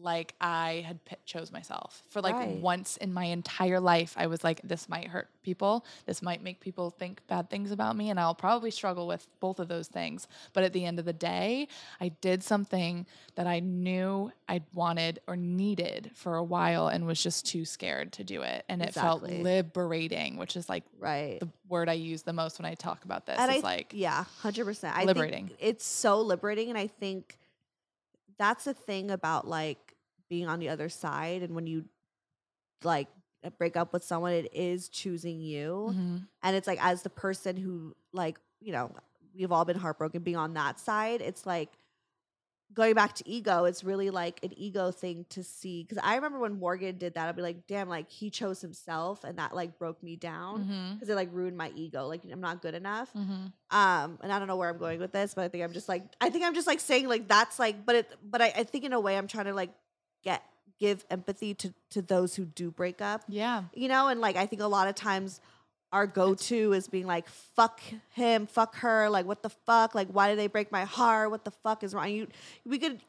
like 0.00 0.34
I 0.40 0.84
had 0.86 1.04
p- 1.04 1.16
chose 1.24 1.52
myself. 1.52 2.02
For 2.10 2.20
like 2.20 2.34
Right. 2.34 2.56
once 2.56 2.96
in 2.96 3.12
my 3.12 3.24
entire 3.26 3.78
life, 3.78 4.14
I 4.16 4.26
was 4.26 4.42
like, 4.42 4.60
this 4.62 4.88
might 4.88 5.08
hurt 5.08 5.28
people. 5.42 5.84
This 6.06 6.22
might 6.22 6.42
make 6.42 6.60
people 6.60 6.90
think 6.90 7.20
bad 7.28 7.48
things 7.50 7.70
about 7.70 7.94
me, 7.96 8.10
and 8.10 8.18
I'll 8.18 8.34
probably 8.34 8.70
struggle 8.72 9.06
with 9.06 9.26
both 9.40 9.60
of 9.60 9.68
those 9.68 9.86
things. 9.88 10.26
But 10.52 10.64
at 10.64 10.72
the 10.72 10.84
end 10.84 10.98
of 10.98 11.04
the 11.04 11.12
day, 11.12 11.68
I 12.00 12.08
did 12.08 12.42
something 12.42 13.06
that 13.36 13.46
I 13.46 13.60
knew 13.60 14.32
I 14.48 14.62
wanted 14.74 15.20
or 15.26 15.36
needed 15.36 16.10
for 16.14 16.36
a 16.36 16.44
while, 16.44 16.88
and 16.88 17.06
was 17.06 17.22
just 17.22 17.46
too 17.46 17.64
scared 17.64 18.12
to 18.14 18.24
do 18.24 18.42
it. 18.42 18.64
And 18.68 18.82
it 18.82 18.94
felt 18.94 19.22
liberating, 19.22 20.36
which 20.36 20.56
is 20.56 20.68
like 20.68 20.84
right. 20.98 21.38
the 21.40 21.48
word 21.68 21.88
I 21.88 21.94
use 21.94 22.22
the 22.22 22.32
most 22.32 22.58
when 22.58 22.66
I 22.66 22.74
talk 22.74 23.04
about 23.04 23.26
this. 23.26 23.36
and 23.38 23.50
It's 23.52 23.64
I, 23.64 23.66
like 23.66 23.92
yeah, 23.94 24.24
hundred 24.40 24.64
percent. 24.64 24.96
I 24.96 25.04
liberating. 25.04 25.48
Think 25.48 25.58
it's 25.60 25.84
so 25.86 26.20
liberating, 26.20 26.68
and 26.70 26.78
I 26.78 26.86
think 26.88 27.38
that's 28.42 28.64
the 28.64 28.74
thing 28.74 29.10
about 29.10 29.46
like 29.46 29.94
being 30.28 30.46
on 30.48 30.58
the 30.58 30.68
other 30.68 30.88
side, 30.88 31.42
and 31.42 31.54
when 31.54 31.66
you 31.66 31.84
like 32.84 33.08
break 33.58 33.76
up 33.76 33.92
with 33.92 34.04
someone, 34.04 34.32
it 34.32 34.52
is 34.54 34.88
choosing 34.88 35.40
you, 35.40 35.94
Mhm. 35.96 36.26
and 36.42 36.56
it's 36.56 36.66
like 36.66 36.82
as 36.84 37.02
the 37.02 37.10
person 37.10 37.56
who 37.56 37.94
like 38.12 38.38
you 38.60 38.72
know 38.72 38.90
we've 39.34 39.52
all 39.52 39.64
been 39.64 39.78
heartbroken, 39.78 40.22
being 40.22 40.36
on 40.36 40.54
that 40.54 40.78
side, 40.78 41.20
it's 41.22 41.46
like 41.46 41.70
going 42.74 42.94
back 42.94 43.14
to 43.16 43.28
ego, 43.28 43.64
it's 43.64 43.84
really 43.84 44.10
like 44.10 44.40
an 44.42 44.52
ego 44.58 44.90
thing 44.90 45.26
to 45.30 45.42
see. 45.42 45.82
Because 45.82 45.98
I 46.02 46.14
remember 46.16 46.38
when 46.38 46.58
Morgan 46.58 46.96
did 46.98 47.14
that, 47.14 47.28
I'd 47.28 47.36
be 47.36 47.42
like, 47.42 47.66
damn, 47.66 47.88
like 47.88 48.10
he 48.10 48.30
chose 48.30 48.60
himself, 48.60 49.24
and 49.24 49.38
that 49.38 49.54
like 49.54 49.78
broke 49.78 50.02
me 50.02 50.16
down 50.16 50.94
because 50.94 51.08
it 51.08 51.14
like 51.14 51.28
ruined 51.32 51.56
my 51.56 51.70
ego. 51.74 52.06
Like 52.06 52.22
I'm 52.30 52.40
not 52.40 52.62
good 52.62 52.74
enough. 52.74 53.12
Mhm. 53.14 53.52
Um, 53.70 54.18
and 54.22 54.32
I 54.32 54.38
don't 54.38 54.48
know 54.48 54.56
where 54.56 54.70
I'm 54.70 54.78
going 54.78 55.00
with 55.00 55.12
this, 55.12 55.34
but 55.34 55.42
I 55.42 55.48
think 55.48 55.64
I'm 55.64 55.72
just 55.72 55.88
like 55.88 56.04
I 56.20 56.30
think 56.30 56.44
I'm 56.44 56.54
just 56.54 56.66
like 56.66 56.80
saying 56.80 57.08
like 57.08 57.28
that's 57.28 57.58
like, 57.58 57.84
but 57.84 57.96
it, 57.96 58.16
but 58.22 58.40
I, 58.42 58.52
I 58.56 58.64
think 58.64 58.84
in 58.84 58.92
a 58.92 59.00
way 59.00 59.16
I'm 59.18 59.26
trying 59.28 59.46
to 59.46 59.54
like 59.54 59.70
get 60.24 60.42
give 60.78 61.04
empathy 61.10 61.54
to 61.54 61.72
to 61.90 62.02
those 62.02 62.34
who 62.34 62.44
do 62.44 62.70
break 62.70 63.00
up, 63.00 63.22
Yeah. 63.28 63.64
you 63.74 63.88
know, 63.88 64.08
and 64.08 64.20
like 64.20 64.36
I 64.36 64.46
think 64.46 64.62
a 64.62 64.66
lot 64.66 64.88
of 64.88 64.94
times 64.94 65.40
our 65.92 66.06
go 66.06 66.34
to 66.34 66.72
is 66.72 66.88
being 66.88 67.06
like 67.06 67.28
fuck 67.28 67.80
him, 68.14 68.46
fuck 68.46 68.76
her, 68.76 69.08
like 69.10 69.26
what 69.26 69.42
the 69.42 69.50
fuck, 69.50 69.94
like 69.94 70.08
why 70.08 70.28
did 70.28 70.38
they 70.38 70.46
break 70.46 70.72
my 70.72 70.84
heart? 70.84 71.30
What 71.30 71.44
the 71.44 71.50
fuck 71.50 71.82
is 71.84 71.94
wrong? 71.94 72.08
You 72.08 72.26
we 72.64 72.78
could 72.78 73.00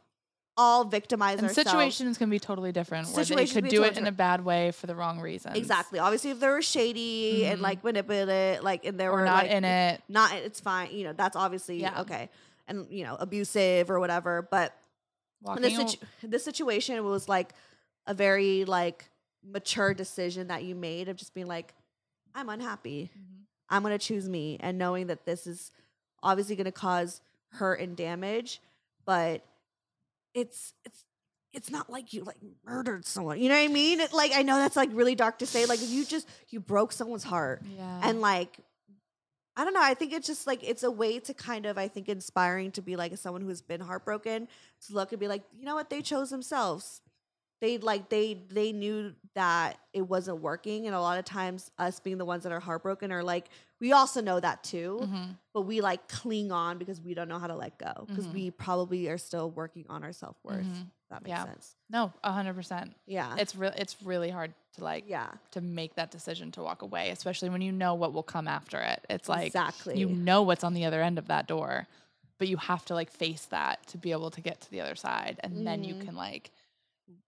all 0.55 0.83
victimize 0.83 1.39
And 1.39 1.47
ourselves. 1.47 1.67
situations 1.71 2.17
can 2.19 2.29
be 2.29 2.37
totally 2.39 2.71
different. 2.71 3.07
Where 3.07 3.25
they 3.25 3.47
could 3.47 3.63
do 3.69 3.77
totally 3.77 3.87
it 3.89 3.97
in 3.97 4.05
a 4.05 4.11
bad 4.11 4.45
way 4.45 4.69
for 4.71 4.85
the 4.85 4.95
wrong 4.95 5.19
reason 5.19 5.55
Exactly. 5.55 5.97
Obviously, 5.97 6.29
if 6.29 6.39
they 6.39 6.47
were 6.47 6.61
shady 6.61 7.45
and 7.47 7.59
Mhm. 7.59 7.63
like 7.63 7.83
manipulative, 7.83 8.63
like 8.63 8.85
and 8.85 8.99
they 8.99 9.07
Or 9.07 9.13
were 9.13 9.25
not 9.25 9.43
like, 9.45 9.51
in 9.51 9.63
it. 9.65 10.03
not 10.09 10.33
it's 10.35 10.59
fine 10.59 10.91
you 10.91 11.05
know 11.05 11.13
that's 11.13 11.35
obviously 11.35 11.81
Yeah. 11.81 12.01
okay 12.01 12.29
and 12.67 12.85
you 12.91 13.03
know 13.03 13.15
abusive 13.19 13.89
or 13.89 13.99
whatever 13.99 14.47
but 14.51 14.77
this, 15.57 15.75
situ- 15.75 16.05
this 16.21 16.43
situation 16.43 17.03
was 17.03 17.27
like 17.27 17.53
a 18.07 18.13
very 18.13 18.63
like 18.65 19.09
mature 19.43 19.93
decision 19.93 20.47
that 20.49 20.63
you 20.63 20.73
made 20.75 21.09
of 21.09 21.15
just 21.17 21.33
being 21.33 21.47
like 21.47 21.73
i'm 22.35 22.49
unhappy. 22.49 23.09
Mhm. 23.17 23.43
i'm 23.69 23.83
going 23.83 23.97
to 23.97 24.03
choose 24.05 24.27
me 24.29 24.57
and 24.59 24.77
knowing 24.77 25.07
that 25.07 25.25
this 25.25 25.45
is 25.47 25.71
obviously 26.21 26.55
going 26.55 26.65
to 26.65 26.71
cause 26.71 27.21
hurt 27.53 27.79
and 27.79 27.95
damage 27.95 28.61
but 29.05 29.43
it's 30.33 30.73
it's 30.85 31.05
it's 31.53 31.69
not 31.69 31.89
like 31.89 32.13
you 32.13 32.23
like 32.23 32.37
murdered 32.65 33.05
someone 33.05 33.39
you 33.39 33.47
know 33.49 33.55
what 33.55 33.69
i 33.69 33.73
mean? 33.73 33.99
It, 33.99 34.13
like 34.13 34.31
i 34.33 34.41
know 34.41 34.57
that's 34.57 34.75
like 34.75 34.89
really 34.93 35.15
dark 35.15 35.39
to 35.39 35.45
say 35.45 35.65
like 35.65 35.79
you 35.81 36.03
just 36.05 36.27
you 36.49 36.59
broke 36.59 36.91
someone's 36.91 37.23
heart. 37.23 37.61
Yeah. 37.77 37.99
and 38.03 38.21
like 38.21 38.57
i 39.55 39.63
don't 39.63 39.73
know 39.75 39.83
i 39.83 39.93
think 39.93 40.13
it's 40.13 40.25
just 40.25 40.47
like 40.47 40.63
it's 40.67 40.81
a 40.81 40.89
way 40.89 41.19
to 41.19 41.33
kind 41.33 41.67
of 41.67 41.77
i 41.77 41.87
think 41.87 42.09
inspiring 42.09 42.71
to 42.71 42.81
be 42.81 42.95
like 42.95 43.15
someone 43.17 43.41
who's 43.43 43.61
been 43.61 43.81
heartbroken 43.81 44.47
to 44.87 44.93
look 44.93 45.11
and 45.11 45.19
be 45.19 45.27
like 45.27 45.43
you 45.55 45.63
know 45.65 45.75
what? 45.75 45.89
They 45.91 46.01
chose 46.01 46.31
themselves 46.31 47.01
they 47.63 47.77
like 47.77 48.09
they 48.09 48.33
they 48.49 48.73
knew 48.73 49.13
that 49.35 49.77
it 49.93 50.01
wasn't 50.01 50.39
working 50.41 50.85
and 50.85 50.93
a 50.93 50.99
lot 50.99 51.17
of 51.17 51.23
times 51.23 51.71
us 51.79 51.99
being 52.01 52.17
the 52.17 52.25
ones 52.25 52.43
that 52.43 52.51
are 52.51 52.59
heartbroken 52.59 53.09
are 53.11 53.23
like 53.23 53.47
we 53.79 53.93
also 53.93 54.21
know 54.21 54.37
that 54.39 54.61
too 54.63 54.99
Mhm. 55.09 55.37
but 55.53 55.61
we 55.61 55.79
like 55.79 56.07
cling 56.09 56.51
on 56.51 56.77
because 56.77 56.99
we 56.99 57.13
don't 57.13 57.29
know 57.29 57.39
how 57.39 57.47
to 57.47 57.55
let 57.55 57.77
go 57.77 58.05
because 58.07 58.27
Mhm. 58.27 58.33
we 58.33 58.51
probably 58.51 59.07
are 59.07 59.17
still 59.17 59.49
working 59.49 59.85
on 59.87 60.03
our 60.03 60.11
self-worth 60.11 60.65
Mhm. 60.65 60.87
that 61.09 61.23
makes 61.23 61.29
Yeah. 61.29 61.45
sense 61.45 61.75
No, 61.89 62.11
a 62.21 62.31
hundred 62.33 62.55
percent. 62.55 62.93
yeah 63.05 63.35
It's 63.37 63.55
real. 63.55 63.71
It's 63.77 63.95
really 64.03 64.29
hard 64.29 64.53
to 64.73 64.83
like 64.83 65.05
yeah 65.07 65.31
to 65.51 65.61
make 65.61 65.95
that 65.95 66.11
decision 66.11 66.51
to 66.51 66.61
walk 66.63 66.81
away, 66.81 67.11
especially 67.11 67.49
when 67.49 67.61
you 67.61 67.71
know 67.71 67.93
what 67.93 68.11
will 68.11 68.23
come 68.23 68.47
after 68.47 68.79
it. 68.81 69.05
It's 69.09 69.29
like 69.29 69.47
exactly 69.47 69.97
you 69.97 70.07
know 70.09 70.41
what's 70.41 70.65
on 70.65 70.73
the 70.73 70.83
other 70.83 71.01
end 71.01 71.17
of 71.17 71.27
that 71.29 71.47
door, 71.47 71.87
but 72.39 72.49
you 72.49 72.57
have 72.57 72.83
to 72.85 72.93
like 72.93 73.09
face 73.09 73.45
that 73.45 73.87
to 73.87 73.97
be 73.97 74.11
able 74.11 74.31
to 74.31 74.41
get 74.41 74.59
to 74.61 74.69
the 74.71 74.81
other 74.81 74.95
side, 74.95 75.39
and 75.43 75.65
then 75.65 75.83
you 75.85 75.95
Mhm. 75.95 76.01
can 76.05 76.15
like 76.17 76.51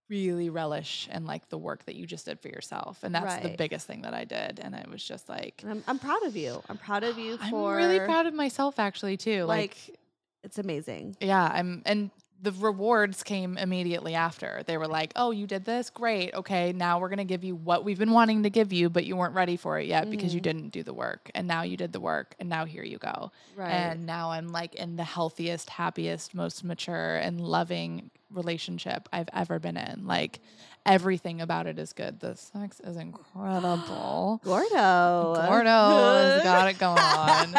really 0.10 0.50
relish 0.50 1.08
and 1.12 1.26
like 1.26 1.50
the 1.50 1.58
work 1.58 1.86
that 1.86 1.96
you 1.96 2.06
just 2.06 2.26
did 2.26 2.40
for 2.40 2.48
yourself. 2.50 3.04
And 3.04 3.14
that's 3.16 3.36
the 3.38 3.50
biggest 3.50 3.88
thing 3.88 4.02
that 4.04 4.14
I 4.14 4.24
did, 4.26 4.60
and 4.60 4.76
it 4.76 4.90
was 4.90 5.04
just 5.04 5.28
like. 5.30 5.64
I'm, 5.68 5.84
I'm 5.88 6.00
proud 6.00 6.24
of 6.24 6.36
you 6.36 6.62
i'm 6.70 6.78
proud 6.78 7.04
of 7.04 7.18
you 7.18 7.38
I'm 7.42 7.50
for 7.52 7.76
really 7.76 8.00
proud 8.00 8.26
of 8.26 8.34
myself 8.34 8.80
actually 8.80 9.18
too. 9.18 9.44
like, 9.46 9.78
like 9.88 10.00
it's 10.44 10.58
amazing 10.60 11.16
Yeah, 11.20 11.44
I'm 11.44 11.82
and 11.86 12.12
the 12.42 12.52
rewards 12.52 13.24
came 13.24 13.58
immediately 13.58 14.14
after. 14.14 14.62
They 14.68 14.78
were 14.78 14.88
like, 14.88 15.14
"Oh, 15.16 15.32
you 15.32 15.48
did 15.48 15.66
this? 15.66 15.90
Great. 15.90 16.34
Okay, 16.34 16.74
now 16.74 17.00
we're 17.00 17.08
going 17.10 17.18
to 17.18 17.24
give 17.24 17.44
you 17.44 17.56
what 17.56 17.84
we've 17.86 17.98
been 17.98 18.12
wanting 18.12 18.44
to 18.44 18.50
give 18.50 18.72
you, 18.74 18.90
but 18.90 19.06
you 19.06 19.16
weren't 19.16 19.34
ready 19.34 19.56
for 19.56 19.80
it 19.80 19.88
yet 19.88 20.12
because 20.12 20.34
you 20.34 20.42
Mhm. 20.42 20.44
didn't 20.44 20.70
do 20.70 20.84
the 20.84 20.94
work. 20.94 21.32
And 21.34 21.48
now 21.48 21.64
you 21.64 21.78
did 21.78 21.94
the 21.94 22.00
work, 22.02 22.36
and 22.40 22.50
now 22.50 22.66
here 22.66 22.84
you 22.84 22.98
go." 22.98 23.32
right 23.56 23.72
And 23.72 24.06
now 24.06 24.32
I'm 24.32 24.50
like 24.50 24.76
in 24.76 24.98
the 24.98 25.04
healthiest, 25.06 25.70
happiest, 25.70 26.36
most 26.36 26.64
mature 26.64 27.16
and 27.16 27.40
loving 27.42 28.12
relationship 28.36 29.08
I've 29.14 29.30
ever 29.34 29.60
been 29.60 29.78
in. 29.78 30.06
Like 30.06 30.40
everything 30.86 31.42
about 31.42 31.66
it 31.68 31.80
is 31.80 31.94
good. 31.94 32.20
The 32.20 32.36
sex 32.36 32.80
is 32.82 32.98
incredible. 32.98 34.42
gordo 34.44 35.34
Gordo 35.48 35.66
has 35.66 36.44
got 36.52 36.68
it 36.70 36.78
going 36.78 37.00
on. 37.00 37.56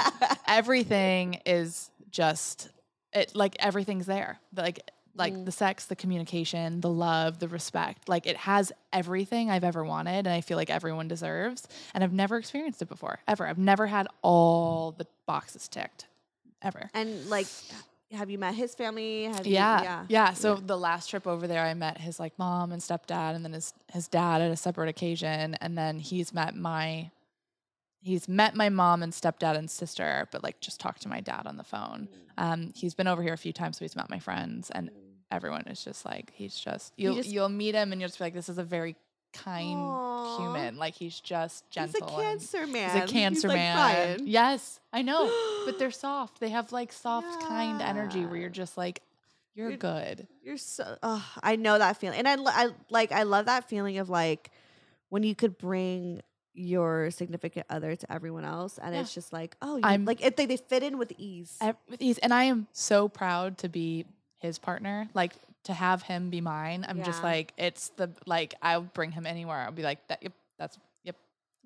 Everything 0.46 1.40
is 1.46 1.90
just 2.10 2.68
it 3.12 3.34
like 3.34 3.56
everything's 3.58 4.06
there. 4.06 4.38
Like 4.54 4.80
like 5.18 5.32
Mm. 5.32 5.46
the 5.46 5.52
sex, 5.52 5.86
the 5.86 5.96
communication, 5.96 6.82
the 6.82 6.90
love, 6.90 7.38
the 7.38 7.48
respect. 7.48 8.06
Like 8.06 8.26
it 8.26 8.36
has 8.36 8.70
everything 8.92 9.50
I've 9.50 9.64
ever 9.64 9.82
wanted 9.82 10.26
and 10.26 10.28
I 10.28 10.42
feel 10.42 10.58
like 10.58 10.68
everyone 10.68 11.08
deserves. 11.08 11.66
And 11.94 12.04
I've 12.04 12.12
never 12.12 12.36
experienced 12.36 12.82
it 12.82 12.88
before. 12.88 13.18
Ever. 13.26 13.46
I've 13.46 13.56
never 13.58 13.86
had 13.86 14.08
all 14.22 14.92
the 14.92 15.06
boxes 15.26 15.68
ticked. 15.68 16.06
Ever. 16.62 16.90
and 16.94 17.28
like 17.30 17.46
have 18.16 18.30
you 18.30 18.38
met 18.38 18.54
his 18.54 18.74
family 18.74 19.24
have 19.24 19.46
you, 19.46 19.54
Yeah, 19.54 19.82
yeah 19.82 20.04
yeah. 20.08 20.32
So 20.32 20.56
the 20.56 20.76
last 20.76 21.08
trip 21.10 21.26
over 21.26 21.46
there, 21.46 21.62
I 21.64 21.74
met 21.74 21.98
his 21.98 22.18
like 22.18 22.38
mom 22.38 22.72
and 22.72 22.82
stepdad, 22.82 23.34
and 23.36 23.44
then 23.44 23.52
his 23.52 23.72
his 23.92 24.08
dad 24.08 24.40
at 24.42 24.50
a 24.50 24.56
separate 24.56 24.88
occasion, 24.88 25.54
and 25.60 25.76
then 25.78 25.98
he's 25.98 26.32
met 26.34 26.54
my 26.56 27.10
he's 28.00 28.28
met 28.28 28.54
my 28.54 28.68
mom 28.68 29.02
and 29.02 29.12
stepdad 29.12 29.56
and 29.56 29.70
sister, 29.70 30.28
but 30.30 30.42
like 30.42 30.60
just 30.60 30.80
talked 30.80 31.02
to 31.02 31.08
my 31.08 31.20
dad 31.20 31.46
on 31.46 31.56
the 31.56 31.64
phone. 31.64 32.08
Um, 32.38 32.72
he's 32.74 32.94
been 32.94 33.06
over 33.08 33.22
here 33.22 33.32
a 33.32 33.38
few 33.38 33.52
times, 33.52 33.78
so 33.78 33.84
he's 33.84 33.96
met 33.96 34.08
my 34.10 34.18
friends, 34.18 34.70
and 34.70 34.90
everyone 35.30 35.62
is 35.62 35.82
just 35.84 36.04
like 36.04 36.30
he's 36.34 36.56
just 36.58 36.92
you'll 36.96 37.14
just- 37.16 37.30
you'll 37.30 37.48
meet 37.48 37.74
him, 37.74 37.92
and 37.92 38.00
you'll 38.00 38.08
just 38.08 38.18
be 38.18 38.24
like, 38.24 38.34
this 38.34 38.48
is 38.48 38.58
a 38.58 38.64
very 38.64 38.94
kind 39.44 39.78
Aw. 39.78 40.38
human. 40.38 40.76
Like 40.76 40.94
he's 40.94 41.18
just 41.20 41.68
gentle. 41.70 42.06
he's 42.08 42.16
a 42.16 42.20
cancer 42.22 42.66
man 42.66 43.00
He's 43.00 43.10
a 43.10 43.12
cancer 43.12 43.48
like, 43.48 43.56
man. 43.56 44.20
Yes, 44.26 44.80
I 44.92 45.02
know. 45.02 45.30
but 45.64 45.78
they're 45.78 45.90
soft. 46.06 46.40
They 46.40 46.50
have 46.50 46.72
like 46.72 46.92
soft, 46.92 47.42
kind 47.42 47.80
energy 47.82 48.24
where 48.26 48.36
you're 48.36 48.48
just 48.50 48.76
like, 48.76 49.02
you're 49.54 49.68
You're- 49.68 49.78
good. 49.78 50.26
You're 50.42 50.58
so. 50.58 50.96
Oh, 51.02 51.24
I 51.42 51.56
know 51.56 51.78
that 51.78 51.96
feeling, 51.96 52.18
and 52.18 52.28
I, 52.28 52.36
I 52.44 52.68
like. 52.90 53.10
I 53.12 53.22
love 53.22 53.46
that 53.46 53.68
feeling 53.68 53.98
of 53.98 54.08
like 54.10 54.50
when 55.08 55.22
you 55.22 55.34
could 55.34 55.56
bring 55.56 56.20
your 56.52 57.10
significant 57.10 57.66
other 57.70 57.96
to 57.96 58.12
everyone 58.12 58.44
else, 58.44 58.78
and 58.78 58.94
Yeah. 58.94 59.00
it's 59.00 59.14
just 59.14 59.32
like, 59.32 59.56
oh, 59.62 59.76
you, 59.76 59.82
I'm- 59.84 60.04
like 60.04 60.24
it, 60.24 60.36
they 60.36 60.44
they 60.46 60.56
fit 60.58 60.82
in 60.82 60.98
with 60.98 61.12
ease. 61.18 61.56
I- 61.60 61.74
with 61.88 62.02
ease. 62.02 62.18
And 62.18 62.34
I 62.34 62.44
am 62.44 62.66
so 62.72 63.08
proud 63.08 63.58
to 63.58 63.68
be 63.70 64.04
his 64.38 64.58
partner. 64.58 65.08
Like 65.14 65.32
to 65.66 65.74
have 65.74 66.02
him 66.02 66.30
be 66.30 66.40
mine. 66.40 66.84
I'm 66.88 67.02
just 67.02 67.22
like, 67.22 67.52
it's 67.56 67.90
the 67.90 68.10
like 68.26 68.54
I'll 68.62 68.82
bring 68.82 69.12
him 69.12 69.26
anywhere. 69.26 69.58
I'll 69.58 69.72
be 69.72 69.82
like, 69.82 70.06
that. 70.08 70.22
Yep, 70.22 70.32
that's 70.58 70.78
yep. 71.04 71.16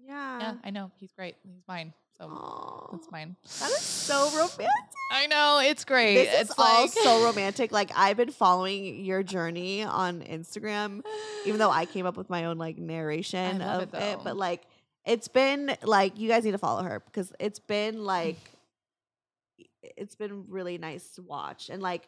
yeah. 0.07 0.41
Yeah, 0.41 0.55
I 0.65 0.71
know 0.71 0.91
he's 0.99 1.13
great. 1.13 1.37
He's 1.43 1.63
mine. 1.69 1.93
So 2.19 2.27
Aw. 2.27 2.89
that's 2.93 3.11
mine. 3.11 3.37
That 3.61 3.71
is 3.71 3.81
so 3.81 4.29
romantic. 4.31 4.69
I 5.13 5.27
know 5.27 5.61
it's 5.65 5.85
great. 5.85 6.15
This 6.15 6.41
it's 6.41 6.51
is 6.51 6.57
all 6.59 6.89
so 6.89 7.25
romantic. 7.25 7.73
Like 7.73 7.91
I've 7.97 8.17
been 8.17 8.31
following 8.31 9.05
your 9.05 9.23
journey 9.23 9.83
on 9.83 10.21
Instagram, 10.23 11.03
even 11.47 11.59
though 11.59 11.71
I 11.71 11.87
came 11.87 12.07
up 12.07 12.17
with 12.17 12.29
my 12.29 12.45
own 12.45 12.59
like 12.59 12.77
narration 12.79 13.63
of 13.63 13.95
it, 13.95 13.95
it, 13.95 14.19
but 14.23 14.37
like 14.37 14.63
it's 15.07 15.29
been 15.29 15.75
like 15.83 16.19
you 16.19 16.29
guys 16.29 16.45
need 16.45 16.53
to 16.53 16.59
follow 16.59 16.83
her 16.83 17.01
because 17.01 17.33
it's 17.41 17.59
been 17.59 18.05
like 18.05 18.37
it's 19.83 20.15
been 20.15 20.45
really 20.49 20.77
nice 20.77 21.13
to 21.13 21.23
watch 21.23 21.71
and 21.71 21.83
like 21.83 22.07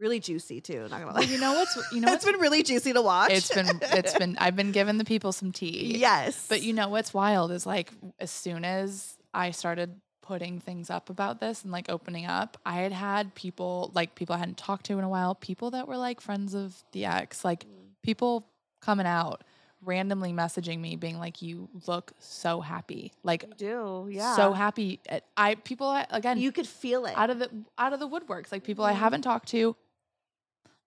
really 0.00 0.20
juicy 0.20 0.60
too. 0.60 0.86
Not 0.90 1.00
gonna 1.00 1.12
lie, 1.14 1.22
you 1.22 1.38
know 1.38 1.54
what's 1.54 1.76
you 1.92 2.00
know 2.00 2.12
it's 2.14 2.24
been 2.24 2.38
really 2.40 2.62
juicy 2.62 2.92
to 2.92 3.02
watch. 3.02 3.30
it's 3.32 3.52
been 3.54 3.68
it's 3.82 4.16
been 4.16 4.36
I've 4.38 4.56
been 4.56 4.72
giving 4.72 4.98
the 4.98 5.04
people 5.04 5.32
some 5.32 5.52
tea. 5.52 5.96
yes, 5.98 6.46
But 6.48 6.62
you 6.62 6.72
know 6.72 6.88
what's 6.88 7.12
wild 7.14 7.50
is 7.52 7.66
like 7.66 7.92
as 8.18 8.30
soon 8.30 8.64
as 8.64 9.16
I 9.34 9.50
started 9.50 10.00
putting 10.22 10.60
things 10.60 10.90
up 10.90 11.08
about 11.10 11.40
this 11.40 11.62
and 11.62 11.72
like 11.72 11.88
opening 11.88 12.26
up, 12.26 12.58
I 12.66 12.76
had 12.76 12.92
had 12.92 13.34
people 13.34 13.90
like 13.94 14.14
people 14.14 14.34
I 14.34 14.38
hadn't 14.38 14.58
talked 14.58 14.86
to 14.86 14.98
in 14.98 15.04
a 15.04 15.08
while, 15.08 15.34
people 15.34 15.70
that 15.72 15.88
were 15.88 15.96
like 15.96 16.20
friends 16.20 16.54
of 16.54 16.76
the 16.92 17.06
ex, 17.06 17.44
like 17.44 17.64
Mm. 17.64 17.68
people 18.02 18.46
coming 18.80 19.06
out 19.06 19.42
randomly 19.80 20.32
messaging 20.32 20.80
me 20.80 20.96
being 20.96 21.18
like 21.18 21.40
you 21.40 21.68
look 21.86 22.12
so 22.18 22.60
happy. 22.60 23.12
Like 23.22 23.44
You 23.44 23.54
do, 23.56 24.08
yeah. 24.10 24.34
so 24.36 24.52
happy. 24.52 25.00
Uh, 25.08 25.20
I 25.36 25.54
people 25.54 25.90
again 26.10 26.38
you 26.38 26.52
could 26.52 26.66
feel 26.66 27.06
it. 27.06 27.14
out 27.16 27.30
of 27.30 27.38
the 27.38 27.48
out 27.78 27.92
of 27.92 28.00
the 28.00 28.08
woodworks, 28.08 28.50
like 28.52 28.64
people 28.64 28.84
I 28.84 28.92
Mhm. 28.92 28.96
haven't 28.96 29.22
talked 29.22 29.48
to, 29.50 29.76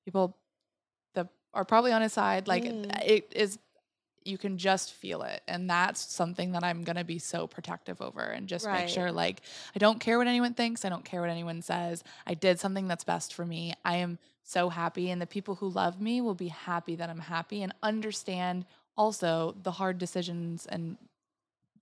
people 0.06 0.38
that 1.14 1.28
are 1.54 1.66
probably 1.66 1.92
on 1.92 2.02
his 2.02 2.14
side. 2.14 2.48
Like 2.48 2.64
Mm. 2.66 3.06
it 3.06 3.32
is, 3.36 3.60
you 4.24 4.38
can 4.38 4.58
just 4.58 4.94
feel 4.94 5.24
it, 5.24 5.42
and 5.48 5.70
that's 5.70 6.00
something 6.00 6.52
that 6.52 6.64
I'm 6.64 6.84
gonna 6.84 7.04
be 7.04 7.18
so 7.20 7.48
protective 7.48 8.02
over, 8.02 8.22
and 8.22 8.48
just 8.48 8.66
Right. 8.66 8.82
make 8.82 8.88
sure 8.90 9.12
like 9.12 9.42
I 9.76 9.80
don't 9.80 10.00
care 10.00 10.18
what 10.18 10.28
anyone 10.28 10.54
thinks, 10.54 10.86
I 10.86 10.90
don't 10.90 11.06
care 11.06 11.22
what 11.22 11.30
anyone 11.30 11.62
says. 11.62 12.04
I 12.28 12.34
did 12.36 12.60
something 12.60 12.88
that's 12.88 13.04
best 13.04 13.34
for 13.34 13.46
me. 13.46 13.74
I 13.84 13.98
am 13.98 14.20
so 14.44 14.70
happy, 14.70 15.10
and 15.10 15.22
the 15.22 15.28
people 15.28 15.56
who 15.56 15.70
love 15.70 16.00
me 16.02 16.22
will 16.22 16.36
be 16.36 16.50
happy 16.50 16.96
that 16.96 17.10
I'm 17.10 17.20
happy 17.20 17.64
and 17.64 17.74
understand 17.82 18.66
also 18.98 19.56
the 19.64 19.72
hard 19.72 19.98
decisions 19.98 20.66
and 20.66 20.98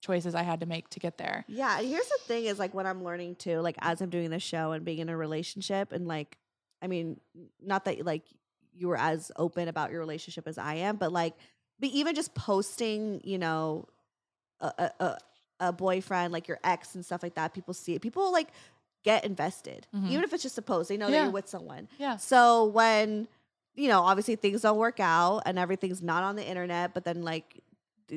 choices 0.01 0.33
I 0.33 0.43
had 0.43 0.61
to 0.61 0.65
make 0.65 0.89
to 0.91 0.99
get 0.99 1.17
there. 1.17 1.43
Yeah, 1.47 1.77
and 1.77 1.87
here's 1.87 2.07
the 2.07 2.19
thing 2.25 2.45
is 2.45 2.57
like 2.57 2.73
what 2.73 2.85
I'm 2.85 3.03
learning 3.03 3.35
too, 3.35 3.59
like 3.59 3.75
as 3.79 3.99
I'm 4.01 4.09
doing 4.09 4.29
the 4.29 4.39
show 4.39 4.71
and 4.71 4.85
being 4.85 4.99
in 4.99 5.09
a 5.09 5.17
relationship 5.17 5.91
and 5.91 6.07
like 6.07 6.37
I 6.81 6.87
mean, 6.87 7.19
not 7.61 7.85
that 7.85 8.05
like 8.05 8.23
you 8.73 8.87
were 8.87 8.97
as 8.97 9.31
open 9.35 9.67
about 9.67 9.91
your 9.91 9.99
relationship 9.99 10.47
as 10.47 10.57
I 10.57 10.75
am, 10.75 10.97
but 10.97 11.11
like 11.11 11.33
but 11.79 11.89
even 11.89 12.15
just 12.15 12.33
posting, 12.35 13.21
you 13.23 13.37
know, 13.37 13.87
a 14.59 14.91
a, 14.99 15.17
a, 15.59 15.73
boyfriend, 15.73 16.33
like 16.33 16.47
your 16.47 16.59
ex 16.63 16.95
and 16.95 17.05
stuff 17.05 17.23
like 17.23 17.35
that, 17.35 17.53
people 17.53 17.73
see 17.73 17.95
it. 17.95 18.01
People 18.01 18.31
like 18.31 18.49
get 19.03 19.23
invested. 19.23 19.87
Mhm. 19.95 20.09
Even 20.09 20.23
if 20.23 20.33
it's 20.33 20.43
just 20.43 20.57
a 20.57 20.61
post, 20.61 20.89
they 20.89 20.97
know 20.97 21.09
that 21.09 21.23
you're 21.23 21.31
with 21.31 21.47
someone. 21.47 21.87
Yeah. 21.97 22.17
So 22.17 22.65
when 22.65 23.27
you 23.75 23.87
know, 23.87 24.01
obviously 24.01 24.35
things 24.35 24.61
don't 24.61 24.77
work 24.77 24.99
out 24.99 25.43
and 25.45 25.57
everything's 25.57 26.01
not 26.01 26.23
on 26.23 26.35
the 26.35 26.45
internet, 26.45 26.93
but 26.93 27.05
then 27.05 27.21
like 27.23 27.63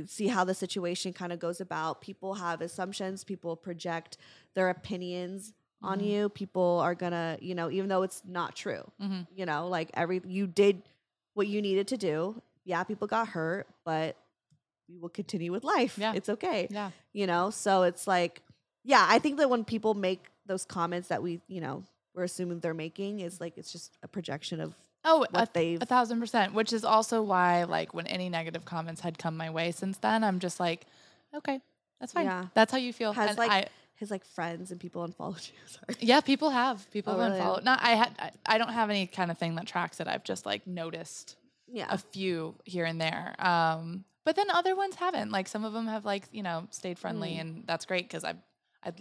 see 0.07 0.27
how 0.27 0.45
the 0.45 0.55
situation 0.55 1.13
kind 1.13 1.33
of 1.33 1.39
goes 1.39 1.61
about. 1.61 2.01
People 2.01 2.35
have 2.35 2.61
assumptions, 2.61 3.25
people 3.25 3.57
project 3.57 4.17
their 4.55 4.71
opinions 4.71 5.53
on 5.83 6.01
Mhm. 6.01 6.07
you. 6.07 6.29
People 6.29 6.81
are 6.83 6.95
gonna, 6.95 7.39
you 7.41 7.55
know, 7.55 7.71
even 7.71 7.89
though 7.89 8.03
it's 8.03 8.23
not 8.25 8.55
true, 8.57 8.83
hmm 9.01 9.23
you 9.35 9.47
know, 9.47 9.69
like 9.69 9.91
every 9.95 10.21
you 10.27 10.47
did 10.47 10.83
what 11.35 11.47
you 11.47 11.61
needed 11.63 11.89
to 11.89 11.97
do. 11.97 12.41
Yeah, 12.65 12.85
people 12.85 13.07
got 13.09 13.29
hurt, 13.29 13.67
but 13.85 14.17
we 14.89 14.99
will 14.99 15.09
continue 15.09 15.51
with 15.53 15.65
life. 15.65 15.99
Yeah. 15.99 16.13
It's 16.15 16.29
okay 16.29 16.69
Yeah. 16.71 16.91
you 17.13 17.27
know 17.27 17.51
so 17.51 17.83
it's 17.85 18.07
like 18.07 18.43
yeah 18.85 19.07
i 19.09 19.19
think 19.19 19.39
that 19.39 19.49
when 19.49 19.65
people 19.65 19.95
make 19.95 20.27
those 20.47 20.65
comments 20.65 21.09
that 21.09 21.23
we 21.23 21.41
you 21.49 21.61
know 21.61 21.83
we're 22.15 22.25
assuming 22.25 22.61
they're 22.61 22.75
making 22.75 23.21
is 23.21 23.41
like 23.41 23.57
it's 23.57 23.73
just 23.73 23.97
a 24.03 24.09
projection 24.09 24.61
of 24.61 24.75
Oh, 25.05 25.27
what 25.31 25.49
a, 25.49 25.53
they've 25.53 25.83
a 25.83 25.87
thousand 25.87 26.21
percent. 26.21 26.55
Which 26.55 26.73
is 26.73 26.85
also 26.85 27.23
why, 27.23 27.65
like, 27.65 27.93
when 27.93 28.07
any 28.07 28.29
negative 28.29 28.65
comments 28.65 29.01
had 29.01 29.19
come 29.19 29.37
my 29.37 29.51
way 29.51 29.73
since 29.73 29.99
then, 29.99 30.23
I'm 30.23 30.39
just 30.39 30.61
like, 30.61 30.87
okay, 31.35 31.61
that's 31.99 32.13
fine. 32.13 32.27
Yeah. 32.27 32.45
That's 32.55 32.71
how 32.71 32.79
you 32.79 32.93
feel. 32.93 33.13
Has, 33.13 33.31
And 33.31 33.39
like, 33.39 33.51
I, 33.51 33.67
his 33.95 34.11
like 34.11 34.25
friends 34.25 34.71
and 34.71 34.81
people 34.81 35.05
unfollowed 35.05 35.41
you 35.47 35.53
sorry 35.69 35.97
yeah, 36.01 36.21
people 36.21 36.51
have 36.51 36.91
people 36.91 37.13
Oh, 37.15 37.19
have 37.19 37.29
really? 37.31 37.41
unfollowed. 37.41 37.65
Not 37.65 37.81
I 37.83 37.91
had. 37.91 38.11
I, 38.19 38.31
I 38.55 38.59
don't 38.59 38.73
have 38.73 38.91
any 38.91 39.07
kind 39.07 39.31
of 39.31 39.39
thing 39.39 39.55
that 39.57 39.67
tracks 39.67 40.01
it. 40.01 40.09
I've 40.09 40.25
just 40.25 40.45
like 40.47 40.67
noticed 40.67 41.37
yeah 41.69 41.87
a 41.89 41.99
few 41.99 42.55
here 42.65 42.85
and 42.85 43.01
there. 43.01 43.35
Um, 43.39 44.05
but 44.25 44.37
then 44.37 44.51
other 44.51 44.75
ones 44.77 44.95
haven't. 44.97 45.31
Like 45.31 45.49
some 45.49 45.65
of 45.65 45.73
them 45.73 45.87
have 45.87 46.05
like 46.05 46.25
you 46.33 46.43
know 46.43 46.67
stayed 46.71 46.99
friendly, 46.99 47.35
Mm. 47.35 47.41
and 47.41 47.65
that's 47.67 47.87
great 47.87 48.05
because 48.09 48.25
I, 48.25 48.35
I, 48.85 48.93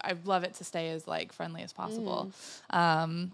I 0.00 0.14
love 0.24 0.44
it 0.44 0.54
to 0.54 0.64
stay 0.64 0.90
as 0.90 1.06
like 1.08 1.32
friendly 1.32 1.62
as 1.62 1.72
possible. 1.72 2.30
Mm. 2.72 2.76
Um, 2.76 3.32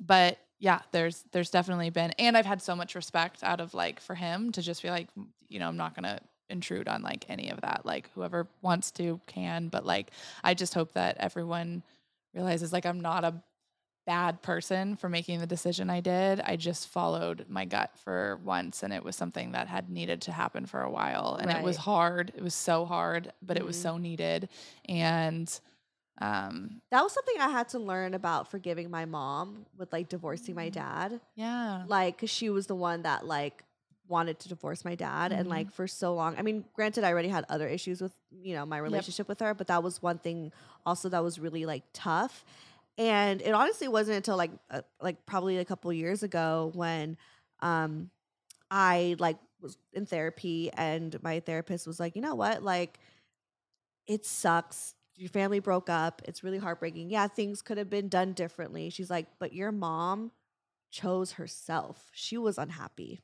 but 0.00 0.38
yeah, 0.58 0.80
there's 0.92 1.24
there's 1.32 1.50
definitely 1.50 1.90
been, 1.90 2.12
and 2.18 2.36
I've 2.36 2.46
had 2.46 2.62
so 2.62 2.74
much 2.76 2.94
respect 2.94 3.42
out 3.42 3.60
of 3.60 3.74
like 3.74 4.00
for 4.00 4.14
him 4.14 4.52
to 4.52 4.62
just 4.62 4.82
be 4.82 4.90
like, 4.90 5.08
you 5.48 5.58
know, 5.58 5.68
I'm 5.68 5.76
not 5.76 5.94
gonna 5.94 6.20
intrude 6.50 6.88
on 6.88 7.02
like 7.02 7.24
any 7.28 7.50
of 7.50 7.60
that. 7.62 7.82
Like 7.84 8.10
whoever 8.14 8.46
wants 8.62 8.90
to 8.92 9.20
can, 9.26 9.68
but 9.68 9.84
like 9.84 10.10
I 10.44 10.54
just 10.54 10.74
hope 10.74 10.92
that 10.92 11.16
everyone 11.18 11.82
realizes 12.34 12.72
like 12.72 12.86
I'm 12.86 13.00
not 13.00 13.24
a 13.24 13.42
bad 14.06 14.40
person 14.40 14.94
for 14.94 15.08
making 15.08 15.40
the 15.40 15.46
decision 15.48 15.90
I 15.90 16.00
did. 16.00 16.40
I 16.40 16.54
just 16.54 16.86
followed 16.88 17.46
my 17.48 17.64
gut 17.64 17.90
for 18.04 18.38
once 18.44 18.84
and 18.84 18.92
it 18.92 19.02
was 19.02 19.16
something 19.16 19.52
that 19.52 19.66
had 19.66 19.90
needed 19.90 20.22
to 20.22 20.32
happen 20.32 20.64
for 20.66 20.80
a 20.82 20.90
while 20.90 21.36
and 21.40 21.50
it 21.50 21.62
was 21.62 21.76
hard. 21.76 22.32
It 22.36 22.42
was 22.42 22.54
so 22.54 22.84
hard, 22.84 23.32
but 23.42 23.56
it 23.56 23.64
was 23.64 23.76
Mhm. 23.76 23.82
so 23.82 23.98
needed 23.98 24.48
and 24.88 25.60
um 26.18 26.80
that 26.90 27.02
was 27.02 27.12
something 27.12 27.34
i 27.40 27.48
had 27.48 27.68
to 27.68 27.78
learn 27.78 28.14
about 28.14 28.48
forgiving 28.50 28.90
my 28.90 29.04
mom 29.04 29.66
with 29.76 29.92
like 29.92 30.08
divorcing 30.08 30.54
my 30.54 30.68
Mm. 30.70 30.72
dad 30.72 31.20
yeah. 31.34 31.84
like 31.86 32.16
because 32.16 32.30
she 32.30 32.48
was 32.48 32.66
the 32.68 32.74
one 32.74 33.02
that 33.02 33.26
like 33.26 33.64
wanted 34.08 34.38
to 34.40 34.48
divorce 34.48 34.84
my 34.84 34.94
dad 34.94 35.32
and 35.32 35.46
Mhm. 35.46 35.50
like 35.50 35.70
for 35.72 35.86
so 35.88 36.14
long. 36.14 36.36
I 36.38 36.42
mean 36.42 36.64
granted 36.74 37.04
i 37.04 37.10
already 37.10 37.28
had 37.28 37.44
other 37.48 37.66
issues 37.68 38.00
with 38.00 38.12
you 38.30 38.54
know 38.54 38.64
my 38.66 38.78
relationship 38.78 39.28
with 39.28 39.40
her 39.40 39.52
but 39.54 39.66
that 39.68 39.82
was 39.82 40.00
one 40.02 40.18
thing 40.18 40.52
also 40.84 41.08
that 41.08 41.22
was 41.22 41.38
really 41.38 41.66
like 41.66 41.82
tough. 41.92 42.44
And 42.98 43.42
it 43.42 43.52
honestly 43.52 43.88
wasn't 43.88 44.16
until 44.16 44.36
like 44.36 44.50
uh, 44.70 44.82
like 45.00 45.26
probably 45.26 45.58
a 45.58 45.64
couple 45.64 45.92
years 45.92 46.22
ago 46.22 46.70
when 46.74 47.16
um 47.60 48.10
i 48.70 49.16
like 49.18 49.38
was 49.60 49.76
in 49.92 50.06
therapy 50.06 50.70
and 50.74 51.20
my 51.22 51.40
therapist 51.40 51.86
was 51.86 51.98
like 51.98 52.14
you 52.16 52.22
know 52.22 52.34
what? 52.34 52.62
Like 52.62 52.98
it 54.06 54.24
sucks. 54.24 54.94
Your 55.16 55.30
family 55.30 55.60
broke 55.60 55.88
up. 55.88 56.22
It's 56.26 56.44
really 56.44 56.58
heartbreaking. 56.58 57.10
Yeah 57.10 57.26
things 57.26 57.62
could 57.62 57.78
have 57.78 57.90
been 57.90 58.08
done 58.08 58.32
differently. 58.34 58.90
She's 58.90 59.10
like 59.10 59.26
but 59.38 59.52
your 59.52 59.72
mom 59.72 60.30
chose 60.90 61.32
herself. 61.32 62.10
She 62.12 62.38
was 62.38 62.58
unhappy 62.58 63.20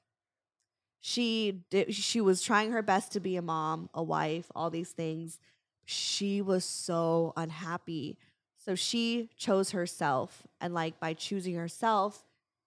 she 1.05 1.64
did 1.68 1.92
she 1.92 2.20
was 2.20 2.42
trying 2.42 2.70
her 2.70 2.80
best 2.80 3.11
to 3.12 3.20
be 3.20 3.36
a 3.36 3.42
mom 3.42 3.90
a 3.92 4.03
wife 4.03 4.50
all 4.55 4.70
these 4.70 4.92
things. 4.92 5.40
She 5.84 6.40
was 6.40 6.64
so 6.64 7.32
unhappy. 7.36 8.16
So 8.57 8.76
she 8.76 9.28
chose 9.36 9.72
herself 9.72 10.44
and 10.61 10.72
like 10.72 11.00
by 11.00 11.14
choosing 11.14 11.57
herself 11.57 12.24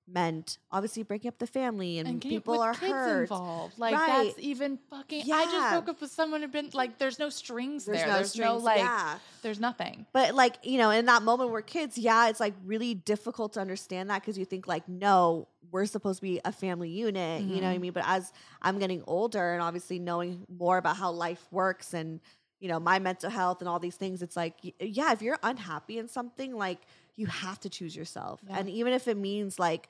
meant 0.08 0.60
obviously 0.72 1.02
breaking 1.04 1.30
up 1.30 1.40
the 1.40 1.48
family 1.48 1.98
and, 2.00 2.08
and 2.08 2.22
people 2.22 2.62
are 2.62 2.74
kids 2.74 2.92
hurt 2.92 3.22
involved. 3.24 3.80
Like 3.80 3.96
Right. 3.96 4.26
that's 4.36 4.40
even 4.40 4.78
fucking. 4.90 5.24
yeah. 5.26 5.36
I 5.36 5.46
just 5.46 5.72
broke 5.72 5.90
up 5.90 6.02
with 6.02 6.12
someone 6.12 6.42
who'd 6.42 6.52
been 6.52 6.70
like. 6.74 7.00
There's 7.00 7.18
no 7.18 7.30
strings 7.30 7.86
there's 7.86 8.00
there. 8.00 8.08
no 8.08 8.14
there's 8.16 8.32
strings 8.32 8.48
no 8.62 8.66
like. 8.66 8.78
yeah 8.80 9.18
There's 9.42 9.60
nothing. 9.60 10.06
But 10.14 10.36
like, 10.36 10.58
you 10.64 10.78
know, 10.78 10.92
in 10.92 11.06
that 11.08 11.24
moment 11.24 11.50
we're 11.52 11.62
kids, 11.64 11.98
yeah, 11.98 12.30
it's 12.30 12.40
like 12.40 12.54
really 12.66 12.94
difficult 12.94 13.54
to 13.54 13.60
understand 13.62 14.10
that 14.12 14.22
because 14.22 14.38
you 14.38 14.46
think 14.46 14.68
like, 14.68 14.88
no, 14.88 15.48
we're 15.72 15.86
supposed 15.86 16.20
to 16.20 16.22
be 16.22 16.40
a 16.46 16.52
family 16.52 16.90
unit, 16.90 17.42
you 17.42 17.60
know 17.62 17.68
what 17.68 17.74
I 17.74 17.78
Mhm. 17.78 17.82
mean? 17.82 17.92
But 17.94 18.04
as 18.06 18.32
I'm 18.62 18.78
getting 18.80 19.04
older 19.08 19.54
and 19.54 19.62
obviously 19.62 19.98
knowing 20.00 20.46
more 20.48 20.78
about 20.78 20.98
how 20.98 21.12
life 21.12 21.48
works 21.52 21.94
and, 21.96 22.20
you 22.60 22.68
know, 22.70 22.80
my 22.80 23.00
mental 23.00 23.30
health 23.30 23.60
and 23.62 23.68
all 23.68 23.80
these 23.80 23.96
things, 23.96 24.22
it's 24.22 24.36
like, 24.36 24.56
yeah, 24.80 25.12
if 25.12 25.22
you're 25.24 25.40
unhappy 25.44 25.98
in 25.98 26.08
something, 26.08 26.56
like 26.56 26.80
you 27.16 27.28
have 27.28 27.60
to 27.62 27.70
choose 27.70 27.96
yourself. 27.96 28.42
Yeah. 28.48 28.58
And 28.60 28.70
even 28.70 28.94
if 28.94 29.08
it 29.08 29.18
means 29.18 29.58
like, 29.60 29.88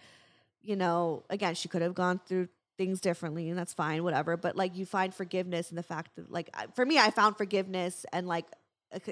you 0.62 0.76
know, 0.76 1.24
again, 1.30 1.56
she 1.56 1.68
could 1.68 1.82
have 1.82 1.96
gone 1.96 2.20
through 2.26 2.50
things 2.78 3.00
differently 3.02 3.50
and 3.50 3.58
that's 3.58 3.74
fine, 3.74 4.04
whatever. 4.04 4.36
But 4.38 4.56
like 4.56 4.76
you 4.76 4.86
find 4.86 5.14
forgiveness 5.14 5.70
in 5.72 5.76
the 5.76 5.84
fact 5.84 6.16
that 6.18 6.32
like 6.32 6.50
for 6.76 6.86
me, 6.86 6.98
I 7.00 7.10
found 7.12 7.38
forgiveness 7.38 8.06
and 8.14 8.28
like 8.28 8.46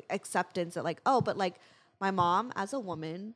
acceptance 0.09 0.75
that 0.75 0.83
like, 0.83 1.01
oh, 1.05 1.21
but 1.21 1.37
like 1.37 1.55
my 1.99 2.11
mom 2.11 2.51
as 2.55 2.73
a 2.73 2.79
woman, 2.79 3.35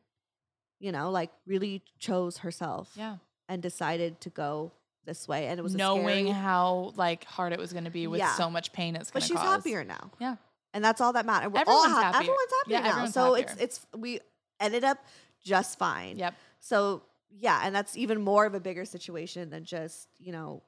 you 0.80 0.91
know, 0.91 1.09
like 1.11 1.32
really 1.45 1.82
chose 1.99 2.39
herself 2.39 2.91
Yeah. 2.95 3.17
and 3.49 3.61
decided 3.61 4.19
to 4.21 4.30
go 4.30 4.71
this 5.05 5.28
way. 5.28 5.47
And 5.47 5.59
it 5.59 5.63
was 5.63 5.73
a 5.73 5.78
knowing 5.78 6.28
scary- 6.28 6.30
how 6.39 6.93
like 6.95 7.23
hard 7.25 7.53
it 7.53 7.59
was 7.59 7.71
going 7.73 7.86
to 7.86 7.91
be 7.91 8.07
with 8.07 8.19
Yeah. 8.19 8.34
so 8.36 8.49
much 8.49 8.73
pain 8.73 8.95
it's 8.95 9.09
going 9.11 9.21
but 9.21 9.23
she's 9.28 9.38
cause. 9.38 9.45
happier 9.45 9.84
now. 9.84 10.11
Yeah. 10.19 10.36
And 10.73 10.84
that's 10.84 10.99
all 11.01 11.13
that 11.13 11.25
matters. 11.25 11.51
We're 11.51 11.61
Everyone's 11.61 11.86
all 11.86 11.89
hap- 11.89 12.13
happier. 12.15 12.19
Everyone's 12.19 12.51
happier 12.61 12.75
Yeah, 12.75 12.82
now. 12.82 12.89
everyone's 12.89 13.13
so 13.13 13.34
happier. 13.36 13.55
it's 13.61 13.80
it's 13.80 13.86
we 13.97 14.19
ended 14.60 14.84
up 14.84 14.97
just 15.43 15.78
fine. 15.80 16.18
Yep. 16.18 16.34
So 16.60 17.03
yeah, 17.30 17.62
and 17.64 17.76
that's 17.76 17.97
even 17.97 18.22
more 18.22 18.45
of 18.45 18.53
a 18.53 18.60
bigger 18.60 18.86
situation 18.86 19.49
than 19.49 19.64
just 19.66 20.08
you 20.20 20.32
know 20.32 20.64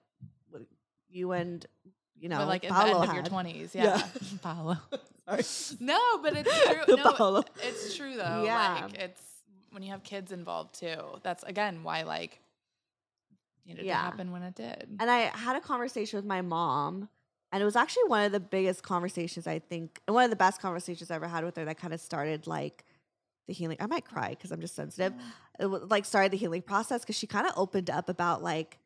you 1.10 1.32
and 1.32 1.66
you 2.20 2.30
know 2.30 2.38
but 2.40 2.48
like 2.48 2.64
at 2.66 2.70
the 2.70 2.74
Paolo 2.76 3.02
end 3.02 3.10
of 3.10 3.16
your 3.16 3.26
twenties. 3.26 3.74
Yeah. 3.76 3.84
Yeah. 3.98 4.08
Paolo. 4.42 4.78
No, 5.80 6.00
but 6.24 6.34
it's 6.36 6.66
true. 6.86 6.96
No, 6.96 7.14
Paolo. 7.14 7.44
it's 7.64 7.96
true 7.96 8.16
though. 8.16 8.44
Yeah. 8.46 8.82
Like 8.86 8.98
it's 9.00 9.22
when 9.72 9.84
you 9.84 9.92
have 9.92 10.04
kids 10.04 10.32
involved 10.32 10.80
too. 10.80 10.98
That's 11.24 11.44
again 11.44 11.84
why 11.84 12.04
like 12.04 12.40
needed 13.66 13.86
Yeah. 13.86 13.98
to 13.98 14.04
happen 14.04 14.32
when 14.32 14.44
it 14.44 14.56
did. 14.56 14.88
And 15.00 15.10
I 15.10 15.36
had 15.38 15.56
a 15.56 15.62
conversation 15.62 16.18
with 16.18 16.26
my 16.26 16.42
mom, 16.42 17.10
and 17.52 17.62
it 17.62 17.66
was 17.66 17.76
actually 17.76 18.06
one 18.08 18.26
of 18.26 18.32
the 18.32 18.40
biggest 18.40 18.84
conversations 18.84 19.46
I 19.48 19.60
think, 19.60 20.02
and 20.08 20.16
one 20.16 20.24
of 20.24 20.30
the 20.30 20.36
best 20.36 20.62
conversations 20.62 21.12
I 21.12 21.16
ever 21.16 21.28
had 21.28 21.44
with 21.44 21.56
her 21.58 21.66
that 21.66 21.78
kind 21.78 21.94
of 21.94 22.02
started 22.02 22.48
like 22.48 22.84
the 23.50 23.54
healing. 23.54 23.78
I 23.80 23.88
might 23.88 24.06
cry 24.06 24.30
because 24.30 24.52
I'm 24.52 24.62
just 24.62 24.76
sensitive. 24.76 25.14
It 25.60 25.66
like 25.66 26.06
started 26.06 26.32
the 26.32 26.38
healing 26.38 26.62
process 26.62 27.02
because 27.02 27.18
she 27.18 27.28
kind 27.28 27.46
of 27.48 27.54
opened 27.58 27.90
up 27.90 28.08
about 28.08 28.42
like 28.42 28.78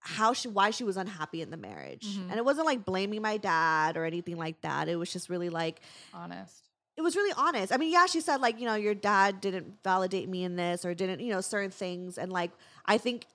how 0.00 0.32
she 0.32 0.48
why 0.48 0.70
she 0.70 0.82
was 0.82 0.96
unhappy 0.96 1.42
in 1.42 1.50
the 1.50 1.56
marriage. 1.56 2.16
Mhm. 2.16 2.30
And 2.30 2.34
it 2.36 2.44
wasn't 2.44 2.66
like 2.66 2.84
blaming 2.84 3.22
my 3.22 3.36
dad 3.36 3.96
or 3.96 4.04
anything 4.04 4.36
like 4.36 4.60
that. 4.62 4.88
It 4.88 4.96
was 4.96 5.12
just 5.12 5.28
really 5.28 5.48
like 5.50 5.80
Honest. 6.12 6.64
it 6.96 7.02
was 7.02 7.14
really 7.14 7.32
honest. 7.36 7.72
I 7.72 7.76
mean, 7.76 7.92
yeah, 7.92 8.06
she 8.06 8.20
said 8.20 8.40
like, 8.40 8.58
you 8.58 8.66
know, 8.66 8.74
your 8.74 8.94
dad 8.94 9.40
didn't 9.40 9.74
validate 9.84 10.28
me 10.28 10.42
in 10.42 10.56
this 10.56 10.84
or 10.84 10.92
didn't, 10.94 11.20
you 11.20 11.32
know, 11.32 11.40
certain 11.40 11.70
things. 11.70 12.18
And 12.18 12.32
like, 12.32 12.50
I 12.84 12.98
think 12.98 13.26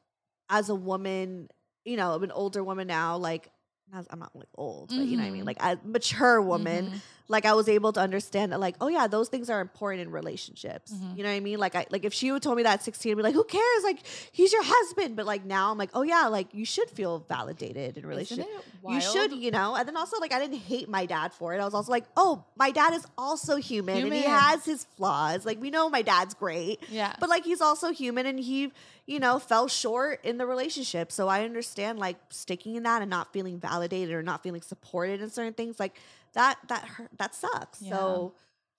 as 0.49 0.67
a 0.69 0.75
woman, 0.75 1.49
you 1.85 1.95
know, 1.95 2.11
I'm 2.13 2.23
an 2.23 2.31
older 2.31 2.63
woman 2.63 2.87
now, 2.87 3.15
like, 3.17 3.49
I'm 3.93 4.19
not 4.19 4.35
like 4.35 4.49
old, 4.55 4.89
but 4.89 5.05
you 5.05 5.15
know 5.15 5.23
what 5.23 5.29
I 5.29 5.31
mean? 5.31 5.43
Mhm. 5.43 5.47
Like 5.47 5.63
a 5.63 5.79
mature 5.85 6.41
woman, 6.41 6.87
Mhm. 6.89 7.01
Like 7.29 7.45
I 7.45 7.53
was 7.53 7.67
able 7.67 7.91
to 7.93 7.99
understand 7.99 8.51
that, 8.53 8.59
like, 8.59 8.75
oh 8.79 8.87
yeah, 8.87 9.07
those 9.07 9.27
things 9.27 9.49
are 9.49 9.59
important 9.59 10.01
in 10.03 10.11
relationships. 10.11 10.93
Mhm. 10.93 11.17
You 11.17 11.23
know 11.23 11.29
what 11.29 11.35
I 11.35 11.39
mean? 11.41 11.59
Like, 11.59 11.75
I 11.75 11.85
like 11.89 12.05
if 12.05 12.13
she 12.13 12.31
would 12.31 12.41
told 12.41 12.55
me 12.57 12.63
that 12.63 12.75
at 12.75 12.83
16, 12.83 13.11
I'd 13.11 13.15
be 13.17 13.21
like, 13.23 13.33
who 13.33 13.43
cares? 13.43 13.83
Like, 13.83 13.99
he's 14.31 14.53
your 14.53 14.63
husband. 14.63 15.15
But 15.17 15.25
like 15.25 15.43
now, 15.45 15.71
I'm 15.71 15.77
like, 15.77 15.89
oh 15.93 16.03
yeah, 16.03 16.27
like 16.27 16.53
you 16.53 16.63
should 16.65 16.89
feel 16.89 17.19
validated 17.27 17.97
in 17.97 18.05
a 18.05 18.07
Isn't 18.07 18.09
relationship. 18.09 18.47
You 18.87 19.01
should, 19.01 19.33
you 19.33 19.51
know. 19.51 19.75
And 19.75 19.87
then 19.87 19.97
also, 19.97 20.17
like, 20.19 20.31
I 20.33 20.39
didn't 20.39 20.59
hate 20.59 20.87
my 20.87 21.05
dad 21.05 21.33
for 21.33 21.53
it. 21.53 21.59
I 21.59 21.65
was 21.65 21.73
also 21.73 21.91
like, 21.91 22.05
oh, 22.15 22.45
my 22.55 22.71
dad 22.71 22.93
is 22.93 23.05
also 23.17 23.57
human, 23.57 23.97
and 24.05 24.13
he 24.13 24.21
has 24.23 24.63
his 24.63 24.85
flaws. 24.95 25.45
Like, 25.45 25.59
we 25.59 25.69
know 25.69 25.89
my 25.89 26.01
dad's 26.03 26.33
great, 26.33 26.81
Yeah. 26.89 27.13
but 27.19 27.27
like, 27.29 27.43
he's 27.43 27.59
also 27.61 27.91
human, 27.91 28.25
and 28.25 28.39
he, 28.39 28.71
you 29.05 29.19
know, 29.19 29.39
fell 29.39 29.67
short 29.67 30.23
in 30.23 30.37
the 30.37 30.45
relationship. 30.45 31.11
So 31.11 31.27
I 31.27 31.43
understand 31.43 31.99
like 31.99 32.17
sticking 32.29 32.75
in 32.75 32.83
that 32.83 33.01
and 33.01 33.09
not 33.09 33.33
feeling 33.33 33.59
validated 33.59 34.13
or 34.13 34.23
not 34.23 34.43
feeling 34.43 34.61
supported 34.61 35.21
in 35.21 35.29
certain 35.29 35.53
things. 35.53 35.79
Like 35.79 35.95
that, 36.37 36.57
that 36.69 36.83
hurt, 36.85 37.09
that 37.17 37.35
sucks. 37.35 37.81
Yeah. 37.81 37.91
So 37.91 38.33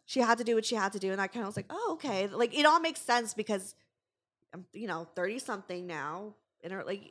she 0.07 0.21
had 0.21 0.39
to 0.39 0.45
do 0.45 0.55
what 0.55 0.65
she 0.65 0.75
had 0.75 0.93
to 0.95 0.99
do, 0.99 1.13
and 1.13 1.21
I 1.21 1.27
kind 1.27 1.43
of 1.43 1.49
was 1.49 1.57
like, 1.57 1.67
oh, 1.69 1.91
okay. 1.95 2.27
Like 2.29 2.59
it 2.59 2.65
all 2.65 2.81
makes 2.81 3.01
sense 3.03 3.35
because 3.35 3.75
I'm, 4.55 4.65
you 4.73 4.87
know, 4.89 5.07
thirty 5.15 5.39
something 5.39 5.87
now, 5.87 6.35
and 6.63 6.73
her 6.73 6.85
like. 6.85 7.03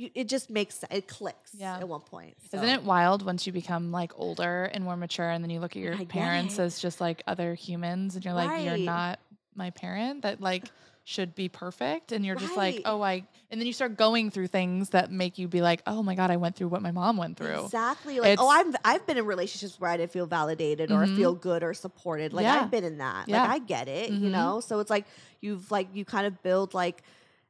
It, 0.00 0.12
it 0.14 0.28
just 0.28 0.48
makes 0.48 0.84
it 0.92 1.08
clicks 1.08 1.50
Yeah. 1.56 1.76
at 1.76 1.88
one 1.88 2.02
point. 2.02 2.36
Isn't 2.52 2.68
it 2.68 2.84
wild 2.84 3.26
once 3.26 3.48
you 3.48 3.52
become 3.52 3.90
like 3.90 4.12
older 4.14 4.70
and 4.72 4.84
more 4.84 4.96
mature 4.96 5.28
and 5.28 5.42
then 5.42 5.50
you 5.50 5.58
look 5.58 5.74
at 5.74 5.82
your 5.82 5.96
I 5.96 6.04
parents 6.04 6.60
as 6.60 6.78
just 6.78 7.00
like 7.00 7.24
other 7.26 7.54
humans 7.54 8.14
and 8.14 8.24
you're 8.24 8.32
like, 8.32 8.64
you're 8.64 8.78
not 8.78 9.18
my 9.56 9.70
parent 9.70 10.22
that 10.22 10.40
like 10.40 10.70
should 11.08 11.34
be 11.34 11.48
perfect. 11.48 12.12
And 12.12 12.22
you're 12.22 12.36
just 12.36 12.54
like, 12.54 12.82
oh, 12.84 13.00
I, 13.00 13.24
and 13.50 13.58
then 13.58 13.66
you 13.66 13.72
start 13.72 13.96
going 13.96 14.30
through 14.30 14.48
things 14.48 14.90
that 14.90 15.10
make 15.10 15.38
you 15.38 15.48
be 15.48 15.62
like, 15.62 15.80
oh 15.86 16.02
my 16.02 16.14
God, 16.14 16.30
I 16.30 16.36
went 16.36 16.54
through 16.54 16.68
what 16.68 16.82
my 16.82 16.90
mom 16.90 17.16
went 17.16 17.38
through. 17.38 17.64
Exactly. 17.64 18.20
Like, 18.20 18.38
oh, 18.38 18.46
I've 18.46 18.76
I've 18.84 19.06
been 19.06 19.16
in 19.16 19.24
relationships 19.24 19.80
where 19.80 19.90
I 19.90 19.96
didn't 19.96 20.12
feel 20.12 20.26
validated 20.26 20.90
or 20.92 21.06
Mhm. 21.06 21.16
feel 21.16 21.34
good 21.34 21.62
or 21.62 21.72
supported. 21.72 22.34
Like 22.34 22.44
Yeah. 22.44 22.60
I've 22.60 22.70
been 22.70 22.84
in 22.84 22.98
that. 22.98 23.26
Yeah. 23.26 23.40
Like 23.40 23.50
I 23.50 23.58
get 23.60 23.88
it, 23.88 24.10
you 24.10 24.28
Mhm. 24.28 24.32
know? 24.32 24.60
So 24.60 24.80
it's 24.80 24.90
like 24.90 25.06
you've 25.40 25.70
like 25.70 25.88
you 25.94 26.04
kind 26.04 26.26
of 26.26 26.42
build 26.42 26.74
like 26.74 27.02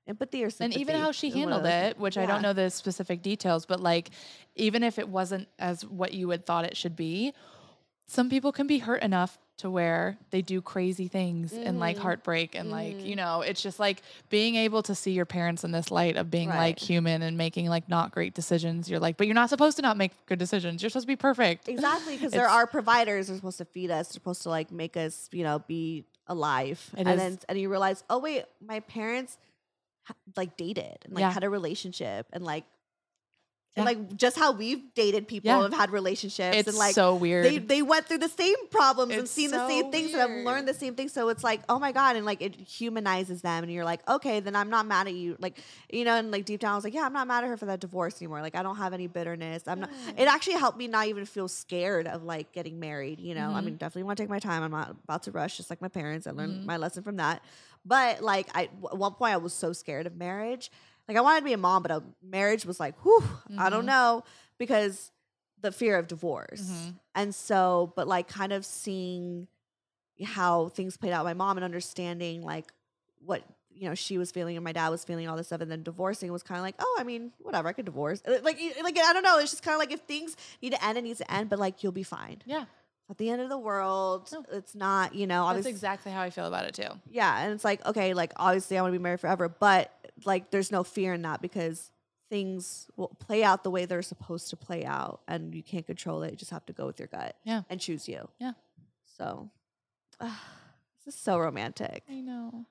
empathy 0.06 0.44
or 0.44 0.50
something. 0.50 0.66
and 0.74 0.80
even 0.80 0.94
how 0.94 1.10
she 1.10 1.28
is 1.30 1.34
one 1.34 1.52
of 1.52 1.64
handled 1.64 1.96
it, 1.96 1.98
which 1.98 2.16
I 2.16 2.26
don't 2.26 2.42
know 2.42 2.52
the 2.52 2.70
specific 2.70 3.22
details, 3.22 3.66
but 3.66 3.80
like 3.80 4.10
even 4.54 4.84
if 4.84 5.00
it 5.00 5.08
wasn't 5.08 5.48
as 5.58 5.84
what 5.84 6.14
you 6.14 6.30
had 6.30 6.46
thought 6.46 6.64
it 6.64 6.76
should 6.76 6.94
be, 6.94 7.34
some 8.06 8.30
people 8.30 8.52
can 8.52 8.68
be 8.68 8.78
hurt 8.78 9.02
enough 9.02 9.36
to 9.58 9.68
where 9.68 10.16
they 10.30 10.40
do 10.40 10.60
crazy 10.62 11.08
things 11.08 11.52
and 11.52 11.78
like 11.80 11.96
Mhm. 11.96 12.00
heartbreak 12.00 12.54
and 12.54 12.70
like 12.70 12.96
Mhm. 12.96 13.06
you 13.06 13.16
know 13.16 13.40
it's 13.42 13.60
just 13.60 13.78
like 13.80 14.02
being 14.30 14.54
able 14.54 14.82
to 14.84 14.94
see 14.94 15.10
your 15.12 15.26
parents 15.26 15.64
in 15.64 15.72
this 15.72 15.90
light 15.90 16.16
of 16.16 16.30
being 16.30 16.48
like 16.48 16.78
human 16.78 17.22
and 17.22 17.36
making 17.36 17.68
like 17.68 17.88
not 17.88 18.12
great 18.12 18.34
decisions 18.34 18.88
you're 18.88 19.00
like 19.00 19.16
but 19.16 19.26
you're 19.26 19.34
not 19.34 19.48
supposed 19.50 19.76
to 19.76 19.82
not 19.82 19.96
make 19.96 20.12
good 20.26 20.38
decisions 20.38 20.80
you're 20.82 20.90
supposed 20.90 21.04
to 21.06 21.12
be 21.12 21.16
perfect 21.16 21.68
Exactly, 21.68 22.14
because 22.16 22.32
there 22.32 22.48
are 22.48 22.66
providers. 22.66 23.26
They're 23.26 23.36
supposed 23.36 23.58
to 23.58 23.64
feed 23.64 23.90
us. 23.90 24.08
They're 24.08 24.14
supposed 24.14 24.42
to 24.42 24.48
like 24.48 24.70
make 24.70 24.96
us, 24.96 25.28
you 25.32 25.42
know, 25.44 25.58
be 25.60 26.04
alive. 26.28 26.78
And 26.96 27.08
is- 27.08 27.16
then 27.16 27.38
and 27.48 27.58
you 27.58 27.68
realize, 27.68 28.04
oh 28.08 28.18
wait, 28.18 28.44
my 28.60 28.80
parents 28.80 29.38
like 30.36 30.56
dated 30.56 30.98
and 31.04 31.14
like 31.14 31.22
Yeah. 31.22 31.32
had 31.32 31.44
a 31.44 31.50
relationship 31.50 32.26
and 32.32 32.44
like 32.44 32.64
Yeah. 33.76 33.84
like 33.84 34.16
just 34.16 34.36
how 34.36 34.50
we've 34.50 34.92
dated 34.94 35.28
people 35.28 35.50
Yeah. 35.50 35.62
have 35.62 35.72
had 35.72 35.90
relationships 35.90 36.56
it's 36.56 36.68
and 36.68 36.76
like 36.76 36.96
so 36.96 37.14
weird 37.14 37.44
they 37.44 37.58
they 37.58 37.80
went 37.82 38.06
through 38.06 38.18
the 38.18 38.28
same 38.28 38.56
problems 38.70 39.12
and 39.12 39.20
It's 39.22 39.30
seen 39.30 39.52
the 39.52 39.68
same 39.68 39.84
so 39.84 39.90
things 39.92 40.12
and 40.14 40.20
have 40.20 40.30
learned 40.44 40.66
the 40.66 40.74
same 40.74 40.96
things. 40.96 41.12
So 41.12 41.28
it's 41.28 41.44
like, 41.44 41.60
oh 41.68 41.78
my 41.78 41.92
god, 41.92 42.16
and 42.16 42.26
like 42.26 42.42
it 42.42 42.56
humanizes 42.56 43.40
them, 43.42 43.62
and 43.62 43.72
you're 43.72 43.84
like, 43.84 44.00
okay, 44.08 44.40
then 44.40 44.56
I'm 44.56 44.68
not 44.68 44.84
mad 44.86 45.06
at 45.06 45.14
you, 45.14 45.36
like 45.38 45.58
you 45.90 46.04
know, 46.04 46.16
and 46.16 46.32
like 46.32 46.44
deep 46.44 46.58
down, 46.60 46.72
I 46.72 46.74
was 46.74 46.82
like, 46.82 46.94
yeah, 46.94 47.04
I'm 47.04 47.12
not 47.12 47.28
mad 47.28 47.44
at 47.44 47.48
her 47.50 47.56
for 47.56 47.66
that 47.66 47.78
divorce 47.78 48.20
anymore. 48.20 48.40
Like 48.42 48.56
I 48.56 48.64
don't 48.64 48.76
have 48.76 48.92
any 48.94 49.06
bitterness. 49.06 49.62
I'm 49.68 49.80
not. 49.80 49.90
It 50.16 50.26
actually 50.26 50.54
helped 50.56 50.78
me 50.78 50.88
not 50.88 51.06
even 51.06 51.24
feel 51.24 51.46
scared 51.46 52.08
of 52.08 52.24
like 52.24 52.50
getting 52.52 52.80
married. 52.80 53.20
You 53.20 53.36
know, 53.36 53.50
I 53.52 53.60
Mhm. 53.60 53.64
mean, 53.66 53.76
definitely 53.76 54.04
want 54.04 54.16
to 54.16 54.22
take 54.24 54.30
my 54.30 54.40
time. 54.40 54.64
I'm 54.64 54.72
not 54.72 54.96
about 55.04 55.22
to 55.24 55.30
rush, 55.30 55.56
just 55.56 55.70
like 55.70 55.80
my 55.80 55.88
parents. 55.88 56.26
I 56.26 56.32
learned 56.32 56.62
Mhm. 56.62 56.66
my 56.66 56.78
lesson 56.78 57.04
from 57.04 57.16
that. 57.18 57.42
But 57.84 58.22
like, 58.22 58.48
I 58.54 58.62
at 58.64 58.98
one 58.98 59.12
point 59.14 59.34
I 59.34 59.36
was 59.36 59.52
so 59.54 59.72
scared 59.72 60.06
of 60.08 60.16
marriage. 60.16 60.70
Like 61.08 61.16
I 61.16 61.20
wanted 61.22 61.40
to 61.40 61.44
be 61.46 61.52
a 61.54 61.58
mom, 61.58 61.82
but 61.82 61.90
a 61.90 62.02
marriage 62.22 62.64
was 62.66 62.78
like, 62.78 62.94
whew, 63.02 63.22
I 63.58 63.70
don't 63.70 63.82
Mhm. 63.84 63.86
know 63.86 64.24
because 64.58 65.10
the 65.60 65.72
fear 65.72 65.96
of 65.98 66.06
divorce. 66.06 66.60
Mhm. 66.62 66.94
And 67.14 67.34
so, 67.34 67.92
but 67.96 68.06
like 68.06 68.28
kind 68.28 68.52
of 68.52 68.64
seeing 68.64 69.48
how 70.24 70.68
things 70.68 70.96
played 70.96 71.12
out 71.12 71.24
with 71.24 71.30
my 71.30 71.34
mom 71.34 71.56
and 71.56 71.64
understanding 71.64 72.42
like 72.42 72.72
what 73.24 73.42
you 73.70 73.88
know 73.88 73.94
she 73.94 74.18
was 74.18 74.32
feeling 74.32 74.56
and 74.56 74.64
my 74.64 74.72
dad 74.72 74.88
was 74.88 75.04
feeling 75.04 75.28
all 75.28 75.36
this 75.36 75.46
stuff 75.46 75.60
and 75.60 75.70
then 75.70 75.84
divorcing 75.84 76.32
was 76.32 76.42
kind 76.42 76.58
of 76.58 76.62
like 76.64 76.74
oh 76.80 76.96
i 76.98 77.04
mean 77.04 77.30
whatever 77.38 77.68
i 77.68 77.72
could 77.72 77.84
divorce 77.84 78.20
like 78.26 78.42
like 78.82 78.98
i 78.98 79.12
don't 79.12 79.22
know 79.22 79.38
it's 79.38 79.52
just 79.52 79.62
kind 79.62 79.74
of 79.74 79.78
like 79.78 79.92
if 79.92 80.00
things 80.00 80.36
need 80.60 80.70
to 80.72 80.84
end 80.84 80.98
it 80.98 81.02
needs 81.04 81.18
to 81.20 81.32
end 81.32 81.48
but 81.48 81.60
like 81.60 81.84
you'll 81.84 81.92
be 81.92 82.02
fine 82.02 82.42
yeah 82.44 82.64
at 83.10 83.16
the 83.18 83.30
end 83.30 83.40
of 83.40 83.48
the 83.48 83.58
world 83.58 84.28
No. 84.32 84.44
it's 84.52 84.74
not 84.74 85.14
you 85.14 85.26
know 85.26 85.52
that's 85.52 85.66
exactly 85.66 86.12
how 86.12 86.20
i 86.22 86.30
feel 86.30 86.46
about 86.46 86.64
it 86.66 86.74
too 86.74 86.88
yeah 87.10 87.40
and 87.42 87.52
it's 87.54 87.64
like 87.64 87.84
okay 87.86 88.14
like 88.14 88.32
obviously 88.36 88.76
i 88.78 88.82
want 88.82 88.92
to 88.92 88.98
be 88.98 89.02
married 89.02 89.20
forever 89.20 89.48
but 89.48 89.90
like 90.24 90.50
there's 90.50 90.70
no 90.70 90.84
fear 90.84 91.14
in 91.14 91.22
that 91.22 91.40
because 91.40 91.90
things 92.30 92.88
will 92.96 93.08
play 93.08 93.42
out 93.42 93.64
the 93.64 93.70
way 93.70 93.86
they're 93.86 94.02
supposed 94.02 94.50
to 94.50 94.56
play 94.56 94.84
out 94.84 95.20
and 95.28 95.54
you 95.54 95.62
can't 95.62 95.86
control 95.86 96.22
it 96.22 96.30
you 96.30 96.36
just 96.36 96.50
have 96.50 96.66
to 96.66 96.72
go 96.74 96.86
with 96.86 96.98
your 96.98 97.08
gut 97.08 97.36
Yeah. 97.44 97.62
and 97.70 97.80
choose 97.80 98.06
you 98.08 98.28
Yeah. 98.38 98.52
so 99.16 99.48
this 100.20 101.14
is 101.14 101.14
so 101.14 101.38
romantic 101.38 102.02
i 102.10 102.20
know 102.20 102.66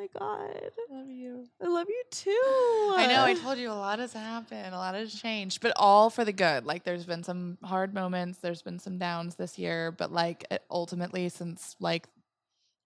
my 0.00 0.08
god 0.18 0.70
I 0.88 0.94
love 0.94 1.10
you 1.10 1.46
i 1.62 1.66
love 1.66 1.86
you 1.86 2.02
too 2.10 2.94
I 2.96 3.06
know. 3.06 3.22
I 3.22 3.34
told 3.34 3.58
you 3.58 3.70
a 3.70 3.72
lot 3.72 3.98
has 3.98 4.12
happened, 4.12 4.74
a 4.74 4.78
lot 4.78 4.94
has 4.94 5.14
changed, 5.14 5.60
but 5.60 5.72
all 5.76 6.10
for 6.10 6.24
the 6.24 6.32
good. 6.32 6.64
Like, 6.64 6.84
there's 6.84 7.04
been 7.04 7.22
some 7.22 7.56
hard 7.62 7.94
moments, 7.94 8.38
there's 8.38 8.62
been 8.62 8.78
some 8.78 8.98
downs 8.98 9.36
this 9.36 9.58
year, 9.58 9.92
but 9.92 10.10
like, 10.12 10.44
ultimately, 10.70 11.28
since 11.28 11.76
like 11.80 12.08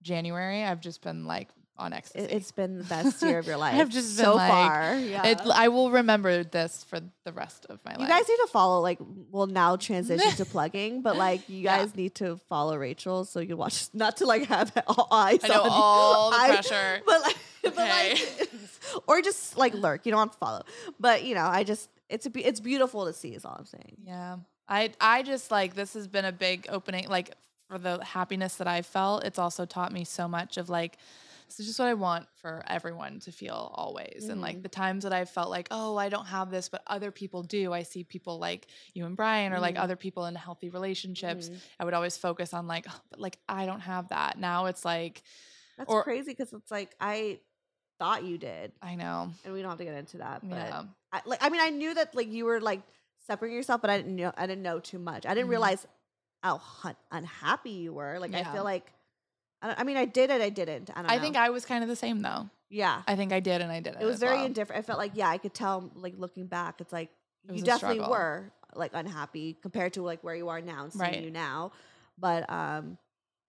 January, 0.02 0.62
I've 0.62 0.80
just 0.80 1.02
been 1.02 1.24
like 1.24 1.48
on 1.76 1.92
ecstasy. 1.92 2.24
It, 2.26 2.30
has 2.30 2.52
been 2.52 2.78
the 2.78 2.84
best 2.84 3.20
year 3.22 3.38
of 3.38 3.46
your 3.46 3.56
life 3.66 3.74
I've 3.74 3.88
just 3.88 4.16
been 4.16 4.24
so 4.26 4.34
like- 4.36 4.50
far 4.50 4.94
yeah 4.96 5.26
It, 5.26 5.40
I 5.52 5.68
will 5.68 5.90
remember 5.90 6.44
this 6.44 6.84
for 6.84 7.00
the 7.24 7.32
rest 7.32 7.66
of 7.68 7.80
my 7.84 7.92
you 7.92 7.98
life. 7.98 8.08
You 8.08 8.14
guys 8.14 8.28
need 8.28 8.36
to 8.42 8.48
follow 8.52 8.80
like 8.80 8.98
we'll 9.32 9.48
now 9.48 9.74
transition 9.76 10.30
to 10.36 10.44
plugging 10.54 11.02
but 11.02 11.16
like 11.16 11.48
you 11.48 11.58
Yeah. 11.62 11.78
guys 11.78 11.96
need 11.96 12.14
to 12.16 12.36
follow 12.48 12.76
rachel 12.76 13.24
so 13.24 13.40
you 13.40 13.56
watch 13.56 13.88
not 13.94 14.18
to 14.18 14.26
like 14.26 14.46
have 14.46 14.72
all 14.86 15.08
eyes 15.10 15.40
I 15.42 15.48
know 15.48 15.62
on 15.62 15.68
all 15.70 16.30
the 16.30 16.36
I- 16.36 16.48
pressure. 16.48 17.00
but 17.04 17.22
like, 17.22 17.36
but 17.64 17.72
Okay. 17.72 18.14
like 18.14 18.50
or 19.08 19.20
just 19.22 19.56
like 19.56 19.74
lurk 19.74 20.06
you 20.06 20.12
don't 20.12 20.20
have 20.20 20.32
to 20.32 20.38
follow 20.38 20.62
but 21.00 21.24
you 21.24 21.34
know 21.34 21.46
i 21.46 21.64
just 21.64 21.88
it's 22.08 22.26
a 22.26 22.46
it's 22.46 22.60
beautiful 22.60 23.06
to 23.06 23.12
see 23.12 23.30
is 23.30 23.44
all 23.44 23.56
i'm 23.58 23.64
saying 23.66 23.96
Yeah. 24.06 24.36
I 24.68 24.92
I 25.00 25.22
just 25.22 25.50
like 25.50 25.74
this 25.74 25.92
has 25.92 26.06
been 26.08 26.24
a 26.24 26.32
big 26.32 26.66
opening 26.70 27.06
like 27.08 27.34
for 27.68 27.78
the 27.78 28.02
happiness 28.02 28.56
that 28.56 28.66
I've 28.66 28.86
felt. 28.86 29.24
It's 29.24 29.38
also 29.38 29.66
taught 29.66 29.92
me 29.92 30.04
so 30.04 30.26
much 30.26 30.56
of 30.56 30.70
like 30.70 30.96
this 31.56 31.60
is 31.60 31.66
just 31.66 31.78
what 31.78 31.88
I 31.88 31.94
want 31.94 32.26
for 32.42 32.62
everyone 32.66 33.20
to 33.20 33.32
feel 33.32 33.72
always. 33.74 34.28
And 34.28 34.40
like 34.40 34.62
the 34.62 34.68
times 34.68 35.04
that 35.04 35.12
I've 35.12 35.30
felt 35.30 35.50
like, 35.50 35.68
oh, 35.70 35.96
I 35.96 36.08
don't 36.08 36.26
have 36.26 36.50
this, 36.50 36.68
but 36.68 36.82
other 36.86 37.10
people 37.10 37.42
do. 37.42 37.72
I 37.72 37.82
see 37.84 38.04
people 38.04 38.38
like 38.38 38.66
you 38.92 39.06
and 39.06 39.16
Brian 39.16 39.52
or 39.52 39.60
like 39.60 39.76
Mhm. 39.76 39.80
other 39.82 39.96
people 39.96 40.26
in 40.26 40.34
healthy 40.34 40.68
relationships. 40.70 41.48
Mhm. 41.48 41.60
I 41.80 41.84
would 41.84 41.94
always 41.94 42.16
focus 42.16 42.52
on 42.54 42.66
like, 42.66 42.86
oh, 42.88 43.00
but 43.10 43.20
like 43.20 43.38
I 43.48 43.66
don't 43.66 43.80
have 43.80 44.08
that. 44.08 44.38
Now 44.38 44.66
it's 44.66 44.84
like, 44.84 45.22
that's 45.76 45.90
Or- 45.90 46.02
crazy 46.04 46.30
because 46.30 46.52
it's 46.52 46.70
like 46.70 46.94
i 47.00 47.40
thought 47.98 48.22
you 48.24 48.38
did 48.38 48.70
I 48.80 48.94
know. 48.94 49.30
and 49.44 49.52
we 49.52 49.60
don't 49.60 49.70
have 49.70 49.78
to 49.78 49.84
get 49.84 49.94
into 49.96 50.18
that 50.18 50.40
but 50.48 50.54
Yeah. 50.56 50.82
I, 51.12 51.20
like 51.26 51.42
i 51.42 51.48
mean 51.48 51.60
i 51.60 51.70
knew 51.70 51.92
that 51.94 52.14
like 52.14 52.28
you 52.28 52.44
were 52.44 52.60
like 52.60 52.82
separating 53.26 53.56
yourself 53.56 53.80
but 53.80 53.90
i 53.90 53.96
didn't 53.96 54.14
know 54.14 54.32
i 54.36 54.46
didn't 54.46 54.62
know 54.62 54.78
too 54.78 55.00
much 55.00 55.26
i 55.26 55.34
didn't 55.34 55.46
Mhm. 55.48 55.50
realize 55.50 55.84
how 56.44 56.60
unhappy 57.10 57.70
you 57.70 57.92
were 57.92 58.18
like 58.20 58.34
i 58.34 58.44
feel 58.52 58.62
like 58.62 58.92
I, 59.64 59.74
I 59.78 59.84
mean 59.84 59.96
i 59.96 60.04
did 60.04 60.30
it 60.30 60.40
i 60.40 60.50
didn't 60.50 60.90
i 60.94 61.02
don't 61.02 61.10
I 61.10 61.18
think 61.18 61.36
I 61.36 61.50
was 61.50 61.64
kind 61.64 61.82
of 61.82 61.88
the 61.88 61.96
same 61.96 62.20
though. 62.20 62.48
yeah 62.70 63.02
I 63.06 63.16
think 63.16 63.32
I 63.32 63.40
did 63.40 63.60
and 63.62 63.72
I 63.72 63.80
didn't. 63.80 64.00
it 64.02 64.04
was 64.04 64.14
as 64.14 64.20
very 64.20 64.36
well. 64.36 64.46
indifferent. 64.46 64.78
I 64.78 64.82
felt 64.86 64.98
like 64.98 65.12
yeah, 65.14 65.28
I 65.28 65.38
could 65.38 65.54
tell 65.54 65.90
like 65.96 66.14
looking 66.18 66.46
back, 66.46 66.80
it's 66.80 66.92
like 66.92 67.10
you 67.52 67.62
definitely 67.62 67.98
struggle. 67.98 68.10
were 68.16 68.52
like 68.74 68.92
unhappy 68.94 69.56
compared 69.62 69.92
to 69.94 70.02
like 70.02 70.22
where 70.24 70.34
you 70.34 70.48
are 70.48 70.60
now 70.60 70.84
and 70.84 70.92
seeing 70.92 71.02
Right. 71.02 71.22
you 71.22 71.30
now. 71.30 71.72
But 72.18 72.48
um 72.50 72.98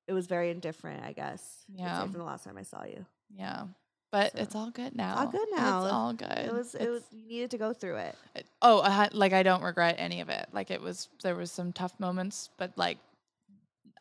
it 0.08 0.14
was 0.14 0.28
very 0.28 0.52
indifferent, 0.52 1.04
I 1.04 1.14
guess. 1.14 1.42
Yeah. 1.76 2.02
from 2.04 2.12
the 2.14 2.24
last 2.24 2.44
time 2.44 2.58
I 2.58 2.64
saw 2.64 2.84
you. 2.86 3.06
Yeah. 3.36 3.64
But 4.12 4.34
So, 4.34 4.38
it's 4.44 4.56
all 4.56 4.70
good 4.72 4.96
now. 4.96 5.14
It's 5.14 5.20
all 5.22 5.32
good 5.40 5.48
now. 5.56 5.84
It's 5.84 5.94
all 5.94 6.14
good. 6.14 6.46
It 6.50 6.54
was 6.54 6.76
it 6.76 6.82
It's- 6.82 6.90
was 6.96 7.04
you 7.12 7.28
needed 7.28 7.52
to 7.52 7.58
go 7.58 7.74
through 7.74 7.98
it. 7.98 8.16
it- 8.36 8.46
oh, 8.62 8.82
I 8.82 8.92
had, 8.92 9.14
like 9.16 9.34
I 9.34 9.42
don't 9.44 9.64
regret 9.64 9.96
any 9.98 10.22
of 10.22 10.30
it. 10.30 10.48
Like 10.54 10.70
it 10.72 10.82
was 10.82 11.10
there 11.24 11.36
was 11.36 11.52
some 11.52 11.74
tough 11.74 12.00
moments, 12.00 12.50
but 12.58 12.72
like 12.78 13.00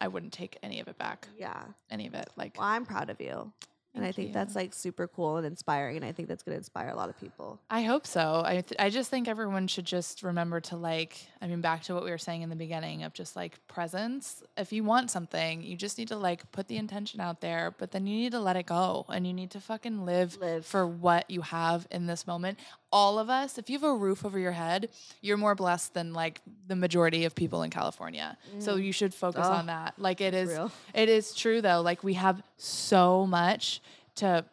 I 0.01 0.09
wouldn't 0.09 0.33
take 0.33 0.59
any 0.63 0.81
of 0.81 0.89
it 0.89 0.99
back. 0.99 1.29
Yeah. 1.39 1.63
Any 1.91 2.07
of 2.07 2.15
it. 2.15 2.29
Like 2.37 2.57
Well, 2.59 2.67
I'm 2.69 2.85
proud 2.85 3.11
of 3.11 3.21
you. 3.21 3.53
and 3.95 4.05
I 4.05 4.11
think 4.11 4.29
you. 4.29 4.35
that's 4.35 4.57
like 4.57 4.75
super 4.75 5.07
cool 5.07 5.37
and 5.37 5.47
inspiring. 5.47 5.97
And 5.97 6.05
I 6.05 6.11
think 6.11 6.27
that's 6.29 6.43
going 6.43 6.55
to 6.55 6.59
inspire 6.59 6.89
a 6.89 6.97
lot 6.97 7.09
of 7.09 7.19
people. 7.21 7.61
I 7.71 7.83
hope 7.83 8.07
so. 8.09 8.43
I 8.45 8.55
th- 8.61 8.75
I 8.81 8.91
just 8.91 9.09
think 9.09 9.29
everyone 9.29 9.69
should 9.69 9.85
just 9.85 10.25
remember 10.25 10.61
to 10.63 10.77
like. 10.77 11.17
I 11.41 11.47
mean, 11.47 11.61
back 11.61 11.83
to 11.85 11.95
what 11.95 12.03
we 12.05 12.11
were 12.11 12.19
saying 12.19 12.43
in 12.43 12.49
the 12.51 12.57
beginning 12.57 13.05
of 13.05 13.13
just 13.13 13.37
like 13.37 13.65
presence. 13.69 14.43
If 14.57 14.73
you 14.73 14.83
want 14.83 15.13
something, 15.13 15.63
you 15.63 15.77
just 15.77 15.97
need 15.97 16.09
to 16.09 16.17
like 16.17 16.51
put 16.51 16.67
the 16.67 16.77
intention 16.77 17.21
out 17.21 17.41
there, 17.41 17.73
but 17.79 17.93
then 17.93 18.07
you 18.09 18.17
need 18.17 18.33
to 18.33 18.41
let 18.41 18.57
it 18.57 18.67
go, 18.67 19.07
and 19.11 19.27
you 19.29 19.33
need 19.33 19.53
to 19.53 19.61
fucking 19.61 20.05
live, 20.05 20.39
Live. 20.41 20.67
for 20.67 20.85
what 20.87 21.31
you 21.31 21.43
have 21.43 21.87
in 21.93 22.07
this 22.07 22.27
moment. 22.27 22.59
All 22.95 23.19
of 23.19 23.29
us, 23.29 23.59
if 23.59 23.69
you 23.69 23.77
have 23.77 23.83
a 23.89 23.93
roof 23.93 24.25
over 24.25 24.39
your 24.39 24.53
head, 24.53 24.89
you're 25.21 25.37
more 25.37 25.57
blessed 25.57 25.95
than 25.95 26.13
like 26.13 26.41
the 26.69 26.77
majority 26.77 27.25
of 27.25 27.35
people 27.35 27.63
in 27.63 27.71
California. 27.71 28.39
So 28.61 28.77
mm. 28.77 28.85
you 28.85 28.93
should 28.93 29.13
focus 29.13 29.45
Oh, 29.45 29.53
on 29.53 29.67
that. 29.67 29.95
Like 29.99 30.21
it 30.21 30.33
is. 30.33 30.49
real. 30.49 30.71
It 30.95 31.09
is 31.09 31.35
true 31.35 31.61
though. 31.61 31.81
Like 31.81 32.05
we 32.05 32.15
have 32.15 32.41
so 32.57 33.27
much 33.27 33.83
to 34.17 34.45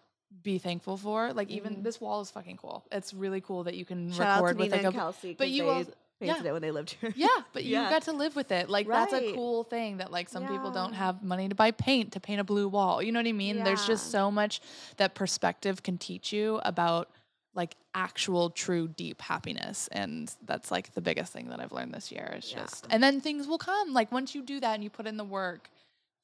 be 0.41 0.57
thankful 0.57 0.97
for. 0.97 1.34
Like 1.34 1.51
even 1.51 1.76
mm. 1.76 1.84
this 1.84 2.01
wall 2.01 2.22
is 2.22 2.31
fucking 2.31 2.57
cool. 2.57 2.84
It's 2.91 3.13
really 3.13 3.41
cool 3.41 3.65
that 3.65 3.76
you 3.76 3.85
can. 3.85 4.11
Shout 4.11 4.41
record 4.41 4.57
with 4.57 4.72
Nina 4.72 4.84
like 4.84 4.93
a 4.93 4.97
Kelsey. 4.97 5.35
but 5.38 5.49
you 5.49 5.69
also- 5.69 5.93
yeah. 6.22 6.43
it 6.43 6.51
when 6.51 6.61
they 6.61 6.72
lived 6.72 6.95
here. 6.99 7.13
yeah, 7.15 7.27
but 7.53 7.63
you 7.65 7.76
got 7.76 8.03
to 8.03 8.11
live 8.11 8.35
with 8.35 8.51
it. 8.51 8.69
Like 8.69 8.88
that's 8.88 9.13
a 9.13 9.34
cool 9.34 9.63
thing 9.63 9.97
that 9.97 10.11
like 10.11 10.30
some 10.30 10.47
people 10.47 10.72
don't 10.72 10.93
have 10.93 11.23
money 11.23 11.49
to 11.49 11.55
buy 11.55 11.72
paint 11.72 12.13
to 12.13 12.19
paint 12.19 12.39
a 12.39 12.43
blue 12.43 12.68
wall. 12.68 13.01
You 13.01 13.11
know 13.11 13.19
what 13.19 13.27
I 13.27 13.34
mean? 13.34 13.63
There's 13.63 13.85
just 13.85 14.11
so 14.11 14.31
much 14.31 14.61
that 14.97 15.15
perspective 15.15 15.84
can 15.84 15.97
teach 15.97 16.31
you 16.31 16.59
about 16.63 17.09
like 17.53 17.76
actual 17.94 18.49
true 18.49 18.88
deep 18.88 19.22
happiness 19.22 19.90
and 19.91 20.34
that's 20.45 20.72
like 20.72 20.94
the 20.94 21.02
biggest 21.02 21.34
thing 21.34 21.49
that 21.49 21.60
I've 21.60 21.72
learned 21.73 21.94
this 21.94 22.11
year. 22.11 22.34
It's 22.38 22.52
Yeah. 22.52 22.60
just 22.61 22.88
and 22.90 23.03
then 23.03 23.19
things 23.22 23.48
will 23.48 23.57
come. 23.57 23.94
Like 23.94 24.11
once 24.11 24.34
you 24.34 24.41
do 24.41 24.60
that 24.61 24.73
and 24.76 24.84
you 24.84 24.90
put 24.90 25.06
in 25.07 25.18
the 25.18 25.23
work, 25.26 25.69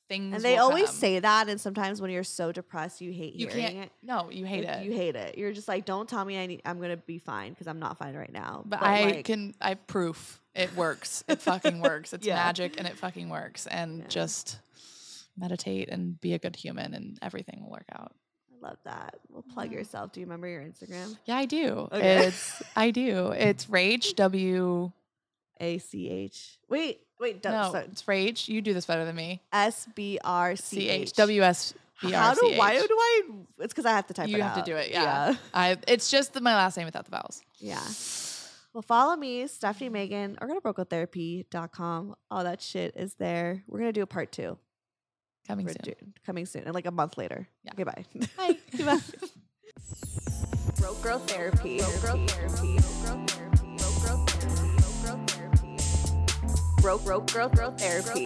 things 0.07 0.33
And 0.35 0.41
they 0.41 0.55
always 0.57 0.85
come. 0.85 0.95
say 0.95 1.19
that, 1.19 1.49
and 1.49 1.59
sometimes 1.59 1.99
when 1.99 2.09
you're 2.11 2.23
so 2.23 2.53
depressed, 2.53 3.01
you 3.01 3.11
hate 3.11 3.33
you 3.35 3.47
hearing 3.47 3.61
can't 3.73 3.77
it. 3.87 3.91
no, 4.01 4.29
you 4.31 4.45
hate 4.45 4.63
Like, 4.63 4.77
it. 4.77 4.85
You 4.85 4.93
hate 4.93 5.17
it. 5.17 5.37
You're 5.37 5.51
just 5.51 5.67
like, 5.67 5.83
don't 5.83 6.07
tell 6.07 6.23
me 6.23 6.37
I 6.39 6.45
need, 6.45 6.61
I'm 6.63 6.79
gonna 6.79 6.95
be 6.95 7.17
fine 7.19 7.51
because 7.51 7.67
I'm 7.67 7.79
not 7.79 7.97
fine 7.97 8.15
right 8.15 8.31
now. 8.31 8.63
But, 8.65 8.81
I 8.81 9.01
like, 9.03 9.25
can 9.25 9.53
I 9.59 9.69
have 9.69 9.85
proof 9.87 10.41
it 10.55 10.73
works. 10.77 11.25
It 11.27 11.41
fucking 11.41 11.81
works. 11.81 12.13
It's 12.13 12.25
Yeah. 12.25 12.35
magic 12.35 12.77
and 12.77 12.87
it 12.87 12.97
fucking 12.97 13.27
works. 13.27 13.67
And 13.67 13.99
Yeah. 13.99 14.07
just 14.07 14.59
meditate 15.37 15.89
and 15.89 16.19
be 16.21 16.33
a 16.33 16.39
good 16.39 16.55
human 16.55 16.93
and 16.93 17.19
everything 17.21 17.59
will 17.61 17.69
work 17.71 17.85
out. 17.93 18.15
I 18.63 18.67
love 18.67 18.77
that. 18.85 19.15
Well, 19.29 19.43
plug 19.53 19.71
Yeah. 19.71 19.79
yourself. 19.79 20.11
Do 20.11 20.19
you 20.19 20.25
remember 20.25 20.47
your 20.47 20.61
Instagram? 20.61 21.17
Yeah, 21.25 21.37
I 21.37 21.45
do. 21.45 21.87
Okay. 21.91 22.27
It's 22.27 22.61
I 22.75 22.91
do. 22.91 23.29
It's 23.31 23.65
Rach 23.67 24.15
W 24.15 24.91
A 25.59 25.77
C 25.77 26.09
H. 26.09 26.59
Wait, 26.69 27.01
wait. 27.19 27.41
d- 27.41 27.49
No, 27.49 27.71
so- 27.71 27.79
it's 27.79 28.03
Rach. 28.03 28.47
You 28.47 28.61
do 28.61 28.73
this 28.73 28.85
better 28.85 29.05
than 29.05 29.15
me. 29.15 29.41
S 29.53 29.87
B 29.95 30.19
R 30.23 30.55
C 30.55 30.75
C 30.79 30.89
H 30.89 31.01
H. 31.09 31.13
W 31.13 31.41
S 31.43 31.73
B 32.01 32.11
How 32.11 32.33
do 32.35 32.41
why 32.57 32.73
do 32.79 32.87
I? 32.91 33.21
It's 33.59 33.73
because 33.73 33.85
I 33.85 33.91
have 33.91 34.07
to 34.07 34.13
type. 34.13 34.27
You 34.29 34.37
it 34.37 34.41
have 34.41 34.55
to 34.55 34.61
do 34.63 34.75
it. 34.75 34.91
Yeah. 34.91 35.35
I 35.53 35.77
it's 35.87 36.09
just 36.11 36.33
the, 36.33 36.41
my 36.41 36.55
last 36.55 36.77
name 36.77 36.85
without 36.85 37.05
the 37.05 37.11
vowels. 37.11 37.41
Yeah. 37.59 37.81
Well, 38.73 38.83
follow 38.83 39.15
me, 39.15 39.47
Stephanie 39.47 39.89
Megan, 39.89 40.37
or 40.39 40.47
go 40.47 40.53
to 40.53 40.61
brokegirltherapy.com. 40.61 42.15
All 42.29 42.43
that 42.43 42.61
shit 42.61 42.95
is 42.95 43.15
there. 43.15 43.63
We're 43.67 43.79
going 43.79 43.89
to 43.89 43.93
do 43.93 44.03
a 44.03 44.07
part 44.07 44.31
two. 44.31 44.59
Coming 45.47 45.65
for 45.67 45.73
soon. 45.73 45.81
June- 45.83 46.13
coming 46.25 46.45
soon, 46.45 46.63
and 46.65 46.73
like 46.75 46.85
a 46.85 46.91
month 46.91 47.17
later. 47.17 47.47
Yeah. 47.63 47.71
Okay, 47.73 47.83
bye. 47.83 48.03
Bye. 48.37 48.57
Bye. 48.83 48.99
Broke 50.79 51.01
Girl 51.01 51.19
Therapy. 51.19 51.79
Broke 51.79 52.01
Girl 52.01 52.27
Therapy. 52.27 52.77
Broke 53.03 53.05
girl 54.03 54.25
therapy. 55.25 55.77
Broke 56.81 57.05
Girl 57.05 57.49
Girl 57.49 57.71
Therapy. 57.71 58.25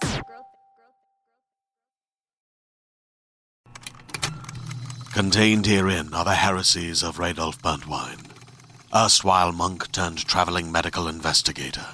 Contained 5.13 5.65
herein 5.67 6.13
are 6.13 6.25
the 6.25 6.35
heresies 6.35 7.03
of 7.03 7.17
Radolf 7.17 7.61
Burntwine, 7.61 8.25
erstwhile 8.95 9.51
monk 9.51 9.91
turned 9.91 10.25
traveling 10.25 10.71
medical 10.71 11.07
investigator. 11.07 11.85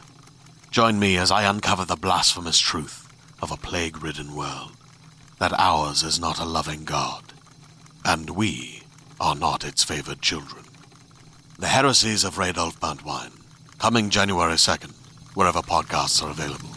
Join 0.72 1.00
me 1.00 1.18
as 1.18 1.32
I 1.32 1.44
uncover 1.44 1.84
the 1.84 1.96
blasphemous 1.96 2.60
truth 2.60 3.08
of 3.42 3.52
a 3.52 3.58
plague 3.58 4.02
ridden 4.04 4.36
world 4.36 4.77
that 5.40 5.54
ours 5.60 6.04
is 6.04 6.20
not 6.20 6.40
a 6.40 6.46
loving 6.46 6.84
God, 6.84 7.34
and 8.06 8.30
we 8.32 8.84
are 9.20 9.36
not 9.36 9.64
its 9.64 9.84
favored 9.84 10.22
children. 10.22 10.64
The 11.60 11.68
heresies 11.68 12.24
of 12.24 12.36
Radolf 12.36 12.80
Burntwine, 12.80 13.34
coming 13.80 14.10
January 14.10 14.54
2nd, 14.54 14.94
wherever 15.34 15.62
podcasts 15.62 16.24
are 16.24 16.30
available. 16.30 16.77